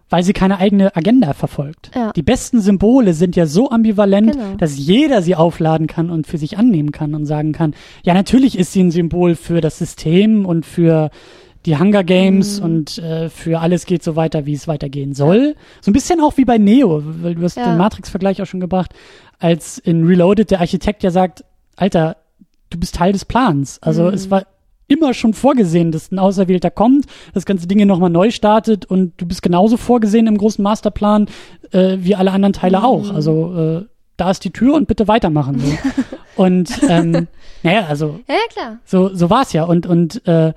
[0.08, 1.90] weil sie keine eigene Agenda verfolgt.
[1.94, 2.12] Ja.
[2.12, 4.54] Die besten Symbole sind ja so ambivalent, genau.
[4.56, 7.74] dass jeder sie aufladen kann und für sich annehmen kann und sagen kann,
[8.04, 11.10] ja, natürlich ist sie ein Symbol für das System und für
[11.66, 12.64] die Hunger Games mhm.
[12.64, 15.56] und äh, für alles geht so weiter, wie es weitergehen soll.
[15.80, 17.64] So ein bisschen auch wie bei Neo, weil du hast ja.
[17.64, 18.92] den Matrix-Vergleich auch schon gebracht,
[19.40, 21.44] als in Reloaded der Architekt ja sagt,
[21.74, 22.18] Alter,
[22.70, 23.82] du bist Teil des Plans.
[23.82, 24.14] Also mhm.
[24.14, 24.46] es war
[24.88, 29.26] immer schon vorgesehen, dass ein Auserwählter kommt, das ganze Ding nochmal neu startet und du
[29.26, 31.28] bist genauso vorgesehen im großen Masterplan
[31.72, 32.84] äh, wie alle anderen Teile mhm.
[32.84, 33.10] auch.
[33.10, 33.84] Also äh,
[34.16, 35.58] da ist die Tür und bitte weitermachen.
[35.58, 35.72] So.
[36.42, 37.28] und ähm,
[37.62, 38.78] naja, also ja, klar.
[38.84, 39.64] so so war's ja.
[39.64, 40.52] Und und äh,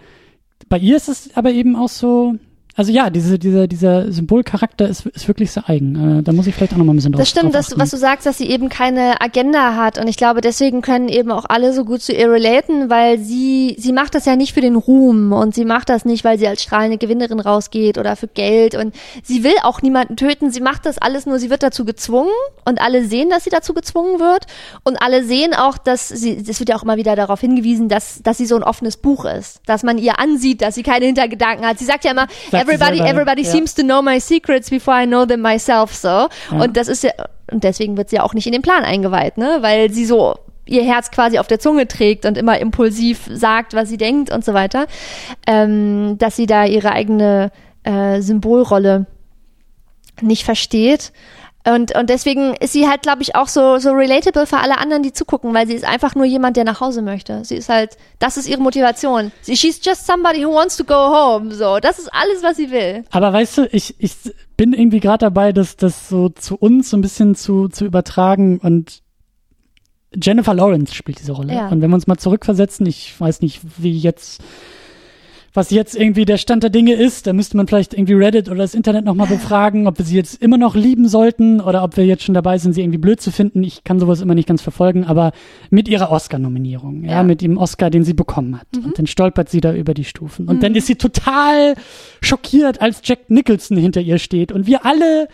[0.69, 2.35] bei ihr ist es aber eben auch so,
[2.75, 6.19] also ja, diese, dieser, dieser Symbolcharakter ist, ist wirklich sehr eigen.
[6.19, 7.89] Äh, da muss ich vielleicht auch noch mal ein bisschen drauf Das stimmt, das, was
[7.89, 9.97] du sagst, dass sie eben keine Agenda hat.
[9.97, 13.75] Und ich glaube, deswegen können eben auch alle so gut zu ihr relaten, weil sie,
[13.77, 16.47] sie macht das ja nicht für den Ruhm und sie macht das nicht, weil sie
[16.47, 20.51] als strahlende Gewinnerin rausgeht oder für Geld und sie will auch niemanden töten.
[20.51, 22.31] Sie macht das alles nur, sie wird dazu gezwungen
[22.65, 24.45] und alle sehen, dass sie dazu gezwungen wird
[24.83, 28.21] und alle sehen auch, dass sie, das wird ja auch immer wieder darauf hingewiesen, dass,
[28.21, 31.65] dass sie so ein offenes Buch ist, dass man ihr ansieht, dass sie keine Hintergedanken
[31.65, 31.79] hat.
[31.79, 32.27] Sie sagt ja immer,
[32.61, 33.49] everybody, everybody ja.
[33.49, 36.07] seems to know my secrets before I know them myself, so.
[36.07, 36.29] Ja.
[36.51, 37.11] Und das ist ja,
[37.51, 40.35] und deswegen wird sie ja auch nicht in den Plan eingeweiht, ne, weil sie so
[40.65, 44.45] ihr Herz quasi auf der Zunge trägt und immer impulsiv sagt, was sie denkt und
[44.45, 44.85] so weiter,
[45.47, 47.51] ähm, dass sie da ihre eigene
[47.83, 49.07] äh, Symbolrolle
[50.21, 51.11] nicht versteht.
[51.67, 55.03] Und, und deswegen ist sie halt, glaube ich, auch so, so relatable für alle anderen,
[55.03, 57.43] die zugucken, weil sie ist einfach nur jemand, der nach Hause möchte.
[57.43, 59.31] Sie ist halt, das ist ihre Motivation.
[59.41, 61.53] Sie, she's just somebody who wants to go home.
[61.53, 63.03] So, das ist alles, was sie will.
[63.11, 64.15] Aber weißt du, ich, ich
[64.55, 68.59] bin irgendwie gerade dabei, das, das so zu uns so ein bisschen zu, zu übertragen
[68.59, 69.01] und
[70.15, 71.53] Jennifer Lawrence spielt diese Rolle.
[71.53, 71.67] Ja.
[71.67, 74.41] Und wenn wir uns mal zurückversetzen, ich weiß nicht, wie jetzt
[75.53, 77.27] was jetzt irgendwie der Stand der Dinge ist.
[77.27, 80.41] Da müsste man vielleicht irgendwie Reddit oder das Internet nochmal befragen, ob wir sie jetzt
[80.41, 83.31] immer noch lieben sollten oder ob wir jetzt schon dabei sind, sie irgendwie blöd zu
[83.31, 83.63] finden.
[83.63, 85.31] Ich kann sowas immer nicht ganz verfolgen, aber
[85.69, 87.11] mit ihrer Oscar-Nominierung, ja.
[87.11, 87.23] ja.
[87.23, 88.67] mit dem Oscar, den sie bekommen hat.
[88.75, 88.85] Mhm.
[88.85, 90.47] Und dann stolpert sie da über die Stufen.
[90.47, 90.61] Und mhm.
[90.61, 91.75] dann ist sie total
[92.21, 94.51] schockiert, als Jack Nicholson hinter ihr steht.
[94.51, 95.27] Und wir alle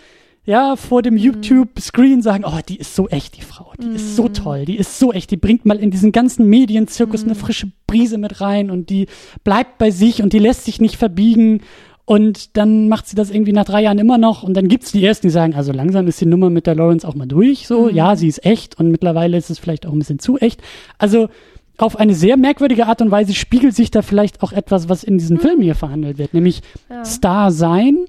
[0.45, 1.19] ja, vor dem mhm.
[1.19, 3.95] YouTube-Screen sagen, oh, die ist so echt, die Frau, die mm.
[3.95, 4.33] ist so mhm.
[4.33, 7.25] toll, die ist so echt, die bringt mal in diesen ganzen Medienzirkus mm.
[7.25, 9.07] eine frische Brise mit rein und die
[9.43, 11.61] bleibt bei sich und die lässt sich nicht verbiegen
[12.07, 14.43] Und dann macht sie das irgendwie nach drei Jahren immer noch.
[14.43, 17.07] Und dann gibt's die ersten, die sagen, also langsam ist die Nummer mit der Lawrence
[17.07, 17.65] auch mal durch.
[17.67, 17.95] So, Mhm.
[17.95, 20.61] ja, sie ist echt und mittlerweile ist es vielleicht auch ein bisschen zu echt.
[20.99, 21.29] Also
[21.77, 25.17] auf eine sehr merkwürdige Art und Weise spiegelt sich da vielleicht auch etwas, was in
[25.17, 27.03] diesem Film hier verhandelt wird, nämlich Ja.
[27.03, 28.05] Star sein,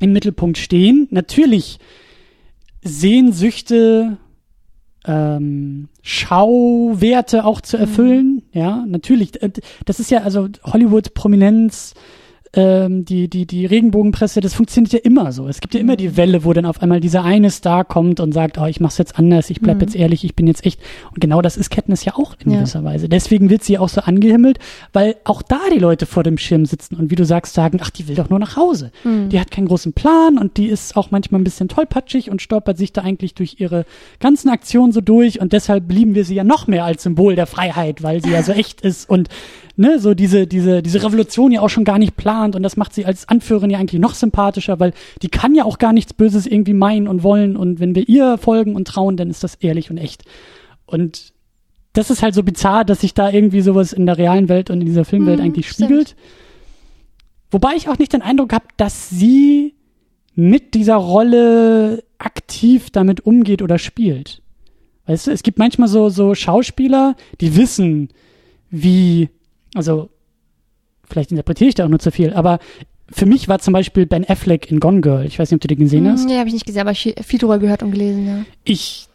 [0.00, 1.78] im Mittelpunkt stehen, natürlich
[2.82, 4.16] Sehnsüchte,
[5.04, 9.42] ähm, Schauwerte auch zu erfüllen, ja, natürlich.
[9.42, 9.50] Äh,
[9.84, 11.94] Das ist ja also Hollywood Prominenz,
[12.54, 15.48] ähm, die, die, die Regenbogenpresse, das funktioniert ja immer so.
[15.48, 18.32] Es gibt ja immer die Welle, wo dann auf einmal dieser eine Star kommt und
[18.32, 19.80] sagt, oh, ich mach's jetzt anders, ich bleib Mhm.
[19.82, 20.80] jetzt ehrlich, ich bin jetzt echt.
[21.12, 22.58] Und genau das ist Katniss ja auch in Ja.
[22.58, 23.08] gewisser Weise.
[23.08, 24.58] Deswegen wird sie auch so angehimmelt,
[24.92, 27.90] weil auch da die Leute vor dem Schirm sitzen und wie du sagst, sagen, ach,
[27.90, 28.92] die will doch nur nach Hause.
[29.04, 29.28] Mhm.
[29.28, 32.78] Die hat keinen großen Plan und die ist auch manchmal ein bisschen tollpatschig und stolpert
[32.78, 33.84] sich da eigentlich durch ihre
[34.20, 37.46] ganzen Aktionen so durch und deshalb lieben wir sie ja noch mehr als Symbol der
[37.46, 39.28] Freiheit, weil sie ja so echt ist und
[39.76, 42.94] ne, so diese, diese, diese Revolution ja auch schon gar nicht plant und das macht
[42.94, 44.92] sie als Anführerin ja eigentlich noch sympathischer, weil
[45.22, 48.38] die kann ja auch gar nichts Böses irgendwie meinen und wollen und wenn wir ihr
[48.38, 50.24] folgen und trauen, dann ist das ehrlich und echt.
[50.86, 51.32] Und
[51.92, 54.80] das ist halt so bizarr, dass sich da irgendwie sowas in der realen Welt und
[54.80, 55.88] in dieser Filmwelt Mhm, eigentlich stimmt.
[55.90, 56.16] spiegelt.
[57.50, 59.74] Wobei ich auch nicht den Eindruck habe, dass sie
[60.34, 64.42] mit dieser Rolle aktiv damit umgeht oder spielt.
[65.06, 68.10] Weißt du, es gibt manchmal so, so Schauspieler, die wissen,
[68.70, 69.30] wie,
[69.74, 70.10] also,
[71.10, 72.58] vielleicht interpretiere ich da auch nur zu viel, aber
[73.10, 75.24] für mich war zum Beispiel Ben Affleck in Gone Girl.
[75.24, 76.26] Ich weiß nicht, ob du den gesehen hast.
[76.26, 78.44] Nee, habe ich nicht gesehen, aber ich viel drüber gehört und gelesen, ja.
[78.64, 79.08] ich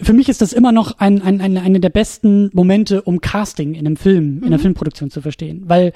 [0.00, 3.74] für mich ist das immer noch ein, ein, ein, eine der besten Momente, um Casting
[3.74, 5.64] in einem Film, in einer Filmproduktion zu verstehen.
[5.66, 5.92] Weil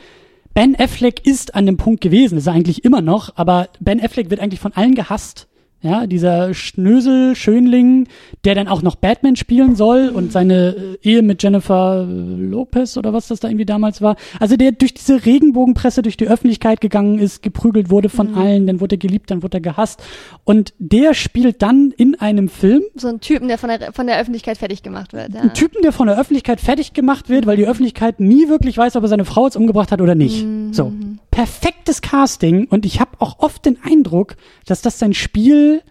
[0.54, 4.30] Ben Affleck ist an dem Punkt gewesen, ist er eigentlich immer noch, aber Ben Affleck
[4.30, 5.48] wird eigentlich von allen gehasst.
[5.82, 8.08] Ja, dieser Schnösel, Schönling,
[8.44, 12.96] der dann auch noch Batman spielen soll und seine äh, Ehe mit Jennifer äh, Lopez
[12.96, 14.16] oder was das da irgendwie damals war.
[14.40, 18.80] Also der durch diese Regenbogenpresse durch die Öffentlichkeit gegangen ist, geprügelt wurde von allen, dann
[18.80, 20.02] wurde er geliebt, dann wurde er gehasst.
[20.44, 24.18] Und der spielt dann in einem Film So ein Typen, der von der, von der
[24.18, 25.34] Öffentlichkeit fertig gemacht wird.
[25.34, 25.40] Ja.
[25.42, 28.96] einen Typen, der von der Öffentlichkeit fertig gemacht wird, weil die Öffentlichkeit nie wirklich weiß,
[28.96, 30.44] ob er seine Frau jetzt umgebracht hat oder nicht.
[30.72, 30.92] So,
[31.36, 34.36] perfektes Casting und ich habe auch oft den Eindruck,
[34.66, 35.82] dass das sein Spiel,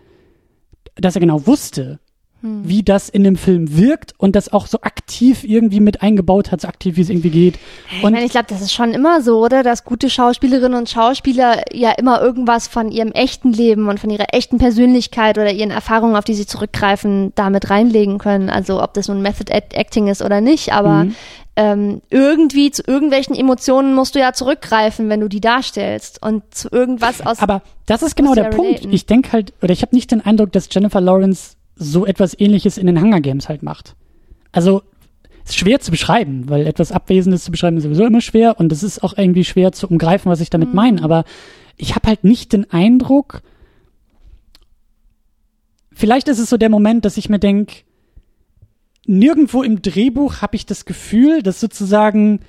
[0.95, 1.99] dass er genau wusste,
[2.41, 6.61] wie das in dem Film wirkt und das auch so aktiv irgendwie mit eingebaut hat,
[6.61, 7.55] so aktiv wie es irgendwie geht.
[7.89, 9.63] Ich Und meine, ich glaube, das ist schon immer so, oder?
[9.63, 14.27] Dass gute Schauspielerinnen und Schauspieler ja immer irgendwas von ihrem echten Leben und von ihrer
[14.31, 18.51] echten Persönlichkeit oder ihren Erfahrungen, auf die sie zurückgreifen, damit reinlegen können.
[18.51, 21.15] Also ob das nun Method Act- Acting ist oder nicht, aber Mhm.
[21.57, 26.22] Ähm, irgendwie zu irgendwelchen Emotionen musst du ja zurückgreifen, wenn du die darstellst.
[26.22, 27.40] Und zu irgendwas aus.
[27.40, 28.72] Aber das ist genau der ja Punkt.
[28.82, 28.94] relaten.
[28.94, 32.77] Ich denke halt, oder ich habe nicht den Eindruck, dass Jennifer Lawrence so etwas ähnliches
[32.77, 33.95] in den Hunger Games halt macht.
[34.52, 34.82] Also
[35.45, 38.82] ist schwer zu beschreiben, weil etwas Abwesendes zu beschreiben ist sowieso immer schwer und es
[38.84, 40.76] ist auch irgendwie schwer zu umgreifen, was ich damit Mhm.
[40.76, 41.03] meine.
[41.03, 41.23] Aber
[41.77, 43.41] ich habe halt nicht den Eindruck,
[45.94, 47.84] vielleicht ist es so der Moment, dass ich mir denke,
[49.07, 52.40] nirgendwo im Drehbuch habe ich das Gefühl, dass sozusagen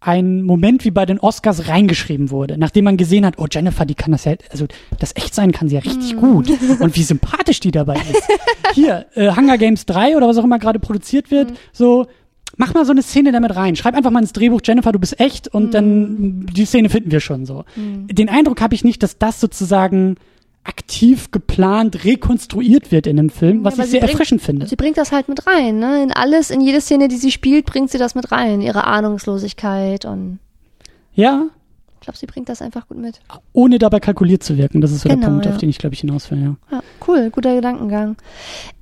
[0.00, 3.96] ein Moment wie bei den Oscars reingeschrieben wurde, nachdem man gesehen hat, oh Jennifer, die
[3.96, 4.66] kann das ja, also
[4.98, 6.48] das Echtsein kann sie ja richtig gut
[6.80, 8.22] und wie sympathisch die dabei ist.
[8.74, 12.06] Hier, äh, Hunger Games 3 oder was auch immer gerade produziert wird, so,
[12.56, 13.74] mach mal so eine Szene damit rein.
[13.74, 17.20] Schreib einfach mal ins Drehbuch, Jennifer, du bist echt und dann die Szene finden wir
[17.20, 17.64] schon so.
[17.76, 20.16] Den Eindruck habe ich nicht, dass das sozusagen
[20.68, 24.66] aktiv geplant rekonstruiert wird in einem Film, was aber ich sehr bringt- erfrischend finde.
[24.66, 26.02] Sie bringt das halt mit rein, ne?
[26.02, 28.60] In alles, in jede Szene, die sie spielt, bringt sie das mit rein.
[28.60, 30.38] Ihre Ahnungslosigkeit und
[31.14, 31.46] Ja,
[31.94, 33.20] ich glaube, sie bringt das einfach gut mit.
[33.52, 34.80] ohne dabei kalkuliert zu wirken.
[34.80, 35.52] Das ist so der Genau, Punkt, ja.
[35.52, 36.56] auf den ich, glaube ich, hinaus will, ja.
[36.70, 38.16] Ja, cool, guter Gedankengang.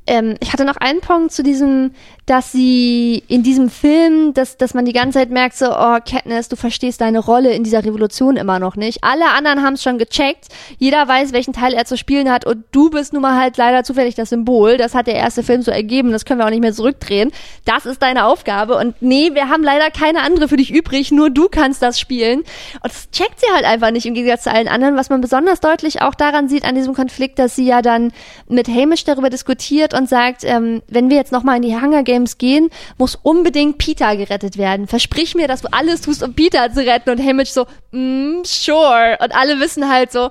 [0.07, 1.93] Ähm, ich hatte noch einen Punkt zu diesem,
[2.27, 6.49] dass sie in diesem Film, dass, dass man die ganze Zeit merkt, so, oh, Katniss,
[6.49, 9.03] du verstehst deine Rolle in dieser Revolution immer noch nicht.
[9.03, 10.47] Alle anderen haben es schon gecheckt.
[10.79, 13.85] Jeder weiß, welchen Teil er zu spielen hat und du bist nun mal halt leider
[13.85, 14.77] zufällig das Symbol.
[14.77, 17.33] Das hat der erste Film so ergeben, das können wir auch nicht mehr zurückdrehen.
[17.65, 21.31] Das ist deine Aufgabe und nee, wir haben leider keine andere für dich übrig, nur
[21.31, 22.41] du kannst das spielen.
[22.41, 22.47] Und
[22.85, 26.03] das checkt sie halt einfach nicht im Gegensatz zu allen anderen, was man besonders deutlich
[26.03, 28.13] auch daran sieht an diesem Konflikt, dass sie ja dann
[28.49, 32.39] mit Hamish darüber diskutiert und sagt, ähm, wenn wir jetzt nochmal in die Hunger Games
[32.39, 34.87] gehen, muss unbedingt Peter gerettet werden.
[34.87, 37.11] Versprich mir, dass du alles tust, um Peter zu retten.
[37.11, 39.19] Und Hamish so, mm, sure.
[39.21, 40.31] Und alle wissen halt so,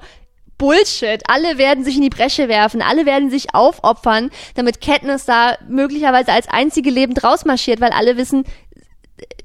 [0.57, 1.21] Bullshit.
[1.27, 6.31] Alle werden sich in die Bresche werfen, alle werden sich aufopfern, damit Katniss da möglicherweise
[6.31, 8.45] als einzige lebend rausmarschiert, weil alle wissen,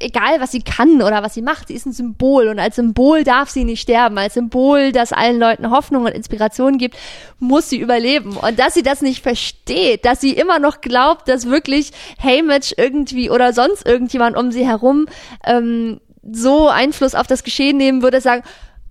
[0.01, 3.23] egal was sie kann oder was sie macht, sie ist ein Symbol und als Symbol
[3.23, 4.19] darf sie nicht sterben.
[4.19, 6.97] Als Symbol, das allen Leuten Hoffnung und Inspiration gibt,
[7.39, 8.37] muss sie überleben.
[8.37, 11.93] Und dass sie das nicht versteht, dass sie immer noch glaubt, dass wirklich
[12.23, 15.07] Haymitch irgendwie oder sonst irgendjemand um sie herum
[15.45, 18.43] ähm, so Einfluss auf das Geschehen nehmen würde, sagen,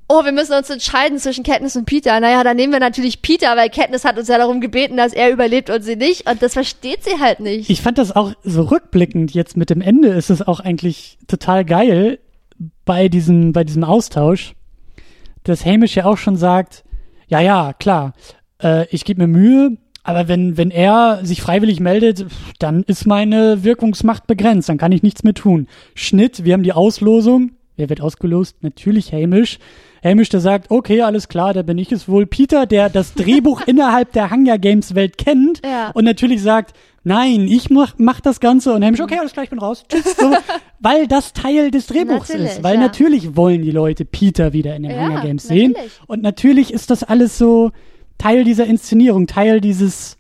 [0.09, 2.19] oh, wir müssen uns entscheiden zwischen Katniss und Peter.
[2.19, 5.31] Naja, dann nehmen wir natürlich Peter, weil Katniss hat uns ja darum gebeten, dass er
[5.31, 6.29] überlebt und sie nicht.
[6.29, 7.69] Und das versteht sie halt nicht.
[7.69, 11.63] Ich fand das auch so rückblickend jetzt mit dem Ende ist es auch eigentlich total
[11.63, 12.19] geil
[12.85, 14.55] bei diesem, bei diesem Austausch,
[15.43, 16.83] dass Hamish ja auch schon sagt,
[17.27, 18.13] ja, ja, klar,
[18.61, 22.25] äh, ich gebe mir Mühe, aber wenn, wenn er sich freiwillig meldet,
[22.57, 25.67] dann ist meine Wirkungsmacht begrenzt, dann kann ich nichts mehr tun.
[25.93, 27.51] Schnitt, wir haben die Auslosung.
[27.77, 28.57] Wer wird ausgelost?
[28.63, 29.59] Natürlich Hamish.
[30.03, 32.25] Hamish, der sagt, okay, alles klar, da bin ich es wohl.
[32.25, 35.91] Peter, der das Drehbuch innerhalb der Hunger Games Welt kennt Ja.
[35.91, 39.49] und natürlich sagt, nein, ich mach, mach das Ganze und Hamish, okay, alles klar, ich
[39.49, 39.83] bin raus.
[39.89, 40.15] Tschüss.
[40.17, 40.31] So,
[40.79, 42.63] weil das Teil des Drehbuchs Natürlich, ist.
[42.63, 42.81] Weil ja.
[42.81, 45.71] natürlich wollen die Leute Peter wieder in den Ja, Hunger Games sehen.
[45.71, 45.99] natürlich.
[46.07, 47.71] Und natürlich ist das alles so
[48.17, 50.17] Teil dieser Inszenierung, Teil dieses,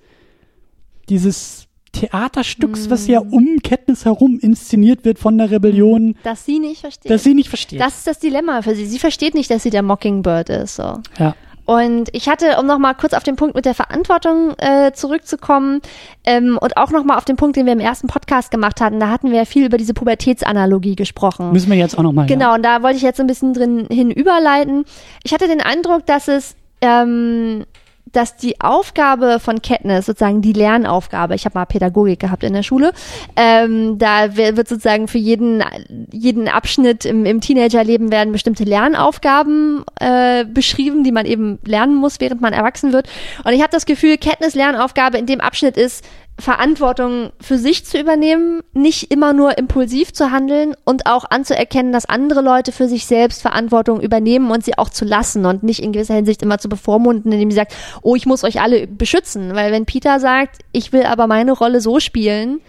[1.09, 6.81] dieses Theaterstücks, was ja um Katniss herum inszeniert wird von der Rebellion, Dass sie nicht
[6.81, 7.11] versteht.
[7.11, 7.79] das sie nicht versteht.
[7.81, 8.85] das ist das Dilemma für sie.
[8.85, 10.75] Sie versteht nicht, dass sie der Mockingbird ist.
[10.75, 10.99] So.
[11.17, 11.35] ja.
[11.65, 15.81] Und ich hatte, um nochmal kurz auf den Punkt mit der Verantwortung äh, zurückzukommen
[16.23, 19.09] ähm, und auch nochmal auf den Punkt, den wir im ersten Podcast gemacht hatten, da
[19.09, 21.51] hatten wir viel über diese Pubertätsanalogie gesprochen.
[21.51, 22.25] Müssen wir jetzt auch nochmal.
[22.25, 24.83] Genau, und da wollte ich jetzt ein bisschen drin hin überleiten.
[25.23, 27.65] Ich hatte den Eindruck, dass es, ähm,
[28.11, 32.63] dass die Aufgabe von Katniss, sozusagen die Lernaufgabe, ich habe mal Pädagogik gehabt in der
[32.63, 32.91] Schule,
[33.35, 35.63] ähm, da wird sozusagen für jeden,
[36.11, 42.19] jeden Abschnitt im, im Teenagerleben werden bestimmte Lernaufgaben äh, beschrieben, die man eben lernen muss,
[42.19, 43.09] während man erwachsen wird.
[43.43, 46.03] Und ich habe das Gefühl, Katniss Lernaufgabe in dem Abschnitt ist,
[46.39, 52.05] Verantwortung für sich zu übernehmen, nicht immer nur impulsiv zu handeln und auch anzuerkennen, dass
[52.05, 55.91] andere Leute für sich selbst Verantwortung übernehmen und sie auch zu lassen und nicht in
[55.91, 59.53] gewisser Hinsicht immer zu bevormunden, indem sie sagt, oh, ich muss euch alle beschützen.
[59.53, 62.61] Weil wenn Peter sagt, ich will aber meine Rolle so spielen,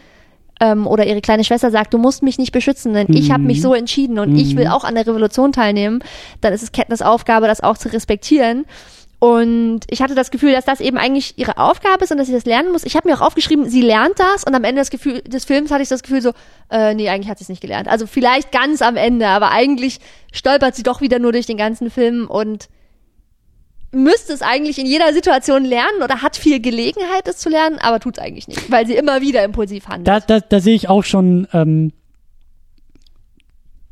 [0.60, 3.62] ähm, oder ihre kleine Schwester sagt, du musst mich nicht beschützen, denn ich habe mich
[3.62, 6.05] so entschieden und ich will auch an der Revolution teilnehmen,
[6.42, 8.66] dann ist es Katniss Aufgabe, das auch zu respektieren.
[9.20, 12.32] Und ich hatte das Gefühl, dass das eben eigentlich ihre Aufgabe ist und dass sie
[12.32, 12.84] das lernen muss.
[12.84, 15.70] Ich habe mir auch aufgeschrieben, sie lernt das und am Ende des, Gefühl, des Films
[15.70, 16.32] hatte ich das Gefühl so,
[16.70, 17.86] äh, nee, eigentlich hat sie es nicht gelernt.
[17.86, 20.01] Also vielleicht ganz am Ende, aber eigentlich
[20.32, 22.70] stolpert sie doch wieder nur durch den ganzen Film und
[23.92, 28.01] müsste es eigentlich in jeder Situation lernen oder hat viel Gelegenheit, es zu lernen, aber
[28.01, 30.09] tut es eigentlich nicht, weil sie immer wieder impulsiv handelt.
[30.09, 31.92] Da, da, da sehe ich auch schon, ähm,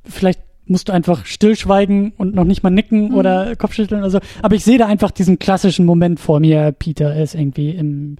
[0.05, 4.21] vielleicht musst du einfach stillschweigen und noch nicht mal nicken oder Kopfschütteln oder so.
[4.43, 6.73] Aber ich sehe da einfach diesen klassischen Moment vor mir.
[6.73, 8.17] Peter ist irgendwie im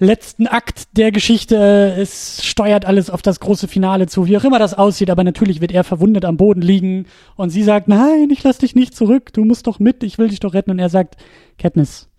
[0.00, 1.94] letzten Akt der Geschichte.
[1.96, 5.10] Es steuert alles auf das große Finale zu, wie auch immer das aussieht.
[5.10, 8.74] Aber natürlich wird er verwundet am Boden liegen und sie sagt, nein, ich lass dich
[8.74, 9.32] nicht zurück.
[9.32, 10.02] Du musst doch mit.
[10.02, 10.70] Ich will dich doch retten.
[10.70, 11.16] Und er sagt,
[11.58, 12.09] Katniss,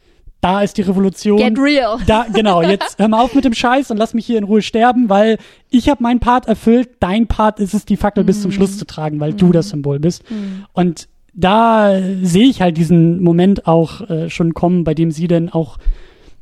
[0.41, 1.37] da ist die Revolution.
[1.37, 1.99] Get real.
[2.07, 4.61] Da, genau, jetzt hör mal auf mit dem Scheiß und lass mich hier in Ruhe
[4.61, 5.37] sterben, weil
[5.69, 6.89] ich habe meinen Part erfüllt.
[6.99, 9.99] Dein Part ist es, die Fackel bis zum Schluss zu tragen, weil du das Symbol
[9.99, 10.23] bist.
[10.73, 15.49] Und da sehe ich halt diesen Moment auch äh, schon kommen, bei dem sie dann
[15.49, 15.77] auch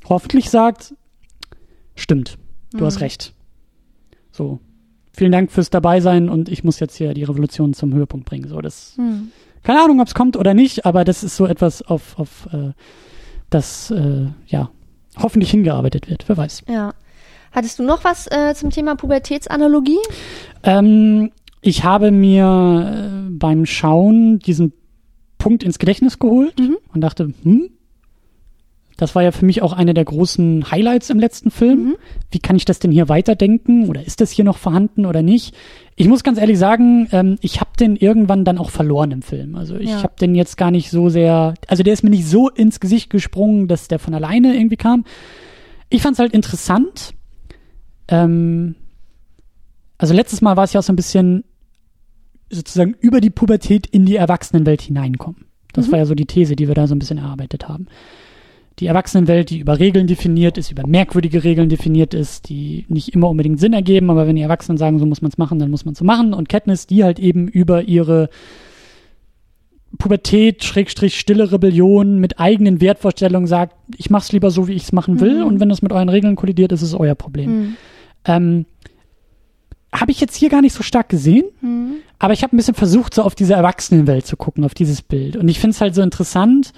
[0.08, 0.96] hoffentlich sagt,
[1.96, 2.38] stimmt,
[2.72, 3.34] du hast recht.
[4.32, 4.60] So,
[5.14, 8.48] vielen Dank fürs Dabeisein und ich muss jetzt hier die Revolution zum Höhepunkt bringen.
[8.48, 8.98] So, das,
[9.64, 12.72] keine Ahnung, ob es kommt oder nicht, aber das ist so etwas, auf, auf äh,
[13.50, 14.70] das, äh, ja,
[15.18, 16.64] hoffentlich hingearbeitet wird, wer weiß.
[16.68, 16.94] Ja.
[17.52, 19.98] Hattest du noch was äh, zum Thema Pubertätsanalogie?
[20.64, 21.32] Ähm,
[21.62, 24.72] ich habe mir äh, beim Schauen diesen
[25.40, 26.78] Punkt ins Gedächtnis geholt Mhm.
[26.94, 27.70] und dachte, hm,
[29.00, 31.80] das war ja für mich auch eine der großen Highlights im letzten Film.
[31.80, 31.96] Mhm.
[32.32, 33.88] Wie kann ich das denn hier weiterdenken?
[33.88, 35.56] Oder ist das hier noch vorhanden oder nicht?
[35.96, 39.56] Ich muss ganz ehrlich sagen, ähm, ich habe den irgendwann dann auch verloren im Film.
[39.56, 40.04] Also ich Ja.
[40.04, 43.10] habe den jetzt gar nicht so sehr, also der ist mir nicht so ins Gesicht
[43.10, 45.06] gesprungen, dass der von alleine irgendwie kam.
[45.90, 47.14] Ich fand es halt interessant.
[48.10, 48.76] Ähm,
[49.98, 51.44] also letztes Mal war es ja auch so ein bisschen
[52.50, 55.46] sozusagen über die Pubertät in die Erwachsenenwelt hineinkommen.
[55.74, 55.92] Das Mhm.
[55.92, 57.88] war ja so die These, die wir da so ein bisschen erarbeitet haben.
[58.80, 63.30] Die Erwachsenenwelt, die über Regeln definiert ist, über merkwürdige Regeln definiert ist, die nicht immer
[63.30, 65.84] unbedingt Sinn ergeben, aber wenn die Erwachsenen sagen, so muss man es machen, dann muss
[65.84, 66.34] man es so machen.
[66.34, 68.30] Und Katniss, die halt eben über ihre
[69.98, 74.92] Pubertät, Schrägstrich, stille Rebellion mit eigenen Wertvorstellungen sagt, ich mach's lieber so, wie ich es
[74.92, 75.40] machen will.
[75.40, 75.48] Mhm.
[75.48, 77.48] Und wenn das mit euren Regeln kollidiert, ist es euer Problem.
[77.48, 77.76] Hm.
[78.26, 78.66] Ähm,
[79.92, 81.96] habe ich jetzt hier gar nicht so stark gesehen, Hm.
[82.20, 85.36] aber ich habe ein bisschen versucht, so auf diese Erwachsenenwelt zu gucken, auf dieses Bild.
[85.36, 86.72] Und ich finde es halt so interessant,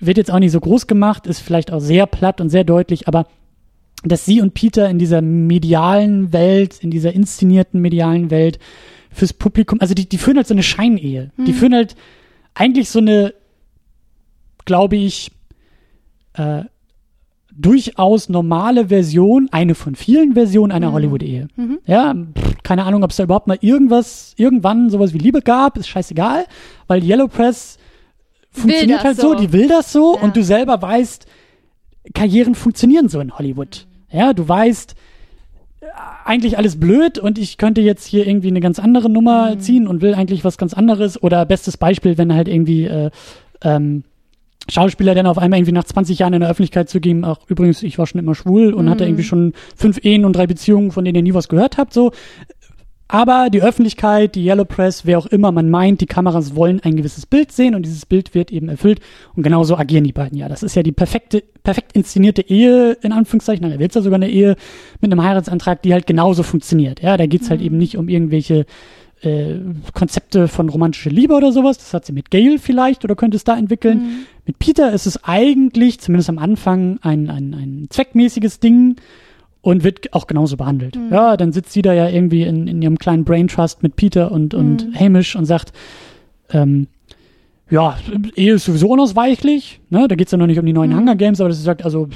[0.00, 3.08] wird jetzt auch nicht so groß gemacht, ist vielleicht auch sehr platt und sehr deutlich,
[3.08, 3.26] aber
[4.04, 8.58] dass sie und Peter in dieser medialen Welt, in dieser inszenierten medialen Welt
[9.10, 11.32] fürs Publikum, also die, die führen halt so eine Scheinehe.
[11.46, 11.96] Die führen halt
[12.54, 13.34] eigentlich so eine,
[14.64, 15.32] glaube ich,
[16.34, 16.62] äh,
[17.58, 21.48] durchaus normale Version, eine von vielen Versionen einer Hollywood-Ehe.
[21.56, 21.78] Mhm.
[21.86, 25.76] Ja, pff, keine Ahnung, ob es da überhaupt mal irgendwas, irgendwann sowas wie Liebe gab,
[25.76, 26.44] ist scheißegal,
[26.86, 27.77] weil Yellow Press
[28.58, 29.32] funktioniert halt so.
[29.32, 30.22] so, die will das so ja.
[30.22, 31.26] und du selber weißt,
[32.14, 33.86] Karrieren funktionieren so in Hollywood.
[34.10, 34.94] Ja, du weißt,
[36.24, 39.60] eigentlich alles blöd und ich könnte jetzt hier irgendwie eine ganz andere Nummer mhm.
[39.60, 41.22] ziehen und will eigentlich was ganz anderes.
[41.22, 43.10] Oder bestes Beispiel, wenn halt irgendwie äh,
[43.62, 44.04] ähm,
[44.68, 47.82] Schauspieler dann auf einmal irgendwie nach 20 Jahren in der Öffentlichkeit zu geben, ach übrigens,
[47.82, 48.90] ich war schon immer schwul und mhm.
[48.90, 51.92] hatte irgendwie schon fünf Ehen und drei Beziehungen, von denen ihr nie was gehört habt,
[51.92, 52.12] so.
[53.10, 56.94] Aber die Öffentlichkeit, die Yellow Press, wer auch immer man meint, die Kameras wollen ein
[56.94, 59.00] gewisses Bild sehen und dieses Bild wird eben erfüllt
[59.34, 60.46] und genauso agieren die beiden ja.
[60.46, 64.28] Das ist ja die perfekte, perfekt inszenierte Ehe, in Anführungszeichen, da wird ja sogar eine
[64.28, 64.56] Ehe
[65.00, 67.00] mit einem Heiratsantrag, die halt genauso funktioniert.
[67.00, 67.64] Ja, da geht's halt mhm.
[67.64, 68.66] halt eben nicht um irgendwelche
[69.22, 69.54] äh,
[69.94, 71.78] Konzepte von romantischer Liebe oder sowas.
[71.78, 73.98] Das hat sie mit Gail vielleicht oder könnte es da entwickeln.
[73.98, 74.26] Mhm.
[74.44, 78.96] Mit Peter ist es eigentlich, zumindest am Anfang, ein, ein, ein zweckmäßiges Ding
[79.68, 80.96] und wird auch genauso behandelt.
[80.96, 81.12] Mhm.
[81.12, 84.32] Ja, dann sitzt sie da ja irgendwie in, in ihrem kleinen Brain Trust mit Peter
[84.32, 84.98] und, und mhm.
[84.98, 85.74] Hamish und sagt,
[86.50, 86.86] ähm,
[87.68, 87.98] ja,
[88.34, 90.08] Ehe ist sowieso unausweichlich, ne?
[90.08, 91.00] Da geht's ja noch nicht um die neuen mhm.
[91.00, 92.08] Hunger Games, aber das sagt also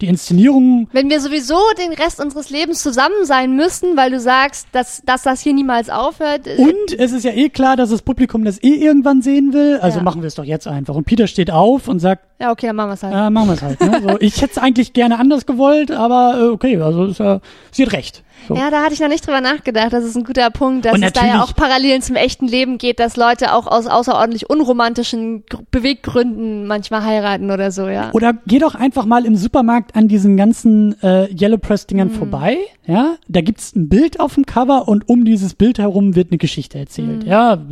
[0.00, 0.88] die Inszenierung.
[0.92, 5.22] Wenn wir sowieso den Rest unseres Lebens zusammen sein müssen, weil du sagst, dass, dass
[5.22, 6.46] das hier niemals aufhört.
[6.46, 9.78] Äh, und es ist ja eh klar, dass das Publikum das eh irgendwann sehen will,
[9.80, 10.04] also ja.
[10.04, 10.94] machen wir es doch jetzt einfach.
[10.94, 13.14] Und Peter steht auf und sagt, ja, okay, dann machen wir es halt.
[13.14, 13.80] Ja, machen wir es halt.
[13.80, 14.00] Ne?
[14.02, 17.40] So, ich hätte es eigentlich gerne anders gewollt, aber äh, okay, also ist ja,
[17.70, 18.22] sie hat recht.
[18.48, 18.54] So.
[18.54, 19.92] Ja, da hatte ich noch nicht drüber nachgedacht.
[19.92, 23.00] Das ist ein guter Punkt, dass es da ja auch Parallelen zum echten Leben geht,
[23.00, 28.10] dass Leute auch aus außerordentlich unromantischen Beweggründen manchmal heiraten oder so, ja.
[28.12, 32.14] Oder geh doch einfach mal im Supermarkt an diesen ganzen äh, Yellow Press-Dingern mm.
[32.14, 33.16] vorbei, ja.
[33.28, 36.78] Da gibt's ein Bild auf dem Cover und um dieses Bild herum wird eine Geschichte
[36.78, 37.28] erzählt, mm.
[37.28, 37.62] ja.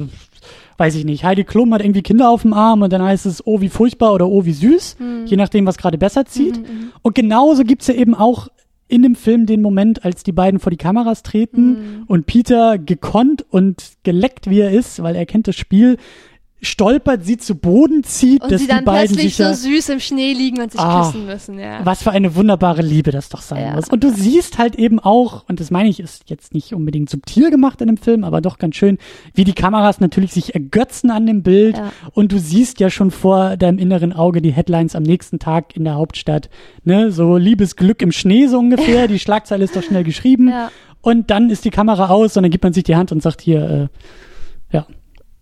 [0.78, 1.22] Weiß ich nicht.
[1.22, 4.14] Heidi Klum hat irgendwie Kinder auf dem Arm und dann heißt es, oh, wie furchtbar
[4.14, 4.96] oder oh, wie süß.
[4.98, 5.26] Mm.
[5.26, 6.56] Je nachdem, was gerade besser zieht.
[6.56, 6.90] -hmm.
[7.02, 8.48] Und genauso gibt's ja eben auch
[8.92, 12.04] in dem Film den Moment, als die beiden vor die Kameras treten mhm.
[12.08, 15.96] und Peter gekonnt und geleckt wie er ist, weil er kennt das Spiel,
[16.62, 20.00] stolpert, sie zu Boden zieht, und dass sie dann die beiden plötzlich so süß im
[20.00, 21.80] Schnee liegen und sich ah, küssen müssen, ja.
[21.84, 23.74] Was für eine wunderbare Liebe das doch sein ja.
[23.74, 23.88] muss.
[23.88, 27.50] Und du siehst halt eben auch, und das meine ich, ist jetzt nicht unbedingt subtil
[27.50, 28.98] gemacht in dem Film, aber doch ganz schön,
[29.34, 31.92] wie die Kameras natürlich sich ergötzen an dem Bild ja.
[32.12, 35.82] und du siehst ja schon vor deinem inneren Auge die Headlines am nächsten Tag in
[35.82, 36.48] der Hauptstadt,
[36.84, 40.52] ne, so Liebesglück im Schnee so ungefähr, die Schlagzeile ist doch schnell geschrieben
[41.00, 43.40] und dann ist die Kamera aus und dann gibt man sich die Hand und sagt
[43.40, 43.90] hier,
[44.72, 44.86] äh, ja,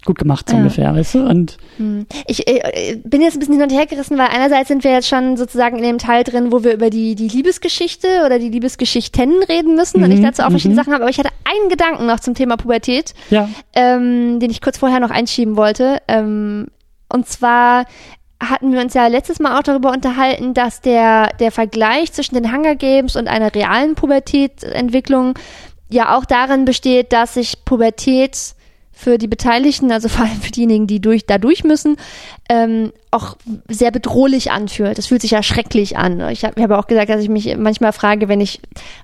[0.05, 0.63] gut gemacht, so ja.
[0.63, 1.27] ungefähr, weißt du?
[1.27, 2.07] Und hm.
[2.27, 5.09] ich äh, bin jetzt ein bisschen hin und her gerissen, weil einerseits sind wir jetzt
[5.09, 9.43] schon sozusagen in dem Teil drin, wo wir über die, die Liebesgeschichte oder die Liebesgeschichten
[9.43, 10.05] reden müssen mhm.
[10.05, 10.85] und ich dazu auch verschiedene mhm.
[10.85, 13.49] Sachen habe, aber ich hatte einen Gedanken noch zum Thema Pubertät, ja.
[13.75, 15.99] ähm, den ich kurz vorher noch einschieben wollte.
[16.09, 16.69] Ähm,
[17.13, 17.85] und zwar
[18.43, 22.53] hatten wir uns ja letztes Mal auch darüber unterhalten, dass der, der Vergleich zwischen den
[22.53, 25.35] Hunger Games und einer realen Pubertätentwicklung
[25.91, 28.55] ja auch darin besteht, dass sich Pubertät
[29.01, 31.97] für die Beteiligten, also vor allem für diejenigen, die durch, da durch müssen,
[32.51, 33.37] ähm, auch
[33.69, 34.97] sehr bedrohlich anfühlt.
[34.97, 36.29] Das fühlt sich ja schrecklich an.
[36.31, 38.61] Ich habe hab auch gesagt, dass ich mich manchmal frage, wenn ich,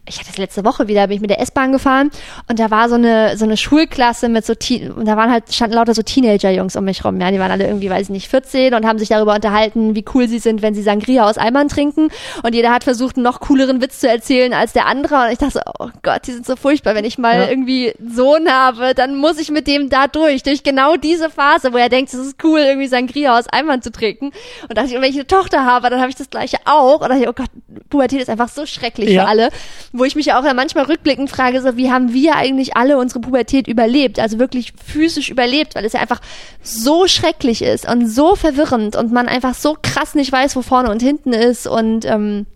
[0.08, 2.10] ich hatte das letzte Woche wieder, bin ich mit der S-Bahn gefahren
[2.48, 5.52] und da war so eine so eine Schulklasse mit so Teen, und da waren halt
[5.52, 7.20] standen lauter so Teenager-Jungs um mich rum.
[7.20, 10.04] Ja, die waren alle irgendwie, weiß ich nicht, 14 und haben sich darüber unterhalten, wie
[10.14, 12.08] cool sie sind, wenn sie Sangria aus Eimern trinken.
[12.44, 15.24] Und jeder hat versucht, einen noch cooleren Witz zu erzählen als der andere.
[15.26, 16.94] Und ich dachte so, oh Gott, die sind so furchtbar.
[16.94, 17.48] Wenn ich mal ja.
[17.48, 21.76] irgendwie Sohn habe, dann muss ich mit dem da durch, durch genau diese Phase, wo
[21.76, 24.32] er denkt, es ist cool, irgendwie Sangria aus Eimern zu trinken.
[24.68, 27.01] Und dachte ich, wenn ich eine Tochter habe, dann habe ich das gleiche auch.
[27.01, 27.51] Und dachte ich, oh Gott,
[27.90, 29.23] Pubertät ist einfach so schrecklich ja.
[29.23, 29.51] für alle.
[29.93, 33.20] Wo ich mich ja auch manchmal rückblickend frage, so wie haben wir eigentlich alle unsere
[33.20, 34.18] Pubertät überlebt?
[34.18, 36.20] Also wirklich physisch überlebt, weil es ja einfach
[36.62, 40.90] so schrecklich ist und so verwirrend und man einfach so krass nicht weiß, wo vorne
[40.90, 42.47] und hinten ist und ähm,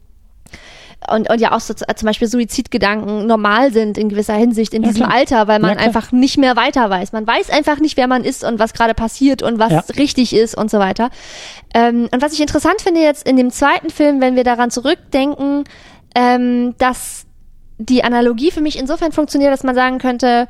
[1.09, 4.89] und, und ja auch so zum Beispiel Suizidgedanken normal sind in gewisser Hinsicht in ja,
[4.89, 5.17] diesem klar.
[5.17, 7.13] Alter, weil man ja, einfach nicht mehr weiter weiß.
[7.13, 9.85] Man weiß einfach nicht, wer man ist und was gerade passiert und was ja.
[9.97, 11.11] richtig ist und so weiter.
[11.75, 15.65] Ähm, und was ich interessant finde jetzt in dem zweiten Film, wenn wir daran zurückdenken,
[16.15, 17.25] ähm, dass
[17.79, 20.49] die Analogie für mich insofern funktioniert, dass man sagen könnte,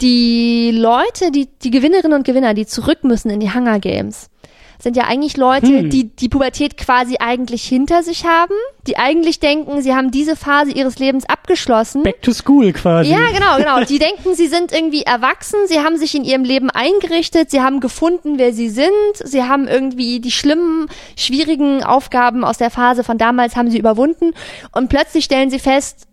[0.00, 4.28] die Leute, die, die Gewinnerinnen und Gewinner, die zurück müssen in die Hunger Games,
[4.78, 5.90] sind ja eigentlich Leute, hm.
[5.90, 8.54] die die Pubertät quasi eigentlich hinter sich haben,
[8.86, 12.02] die eigentlich denken, sie haben diese Phase ihres Lebens abgeschlossen.
[12.02, 13.10] Back to school quasi.
[13.10, 13.84] Ja, genau, genau.
[13.84, 17.80] Die denken, sie sind irgendwie erwachsen, sie haben sich in ihrem Leben eingerichtet, sie haben
[17.80, 18.90] gefunden, wer sie sind,
[19.24, 24.32] sie haben irgendwie die schlimmen, schwierigen Aufgaben aus der Phase von damals haben sie überwunden
[24.72, 26.06] und plötzlich stellen sie fest,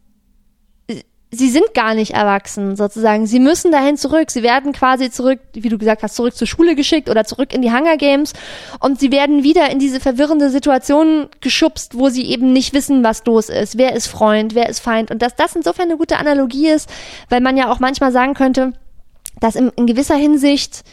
[1.34, 3.26] sie sind gar nicht erwachsen, sozusagen.
[3.26, 4.31] Sie müssen dahin zurück.
[4.31, 7.61] Sie werden quasi zurück, wie du gesagt hast, zurück zur Schule geschickt oder zurück in
[7.61, 8.34] die Hunger Games
[8.80, 13.26] und sie werden wieder in diese verwirrende Situation geschubst, wo sie eben nicht wissen, was
[13.26, 13.77] los ist.
[13.77, 15.11] Wer ist Freund, wer ist Feind?
[15.11, 16.89] Und dass das insofern eine gute Analogie ist,
[17.30, 18.73] weil man ja auch manchmal sagen könnte,
[19.39, 20.84] dass in, in gewisser Hinsicht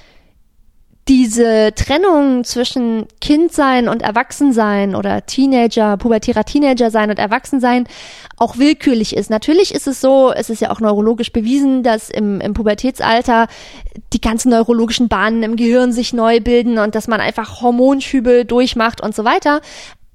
[1.11, 7.89] diese Trennung zwischen Kindsein und Erwachsensein oder Teenager, pubertärer Teenager sein und Erwachsensein
[8.37, 9.29] auch willkürlich ist.
[9.29, 13.49] Natürlich ist es so, es ist ja auch neurologisch bewiesen, dass im, im Pubertätsalter
[14.13, 19.01] die ganzen neurologischen Bahnen im Gehirn sich neu bilden und dass man einfach Hormonschübe durchmacht
[19.01, 19.63] und so weiter.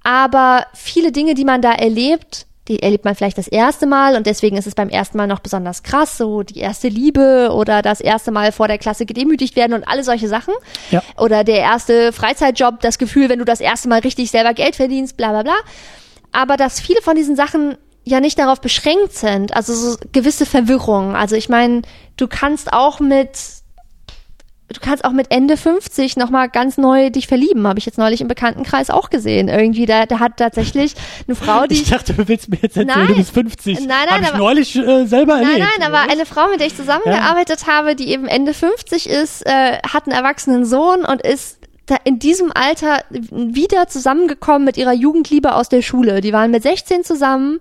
[0.01, 4.26] Aber viele Dinge, die man da erlebt, die erlebt man vielleicht das erste Mal und
[4.26, 8.02] deswegen ist es beim ersten Mal noch besonders krass, so die erste Liebe oder das
[8.02, 10.54] erste Mal vor der Klasse gedemütigt werden und alle solche Sachen.
[10.90, 11.04] Ja.
[11.18, 15.16] Oder der erste Freizeitjob, das Gefühl, wenn du das erste Mal richtig selber Geld verdienst,
[15.16, 15.56] bla bla bla.
[16.32, 21.16] Aber dass viele von diesen Sachen ja nicht darauf beschränkt sind, also so gewisse Verwirrung.
[21.16, 21.84] Also ich meine,
[22.18, 23.38] du kannst auch mit
[24.76, 28.22] du kannst auch mit Ende 50 nochmal ganz neu dich verlieben, habe ich jetzt neulich
[28.22, 29.47] im Bekanntenkreis auch gesehen.
[29.47, 30.93] Irgendwie, da, da hat tatsächlich
[31.27, 31.76] eine Frau, die.
[31.85, 33.07] Ich dachte, du willst mir jetzt erzählen, Nein.
[33.07, 33.80] du bist 50.
[33.81, 35.68] Nein, nein, Hab ich aber- neulich äh, selber Nein, erlebt.
[35.80, 39.77] nein, aber eine Frau, mit der ich zusammengearbeitet habe, die eben Ende 50 ist, äh,
[39.88, 41.57] hat einen erwachsenen Sohn und ist
[41.88, 46.22] da in diesem Alter wieder zusammengekommen mit ihrer Jugendliebe aus der Schule.
[46.22, 47.60] Die waren mit 16 zusammen.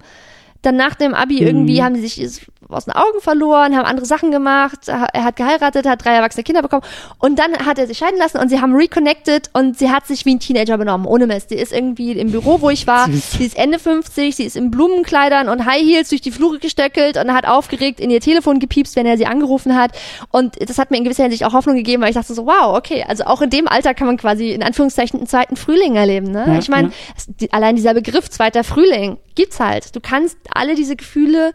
[0.62, 4.30] Dann nach dem Abi irgendwie haben sie sich aus den Augen verloren, haben andere Sachen
[4.30, 4.88] gemacht.
[4.88, 6.82] Er hat geheiratet, hat drei erwachsene Kinder bekommen.
[7.18, 10.24] Und dann hat er sich scheiden lassen und sie haben reconnected und sie hat sich
[10.26, 11.50] wie ein Teenager benommen, ohne Mist.
[11.50, 13.08] Die ist irgendwie im Büro, wo ich war.
[13.10, 17.16] Sie ist Ende 50, sie ist in Blumenkleidern und High Heels durch die Flure gestöckelt
[17.16, 19.92] und hat aufgeregt in ihr Telefon gepiepst, wenn er sie angerufen hat.
[20.30, 22.76] Und das hat mir in gewisser Hinsicht auch Hoffnung gegeben, weil ich dachte so, wow,
[22.76, 26.30] okay, also auch in dem Alter kann man quasi in Anführungszeichen einen zweiten Frühling erleben.
[26.30, 26.44] Ne?
[26.46, 26.94] Ja, ich meine, ja.
[27.40, 29.94] die- allein dieser Begriff zweiter Frühling gibt's halt.
[29.94, 31.52] Du kannst alle diese Gefühle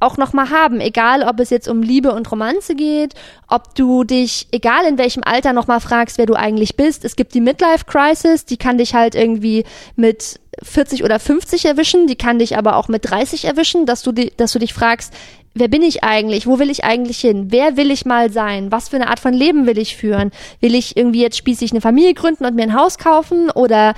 [0.00, 3.14] auch nochmal haben, egal ob es jetzt um Liebe und Romanze geht,
[3.48, 7.04] ob du dich, egal in welchem Alter, nochmal fragst, wer du eigentlich bist.
[7.04, 9.64] Es gibt die Midlife Crisis, die kann dich halt irgendwie
[9.96, 14.12] mit 40 oder 50 erwischen, die kann dich aber auch mit 30 erwischen, dass du,
[14.12, 15.12] di- dass du dich fragst,
[15.60, 16.46] wer bin ich eigentlich?
[16.46, 17.46] Wo will ich eigentlich hin?
[17.50, 18.72] Wer will ich mal sein?
[18.72, 20.32] Was für eine Art von Leben will ich führen?
[20.60, 23.50] Will ich irgendwie jetzt spießig eine Familie gründen und mir ein Haus kaufen?
[23.50, 23.94] Oder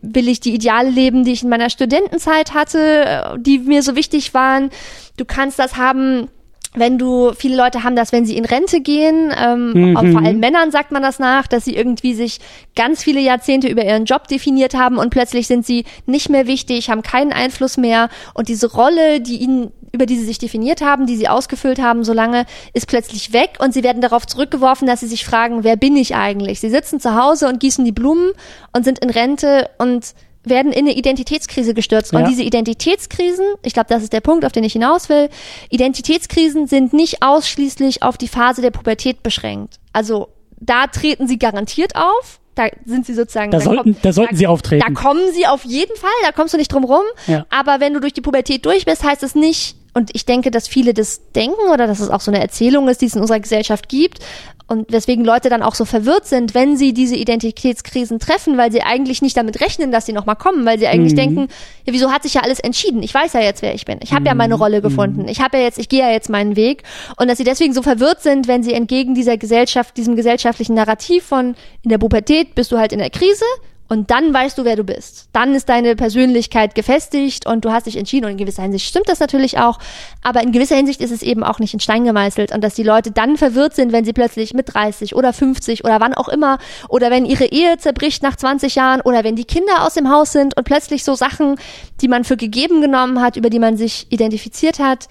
[0.00, 3.96] will ich die Ideale leben, die ich in meiner Studentenzeit hatte, äh, die mir so
[3.96, 4.70] wichtig waren?
[5.16, 6.28] Du kannst das haben,
[6.74, 10.40] wenn du, viele Leute haben das, wenn sie in Rente gehen, ähm, auch vor allem
[10.40, 12.40] Männern sagt man das nach, dass sie irgendwie sich
[12.74, 16.88] ganz viele Jahrzehnte über ihren Job definiert haben und plötzlich sind sie nicht mehr wichtig,
[16.88, 21.04] haben keinen Einfluss mehr und diese Rolle, die ihnen, über die sie sich definiert haben,
[21.04, 25.00] die sie ausgefüllt haben, so lange, ist plötzlich weg und sie werden darauf zurückgeworfen, dass
[25.00, 26.60] sie sich fragen, wer bin ich eigentlich?
[26.60, 28.30] Sie sitzen zu Hause und gießen die Blumen
[28.72, 30.14] und sind in Rente und
[30.44, 32.12] werden in eine Identitätskrise gestürzt.
[32.12, 32.28] Und Ja.
[32.28, 35.28] diese Identitätskrisen, ich glaube, das ist der Punkt, auf den ich hinaus will,
[35.70, 39.76] Identitätskrisen sind nicht ausschließlich auf die Phase der Pubertät beschränkt.
[39.92, 40.28] Also
[40.60, 42.38] da treten sie garantiert auf.
[42.54, 43.50] Da sind sie sozusagen.
[43.50, 44.84] Da sollten- kommt- da sollten sie auftreten.
[44.86, 47.02] Da kommen sie auf jeden Fall, da kommst du nicht drum rum.
[47.26, 47.46] Ja.
[47.48, 50.68] Aber wenn du durch die Pubertät durch bist, heißt es nicht, und ich denke, dass
[50.68, 53.40] viele das denken oder dass es auch so eine Erzählung ist, die es in unserer
[53.40, 54.20] Gesellschaft gibt
[54.66, 58.82] und weswegen Leute dann auch so verwirrt sind, wenn sie diese Identitätskrisen treffen, weil sie
[58.82, 61.48] eigentlich nicht damit rechnen, dass sie nochmal kommen, weil sie eigentlich denken,
[61.84, 63.02] ja, wieso hat sich ja alles entschieden?
[63.02, 63.98] Ich weiß ja jetzt, wer ich bin.
[64.02, 65.28] Ich habe ja meine Rolle gefunden.
[65.28, 66.84] Ich habe ja jetzt, ich gehe ja jetzt meinen Weg
[67.18, 71.24] und dass sie deswegen so verwirrt sind, wenn sie entgegen dieser Gesellschaft, diesem gesellschaftlichen Narrativ
[71.24, 73.44] von in der Pubertät bist du halt in der Krise
[73.92, 75.28] und dann weißt du, wer du bist.
[75.34, 78.24] Dann ist deine Persönlichkeit gefestigt und du hast dich entschieden.
[78.24, 79.78] Und in gewisser Hinsicht stimmt das natürlich auch.
[80.22, 82.52] Aber in gewisser Hinsicht ist es eben auch nicht in Stein gemeißelt.
[82.52, 86.00] Und dass die Leute dann verwirrt sind, wenn sie plötzlich mit 30 oder 50 oder
[86.00, 86.56] wann auch immer
[86.88, 90.32] oder wenn ihre Ehe zerbricht nach 20 Jahren oder wenn die Kinder aus dem Haus
[90.32, 91.56] sind und plötzlich so Sachen,
[92.00, 95.06] die man für gegeben genommen hat, über die man sich identifiziert hat,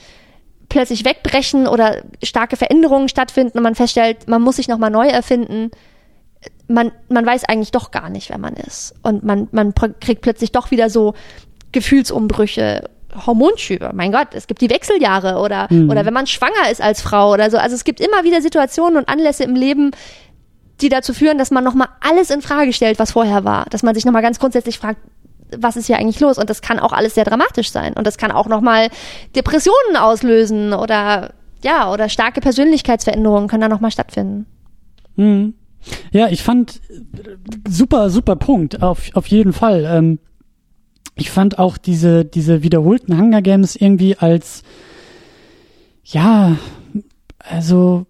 [0.69, 5.69] plötzlich wegbrechen oder starke Veränderungen stattfinden und man feststellt, man muss sich nochmal neu erfinden
[6.73, 8.93] man, man weiß eigentlich doch gar nicht, wer man ist.
[9.03, 11.13] Und man, man kriegt plötzlich doch wieder so
[11.71, 12.89] Gefühlsumbrüche,
[13.25, 13.91] Hormonschübe.
[13.93, 17.49] Mein Gott, es gibt die Wechseljahre oder, oder wenn man schwanger ist als Frau oder
[17.49, 17.57] so.
[17.57, 19.91] Also es gibt immer wieder Situationen und Anlässe im Leben,
[20.81, 23.65] die dazu führen, dass man nochmal alles in Frage stellt, was vorher war.
[23.69, 24.99] Dass man sich nochmal ganz grundsätzlich fragt,
[25.57, 26.37] was ist hier eigentlich los?
[26.37, 27.93] Und das kann auch alles sehr dramatisch sein.
[27.93, 28.89] Und das kann auch nochmal
[29.35, 31.33] Depressionen auslösen oder,
[31.63, 34.45] ja, oder starke Persönlichkeitsveränderungen können da nochmal stattfinden.
[35.17, 35.53] Mhm.
[36.11, 36.81] Ja, ich fand
[37.67, 39.85] super, super Punkt, auf, auf jeden Fall.
[39.85, 40.19] Ähm,
[41.15, 44.63] ich fand auch diese, diese wiederholten Hunger Games irgendwie als,
[46.05, 46.57] ja,
[47.39, 48.05] also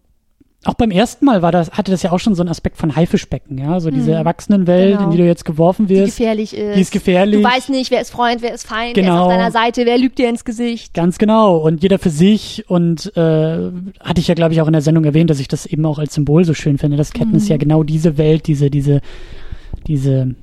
[0.63, 2.95] auch beim ersten Mal war das, hatte das ja auch schon so einen Aspekt von
[2.95, 5.05] Haifischbecken, ja, so diese Erwachsenenwelt, Genau.
[5.05, 6.17] in die du jetzt geworfen die wirst.
[6.17, 6.75] gefährlich ist.
[6.75, 7.41] Die ist gefährlich.
[7.41, 9.23] Du weißt nicht, wer ist Freund, wer ist Feind, wer ist Genau.
[9.23, 10.93] auf deiner Seite, wer lügt dir ins Gesicht.
[10.93, 11.57] Ganz genau.
[11.57, 12.65] Und jeder für sich.
[12.67, 13.71] Und äh,
[14.01, 15.97] hatte ich ja, glaube ich, auch in der Sendung erwähnt, dass ich das eben auch
[15.97, 16.95] als Symbol so schön finde.
[16.95, 19.01] dass Katniss ja genau diese Welt, diese, diese,
[19.87, 20.35] diese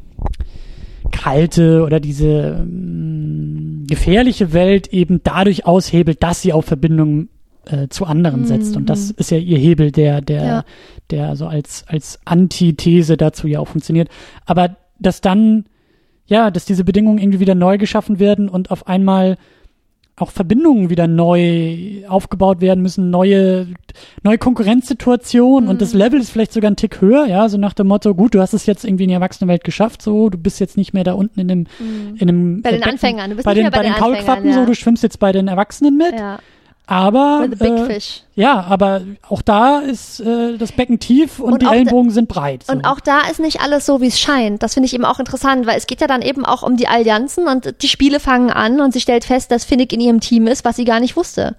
[1.12, 7.28] kalte oder diese ähm, gefährliche Welt eben dadurch aushebelt, dass sie auf Verbindung
[7.70, 8.76] äh, zu anderen setzt.
[8.76, 10.64] Und das ist ja ihr Hebel, der, der, Ja.
[11.10, 14.08] der so als, als Antithese dazu ja auch funktioniert.
[14.46, 15.64] Aber dass dann,
[16.26, 19.36] ja, dass diese Bedingungen irgendwie wieder neu geschaffen werden und auf einmal
[20.20, 23.68] auch Verbindungen wieder neu aufgebaut werden müssen, neue,
[24.24, 27.86] neue Konkurrenzsituationen und das Level ist vielleicht sogar ein Tick höher, ja, so nach dem
[27.86, 30.76] Motto, gut, du hast es jetzt irgendwie in die Erwachsenenwelt geschafft, so, du bist jetzt
[30.76, 31.66] nicht mehr da unten in dem,
[32.16, 33.92] in einem Bei den Becken- Anfängern, du bist bei nicht den, mehr bei bei den
[33.92, 34.66] den Kaulquappen so, ja.
[34.66, 36.40] du schwimmst jetzt bei den Erwachsenen mit, Ja.
[36.90, 37.98] Aber äh,
[38.34, 42.64] ja, aber auch da ist äh, das Becken tief und, Und die Ellenbogen sind breit.
[42.64, 42.72] So.
[42.72, 44.62] Und auch da ist nicht alles so, wie es scheint.
[44.62, 46.88] Das finde ich eben auch interessant, weil es geht ja dann eben auch um die
[46.88, 50.46] Allianzen und die Spiele fangen an und sie stellt fest, dass Finnick in ihrem Team
[50.46, 51.56] ist, was sie gar nicht wusste.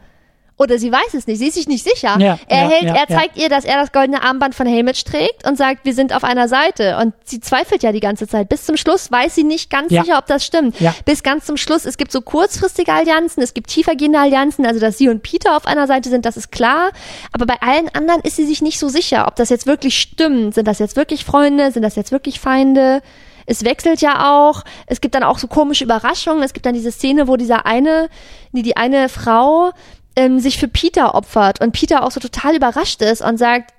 [0.59, 2.19] Oder sie weiß es nicht, sie ist sich nicht sicher.
[2.19, 5.05] Ja, er ja, hält, ja, er zeigt ihr, dass er das goldene Armband von Haymitch
[5.05, 6.97] trägt und sagt, wir sind auf einer Seite.
[6.97, 8.49] Und sie zweifelt ja die ganze Zeit.
[8.49, 10.75] Bis zum Schluss weiß sie nicht ganz sicher, ob das stimmt.
[11.05, 11.85] Bis ganz zum Schluss.
[11.85, 15.65] Es gibt so kurzfristige Allianzen, es gibt tiefergehende Allianzen, also dass sie und Peter auf
[15.65, 16.91] einer Seite sind, das ist klar.
[17.31, 20.55] Aber bei allen anderen ist sie sich nicht so sicher, ob das jetzt wirklich stimmt.
[20.55, 21.71] Sind das jetzt wirklich Freunde?
[21.71, 23.01] Sind das jetzt wirklich Feinde?
[23.45, 24.63] Es wechselt ja auch.
[24.85, 26.43] Es gibt dann auch so komische Überraschungen.
[26.43, 28.09] Es gibt dann diese Szene, wo dieser eine,
[28.51, 29.71] nee, die eine Frau
[30.19, 33.73] ähm, sich für Peter opfert und Peter auch so total überrascht ist und sagt,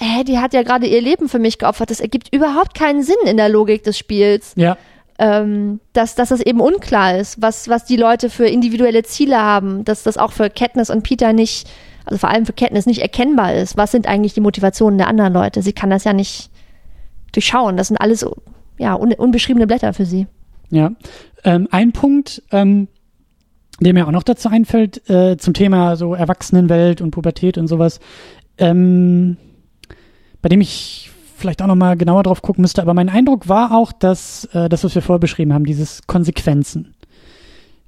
[0.00, 1.90] hä, die hat ja gerade ihr Leben für mich geopfert.
[1.90, 4.78] Das ergibt überhaupt keinen Sinn in der Logik des Spiels ja,
[5.18, 9.84] ähm, dass, dass das eben unklar ist, was, was die Leute für individuelle Ziele haben,
[9.84, 11.68] dass das auch für Katniss und Peter nicht,
[12.06, 13.76] also vor allem für Katniss nicht erkennbar ist.
[13.76, 15.62] Was sind eigentlich die Motivationen der anderen Leute?
[15.62, 16.50] Sie kann das ja nicht
[17.32, 17.76] durchschauen.
[17.76, 18.26] Das sind alles
[18.78, 20.26] ja, un, unbeschriebene Blätter für sie.
[20.70, 20.92] ja.
[21.44, 22.88] Ähm, ein Punkt, ähm,
[23.80, 28.00] der mir auch noch dazu einfällt, äh, zum Thema so Erwachsenenwelt und Pubertät und sowas,
[28.58, 29.36] ähm,
[30.40, 33.72] bei dem ich vielleicht auch noch mal genauer drauf gucken müsste, aber mein Eindruck war
[33.72, 36.94] auch, dass äh, das, was wir vorher beschrieben haben, dieses Konsequenzen.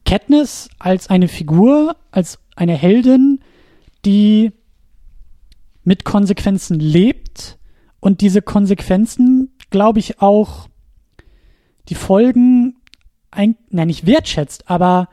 [0.04, 3.40] Katniss als eine Figur, als eine Heldin,
[4.04, 4.52] die
[5.84, 7.58] mit Konsequenzen lebt
[8.00, 10.68] und diese Konsequenzen, glaube ich, auch
[11.88, 12.76] die Folgen,
[13.30, 15.08] ein, nein, nicht wertschätzt, aber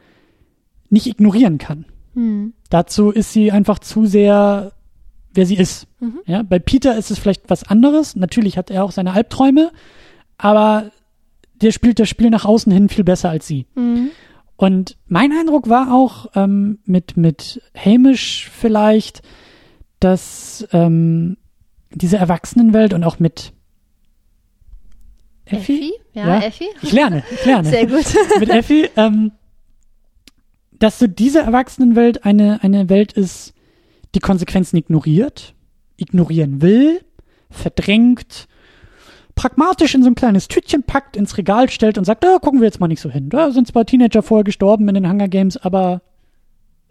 [0.90, 1.86] nicht ignorieren kann.
[2.14, 2.54] Hm.
[2.70, 4.72] Dazu ist sie einfach zu sehr,
[5.34, 5.88] wer sie ist.
[6.00, 6.20] Mhm.
[6.26, 8.16] Ja, bei Peter ist es vielleicht was anderes.
[8.16, 9.72] Natürlich hat er auch seine Albträume,
[10.38, 10.92] aber
[11.62, 13.66] der spielt das Spiel nach außen hin viel besser als sie.
[13.76, 14.10] Mhm.
[14.58, 19.22] Und mein Eindruck war auch ähm, mit, mit Hamish vielleicht,
[20.00, 21.38] dass ähm,
[21.92, 23.52] diese Erwachsenenwelt und auch mit
[25.46, 25.94] Effi?
[26.14, 26.40] Ja, Ja.
[26.42, 26.66] Effi.
[26.82, 27.70] Ich lerne, ich lerne.
[27.70, 28.06] Sehr gut.
[28.40, 29.32] mit Effi, ähm,
[30.80, 33.54] dass so diese Erwachsenenwelt eine, eine Welt ist,
[34.14, 35.54] die Konsequenzen ignoriert,
[35.98, 37.02] ignorieren will,
[37.50, 38.48] verdrängt,
[39.36, 42.66] pragmatisch in so ein kleines Tütchen packt, ins Regal stellt und sagt, da gucken wir
[42.66, 43.30] jetzt mal nicht so hin.
[43.30, 46.02] Da sind zwar Teenager vorher gestorben in den Hunger Games, aber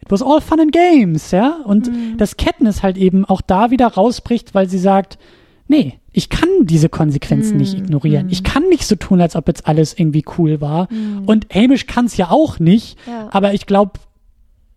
[0.02, 1.60] it was all fun and games, ja?
[1.64, 5.18] Und dass Katniss halt eben auch da wieder rausbricht, weil sie sagt,
[5.68, 8.28] nee, ich kann diese Konsequenzen nicht ignorieren.
[8.30, 10.88] Ich kann nicht so tun, als ob jetzt alles irgendwie cool war.
[11.26, 13.28] Und Hamish kann es ja auch nicht, Ja.
[13.32, 13.92] aber ich glaube,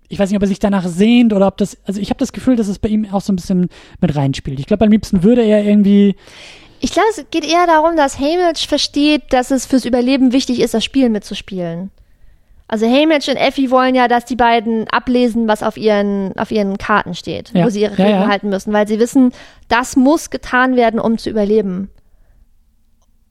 [0.10, 2.32] ich weiß nicht, ob er sich danach sehnt oder ob das, also ich habe das
[2.32, 3.68] Gefühl, dass es bei ihm auch so ein bisschen
[4.00, 4.60] mit reinspielt.
[4.60, 6.16] Ich glaube, am liebsten würde er irgendwie,
[6.80, 10.74] Ich glaube, es geht eher darum, dass Haymitch versteht, dass es fürs Überleben wichtig ist,
[10.74, 11.92] das Spiel mitzuspielen.
[12.70, 16.78] Also Haymitch und Effie wollen ja, dass die beiden ablesen, was auf ihren, auf ihren
[16.78, 17.66] Karten steht, Ja.
[17.66, 18.28] wo sie ihre Ja, Regeln ja.
[18.28, 19.32] halten müssen, weil sie wissen,
[19.70, 21.90] das muss getan werden, um zu überleben.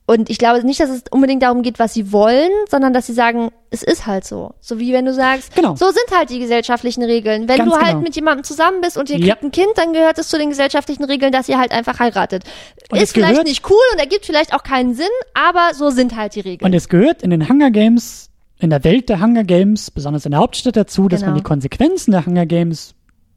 [0.09, 3.13] Und ich glaube nicht, dass es unbedingt darum geht, was sie wollen, sondern dass sie
[3.13, 4.53] sagen, es ist halt so.
[4.61, 5.75] So wie wenn du sagst, Genau.
[5.75, 7.49] so sind halt die gesellschaftlichen Regeln.
[7.49, 7.99] Wenn Ganz du halt genau.
[8.03, 9.35] mit jemandem zusammen bist und ihr Ja.
[9.35, 12.45] kriegt ein Kind, dann gehört es zu den gesellschaftlichen Regeln, dass ihr halt einfach heiratet.
[12.89, 16.15] Und ist vielleicht gehört- nicht cool und ergibt vielleicht auch keinen Sinn, aber so sind
[16.15, 16.65] halt die Regeln.
[16.65, 20.31] und es gehört in den Hunger Games, in der Welt der Hunger Games, besonders in
[20.31, 21.31] der Hauptstadt dazu, dass Genau.
[21.33, 22.93] man die Konsequenzen der Hunger Games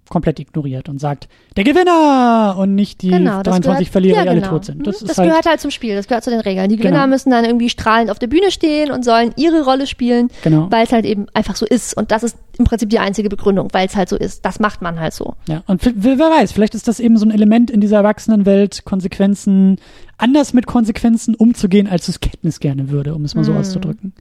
[0.09, 4.23] komplett ignoriert und sagt, der Gewinner und nicht die Genau, das 23 gehört- Verlierer, ja,
[4.25, 4.53] die alle genau.
[4.55, 4.85] tot sind.
[4.85, 6.69] Das Mhm, ist halt, gehört halt zum Spiel, das gehört zu den Regeln.
[6.69, 7.07] Die Gewinner Genau.
[7.11, 10.67] müssen dann irgendwie strahlend auf der Bühne stehen und sollen ihre Rolle spielen, Genau.
[10.69, 11.97] weil es halt eben einfach so ist.
[11.97, 14.45] Und das ist im Prinzip die einzige Begründung, weil es halt so ist.
[14.45, 15.35] Das macht man halt so.
[15.49, 19.77] Ja, und wer weiß, vielleicht ist das eben so ein Element in dieser Erwachsenenwelt, Konsequenzen,
[20.19, 23.59] anders mit Konsequenzen umzugehen, als es Kenntnis gerne würde, um es mal so Mhm.
[23.59, 24.13] auszudrücken.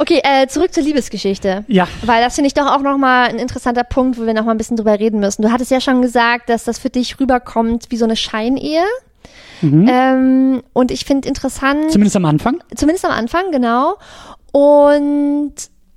[0.00, 1.64] Okay, äh, zurück zur Liebesgeschichte.
[1.68, 1.86] Ja.
[2.02, 4.78] Weil das finde ich doch auch nochmal ein interessanter Punkt, wo wir nochmal ein bisschen
[4.78, 5.42] drüber reden müssen.
[5.42, 8.82] Du hattest ja schon gesagt, dass das für dich rüberkommt wie so eine Scheinehe.
[9.62, 12.62] Ähm, und ich finde interessant, Zumindest am Anfang.
[12.74, 13.96] zumindest am Anfang, genau.
[14.52, 15.52] Und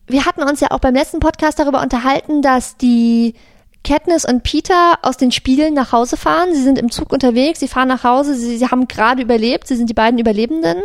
[0.08, 3.36] wir hatten uns ja auch beim letzten Podcast darüber unterhalten, dass die
[3.86, 6.54] Katniss und Peter aus den Spielen nach Hause fahren.
[6.54, 9.78] Sie sind im Zug unterwegs, sie fahren nach Hause, sie, sie haben gerade überlebt, sie
[9.78, 10.78] sind die beiden Überlebenden.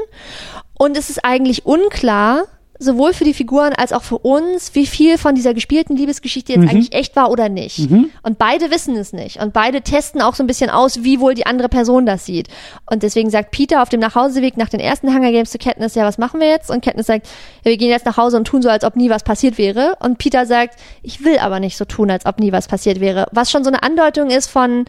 [0.79, 2.45] Und es ist eigentlich unklar,
[2.79, 6.63] sowohl für die Figuren als auch für uns, wie viel von dieser gespielten Liebesgeschichte jetzt
[6.63, 6.69] mhm.
[6.69, 7.91] eigentlich echt war oder nicht.
[7.91, 8.11] Mhm.
[8.23, 9.41] Und beide wissen es nicht.
[9.41, 12.49] Und beide testen auch so ein bisschen aus, wie wohl die andere Person das sieht.
[12.87, 16.05] Und deswegen sagt Peter auf dem Nachhauseweg nach den ersten Hunger Games zu Katniss, ja,
[16.05, 16.71] was machen wir jetzt?
[16.71, 17.27] Und Katniss sagt,
[17.65, 19.97] ja, wir gehen jetzt nach Hause und tun so, als ob nie was passiert wäre.
[20.01, 23.27] Und Peter sagt, ich will aber nicht so tun, als ob nie was passiert wäre.
[23.33, 24.85] Was schon so eine Andeutung ist von,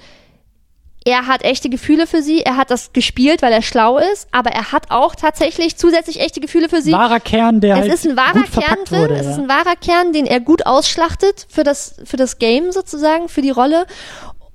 [1.06, 4.52] er hat echte Gefühle für sie, er hat das gespielt, weil er schlau ist, aber
[4.52, 6.92] er hat auch tatsächlich zusätzlich echte Gefühle für sie.
[6.92, 9.32] Wahrer Kern, der es halt ist ein wahrer Kern drin, wurde, es ja.
[9.32, 13.42] ist ein wahrer Kern, den er gut ausschlachtet für das für das Game sozusagen, für
[13.42, 13.86] die Rolle.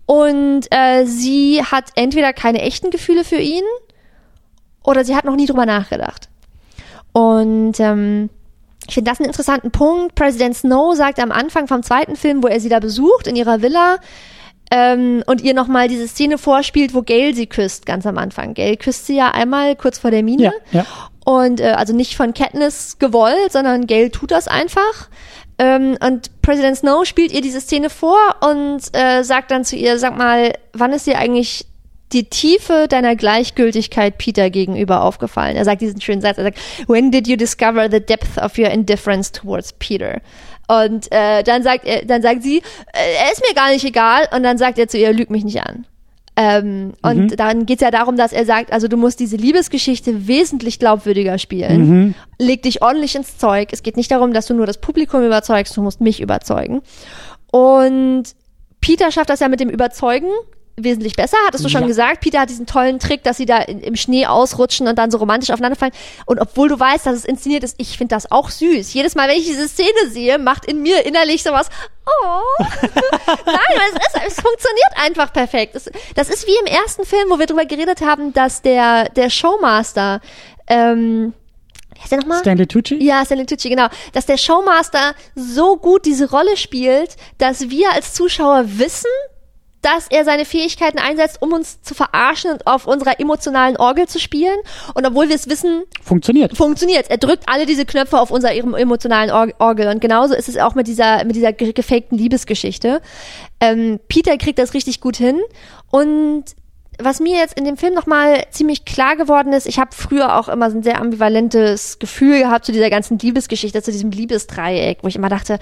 [0.06, 3.64] Und äh, sie hat entweder keine echten Gefühle für ihn
[4.82, 6.28] oder sie hat noch nie drüber nachgedacht.
[7.12, 8.28] Und ähm,
[8.86, 10.14] ich finde das einen interessanten Punkt.
[10.14, 13.62] President Snow sagt am Anfang vom zweiten Film, wo er sie da besucht in ihrer
[13.62, 13.96] Villa,
[14.76, 18.54] ähm, und ihr nochmal diese Szene vorspielt, wo Gail sie küsst, ganz am Anfang.
[18.54, 20.42] Gail küsst sie ja einmal kurz vor der Mine.
[20.42, 20.86] Ja, ja.
[21.24, 25.08] Und äh, also nicht von Katniss gewollt, sondern Gail tut das einfach.
[25.60, 30.00] Ähm, und President Snow spielt ihr diese Szene vor und äh, sagt dann zu ihr,
[30.00, 31.66] sag mal, wann ist dir eigentlich
[32.12, 35.54] die Tiefe deiner Gleichgültigkeit Peter gegenüber aufgefallen?
[35.54, 38.70] Er sagt diesen schönen Satz, er sagt, when did you discover the depth of your
[38.70, 40.20] indifference towards Peter?
[40.68, 44.28] Und äh, dann sagt er, dann sagt sie, äh, er ist mir gar nicht egal.
[44.34, 45.86] Und dann sagt er zu ihr, lüg mich nicht an.
[46.36, 47.36] Ähm, und Mhm.
[47.36, 51.88] dann geht's ja darum, dass er sagt, also du musst diese Liebesgeschichte wesentlich glaubwürdiger spielen.
[51.88, 52.14] Mhm.
[52.38, 53.68] Leg dich ordentlich ins Zeug.
[53.72, 56.82] Es geht nicht darum, dass du nur das Publikum überzeugst, du musst mich überzeugen.
[57.52, 58.24] Und
[58.80, 60.28] Peter schafft das ja mit dem Überzeugen
[60.76, 61.86] wesentlich besser, hattest du schon Ja.
[61.86, 62.20] gesagt.
[62.20, 65.18] Peter hat diesen tollen Trick, dass sie da in, im Schnee ausrutschen und dann so
[65.18, 65.94] romantisch aufeinanderfallen.
[66.26, 68.92] Und obwohl du weißt, dass es inszeniert ist, ich finde das auch süß.
[68.92, 71.68] Jedes Mal, wenn ich diese Szene sehe, macht in mir innerlich sowas,
[72.06, 72.64] oh.
[73.46, 73.56] Nein,
[73.88, 75.76] es, ist, es funktioniert einfach perfekt.
[75.76, 79.30] Es, das ist wie im ersten Film, wo wir drüber geredet haben, dass der, der
[79.30, 80.20] Showmaster,
[80.66, 81.34] ähm,
[82.00, 82.40] heißt der nochmal?
[82.40, 82.96] Stanley Tucci?
[83.02, 83.86] Ja, Stanley Tucci, genau.
[84.12, 89.10] Dass der Showmaster so gut diese Rolle spielt, dass wir als Zuschauer wissen,
[89.84, 94.18] dass er seine Fähigkeiten einsetzt, um uns zu verarschen und auf unserer emotionalen Orgel zu
[94.18, 94.56] spielen.
[94.94, 96.56] Und obwohl wir es wissen, Funktioniert.
[96.56, 97.10] funktioniert.
[97.10, 99.88] Er drückt alle diese Knöpfe auf unserer em- emotionalen Or Orgel.
[99.88, 103.02] Und genauso ist es auch mit dieser, mit dieser ge gefakten Liebesgeschichte.
[103.60, 105.40] Ähm, Peter kriegt das richtig gut hin.
[105.90, 106.44] Und
[106.98, 110.48] was mir jetzt in dem Film nochmal ziemlich klar geworden ist, ich habe früher auch
[110.48, 115.08] immer so ein sehr ambivalentes Gefühl gehabt zu dieser ganzen Liebesgeschichte, zu diesem Liebesdreieck, wo
[115.08, 115.58] ich immer dachte,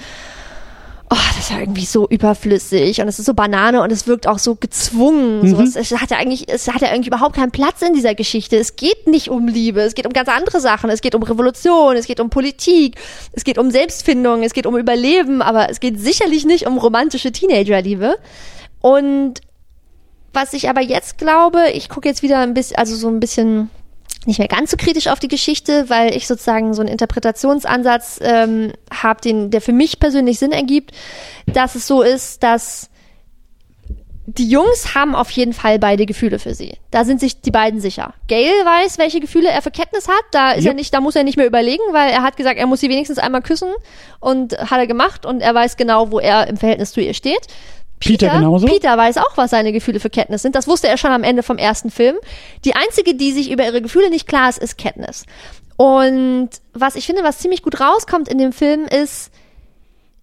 [1.12, 4.26] oh, das ist ja irgendwie so überflüssig und es ist so Banane und es wirkt
[4.26, 5.46] auch so gezwungen.
[5.46, 8.14] So, es, es hat ja eigentlich, es hat ja irgendwie überhaupt keinen Platz in dieser
[8.14, 8.56] Geschichte.
[8.56, 10.88] Es geht nicht um Liebe, es geht um ganz andere Sachen.
[10.88, 12.96] Es geht um Revolution, es geht um Politik,
[13.32, 17.30] es geht um Selbstfindung, es geht um Überleben, aber es geht sicherlich nicht um romantische
[17.30, 18.16] Teenagerliebe.
[18.80, 19.42] Und
[20.32, 23.68] was ich aber jetzt glaube, ich gucke jetzt wieder ein bisschen, also so ein bisschen
[24.26, 28.72] nicht mehr ganz so kritisch auf die Geschichte, weil ich sozusagen so einen Interpretationsansatz ähm,
[28.92, 30.92] habe, den der für mich persönlich Sinn ergibt,
[31.46, 32.88] dass es so ist, dass
[34.26, 36.78] die Jungs haben auf jeden Fall beide Gefühle für sie.
[36.92, 38.14] Da sind sich die beiden sicher.
[38.28, 40.22] Gail weiß, welche Gefühle er für Katniss hat.
[40.30, 40.70] Da ist Ja.
[40.70, 42.88] er nicht, da muss er nicht mehr überlegen, weil er hat gesagt, er muss sie
[42.88, 43.70] wenigstens einmal küssen
[44.20, 47.48] und hat er gemacht und er weiß genau, wo er im Verhältnis zu ihr steht.
[48.08, 48.66] Peter genauso.
[48.66, 50.54] Peter weiß auch, was seine Gefühle für Katniss sind.
[50.54, 52.16] Das wusste er schon am Ende vom ersten Film.
[52.64, 55.24] Die einzige, die sich über ihre Gefühle nicht klar ist, ist Katniss.
[55.76, 59.30] Und was ich finde, was ziemlich gut rauskommt in dem Film, ist,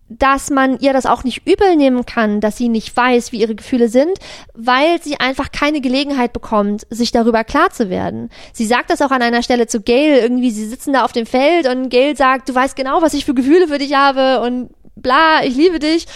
[0.09, 3.53] dass man ihr das auch nicht übel nehmen kann, dass sie nicht weiß, wie ihre
[3.53, 4.17] Gefühle sind,
[4.55, 8.29] weil sie einfach keine Gelegenheit bekommt, sich darüber klar zu werden.
[8.51, 11.27] Sie sagt das auch an einer Stelle zu Gail, irgendwie, sie sitzen da auf dem
[11.27, 14.71] Feld und Gail sagt, du weißt genau, was ich für Gefühle für dich habe und
[14.95, 16.07] bla, ich liebe dich.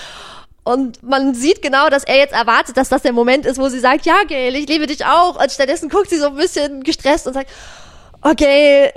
[0.64, 3.80] Und man sieht genau, dass er jetzt erwartet, dass das der Moment ist, wo sie
[3.80, 5.42] sagt, ja, Gail, ich liebe dich auch.
[5.42, 7.50] Und stattdessen guckt sie so ein bisschen gestresst und sagt,
[8.22, 8.92] okay,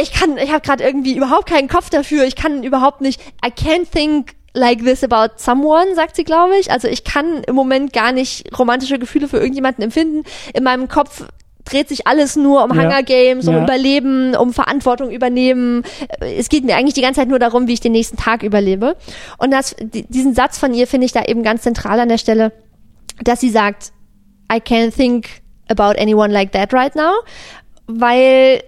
[0.00, 2.24] ich kann, ich habe gerade irgendwie überhaupt keinen Kopf dafür.
[2.24, 6.70] Ich kann überhaupt nicht, I can't think like this about someone, sagt sie, glaube ich.
[6.70, 10.24] Also ich kann im Moment gar nicht romantische Gefühle für irgendjemanden empfinden.
[10.52, 11.24] In meinem Kopf
[11.64, 12.82] dreht sich alles nur um Ja.
[12.82, 13.64] Hunger Games, um Ja.
[13.64, 15.82] Überleben, um Verantwortung übernehmen.
[16.20, 18.96] Es geht mir eigentlich die ganze Zeit nur darum, wie ich den nächsten Tag überlebe.
[19.38, 22.18] Und das, die- diesen Satz von ihr finde ich da eben ganz zentral an der
[22.18, 22.52] Stelle,
[23.22, 23.92] dass sie sagt,
[24.52, 25.28] I can't think
[25.68, 27.12] about anyone like that right now,
[27.86, 28.62] weil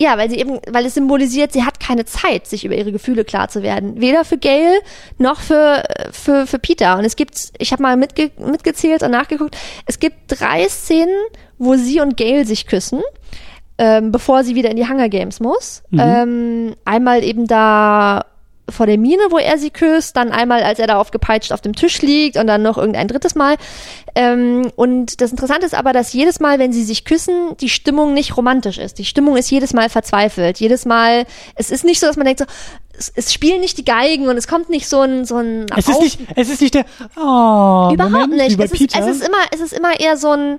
[0.00, 3.22] ja, weil sie eben, weil es symbolisiert, sie hat keine Zeit, sich über ihre Gefühle
[3.22, 4.00] klar zu werden.
[4.00, 4.80] Weder für Gail
[5.18, 6.96] noch für, für, für Peter.
[6.96, 11.14] Und es gibt, ich habe mal mitge mitgezählt und nachgeguckt, es gibt drei Szenen,
[11.58, 13.02] wo sie und Gail sich küssen,
[13.76, 15.82] ähm, bevor sie wieder in die Hunger Games muss.
[15.92, 18.24] Ähm, einmal eben da
[18.70, 21.74] vor der Mine, wo er sie küsst, dann einmal, als er da aufgepeitscht auf dem
[21.74, 23.56] Tisch liegt und dann noch irgendein drittes Mal.
[24.14, 28.14] Ähm, und das Interessante ist aber, dass jedes Mal, wenn sie sich küssen, die Stimmung
[28.14, 28.98] nicht romantisch ist.
[28.98, 30.58] Die Stimmung ist jedes Mal verzweifelt.
[30.58, 32.46] Jedes Mal, es ist nicht so, dass man denkt so,
[32.96, 35.88] es, es spielen nicht die Geigen und es kommt nicht so ein so ein Es
[35.88, 36.84] ist nicht, es ist nicht der,
[37.16, 38.60] oh, Überhaupt Moment, nicht.
[38.60, 40.58] Es ist, es ist immer, es ist immer eher so ein,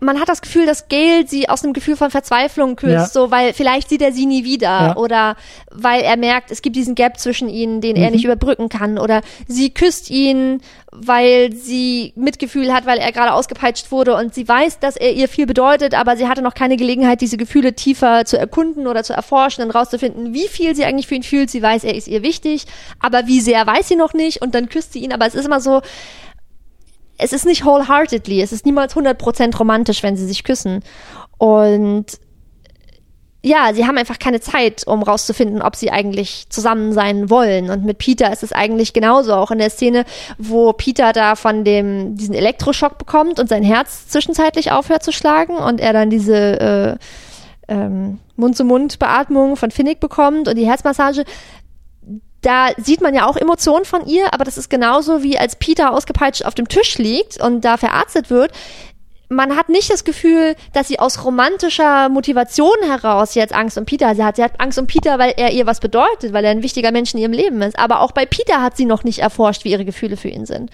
[0.00, 3.06] man hat das Gefühl, dass Gail sie aus einem Gefühl von Verzweiflung küsst, Ja.
[3.06, 4.96] so weil vielleicht sieht er sie nie wieder Ja.
[4.96, 5.36] oder
[5.70, 8.02] weil er merkt, es gibt diesen Gap zwischen ihnen, den Mhm.
[8.02, 10.60] er nicht überbrücken kann oder sie küsst ihn,
[10.90, 15.28] weil sie Mitgefühl hat, weil er gerade ausgepeitscht wurde und sie weiß, dass er ihr
[15.28, 19.12] viel bedeutet, aber sie hatte noch keine Gelegenheit, diese Gefühle tiefer zu erkunden oder zu
[19.12, 21.50] erforschen und rauszufinden, wie viel sie eigentlich für ihn fühlt.
[21.50, 22.64] Sie weiß, er ist ihr wichtig,
[23.00, 25.44] aber wie sehr weiß sie noch nicht und dann küsst sie ihn, aber es ist
[25.46, 25.80] immer so,
[27.20, 30.82] es ist nicht wholeheartedly, es ist niemals 100% romantisch, wenn sie sich küssen.
[31.38, 32.18] Und
[33.42, 37.70] ja, sie haben einfach keine Zeit, um rauszufinden, ob sie eigentlich zusammen sein wollen.
[37.70, 39.32] Und mit Peter ist es eigentlich genauso.
[39.34, 40.04] Auch in der Szene,
[40.36, 45.56] wo Peter da von dem, diesen Elektroschock bekommt und sein Herz zwischenzeitlich aufhört zu schlagen
[45.56, 46.96] und er dann diese äh,
[47.68, 51.24] ähm, Mund-zu-Mund-Beatmung von Finnick bekommt und die Herzmassage.
[52.42, 55.92] Da sieht man ja auch Emotionen von ihr, aber das ist genauso wie als Peter
[55.92, 58.52] ausgepeitscht auf dem Tisch liegt und da verarztet wird
[59.32, 64.12] man hat nicht das Gefühl, dass sie aus romantischer Motivation heraus jetzt Angst um Peter
[64.16, 64.34] sie hat.
[64.36, 67.14] Sie hat Angst um Peter, weil er ihr was bedeutet, weil er ein wichtiger Mensch
[67.14, 67.78] in ihrem Leben ist.
[67.78, 70.70] Aber auch bei Peter hat sie noch nicht erforscht, wie ihre Gefühle für ihn sind.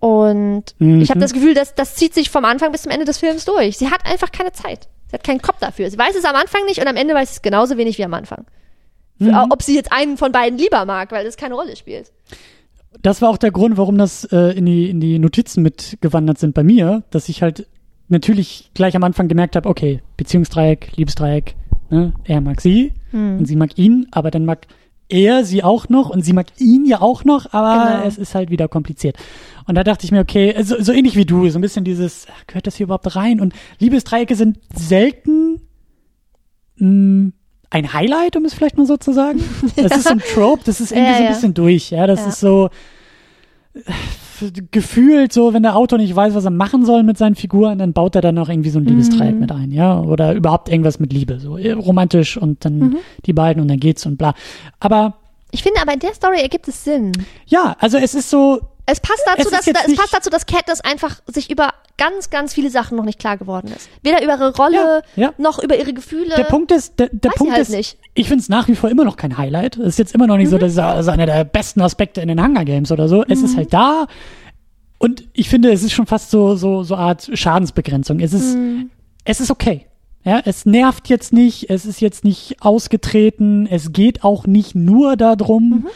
[0.00, 1.02] Und Mhm.
[1.02, 3.44] ich habe das Gefühl, dass das zieht sich vom Anfang bis zum Ende des Films
[3.44, 3.76] durch.
[3.76, 4.88] Sie hat einfach keine Zeit.
[5.08, 5.90] Sie hat keinen Kopf dafür.
[5.90, 8.04] Sie weiß es am Anfang nicht und am Ende weiß sie es genauso wenig wie
[8.04, 8.46] am Anfang.
[9.18, 9.32] Mhm.
[9.50, 12.10] Ob sie jetzt einen von beiden lieber mag, weil das keine Rolle spielt.
[13.02, 16.54] das war auch der Grund, warum das äh, in, die, in die Notizen mitgewandert sind
[16.54, 17.66] bei mir, dass ich halt
[18.08, 21.54] natürlich gleich am Anfang gemerkt habe, okay, Beziehungsdreieck, Liebesdreieck,
[21.90, 22.12] ne?
[22.24, 23.38] er mag sie Hm.
[23.38, 24.66] und sie mag ihn, aber dann mag
[25.08, 28.06] er sie auch noch und sie mag ihn ja auch noch, aber Genau.
[28.06, 29.16] es ist halt wieder kompliziert.
[29.66, 32.26] Und da dachte ich mir, okay, so, so ähnlich wie du, so ein bisschen dieses,
[32.34, 33.40] ach, gehört das hier überhaupt rein?
[33.40, 35.60] Und Liebesdreiecke sind selten
[36.76, 37.32] mh,
[37.70, 39.40] ein Highlight, um es vielleicht mal so zu sagen.
[39.76, 41.32] Das ist so ein Trope, das ist irgendwie Ja, so ein ja.
[41.32, 42.06] bisschen durch, ja.
[42.06, 42.28] Das Ja.
[42.28, 42.68] ist so
[43.74, 47.78] äh, gefühlt so, wenn der Autor nicht weiß, was er machen soll mit seinen Figuren,
[47.78, 49.40] dann baut er dann auch irgendwie so ein Liebesdreieck Mhm.
[49.40, 50.00] mit ein, ja.
[50.00, 52.96] Oder überhaupt irgendwas mit Liebe, so äh, romantisch und dann Mhm.
[53.26, 54.34] die beiden und dann geht's und bla.
[54.80, 55.14] Aber
[55.54, 57.12] Ich finde aber in der Story ergibt es Sinn.
[57.46, 60.28] ja, also es ist so, Es passt Es dazu, ist dass, jetzt es passt dazu,
[60.30, 63.88] dass Katniss einfach sich über ganz, ganz viele Sachen noch nicht klar geworden ist.
[64.02, 65.32] Weder über ihre Rolle, Ja, ja.
[65.38, 66.34] noch über ihre Gefühle.
[66.34, 67.98] der Punkt ist, der, der Punkt halt ist, nicht.
[68.14, 69.76] ich finde es nach wie vor immer noch kein Highlight.
[69.76, 72.28] Es ist jetzt immer noch nicht so, dass es also einer der besten Aspekte in
[72.28, 73.24] den Hunger Games oder so.
[73.28, 74.06] Es ist halt da.
[74.98, 78.20] Und ich finde, es ist schon fast so, so, so Art Schadensbegrenzung.
[78.20, 78.56] Es ist,
[79.24, 79.86] es ist okay.
[80.24, 85.16] Ja, es nervt jetzt nicht, es ist jetzt nicht ausgetreten, es geht auch nicht nur
[85.16, 85.86] darum.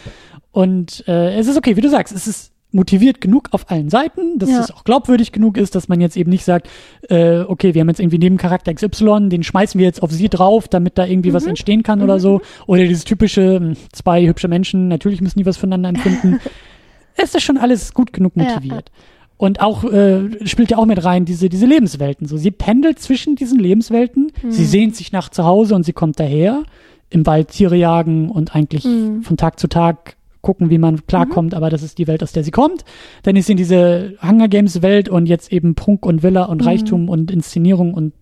[0.52, 4.38] Und äh, es ist okay, wie du sagst, es ist motiviert genug auf allen Seiten,
[4.38, 4.60] dass Ja.
[4.60, 6.68] es auch glaubwürdig genug ist, dass man jetzt eben nicht sagt,
[7.08, 10.28] äh, okay, wir haben jetzt irgendwie neben Charakter XY, den schmeißen wir jetzt auf sie
[10.28, 12.42] drauf, damit da irgendwie was entstehen kann oder so.
[12.66, 16.40] Oder dieses typische, mh, zwei hübsche Menschen, natürlich müssen die was voneinander empfinden.
[17.16, 18.90] es ist schon alles gut genug Ja, motiviert.
[19.38, 22.26] Und auch äh, spielt ja auch mit rein diese diese Lebenswelten.
[22.26, 24.32] So, sie pendelt zwischen diesen Lebenswelten.
[24.50, 26.64] Sie sehnt sich nach zu Hause und sie kommt daher
[27.10, 28.82] im Wald Tiere jagen und eigentlich
[29.22, 31.54] von Tag zu Tag gucken, wie man klarkommt.
[31.54, 32.84] Aber das ist die Welt, aus der sie kommt.
[33.22, 36.64] Dann ist sie in diese Hunger Games Welt und jetzt eben Prunk und Villa und
[36.66, 38.12] Reichtum und Inszenierung und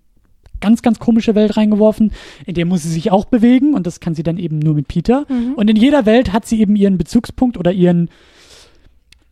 [0.61, 2.13] ganz, ganz komische Welt reingeworfen.
[2.47, 4.89] In der muss sie sich auch bewegen und das kann sie dann eben nur mit
[4.89, 5.27] Peter.
[5.57, 8.09] Und in jeder Welt hat sie eben ihren Bezugspunkt oder ihren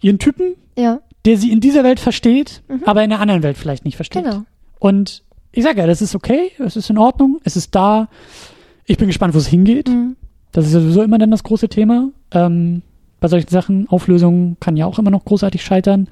[0.00, 3.84] ihren Typen, ja, der sie in dieser Welt versteht, aber in der anderen Welt vielleicht
[3.84, 4.24] nicht versteht.
[4.24, 4.42] genau.
[4.78, 5.22] Und
[5.52, 8.08] ich sage ja, das ist okay, es ist in Ordnung, es ist da.
[8.86, 9.88] Ich bin gespannt, wo es hingeht.
[9.88, 10.16] Mhm.
[10.52, 12.10] Das ist ja sowieso immer dann das große Thema.
[12.32, 12.82] Ähm,
[13.20, 16.08] bei solchen Sachen, Auflösung kann ja auch immer noch großartig scheitern.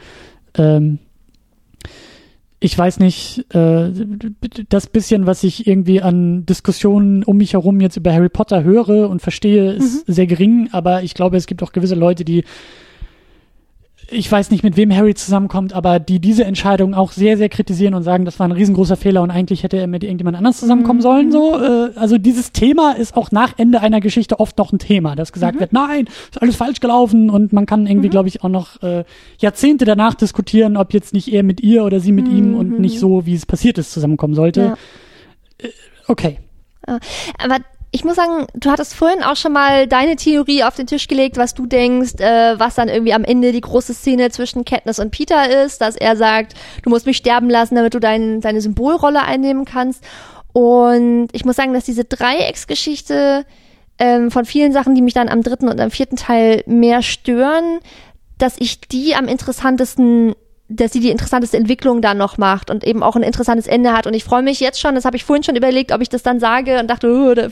[0.57, 0.99] Ähm,
[2.59, 3.91] ich weiß nicht, äh,
[4.69, 9.11] das bisschen, was ich irgendwie an Diskussionen um mich herum jetzt über Harry Potter höre
[9.11, 12.45] und verstehe, ist sehr gering, aber ich glaube, es gibt auch gewisse Leute, die
[14.13, 17.95] ich weiß nicht, mit wem Harry zusammenkommt, aber die diese Entscheidung auch sehr, sehr kritisieren
[17.95, 21.01] und sagen, das war ein riesengroßer Fehler und eigentlich hätte er mit irgendjemand anders zusammenkommen
[21.01, 21.33] sollen.
[21.33, 25.17] So, äh, also dieses Thema ist auch nach Ende einer Geschichte oft noch ein Thema,
[25.17, 28.49] dass gesagt wird, nein, ist alles falsch gelaufen und man kann irgendwie, glaube ich, auch
[28.49, 29.05] noch äh,
[29.39, 32.99] Jahrzehnte danach diskutieren, ob jetzt nicht er mit ihr oder sie mit ihm und nicht
[32.99, 34.61] so, wie es passiert ist, zusammenkommen sollte.
[34.63, 35.69] Ja.
[36.07, 36.39] Okay.
[37.39, 37.59] Aber
[37.95, 41.37] ich muss sagen, du hattest vorhin auch schon mal deine Theorie auf den Tisch gelegt,
[41.37, 45.11] was du denkst, äh, was dann irgendwie am Ende die große Szene zwischen Katniss und
[45.11, 49.23] Peter ist, dass er sagt, du musst mich sterben lassen, damit du dein, deine Symbolrolle
[49.23, 50.03] einnehmen kannst.
[50.55, 53.45] Und ich muss sagen, dass diese Dreiecksgeschichte
[53.99, 57.81] ähm, von vielen Sachen, die mich dann am dritten und am vierten Teil mehr stören,
[58.39, 60.35] dass ich die am interessantesten
[60.77, 64.07] dass sie die interessanteste Entwicklung da noch macht und eben auch ein interessantes Ende hat.
[64.07, 66.23] Und ich freue mich jetzt schon, das habe ich vorhin schon überlegt, ob ich das
[66.23, 67.49] dann sage und dachte, oh, da,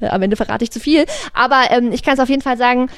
[0.00, 1.04] äh, am Ende verrate ich zu viel.
[1.32, 2.88] Aber ähm, ich kann es auf jeden Fall sagen,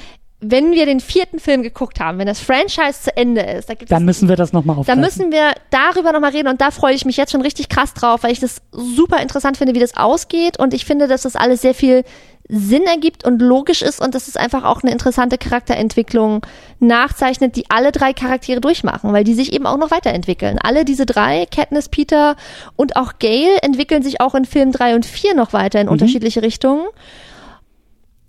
[0.43, 3.93] wenn wir den vierten Film geguckt haben, wenn das Franchise zu Ende ist, da gibt
[3.93, 5.01] dann müssen wir das nochmal aufgreifen.
[5.01, 7.93] Dann müssen wir darüber nochmal reden und da freue ich mich jetzt schon richtig krass
[7.93, 11.37] drauf, weil ich das super interessant finde, wie das ausgeht und ich finde, dass das
[11.37, 12.05] alles sehr viel
[12.51, 16.45] Sinn ergibt und logisch ist und dass es einfach auch eine interessante Charakterentwicklung
[16.79, 20.59] nachzeichnet, die alle drei Charaktere durchmachen, weil die sich eben auch noch weiterentwickeln.
[20.59, 22.37] Alle diese drei, Katniss, Peter
[22.77, 25.93] und auch Gail, entwickeln sich auch in Film drei und vier noch weiter in mhm.
[25.93, 26.87] unterschiedliche Richtungen.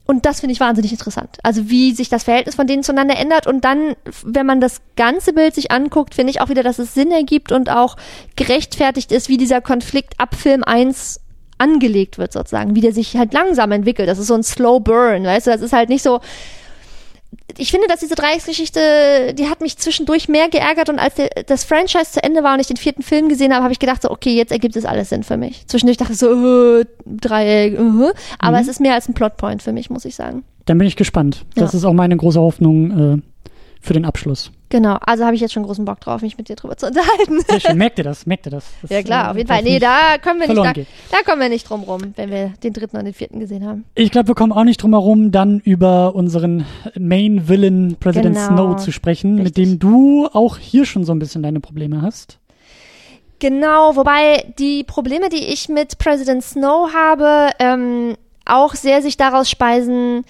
[0.06, 1.38] Und das finde ich wahnsinnig interessant.
[1.41, 5.31] Also wie sich das Verhältnis von denen zueinander ändert und dann, wenn man das ganze
[5.31, 7.95] Bild sich anguckt, finde ich auch wieder, dass es Sinn ergibt und auch
[8.35, 11.20] gerechtfertigt ist, wie dieser Konflikt ab Film 1
[11.62, 14.10] angelegt wird sozusagen, wie der sich halt langsam entwickelt.
[14.10, 16.20] Das ist so ein Slow Burn, weißt du, das ist halt nicht so,
[17.58, 21.64] ich finde, dass diese Dreiecksgeschichte, die hat mich zwischendurch mehr geärgert und als der, das
[21.64, 24.12] Franchise zu Ende war und ich den vierten Film gesehen habe, habe ich gedacht so,
[24.12, 25.66] okay, jetzt ergibt es alles Sinn für mich.
[25.68, 28.64] Zwischendurch dachte ich so, uh, Dreieck, uh, aber mhm.
[28.64, 30.44] es ist mehr als ein Plotpoint für mich, muss ich sagen.
[30.66, 31.46] Dann bin ich gespannt.
[31.56, 31.78] Das ja.
[31.78, 33.22] ist auch meine große Hoffnung äh,
[33.82, 34.52] für den Abschluss.
[34.70, 37.41] Genau, also habe ich jetzt schon großen Bock drauf, mich mit dir drüber zu unterhalten.
[37.41, 38.66] Sehr schön, merkt ihr das, merkt ihr das?
[38.82, 39.64] das ja klar, äh, auf jeden Fall.
[39.64, 40.74] Nee, da können wir nicht, da,
[41.12, 43.84] da, kommen wir nicht drum rum, wenn wir den dritten und den vierten gesehen haben.
[43.95, 46.66] Ich glaube, wir kommen auch nicht drum herum, dann über unseren
[46.98, 48.48] Main Villain President genau.
[48.48, 49.58] Snow zu sprechen, Richtig.
[49.58, 52.38] mit dem du auch hier schon so ein bisschen deine Probleme hast.
[53.40, 59.49] Genau, wobei die Probleme, die ich mit President Snow habe, ähm, auch sehr sich daraus
[59.49, 60.24] speisen,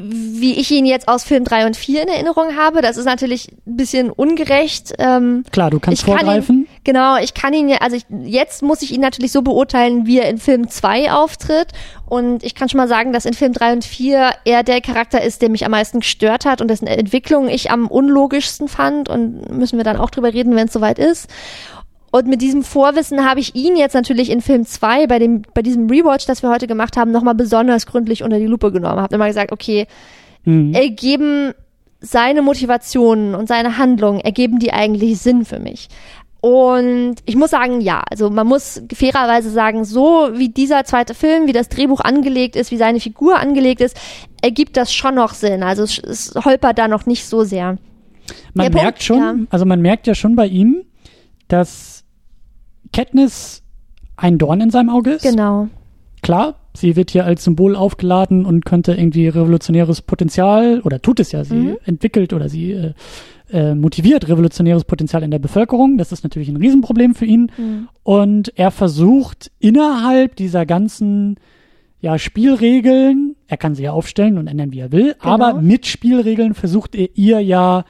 [0.00, 2.82] wie ich ihn jetzt aus Film 3 und 4 in Erinnerung habe.
[2.82, 4.94] Das ist natürlich ein bisschen ungerecht.
[4.98, 6.46] Ähm, Klar, du kannst vorgreifen.
[6.46, 9.42] Kann ihn, genau, ich kann ihn ja, also ich, jetzt muss ich ihn natürlich so
[9.42, 11.72] beurteilen, wie er in Film 2 auftritt.
[12.06, 15.20] Und ich kann schon mal sagen, dass in Film 3 und 4 er der Charakter
[15.20, 19.08] ist, der mich am meisten gestört hat und dessen Entwicklung ich am unlogischsten fand.
[19.08, 21.28] Und müssen wir dann auch drüber reden, wenn es soweit ist.
[22.10, 25.62] Und mit diesem Vorwissen habe ich ihn jetzt natürlich in Film 2 bei dem, bei
[25.62, 29.00] diesem Rewatch, das wir heute gemacht haben, nochmal besonders gründlich unter die Lupe genommen.
[29.00, 29.86] Habe immer gesagt, okay,
[30.44, 30.72] mhm.
[30.72, 31.52] ergeben
[32.00, 35.88] seine Motivationen und seine Handlungen, ergeben die eigentlich Sinn für mich?
[36.40, 41.48] Und ich muss sagen, ja, also man muss fairerweise sagen, so wie dieser zweite Film,
[41.48, 43.96] wie das Drehbuch angelegt ist, wie seine Figur angelegt ist,
[44.40, 45.64] ergibt das schon noch Sinn.
[45.64, 47.76] Also es, es holpert da noch nicht so sehr.
[48.54, 49.34] Man Der merkt Punkt, schon, ja.
[49.50, 50.84] also man merkt ja schon bei ihm,
[51.48, 51.97] dass
[52.92, 53.62] Katniss
[54.16, 55.22] ein Dorn in seinem Auge ist.
[55.22, 55.68] Genau.
[56.22, 61.32] Klar, sie wird hier als Symbol aufgeladen und könnte irgendwie revolutionäres Potenzial, oder tut es
[61.32, 61.76] ja, sie mhm.
[61.84, 62.94] entwickelt oder sie äh,
[63.50, 65.96] äh, motiviert revolutionäres Potenzial in der Bevölkerung.
[65.96, 67.52] Das ist natürlich ein Riesenproblem für ihn.
[67.56, 67.88] Mhm.
[68.02, 71.36] Und er versucht innerhalb dieser ganzen
[72.00, 75.34] ja, Spielregeln, er kann sie ja aufstellen und ändern, wie er will, genau.
[75.34, 77.84] aber mit Spielregeln versucht er ihr ja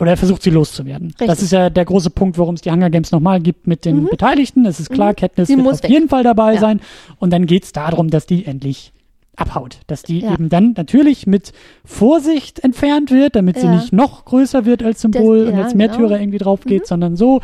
[0.00, 1.08] oder er versucht sie loszuwerden.
[1.08, 1.26] Richtig.
[1.26, 4.04] Das ist ja der große Punkt, warum es die Hunger Games nochmal gibt mit den
[4.04, 4.08] mhm.
[4.10, 4.64] Beteiligten.
[4.64, 5.16] Es ist klar, mhm.
[5.16, 5.90] Katniss sie wird auf weg.
[5.90, 6.60] jeden Fall dabei ja.
[6.60, 6.80] sein.
[7.18, 8.92] Und dann geht es darum, dass die endlich
[9.36, 9.78] abhaut.
[9.86, 10.32] Dass die ja.
[10.32, 11.52] eben dann natürlich mit
[11.84, 13.62] Vorsicht entfernt wird, damit ja.
[13.62, 16.20] sie nicht noch größer wird als Symbol das, und als Märtyrer genau.
[16.20, 16.86] irgendwie drauf geht, mhm.
[16.86, 17.40] sondern so,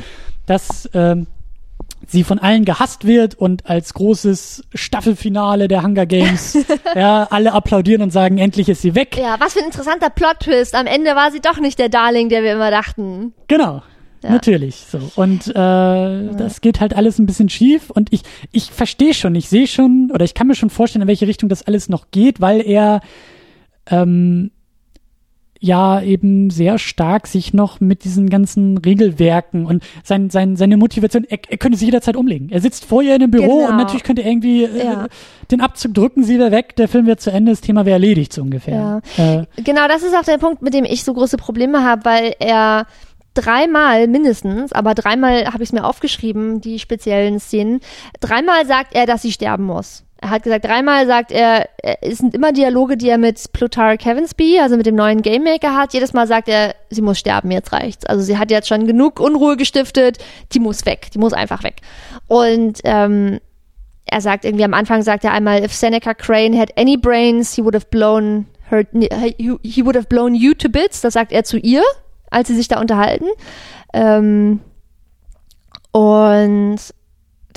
[0.46, 1.26] dass ähm,
[2.06, 6.56] sie von allen gehasst wird und als großes Staffelfinale der Hunger Games
[6.94, 9.16] ja, alle applaudieren und sagen, endlich ist sie weg.
[9.16, 10.74] Ja, was für ein interessanter Plot-Twist.
[10.74, 13.34] Am Ende war sie doch nicht der Darling, der wir immer dachten.
[13.48, 13.82] Genau.
[14.22, 14.30] Ja.
[14.30, 16.32] Natürlich so und äh, ja.
[16.32, 20.10] das geht halt alles ein bisschen schief und ich ich verstehe schon ich sehe schon
[20.12, 23.02] oder ich kann mir schon vorstellen in welche Richtung das alles noch geht weil er
[23.88, 24.50] ähm,
[25.66, 31.24] ja eben sehr stark sich noch mit diesen ganzen Regelwerken und sein, sein, seine Motivation,
[31.24, 32.48] er, er könnte sich jederzeit umlegen.
[32.50, 33.70] Er sitzt vor ihr in einem Büro genau.
[33.70, 35.04] und natürlich könnte er irgendwie äh, ja.
[35.04, 35.08] äh,
[35.50, 38.32] den Abzug drücken, sie wäre weg, der Film wird zu Ende, das Thema wäre erledigt
[38.32, 39.02] so ungefähr.
[39.16, 39.40] Ja.
[39.40, 42.34] Äh, genau, das ist auch der Punkt, mit dem ich so große Probleme habe, weil
[42.38, 42.86] er
[43.34, 47.80] dreimal mindestens, aber dreimal habe ich es mir aufgeschrieben, die speziellen Szenen,
[48.20, 50.05] dreimal sagt er, dass sie sterben muss.
[50.18, 51.68] Er hat gesagt, dreimal sagt er,
[52.00, 55.76] es sind immer Dialoge, die er mit Plutarch Heavensby, also mit dem neuen Game Maker
[55.76, 55.92] hat.
[55.92, 58.06] Jedes Mal sagt er, sie muss sterben, jetzt reicht's.
[58.06, 60.18] Also sie hat jetzt schon genug Unruhe gestiftet,
[60.52, 61.82] die muss weg, die muss einfach weg.
[62.28, 63.40] Und ähm,
[64.06, 67.62] er sagt irgendwie am Anfang sagt er einmal, if Seneca Crane had any brains, he
[67.62, 71.02] would have blown her, he would have blown you to bits.
[71.02, 71.82] Das sagt er zu ihr,
[72.30, 73.26] als sie sich da unterhalten.
[73.92, 74.60] Ähm,
[75.92, 76.78] und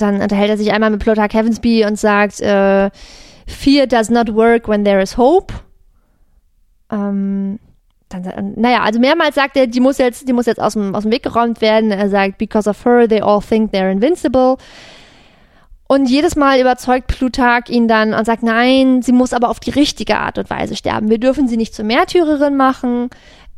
[0.02, 2.90] dann unterhält er sich einmal mit Plutarch Heavensby und sagt, äh,
[3.46, 5.52] Fear does not work when there is hope.
[6.90, 7.58] Ähm,
[8.08, 11.04] dann, naja, also mehrmals sagt er, die muss jetzt, die muss jetzt aus dem, aus
[11.04, 11.90] dem Weg geräumt werden.
[11.92, 14.56] Er sagt, because of her, they all think they're invincible.
[15.86, 19.70] Und jedes Mal überzeugt Plutarch ihn dann und sagt, nein, sie muss aber auf die
[19.70, 21.10] richtige Art und Weise sterben.
[21.10, 23.10] Wir dürfen sie nicht zur Märtyrerin machen.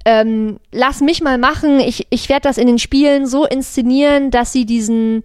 [0.05, 1.79] Ähm, lass mich mal machen.
[1.81, 5.25] Ich, ich werde das in den Spielen so inszenieren, dass sie diesen,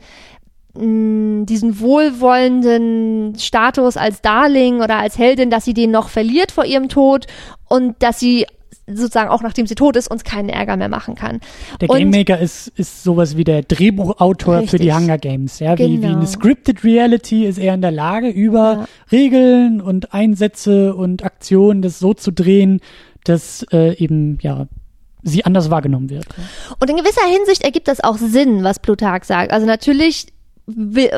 [0.77, 6.65] mh, diesen wohlwollenden Status als Darling oder als Heldin, dass sie den noch verliert vor
[6.65, 7.27] ihrem Tod
[7.67, 8.45] und dass sie
[8.87, 11.41] sozusagen auch nachdem sie tot ist, uns keinen Ärger mehr machen kann.
[11.81, 14.71] Der Game Maker ist, ist sowas wie der Drehbuchautor richtig.
[14.71, 15.59] für die Hunger Games.
[15.59, 16.07] Ja, wie, genau.
[16.07, 18.87] wie eine Scripted Reality ist er in der Lage, über ja.
[19.11, 22.79] Regeln und Einsätze und Aktionen das so zu drehen,
[23.25, 24.67] dass äh, eben, ja,
[25.23, 26.25] sie anders wahrgenommen wird.
[26.79, 29.51] Und in gewisser Hinsicht ergibt das auch Sinn, was Plutarch sagt.
[29.51, 30.27] Also natürlich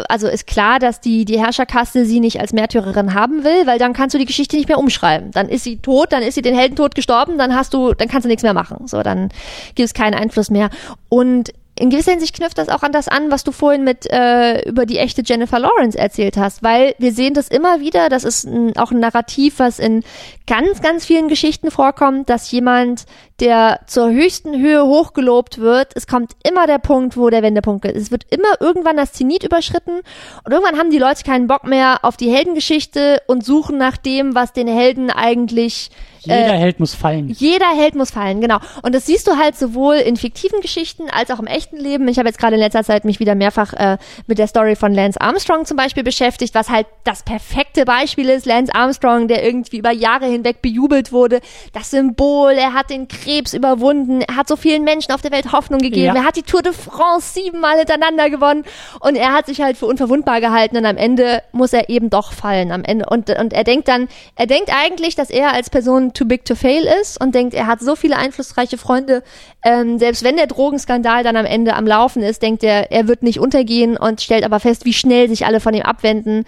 [0.09, 3.93] also ist klar, dass die, die Herrscherkaste sie nicht als Märtyrerin haben will, weil dann
[3.93, 5.31] kannst du die Geschichte nicht mehr umschreiben.
[5.31, 8.26] Dann ist sie tot, dann ist sie den Heldentod gestorben, dann hast du, dann kannst
[8.26, 8.88] du nichts mehr machen.
[8.88, 9.30] So, dann
[9.73, 10.69] gibt es keinen Einfluss mehr.
[11.09, 14.68] Und in gewisser Hinsicht knüpft das auch an das an, was du vorhin mit äh,
[14.68, 18.43] über die echte Jennifer Lawrence erzählt hast, weil wir sehen das immer wieder, das ist
[18.43, 20.03] ein, auch ein Narrativ, was in
[20.45, 23.06] ganz, ganz vielen Geschichten vorkommt, dass jemand,
[23.39, 27.95] der zur höchsten Höhe hochgelobt wird, es kommt immer der Punkt, wo der Wendepunkt ist.
[27.95, 30.01] Es wird immer irgendwann das Zenit überschritten
[30.43, 34.35] und irgendwann haben die Leute keinen Bock mehr auf die Heldengeschichte und suchen nach dem,
[34.35, 35.91] was den Helden eigentlich
[36.22, 37.30] jeder äh, Held muss fallen.
[37.30, 38.58] Jeder Held muss fallen, genau.
[38.84, 42.08] Und das siehst du halt sowohl in fiktiven Geschichten als auch im echten Leben.
[42.08, 43.98] Ich habe jetzt gerade in letzter Zeit mich wieder mehrfach äh,
[44.28, 48.46] mit der Story von Lance Armstrong zum Beispiel beschäftigt, was halt das perfekte Beispiel ist.
[48.46, 51.40] Lance Armstrong, der irgendwie über Jahre hinweg bejubelt wurde.
[51.74, 55.52] Das Symbol, er hat den Krebs überwunden, er hat so vielen Menschen auf der Welt
[55.52, 56.16] Hoffnung gegeben, ja.
[56.16, 58.64] er hat die Tour de France siebenmal hintereinander gewonnen
[59.00, 62.34] und er hat sich halt für unverwundbar gehalten und am Ende muss er eben doch
[62.34, 62.72] fallen.
[62.72, 66.26] Am Ende und, und er denkt dann, er denkt eigentlich, dass er als Person too
[66.26, 69.23] big to fail ist und denkt, er hat so viele einflussreiche Freunde.
[69.64, 73.23] Ähm, selbst wenn der Drogenskandal dann am Ende am Laufen ist, denkt er, er wird
[73.23, 76.45] nicht untergehen und stellt aber fest, wie schnell sich alle von ihm abwenden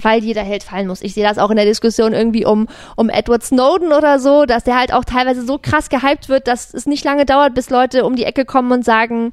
[0.00, 1.02] weil jeder Held fallen muss.
[1.02, 4.64] Ich sehe das auch in der Diskussion irgendwie um, um Edward Snowden oder so, dass
[4.64, 8.04] der halt auch teilweise so krass gehypt wird, dass es nicht lange dauert, bis Leute
[8.04, 9.32] um die Ecke kommen und sagen,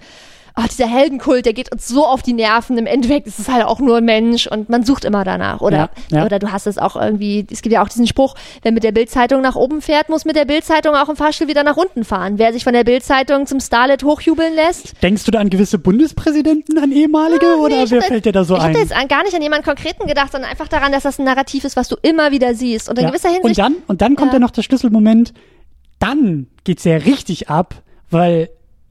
[0.59, 2.77] oh, dieser Heldenkult, der geht uns so auf die Nerven.
[2.77, 5.61] Im Endeffekt ist es halt auch nur ein Mensch und man sucht immer danach.
[5.61, 6.25] Oder, ja, ja.
[6.25, 8.91] oder du hast es auch irgendwie, es gibt ja auch diesen Spruch, wer mit der
[8.91, 12.37] Bildzeitung nach oben fährt, muss mit der Bildzeitung auch im Fahrstuhl wieder nach unten fahren.
[12.37, 15.01] Wer sich von der Bildzeitung zum Starlet hochjubeln lässt.
[15.01, 18.43] Denkst du da an gewisse Bundespräsidenten, an ehemalige ja, oder nee, wer fällt dir da
[18.43, 18.71] so ich ein?
[18.71, 21.25] Ich hätte jetzt gar nicht an jemanden Konkreten gedacht, sondern einfach daran, dass das ein
[21.25, 22.89] Narrativ ist, was du immer wieder siehst.
[22.89, 23.45] Und in gewisser Hinsicht.
[23.45, 25.33] Und dann, und dann kommt ja noch der Schlüsselmoment,
[25.99, 27.75] dann geht's ja richtig ab,
[28.09, 28.49] weil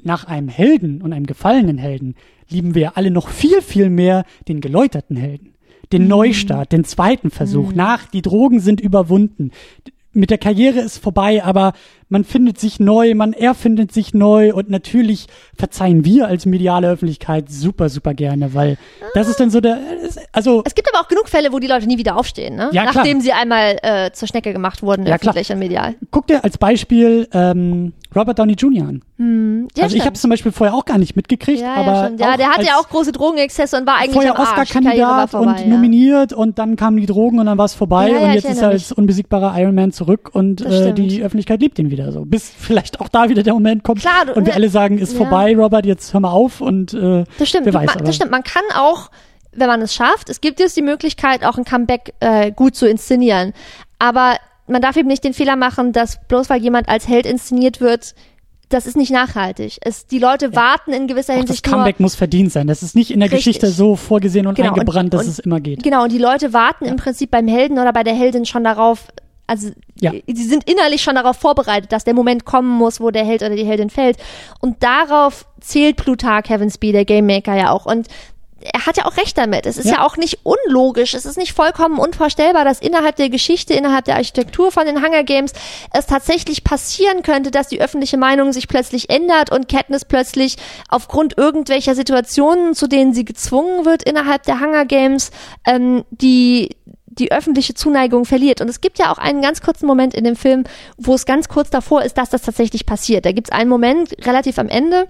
[0.08, 2.16] nach einem Helden und einem gefallenen Helden
[2.48, 5.54] lieben wir alle noch viel, viel mehr den geläuterten Helden.
[5.92, 6.08] Den mhm.
[6.08, 7.70] Neustart, den zweiten Versuch.
[7.70, 7.76] Mhm.
[7.76, 9.52] Nach, die Drogen sind überwunden
[10.12, 11.72] mit der Karriere ist vorbei, aber
[12.08, 15.26] man findet sich neu, man erfindet sich neu und natürlich
[15.56, 18.78] verzeihen wir als mediale Öffentlichkeit super, super gerne, weil
[19.14, 19.78] das ist dann so der,
[20.32, 20.62] also.
[20.64, 22.70] Es gibt aber auch genug Fälle, wo die Leute nie wieder aufstehen, ne?
[22.72, 25.56] Ja, Nachdem sie einmal äh, zur Schnecke gemacht wurden, ja, öffentlich klar.
[25.56, 25.94] und medial.
[26.10, 28.88] Guck dir als Beispiel ähm, Robert Downey Jr.
[28.88, 29.02] an.
[29.18, 32.10] Hm, ja, also ich habe es zum Beispiel vorher auch gar nicht mitgekriegt, ja, aber
[32.16, 36.32] ja, ja der hatte ja auch große Drogenexzesse und war eigentlich vorher Oscar-Kandidat und nominiert
[36.32, 38.92] und dann kamen die Drogen und dann war es vorbei und jetzt ist er als
[38.92, 42.24] unbesiegbarer Iron Man zurück und äh, die Öffentlichkeit liebt ihn wieder so.
[42.24, 44.98] Bis vielleicht auch da wieder der Moment kommt Klar, du, und wir ne, alle sagen,
[44.98, 47.94] ist vorbei, Robert, jetzt hör mal auf und äh, das stimmt, wer weiß.
[47.94, 49.10] Man, das stimmt, man kann auch
[49.52, 52.88] wenn man es schafft, es gibt jetzt die Möglichkeit, auch ein Comeback äh, gut zu
[52.88, 53.52] inszenieren.
[53.98, 57.80] Aber man darf eben nicht den Fehler machen, dass bloß weil jemand als Held inszeniert
[57.80, 58.14] wird,
[58.68, 59.78] das ist nicht nachhaltig.
[59.80, 60.56] Es, die Leute ja.
[60.56, 61.64] warten in gewisser Auch Hinsicht.
[61.64, 62.66] Das Comeback nur, muss verdient sein.
[62.66, 63.46] Das ist nicht in der richtig.
[63.46, 64.68] Geschichte so vorgesehen und genau.
[64.68, 65.82] eingebrannt, dass und, es immer geht.
[65.82, 66.90] Genau, und die Leute warten ja.
[66.90, 69.08] im Prinzip beim Helden oder bei der Heldin schon darauf,
[69.48, 70.12] also ja.
[70.26, 73.56] sie sind innerlich schon darauf vorbereitet, dass der Moment kommen muss, wo der Held oder
[73.56, 74.18] die Heldin fällt.
[74.60, 77.86] Und darauf zählt Plutarch Heavensby, der Game Maker ja auch.
[77.86, 78.08] Und
[78.60, 79.66] er hat ja auch recht damit.
[79.66, 79.94] Es ist ja.
[79.94, 80.02] ja.
[80.04, 84.72] auch nicht unlogisch, es ist nicht vollkommen unvorstellbar, dass innerhalb der Geschichte, innerhalb der Architektur
[84.72, 85.52] von den Hunger Games
[85.92, 90.56] es tatsächlich passieren könnte, dass die öffentliche Meinung sich plötzlich ändert und Katniss plötzlich
[90.88, 95.30] aufgrund irgendwelcher Situationen, zu denen sie gezwungen wird innerhalb der Hunger Games,
[95.64, 96.76] ähm, die
[97.18, 98.60] die öffentliche Zuneigung verliert.
[98.60, 100.64] Und es gibt ja auch einen ganz kurzen Moment in dem Film,
[100.96, 103.24] wo es ganz kurz davor ist, dass das tatsächlich passiert.
[103.24, 105.08] Da gibt es einen Moment relativ am Ende,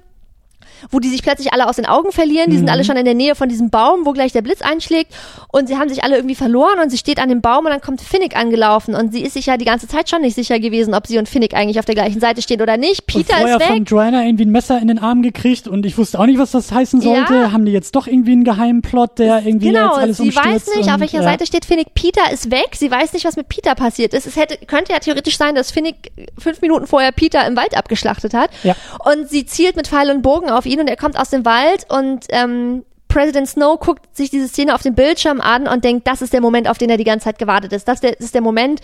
[0.90, 2.50] wo die sich plötzlich alle aus den Augen verlieren.
[2.50, 2.60] Die mhm.
[2.60, 5.12] sind alle schon in der Nähe von diesem Baum, wo gleich der Blitz einschlägt.
[5.50, 7.80] Und sie haben sich alle irgendwie verloren und sie steht an dem Baum und dann
[7.80, 8.94] kommt Finnick angelaufen.
[8.94, 11.28] Und sie ist sich ja die ganze Zeit schon nicht sicher gewesen, ob sie und
[11.28, 13.06] Finnick eigentlich auf der gleichen Seite stehen oder nicht.
[13.06, 13.68] Peter und ist weg.
[13.68, 16.50] von Joanna irgendwie ein Messer in den Arm gekriegt und ich wusste auch nicht, was
[16.50, 17.34] das heißen sollte.
[17.34, 17.52] Ja.
[17.52, 20.66] Haben die jetzt doch irgendwie einen geheimen Plot, der irgendwie genau, jetzt alles sie weiß
[20.76, 21.24] nicht, und, auf welcher ja.
[21.24, 21.94] Seite steht Finnick.
[21.94, 22.70] Peter ist weg.
[22.74, 24.26] Sie weiß nicht, was mit Peter passiert ist.
[24.26, 28.34] Es hätte, könnte ja theoretisch sein, dass Finnick fünf Minuten vorher Peter im Wald abgeschlachtet
[28.34, 28.50] hat.
[28.62, 28.76] Ja.
[29.04, 31.86] Und sie zielt mit Pfeil und Bogen auf ihn und er kommt aus dem Wald
[31.90, 36.22] und ähm, President Snow guckt sich diese Szene auf dem Bildschirm an und denkt, das
[36.22, 37.88] ist der Moment, auf den er die ganze Zeit gewartet ist.
[37.88, 38.80] Das, ist der Moment,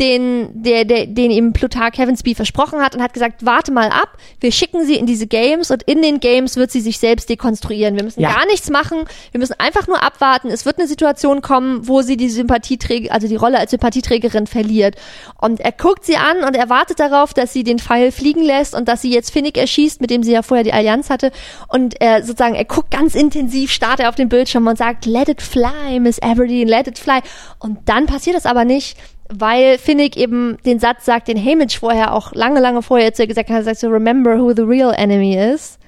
[0.00, 4.16] den, der, der, den ihm Plutarch Heavensby versprochen hat und hat gesagt, warte mal ab,
[4.40, 7.96] wir schicken sie in diese Games und in den Games wird sie sich selbst dekonstruieren.
[7.96, 8.32] Wir müssen ja.
[8.32, 10.48] gar nichts machen, wir müssen einfach nur abwarten.
[10.48, 14.96] Es wird eine Situation kommen, wo sie die Sympathieträger, also die Rolle als Sympathieträgerin verliert.
[15.38, 18.74] Und er guckt sie an und er wartet darauf, dass sie den Pfeil fliegen lässt
[18.74, 21.30] und dass sie jetzt Finnick erschießt, mit dem sie ja vorher die Allianz hatte.
[21.68, 25.28] Und er sozusagen, er guckt ganz intensiv, starrt er auf den Bildschirm und sagt, let
[25.28, 27.20] it fly, Miss Aberdeen, let it fly.
[27.58, 28.96] Und dann passiert das aber nicht,
[29.28, 33.28] weil Finnick eben den Satz sagt, den Hamish vorher auch lange, lange vorher zu ihr
[33.28, 35.78] gesagt hat, sagt so, remember who the real enemy is.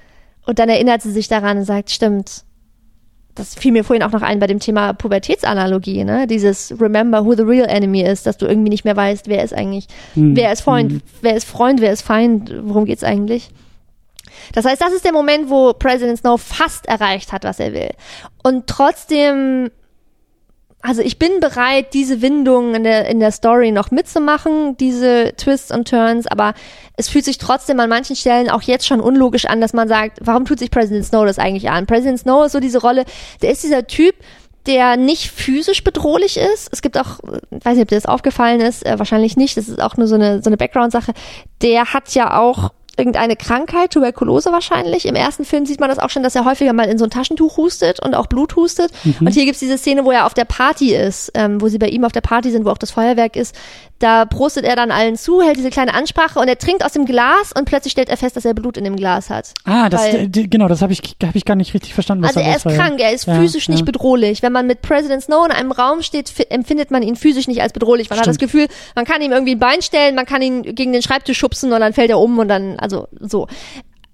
[0.45, 2.43] Und dann erinnert sie sich daran und sagt, stimmt,
[3.35, 6.27] das fiel mir vorhin auch noch ein bei dem Thema Pubertätsanalogie, ne?
[6.27, 9.53] Dieses Remember who the real enemy is, dass du irgendwie nicht mehr weißt, wer ist
[9.53, 10.35] eigentlich, hm.
[10.35, 11.01] wer ist Freund, hm.
[11.21, 13.49] wer ist Freund, wer ist Feind, worum geht's eigentlich?
[14.53, 17.91] Das heißt, das ist der Moment, wo President Snow fast erreicht hat, was er will.
[18.43, 19.71] Und trotzdem
[20.81, 25.71] also ich bin bereit, diese Windungen in der, in der Story noch mitzumachen, diese Twists
[25.71, 26.53] und Turns, aber
[26.95, 30.19] es fühlt sich trotzdem an manchen Stellen auch jetzt schon unlogisch an, dass man sagt,
[30.21, 31.85] warum tut sich President Snow das eigentlich an?
[31.85, 33.03] President Snow ist so diese Rolle,
[33.41, 34.15] der ist dieser Typ,
[34.67, 36.69] der nicht physisch bedrohlich ist.
[36.71, 37.19] Es gibt auch,
[37.51, 40.07] ich weiß nicht, ob dir das aufgefallen ist, äh, wahrscheinlich nicht, das ist auch nur
[40.07, 41.13] so eine, so eine Background-Sache.
[41.61, 45.05] Der hat ja auch irgendeine Krankheit, Tuberkulose wahrscheinlich.
[45.05, 47.09] Im ersten Film sieht man das auch schon, dass er häufiger mal in so ein
[47.09, 48.91] Taschentuch hustet und auch Blut hustet.
[49.03, 49.27] Mhm.
[49.27, 51.87] Und hier gibt's diese Szene, wo er auf der Party ist, ähm, wo sie bei
[51.87, 53.55] ihm auf der Party sind, wo auch das Feuerwerk ist.
[53.99, 57.05] Da prostet er dann allen zu, hält diese kleine Ansprache und er trinkt aus dem
[57.05, 59.53] Glas und plötzlich stellt er fest, dass er Blut in dem Glas hat.
[59.65, 62.25] Ah, das, Weil, genau, das habe ich, hab ich gar nicht richtig verstanden.
[62.25, 62.73] also er ist war.
[62.73, 63.73] krank, er ist ja, physisch ja.
[63.73, 64.41] nicht bedrohlich.
[64.41, 67.73] Wenn man mit President Snow in einem Raum steht, empfindet man ihn physisch nicht als
[67.73, 68.09] bedrohlich.
[68.09, 68.27] Man Stimmt.
[68.27, 71.01] hat das Gefühl, man kann ihm irgendwie ein Bein stellen, man kann ihn gegen den
[71.01, 73.47] Schreibtisch schubsen und dann fällt er um und dann, also so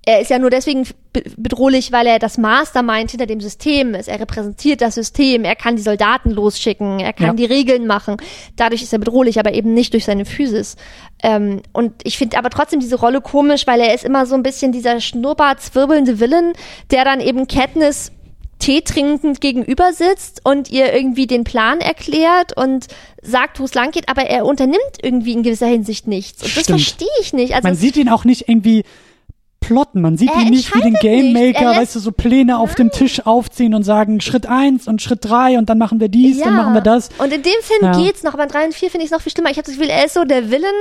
[0.05, 0.87] er ist ja nur deswegen
[1.35, 4.07] bedrohlich, weil er das Mastermind hinter dem System ist.
[4.07, 7.33] Er repräsentiert das System, er kann die Soldaten losschicken, er kann ja.
[7.33, 8.17] die Regeln machen.
[8.55, 10.75] Dadurch ist er bedrohlich, aber eben nicht durch seine Physis.
[11.23, 14.43] Ähm, und ich finde aber trotzdem diese Rolle komisch, weil er ist immer so ein
[14.43, 16.53] bisschen dieser schnurrbart zwirbelnde Villain,
[16.91, 18.11] der dann eben Katniss
[18.59, 22.87] Tee trinkend gegenüber sitzt und ihr irgendwie den Plan erklärt und
[23.21, 26.41] sagt, wo es lang geht, aber er unternimmt irgendwie in gewisser Hinsicht nichts.
[26.41, 26.69] Und Stimmt.
[26.69, 27.53] das verstehe ich nicht.
[27.53, 28.83] Also, Man sieht ihn auch nicht irgendwie
[29.65, 30.01] plotten.
[30.01, 33.25] Man sieht ihn nicht wie den Game Maker, weißt du, so Pläne auf dem Tisch
[33.25, 36.45] aufziehen und sagen Schritt eins und Schritt drei und dann machen wir dies, ja.
[36.45, 37.09] dann machen wir das.
[37.17, 37.97] Und in dem Film ja.
[37.97, 39.49] geht's noch, aber in drei und vier finde ich es noch viel schlimmer.
[39.49, 40.75] Ich habe das Gefühl, er ist so der Willen,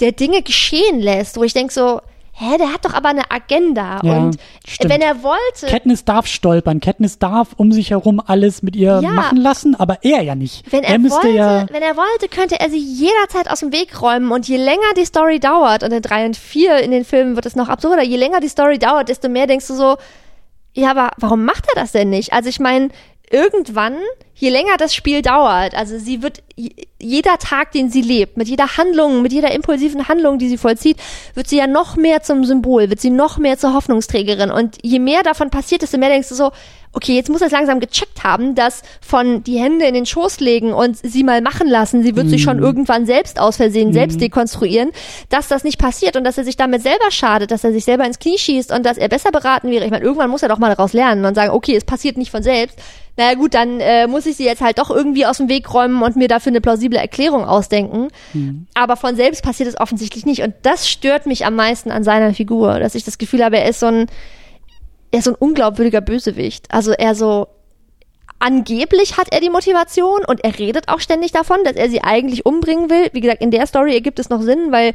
[0.00, 2.00] der Dinge geschehen lässt, wo ich denk so,
[2.38, 4.00] hä, der hat doch aber eine Agenda.
[4.02, 4.36] Ja, und
[4.66, 4.92] stimmt.
[4.92, 5.66] wenn er wollte.
[5.66, 6.80] Katniss darf stolpern.
[6.80, 10.70] Katniss darf um sich herum alles mit ihr ja, machen lassen, aber er ja nicht.
[10.70, 13.72] Wenn er, er müsste wollte, ja wenn er wollte, könnte er sie jederzeit aus dem
[13.72, 14.30] Weg räumen.
[14.30, 17.46] Und je länger die Story dauert, und in drei und vier in den Filmen wird
[17.46, 19.96] es noch absurder, je länger die Story dauert, desto mehr denkst du so,
[20.74, 22.34] ja, aber warum macht er das denn nicht?
[22.34, 22.90] Also ich meine,
[23.30, 23.96] irgendwann,
[24.34, 26.42] je länger das Spiel dauert, also sie wird
[26.98, 30.96] jeder Tag, den sie lebt, mit jeder Handlung, mit jeder impulsiven Handlung, die sie vollzieht,
[31.34, 34.50] wird sie ja noch mehr zum Symbol, wird sie noch mehr zur Hoffnungsträgerin.
[34.50, 36.52] Und je mehr davon passiert, desto mehr denkst du so,
[36.96, 40.40] okay, jetzt muss er es langsam gecheckt haben, dass von die Hände in den Schoß
[40.40, 42.30] legen und sie mal machen lassen, sie wird mhm.
[42.30, 42.62] sich schon mhm.
[42.62, 43.92] irgendwann selbst aus Versehen mhm.
[43.92, 44.92] selbst dekonstruieren,
[45.28, 48.06] dass das nicht passiert und dass er sich damit selber schadet, dass er sich selber
[48.06, 49.84] ins Knie schießt und dass er besser beraten wäre.
[49.84, 52.30] Ich meine, irgendwann muss er doch mal daraus lernen und sagen, okay, es passiert nicht
[52.30, 52.78] von selbst.
[53.16, 56.02] Naja gut, dann äh, muss ich sie jetzt halt doch irgendwie aus dem Weg räumen
[56.02, 58.08] und mir dafür eine plausible Erklärung ausdenken.
[58.34, 58.66] Mhm.
[58.74, 60.42] Aber von selbst passiert es offensichtlich nicht.
[60.42, 63.68] Und das stört mich am meisten an seiner Figur, dass ich das Gefühl habe, er
[63.68, 64.06] ist so ein
[65.12, 66.66] er ist so ein unglaubwürdiger Bösewicht.
[66.70, 67.46] Also er so,
[68.38, 72.44] angeblich hat er die Motivation und er redet auch ständig davon, dass er sie eigentlich
[72.44, 73.08] umbringen will.
[73.12, 74.92] Wie gesagt, in der Story ergibt es noch Sinn, weil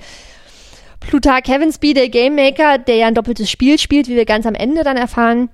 [1.00, 4.54] Plutarch Heavensby, der Game Maker, der ja ein doppeltes Spiel spielt, wie wir ganz am
[4.54, 5.50] Ende dann erfahren,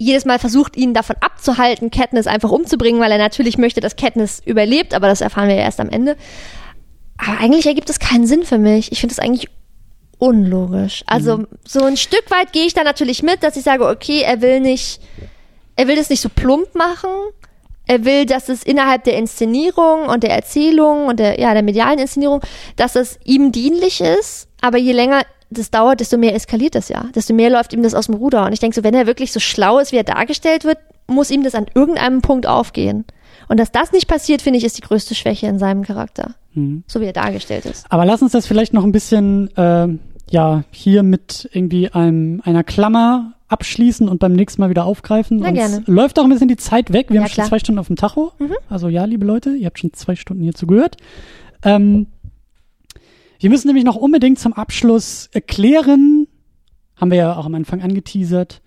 [0.00, 4.40] jedes Mal versucht, ihn davon abzuhalten, Katniss einfach umzubringen, weil er natürlich möchte, dass Katniss
[4.42, 6.16] überlebt, aber das erfahren wir ja erst am Ende.
[7.18, 8.92] Aber eigentlich ergibt es keinen Sinn für mich.
[8.92, 9.50] Ich finde es eigentlich
[10.16, 11.04] unlogisch.
[11.06, 11.48] Also mhm.
[11.68, 14.60] so ein Stück weit gehe ich da natürlich mit, dass ich sage, okay, er will
[14.60, 15.02] nicht,
[15.76, 17.10] er will das nicht so plump machen.
[17.86, 21.98] Er will, dass es innerhalb der Inszenierung und der Erzählung und der, ja, der medialen
[21.98, 22.40] Inszenierung,
[22.76, 24.48] dass es ihm dienlich ist.
[24.62, 27.06] Aber je länger das dauert, desto mehr eskaliert das ja.
[27.14, 28.46] Desto mehr läuft ihm das aus dem Ruder.
[28.46, 31.30] Und ich denke so, wenn er wirklich so schlau ist, wie er dargestellt wird, muss
[31.30, 33.04] ihm das an irgendeinem Punkt aufgehen.
[33.48, 36.34] Und dass das nicht passiert, finde ich, ist die größte Schwäche in seinem Charakter.
[36.54, 36.84] Mhm.
[36.86, 37.84] So wie er dargestellt ist.
[37.90, 39.88] Aber lass uns das vielleicht noch ein bisschen äh,
[40.30, 45.38] ja hier mit irgendwie einem, einer Klammer abschließen und beim nächsten Mal wieder aufgreifen.
[45.40, 45.82] Na, gerne.
[45.86, 47.08] läuft auch ein bisschen die Zeit weg.
[47.08, 47.46] Wir ja, haben klar.
[47.46, 48.32] schon zwei Stunden auf dem Tacho.
[48.38, 48.54] Mhm.
[48.68, 50.96] Also ja, liebe Leute, ihr habt schon zwei Stunden hier zugehört.
[51.64, 52.06] Ähm,
[53.40, 56.28] wir müssen nämlich noch unbedingt zum Abschluss erklären,
[56.96, 58.60] haben wir ja auch am Anfang angeteasert,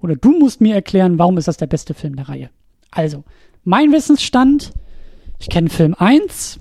[0.00, 2.50] oder du musst mir erklären, warum ist das der beste Film der Reihe.
[2.90, 3.24] Also,
[3.64, 4.72] mein Wissensstand,
[5.38, 6.60] ich kenne Film 1,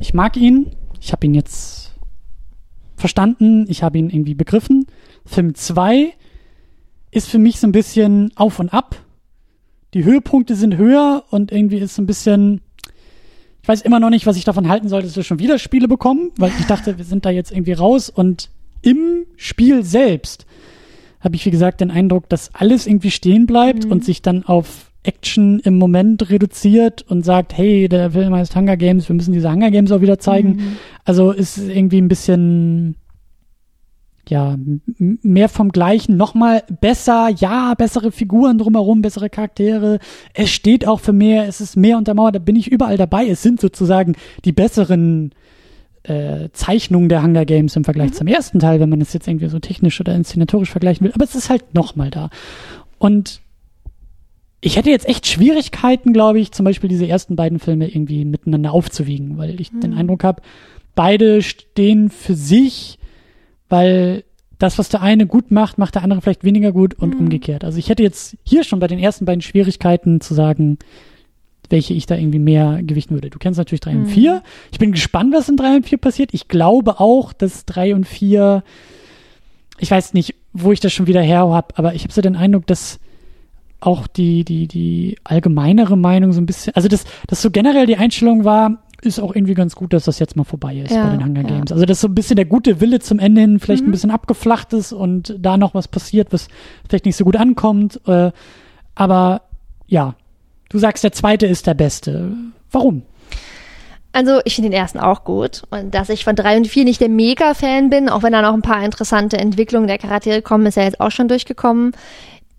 [0.00, 1.92] ich mag ihn, ich habe ihn jetzt
[2.96, 4.86] verstanden, ich habe ihn irgendwie begriffen.
[5.24, 6.12] Film 2
[7.10, 8.96] ist für mich so ein bisschen auf und ab.
[9.94, 12.60] Die Höhepunkte sind höher und irgendwie ist so ein bisschen,
[13.62, 15.86] ich weiß immer noch nicht, was ich davon halten soll, dass wir schon wieder Spiele
[15.86, 18.50] bekommen, weil ich dachte, wir sind da jetzt irgendwie raus und
[18.82, 20.46] im Spiel selbst
[21.20, 23.92] habe ich, wie gesagt, den Eindruck, dass alles irgendwie stehen bleibt mhm.
[23.92, 28.76] und sich dann auf Action im Moment reduziert und sagt, hey, der Film heißt Hunger
[28.76, 30.56] Games, wir müssen diese Hunger Games auch wieder zeigen.
[30.56, 30.76] Mhm.
[31.04, 32.96] Also ist irgendwie ein bisschen
[34.28, 34.56] ja,
[34.96, 39.98] mehr vom Gleichen, nochmal besser, ja, bessere Figuren drumherum, bessere Charaktere.
[40.32, 43.26] Es steht auch für mehr, es ist mehr untermauert, da bin ich überall dabei.
[43.26, 45.32] Es sind sozusagen die besseren
[46.04, 48.14] äh, Zeichnungen der Hunger Games im Vergleich mhm.
[48.14, 51.12] zum ersten Teil, wenn man es jetzt irgendwie so technisch oder inszenatorisch vergleichen will.
[51.14, 52.30] Aber es ist halt nochmal da.
[52.98, 53.40] Und
[54.60, 58.72] ich hätte jetzt echt Schwierigkeiten, glaube ich, zum Beispiel diese ersten beiden Filme irgendwie miteinander
[58.72, 59.80] aufzuwiegen, weil ich mhm.
[59.80, 60.42] den Eindruck habe,
[60.94, 62.98] beide stehen für sich
[63.72, 64.24] weil
[64.58, 67.22] das, was der eine gut macht, macht der andere vielleicht weniger gut und mhm.
[67.22, 67.64] umgekehrt.
[67.64, 70.78] Also ich hätte jetzt hier schon bei den ersten beiden Schwierigkeiten zu sagen,
[71.70, 73.30] welche ich da irgendwie mehr gewichten würde.
[73.30, 74.02] Du kennst natürlich drei mhm.
[74.02, 74.42] und vier.
[74.70, 76.34] Ich bin gespannt, was in drei und vier passiert.
[76.34, 78.62] Ich glaube auch, dass drei und vier,
[79.78, 82.36] ich weiß nicht, wo ich das schon wieder her habe, aber ich habe so den
[82.36, 83.00] Eindruck, dass
[83.80, 87.96] auch die, die, die allgemeinere Meinung so ein bisschen, also dass, dass so generell die
[87.96, 91.16] Einstellung war, ist auch irgendwie ganz gut, dass das jetzt mal vorbei ist ja, bei
[91.16, 91.70] den Hunger Games.
[91.70, 91.74] Ja.
[91.74, 93.88] Also, dass so ein bisschen der gute Wille zum Ende hin vielleicht mhm.
[93.88, 96.48] ein bisschen abgeflacht ist und da noch was passiert, was
[96.88, 98.00] vielleicht nicht so gut ankommt.
[98.06, 98.30] Äh,
[98.94, 99.42] aber
[99.86, 100.14] ja,
[100.68, 102.32] du sagst, der zweite ist der beste.
[102.70, 103.02] Warum?
[104.12, 107.00] Also ich finde den ersten auch gut und dass ich von drei und vier nicht
[107.00, 110.76] der Mega-Fan bin, auch wenn da noch ein paar interessante Entwicklungen der Charaktere kommen, ist
[110.76, 111.92] ja jetzt auch schon durchgekommen.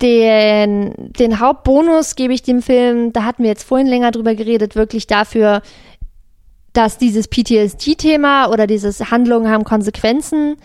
[0.01, 4.75] Den, den Hauptbonus gebe ich dem Film, da hatten wir jetzt vorhin länger drüber geredet,
[4.75, 5.61] wirklich dafür,
[6.73, 10.57] dass dieses PTSD-Thema oder dieses Handlungen haben Konsequenzen,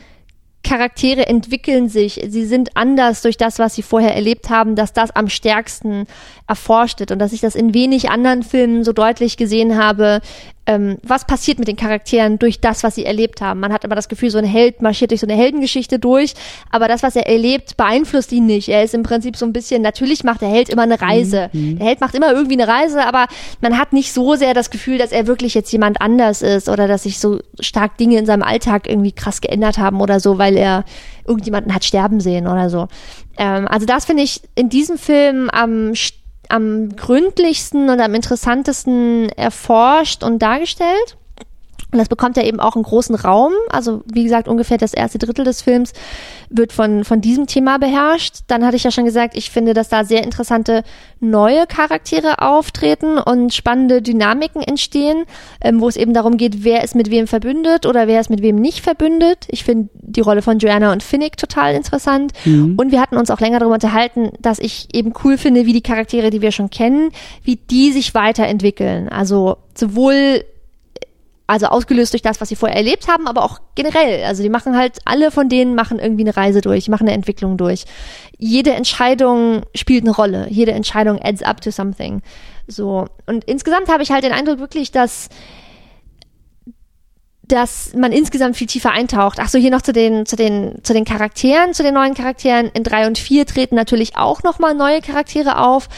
[0.65, 5.15] Charaktere entwickeln sich, sie sind anders durch das, was sie vorher erlebt haben, dass das
[5.15, 6.07] am stärksten
[6.47, 7.13] erforscht wird.
[7.13, 10.21] Und dass ich das in wenig anderen Filmen so deutlich gesehen habe,
[10.69, 13.59] ähm, was passiert mit den Charakteren durch das, was sie erlebt haben.
[13.59, 16.35] Man hat immer das Gefühl, so ein Held marschiert durch so eine Heldengeschichte durch,
[16.71, 18.69] aber das, was er erlebt, beeinflusst ihn nicht.
[18.69, 21.49] Er ist im Prinzip so ein bisschen, natürlich macht der Held immer eine Reise.
[21.55, 21.79] Mhm.
[21.79, 23.27] Der Held macht immer irgendwie eine Reise, aber
[23.63, 26.87] man hat nicht so sehr das Gefühl, dass er wirklich jetzt jemand anders ist oder
[26.87, 30.59] dass sich so stark Dinge in seinem Alltag irgendwie krass geändert haben oder so, weil
[30.59, 30.85] er
[31.27, 32.89] irgendjemanden hat sterben sehen oder so.
[33.39, 35.95] Ähm, also das finde ich in diesem Film am
[36.49, 41.18] am gründlichsten und am interessantesten erforscht und dargestellt.
[41.91, 43.53] Und das bekommt ja eben auch einen großen Raum.
[43.71, 45.95] Also, wie gesagt, ungefähr das erste Drittel des Films
[46.51, 48.41] wird von, von diesem Thema beherrscht.
[48.47, 50.83] Dann hatte ich ja schon gesagt, ich finde, dass da sehr interessante
[51.21, 55.25] neue Charaktere auftreten und spannende Dynamiken entstehen,
[55.63, 58.43] ähm, wo es eben darum geht, wer ist mit wem verbündet oder wer ist mit
[58.43, 59.47] wem nicht verbündet.
[59.49, 62.33] Ich finde die Rolle von Joanna und Finnick total interessant.
[62.45, 62.75] Mhm.
[62.79, 65.83] Und wir hatten uns auch länger darüber unterhalten, dass ich eben cool finde, wie die
[65.83, 67.11] Charaktere, die wir schon kennen,
[67.45, 69.09] wie die sich weiterentwickeln.
[69.09, 70.45] Also sowohl
[71.49, 74.23] also ausgelöst durch das, was sie vorher erlebt haben, aber auch generell.
[74.25, 77.57] Also die machen halt, alle von denen machen irgendwie eine Reise durch, machen eine Entwicklung
[77.57, 77.87] durch.
[78.37, 80.47] Jede Entscheidung spielt eine Rolle.
[80.51, 82.21] Jede Entscheidung adds up to something.
[82.67, 83.07] So.
[83.25, 85.31] Und insgesamt habe ich halt den Eindruck wirklich, dass
[87.43, 89.39] dass man insgesamt viel tiefer eintaucht.
[89.41, 92.71] Ach so, hier noch zu den, zu den, zu den Charakteren, zu den neuen Charakteren.
[92.75, 95.89] In drei und vier treten natürlich auch nochmal neue Charaktere auf.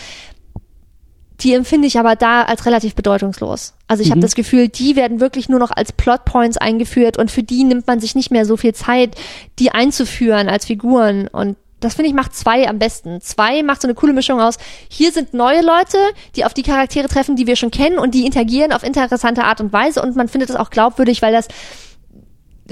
[1.41, 3.75] Die empfinde ich aber da als relativ bedeutungslos.
[3.89, 4.13] Also ich mhm.
[4.13, 7.87] habe das Gefühl, die werden wirklich nur noch als Plotpoints eingeführt und für die nimmt
[7.87, 9.17] man sich nicht mehr so viel Zeit,
[9.59, 11.29] die einzuführen als Figuren.
[11.29, 13.21] Und das finde ich macht zwei am besten.
[13.23, 14.59] Zwei macht so eine coole Mischung aus.
[14.89, 15.97] Hier sind neue Leute,
[16.37, 19.61] die auf die Charaktere treffen, die wir schon kennen und die interagieren auf interessante Art
[19.61, 21.49] und Weise und man findet das auch glaubwürdig, weil das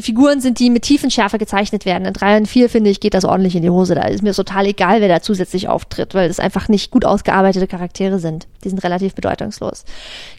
[0.01, 2.07] Figuren sind, die mit Tiefenschärfe gezeichnet werden.
[2.07, 3.95] In drei und vier, finde ich, geht das ordentlich in die Hose.
[3.95, 7.67] Da ist mir total egal, wer da zusätzlich auftritt, weil es einfach nicht gut ausgearbeitete
[7.67, 8.47] Charaktere sind.
[8.65, 9.85] Die sind relativ bedeutungslos.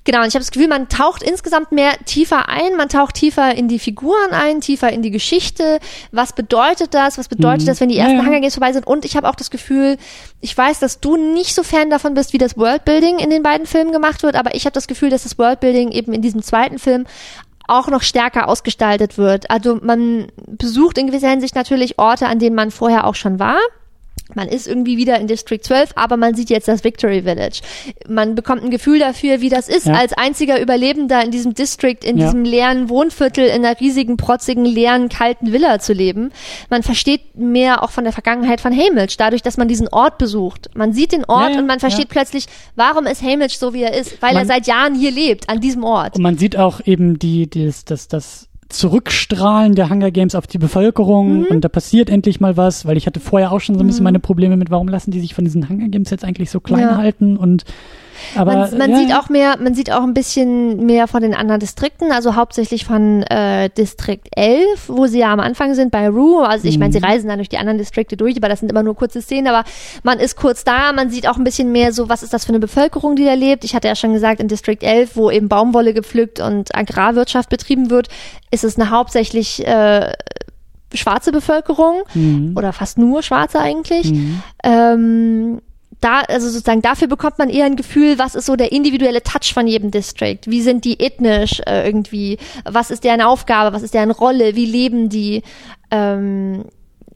[0.04, 3.56] Genau, und ich habe das Gefühl, man taucht insgesamt mehr tiefer ein, man taucht tiefer
[3.56, 5.80] in die Figuren ein, tiefer in die Geschichte.
[6.12, 7.18] Was bedeutet das?
[7.18, 7.68] Was bedeutet mhm.
[7.68, 8.26] das, wenn die ersten ja, ja.
[8.26, 8.88] Hunger Games vorbei sind?
[8.88, 9.98] Und ich habe auch das Gefühl,
[10.42, 13.68] ich weiß, dass du nicht so Fan davon bist, wie das Worldbuilding in den beiden
[13.68, 16.80] Filmen gemacht wird, aber ich habe das Gefühl, dass das Worldbuilding eben in diesem zweiten
[16.80, 17.06] Film
[17.70, 19.50] auch noch stärker ausgestaltet wird.
[19.50, 23.60] Also man besucht in gewisser Hinsicht natürlich Orte, an denen man vorher auch schon war.
[24.36, 27.62] Man ist irgendwie wieder in District 12, aber man sieht jetzt das Victory Village.
[28.08, 29.94] Man bekommt ein Gefühl dafür, wie das ist, ja.
[29.94, 32.26] als einziger Überlebender in diesem District, in ja.
[32.26, 36.32] diesem leeren Wohnviertel, in einer riesigen, protzigen, leeren, kalten Villa zu leben.
[36.70, 40.70] Man versteht mehr auch von der Vergangenheit von Hamilton, dadurch, dass man diesen Ort besucht.
[40.76, 43.94] Man sieht den Ort ja, und man versteht plötzlich, warum ist Hamilton so, wie er
[43.94, 46.16] ist, weil man, er seit Jahren hier lebt, an diesem Ort.
[46.16, 50.60] Und man sieht auch eben die, das, das, das Zurückstrahlen der Hunger Games auf die
[50.60, 51.46] Bevölkerung mhm.
[51.46, 54.04] und da passiert endlich mal was, weil ich hatte vorher auch schon so ein bisschen
[54.04, 54.06] mhm.
[54.06, 56.82] meine Probleme mit, warum lassen die sich von diesen Hunger Games jetzt eigentlich so klein
[56.82, 56.98] ja.
[56.98, 57.66] halten und
[58.36, 58.98] aber, man, man ja.
[58.98, 62.86] sieht auch mehr, man sieht auch ein bisschen mehr von den anderen Distrikten, also hauptsächlich
[62.86, 66.48] von äh, Distrikt 11, wo sie ja am Anfang sind bei Rue.
[66.48, 66.82] Also ich mhm.
[66.82, 69.22] meine, sie reisen dann durch die anderen Distrikte durch, aber das sind immer nur kurze
[69.22, 69.64] Szenen, aber
[70.04, 72.50] man ist kurz da, man sieht auch ein bisschen mehr so, was ist das für
[72.50, 73.64] eine Bevölkerung, die da lebt.
[73.64, 77.90] Ich hatte ja schon gesagt, in Distrikt 11, wo eben Baumwolle gepflückt und Agrarwirtschaft betrieben
[77.90, 78.08] wird,
[78.52, 80.12] ist es eine hauptsächlich äh,
[80.94, 82.54] schwarze Bevölkerung mhm.
[82.56, 84.12] oder fast nur schwarze eigentlich.
[84.12, 84.44] Mhm.
[84.64, 85.62] Ähm,
[86.02, 89.54] da, also sozusagen dafür bekommt man eher ein Gefühl, was ist so der individuelle Touch
[89.54, 90.40] von jedem District?
[90.46, 92.38] Wie sind die ethnisch äh, irgendwie?
[92.66, 93.76] Was ist deren Aufgabe?
[93.76, 94.56] Was ist deren Rolle?
[94.56, 95.44] Wie leben die?
[95.92, 96.66] Ähm,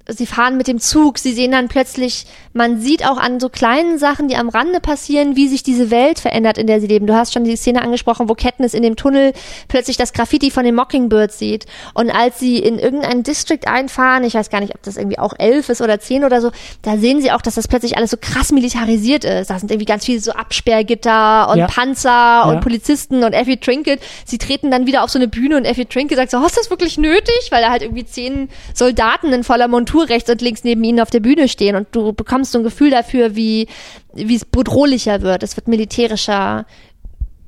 [0.07, 3.97] sie fahren mit dem Zug, sie sehen dann plötzlich, man sieht auch an so kleinen
[3.97, 7.07] Sachen, die am Rande passieren, wie sich diese Welt verändert, in der sie leben.
[7.07, 9.31] Du hast schon die Szene angesprochen, wo Katniss in dem Tunnel
[9.69, 11.65] plötzlich das Graffiti von den Mockingbirds sieht.
[11.93, 15.33] Und als sie in irgendein District einfahren, ich weiß gar nicht, ob das irgendwie auch
[15.37, 16.51] elf ist oder zehn oder so,
[16.81, 19.49] da sehen sie auch, dass das plötzlich alles so krass militarisiert ist.
[19.49, 21.67] Da sind irgendwie ganz viele so Absperrgitter und ja.
[21.67, 22.43] Panzer ja.
[22.43, 24.01] und Polizisten und Effie Trinket.
[24.25, 26.57] Sie treten dann wieder auf so eine Bühne und Effie Trinket sagt so, oh, ist
[26.57, 27.51] das wirklich nötig?
[27.51, 30.99] Weil da halt irgendwie zehn Soldaten in voller Montur Montur rechts und links neben ihnen
[30.99, 33.67] auf der Bühne stehen und du bekommst so ein Gefühl dafür, wie,
[34.13, 35.43] wie es bedrohlicher wird.
[35.43, 36.65] Es wird militärischer.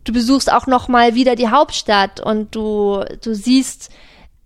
[0.04, 3.90] Du besuchst auch noch mal wieder die Hauptstadt und du, du siehst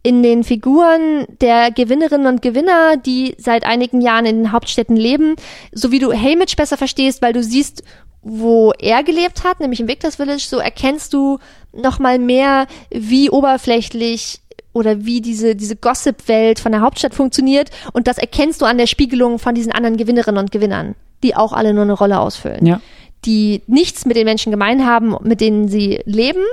[0.01, 5.35] in den Figuren der Gewinnerinnen und Gewinner, die seit einigen Jahren in den Hauptstädten leben,
[5.73, 7.83] so wie du Haymitch besser verstehst, weil du siehst,
[8.21, 11.39] wo er gelebt hat, nämlich im Victor's Village, so erkennst du
[11.73, 14.39] noch mal mehr, wie oberflächlich
[14.79, 17.69] oder wie diese, diese Gossip-Welt von der Hauptstadt funktioniert.
[17.93, 21.53] Und das erkennst du an der Spiegelung von diesen anderen Gewinnerinnen und Gewinnern, die auch
[21.53, 22.65] alle nur eine Rolle ausfüllen.
[22.65, 22.81] Ja.
[23.25, 26.43] Die nichts mit den Menschen gemein haben, mit denen sie leben,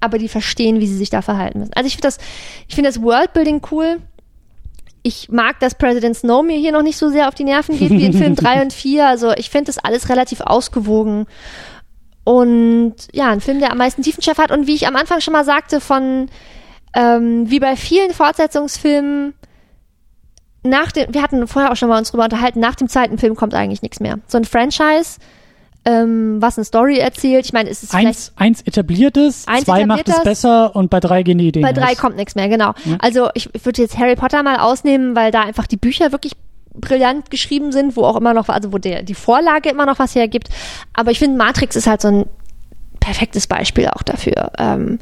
[0.00, 1.72] aber die verstehen, wie sie sich da verhalten müssen.
[1.74, 2.18] Also ich finde das,
[2.68, 3.98] ich finde das Worldbuilding cool.
[5.02, 7.90] Ich mag, dass President Snow mir hier noch nicht so sehr auf die Nerven geht
[7.90, 9.06] wie in Film 3 und 4.
[9.06, 11.26] Also ich finde das alles relativ ausgewogen.
[12.24, 15.32] Und ja, ein Film, der am meisten Tiefenchef hat und wie ich am Anfang schon
[15.32, 16.28] mal sagte, von
[16.94, 19.34] ähm, wie bei vielen Fortsetzungsfilmen,
[20.64, 23.34] nach dem, wir hatten vorher auch schon mal uns drüber unterhalten, nach dem zweiten Film
[23.34, 24.18] kommt eigentlich nichts mehr.
[24.28, 25.18] So ein Franchise,
[25.84, 27.44] ähm, was eine Story erzählt.
[27.44, 31.24] Ich meine, es ist eins, eins etabliertes, eins zwei macht es besser und bei drei
[31.24, 31.62] gehen die Ideen.
[31.62, 31.98] Bei drei aus.
[31.98, 32.74] kommt nichts mehr, genau.
[32.84, 32.96] Ja.
[33.00, 36.34] Also ich, ich würde jetzt Harry Potter mal ausnehmen, weil da einfach die Bücher wirklich
[36.74, 40.14] brillant geschrieben sind, wo auch immer noch, also wo der die Vorlage immer noch was
[40.14, 40.48] hergibt.
[40.92, 42.26] Aber ich finde, Matrix ist halt so ein
[43.00, 44.52] perfektes Beispiel auch dafür.
[44.58, 44.98] Ähm,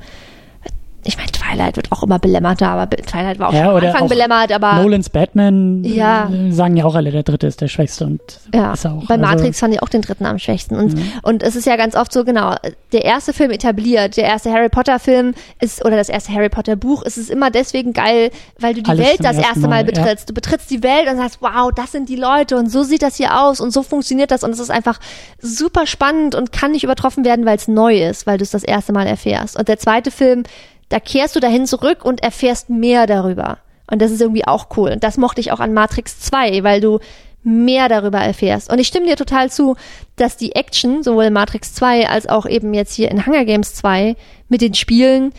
[1.04, 4.52] ich meine, Twilight wird auch immer belämmerter, aber Twilight war auch ja, am Anfang belämmert,
[4.52, 4.74] aber.
[4.74, 6.28] Nolans Batman ja.
[6.28, 8.20] Äh, sagen ja auch alle, der dritte ist der schwächste und
[8.54, 8.74] ja.
[8.74, 9.06] ist auch.
[9.06, 10.76] Bei also Matrix fand ich auch den dritten am schwächsten.
[10.76, 11.12] Und, mhm.
[11.22, 12.54] und es ist ja ganz oft so, genau,
[12.92, 16.76] der erste Film etabliert, der erste Harry Potter Film ist, oder das erste Harry Potter
[16.76, 19.84] Buch, ist es immer deswegen geil, weil du die Alles Welt das erste Mal, Mal
[19.84, 20.24] betrittst.
[20.24, 20.26] Ja.
[20.26, 23.16] Du betrittst die Welt und sagst, wow, das sind die Leute und so sieht das
[23.16, 24.98] hier aus und so funktioniert das und es ist einfach
[25.40, 28.64] super spannend und kann nicht übertroffen werden, weil es neu ist, weil du es das
[28.64, 29.58] erste Mal erfährst.
[29.58, 30.42] Und der zweite Film
[30.90, 33.58] da kehrst du dahin zurück und erfährst mehr darüber.
[33.90, 34.90] Und das ist irgendwie auch cool.
[34.90, 36.98] Und das mochte ich auch an Matrix 2, weil du
[37.42, 38.70] mehr darüber erfährst.
[38.70, 39.76] Und ich stimme dir total zu,
[40.16, 43.74] dass die Action, sowohl in Matrix 2 als auch eben jetzt hier in Hunger Games
[43.74, 44.14] 2
[44.48, 45.32] mit den Spielen,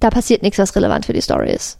[0.00, 1.78] da passiert nichts, was relevant für die Story ist.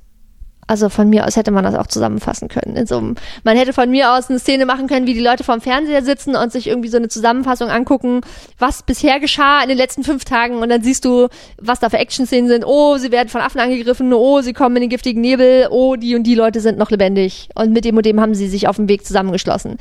[0.69, 2.77] Also von mir aus hätte man das auch zusammenfassen können.
[2.77, 3.15] In so einem,
[3.45, 6.35] man hätte von mir aus eine Szene machen können, wie die Leute vorm Fernseher sitzen
[6.35, 8.23] und sich irgendwie so eine Zusammenfassung angucken,
[8.59, 11.28] was bisher geschah in den letzten fünf Tagen und dann siehst du,
[11.61, 12.65] was da für Action-Szenen sind.
[12.67, 14.12] Oh, sie werden von Affen angegriffen.
[14.12, 15.69] Oh, sie kommen in den giftigen Nebel.
[15.70, 17.49] Oh, die und die Leute sind noch lebendig.
[17.55, 19.78] Und mit dem und dem haben sie sich auf dem Weg zusammengeschlossen.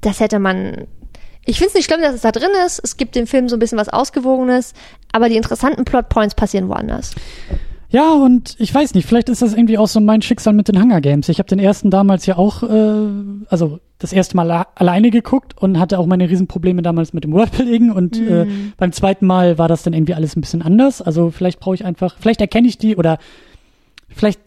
[0.00, 0.86] Das hätte man
[1.44, 2.80] ich finde es nicht schlimm, dass es da drin ist.
[2.84, 4.74] Es gibt dem Film so ein bisschen was Ausgewogenes,
[5.10, 7.14] aber die interessanten Plotpoints passieren woanders.
[7.92, 10.80] Ja, und ich weiß nicht, vielleicht ist das irgendwie auch so mein Schicksal mit den
[10.80, 11.28] Hunger Games.
[11.28, 13.08] Ich habe den ersten damals ja auch, äh,
[13.48, 17.92] also das erste Mal alleine geguckt und hatte auch meine Riesenprobleme damals mit dem Worldbuilding
[17.92, 18.72] und äh, mhm.
[18.78, 21.02] beim zweiten Mal war das dann irgendwie alles ein bisschen anders.
[21.02, 23.18] Also vielleicht brauche ich einfach, vielleicht erkenne ich die oder
[24.08, 24.40] vielleicht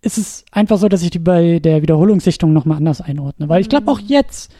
[0.00, 3.48] ist es einfach so, dass ich die bei der Wiederholungssichtung nochmal anders einordne.
[3.48, 4.06] Weil ich glaube auch mhm.
[4.06, 4.52] jetzt,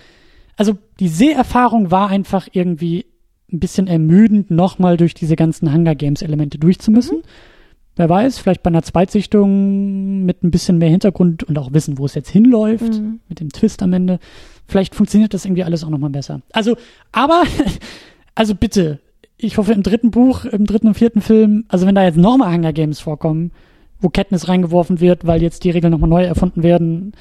[0.56, 3.06] also die Seherfahrung war einfach irgendwie
[3.52, 7.18] ein bisschen ermüdend, nochmal durch diese ganzen Hunger Games Elemente durchzumüssen.
[7.18, 7.53] Mhm
[7.96, 12.06] wer weiß, vielleicht bei einer Zweitsichtung mit ein bisschen mehr Hintergrund und auch wissen, wo
[12.06, 13.20] es jetzt hinläuft, mhm.
[13.28, 14.18] mit dem Twist am Ende.
[14.66, 16.40] Vielleicht funktioniert das irgendwie alles auch nochmal besser.
[16.52, 16.76] Also,
[17.12, 17.44] aber,
[18.34, 19.00] also bitte,
[19.36, 22.52] ich hoffe im dritten Buch, im dritten und vierten Film, also wenn da jetzt nochmal
[22.52, 23.52] Hunger Games vorkommen,
[24.00, 27.12] wo Katniss reingeworfen wird, weil jetzt die Regeln nochmal neu erfunden werden,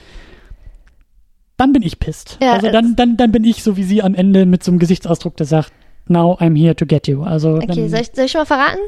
[1.58, 2.40] dann bin ich pisst.
[2.42, 4.80] Ja, also dann, dann, dann bin ich so wie sie am Ende mit so einem
[4.80, 5.72] Gesichtsausdruck, der sagt,
[6.08, 7.24] now I'm here to get you.
[7.24, 8.80] Also Okay, soll ich, soll ich schon mal verraten?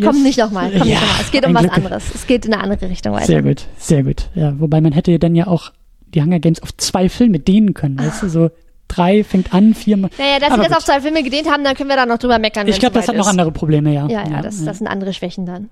[0.00, 1.20] Komm nicht nochmal, komm Ja, nicht nochmal.
[1.20, 1.76] Es geht um was Glück.
[1.76, 2.04] anderes.
[2.14, 3.26] Es geht in eine andere Richtung weiter.
[3.26, 4.28] Sehr gut, sehr gut.
[4.34, 5.72] Ja, wobei man hätte dann ja auch
[6.14, 8.50] die Hunger Games auf zwei Filme dehnen können, weißt du, so
[8.88, 10.10] drei fängt an, vier mal.
[10.18, 10.76] Naja, dass Aber sie das gut.
[10.78, 12.68] auf zwei Filme gedehnt haben, dann können wir da noch drüber meckern.
[12.68, 13.30] Ich glaube, das hat soweit noch ist.
[13.30, 14.06] andere Probleme, ja.
[14.08, 15.70] Ja, ja, das, das sind andere Schwächen dann.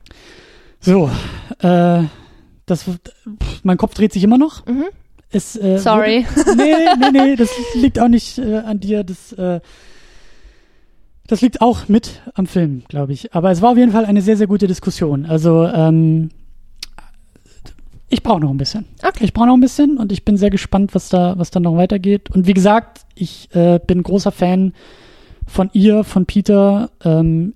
[0.81, 1.11] So,
[1.61, 2.03] äh,
[2.67, 2.99] das, pff,
[3.63, 4.65] mein Kopf dreht sich immer noch.
[4.67, 4.85] Mhm.
[5.31, 6.27] Es, äh, Sorry.
[6.35, 9.05] Wurde, nee, nee, nee, das liegt auch nicht äh, an dir.
[9.05, 9.61] Das, äh,
[11.31, 13.33] das liegt auch mit am Film, glaube ich.
[13.35, 15.27] Aber es war auf jeden Fall eine sehr, sehr gute Diskussion.
[15.27, 16.31] Also, ähm,
[18.09, 18.87] ich brauche noch ein bisschen.
[19.07, 19.23] Okay.
[19.25, 21.77] Ich brauche noch ein bisschen und ich bin sehr gespannt, was da, was da noch
[21.77, 22.31] weitergeht.
[22.31, 24.73] Und wie gesagt, ich äh, bin großer Fan
[25.47, 26.91] von ihr, von Peter.
[27.05, 27.55] Ähm,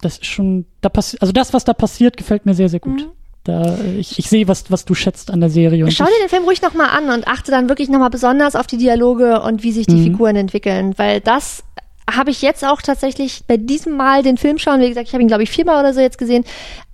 [0.00, 3.00] das ist schon, da passiert, also das, was da passiert, gefällt mir sehr, sehr gut.
[3.02, 3.10] Mhm.
[3.44, 5.84] Da, äh, ich, ich sehe, was, was du schätzt an der Serie.
[5.84, 8.66] Und Schau dir den Film ruhig nochmal an und achte dann wirklich nochmal besonders auf
[8.66, 10.04] die Dialoge und wie sich die Mhm.
[10.04, 11.62] Figuren entwickeln, weil das
[12.08, 15.22] habe ich jetzt auch tatsächlich bei diesem Mal den Film schauen, wie gesagt, ich habe
[15.22, 16.44] ihn glaube ich viermal oder so jetzt gesehen,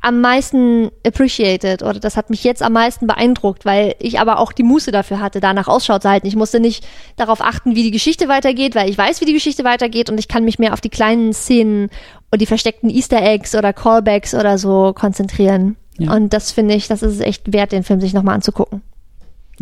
[0.00, 4.52] am meisten appreciated oder das hat mich jetzt am meisten beeindruckt, weil ich aber auch
[4.52, 6.26] die Muße dafür hatte, danach Ausschau zu halten.
[6.26, 9.65] Ich musste nicht darauf achten, wie die Geschichte weitergeht, weil ich weiß, wie die Geschichte
[9.65, 11.91] weitergeht und ich kann mich mehr auf die kleinen Szenen
[12.31, 15.76] und die versteckten Easter Eggs oder Callbacks oder so konzentrieren.
[15.99, 16.15] Ja.
[16.15, 18.82] Und das finde ich, das ist echt wert, den Film sich nochmal anzugucken.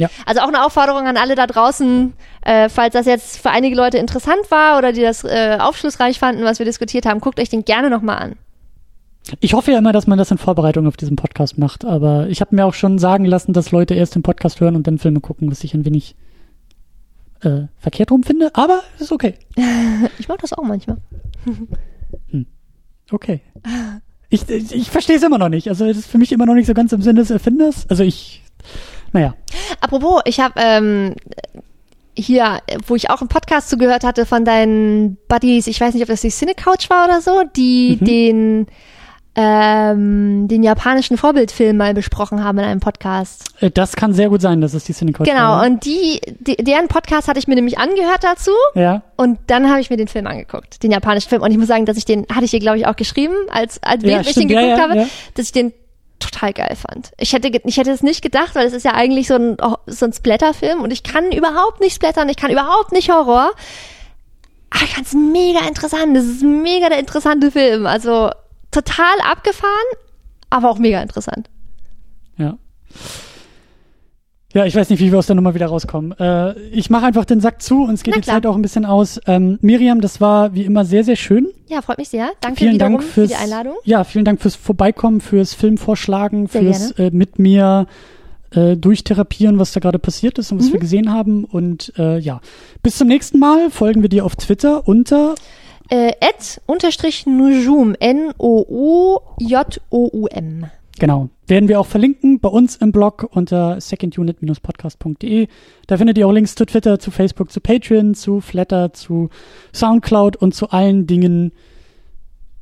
[0.01, 0.09] Ja.
[0.27, 2.13] Also auch eine Aufforderung an alle da draußen,
[2.43, 6.43] äh, falls das jetzt für einige Leute interessant war oder die das äh, aufschlussreich fanden,
[6.43, 8.37] was wir diskutiert haben, guckt euch den gerne nochmal an.
[9.41, 11.85] ich hoffe ja immer, dass man das in Vorbereitung auf diesen Podcast macht.
[11.85, 14.87] Aber ich habe mir auch schon sagen lassen, dass Leute erst den Podcast hören und
[14.87, 16.17] dann Filme gucken, was ich ein wenig
[17.43, 18.51] äh, verkehrt rum finde.
[18.55, 19.35] Aber ist okay.
[20.19, 20.97] Ich mache das auch manchmal.
[23.13, 23.41] Okay.
[24.29, 25.69] Ich, ich, ich verstehe es immer noch nicht.
[25.69, 27.87] Also das ist für mich immer noch nicht so ganz im Sinne des Erfinders.
[27.89, 28.43] Also ich,
[29.13, 29.35] naja.
[29.81, 31.15] Apropos, ich habe ähm,
[32.15, 36.09] hier, wo ich auch einen Podcast zugehört hatte von deinen Buddies, ich weiß nicht, ob
[36.09, 38.05] das die Cinecouch war oder so, die Mhm.
[38.05, 38.67] den
[39.37, 43.45] ähm, den japanischen Vorbildfilm mal besprochen haben in einem Podcast.
[43.61, 45.65] Äh, Das kann sehr gut sein, dass es die Cinecouch Genau, war.
[45.67, 49.03] und die, die, deren Podcast hatte ich mir nämlich angehört dazu Ja.
[49.17, 51.43] und dann habe ich mir den Film angeguckt, den japanischen Film.
[51.43, 53.81] Und ich muss sagen, dass ich den, hatte ich dir, glaube ich, auch geschrieben, als,
[53.85, 55.73] als Ja, während ich den stimmt, ja, geguckt ja, habe, dass ich den
[56.21, 57.11] total geil fand.
[57.19, 59.77] Ich hätte, ich hätte es nicht gedacht, weil es ist ja eigentlich so ein, oh,
[59.87, 63.53] so ein Splatter-Film und ich kann überhaupt nicht splattern, ich kann überhaupt nicht Horror.
[64.71, 66.17] Aber ich fand es mega interessant.
[66.17, 67.87] Das ist mega der interessante Film.
[67.87, 68.31] Also
[68.71, 69.73] total abgefahren,
[70.49, 71.51] aber auch mega interessant.
[72.37, 72.57] Ja.
[74.53, 76.11] Ja, ich weiß nicht, wie wir aus der Nummer wieder rauskommen.
[76.19, 78.37] Äh, ich mache einfach den Sack zu, uns geht Na die klar.
[78.37, 79.21] Zeit auch ein bisschen aus.
[79.27, 81.47] Ähm, Miriam, das war wie immer sehr, sehr schön.
[81.69, 82.31] Ja, freut mich sehr.
[82.41, 83.75] Danke Vielen Dank fürs, für die Einladung.
[83.85, 87.87] Ja, vielen Dank fürs Vorbeikommen, fürs Filmvorschlagen, Sehr fürs äh, mit mir
[88.51, 90.63] äh, durchtherapieren, was da gerade passiert ist und Mhm.
[90.65, 91.45] was wir gesehen haben.
[91.45, 92.41] Und äh, ja,
[92.83, 93.71] bis zum nächsten Mal.
[93.71, 95.37] Folgen wir dir auf Twitter unter
[95.91, 97.95] Äh, Ed unterstrich Nujum,
[99.41, 100.65] N-O-O-J-O-U-M.
[101.01, 101.31] Genau.
[101.47, 105.49] Werden wir auch verlinken bei uns im Blog unter secondunit-podcast.de.
[105.87, 109.31] Da findet ihr auch Links zu Twitter, zu Facebook, zu Patreon, zu Flatter, zu
[109.75, 111.53] Soundcloud und zu allen Dingen,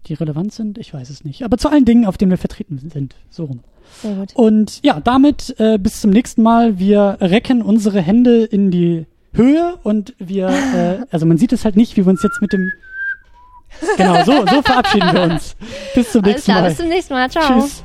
[0.07, 0.78] die relevant sind.
[0.78, 1.42] Ich weiß es nicht.
[1.42, 3.17] Aber zu allen Dingen, auf denen wir vertreten sind.
[3.28, 3.60] So rum.
[4.02, 4.36] Sehr gut.
[4.36, 6.78] Und ja, damit äh, bis zum nächsten Mal.
[6.78, 11.76] Wir recken unsere Hände in die Höhe und wir, äh, also man sieht es halt
[11.76, 12.70] nicht, wie wir uns jetzt mit dem
[13.97, 15.57] Genau, so, so verabschieden wir uns.
[15.94, 16.68] Bis zum Alles nächsten klar, Mal.
[16.68, 17.31] bis zum nächsten Mal.
[17.31, 17.60] Ciao.
[17.60, 17.84] Tschüss.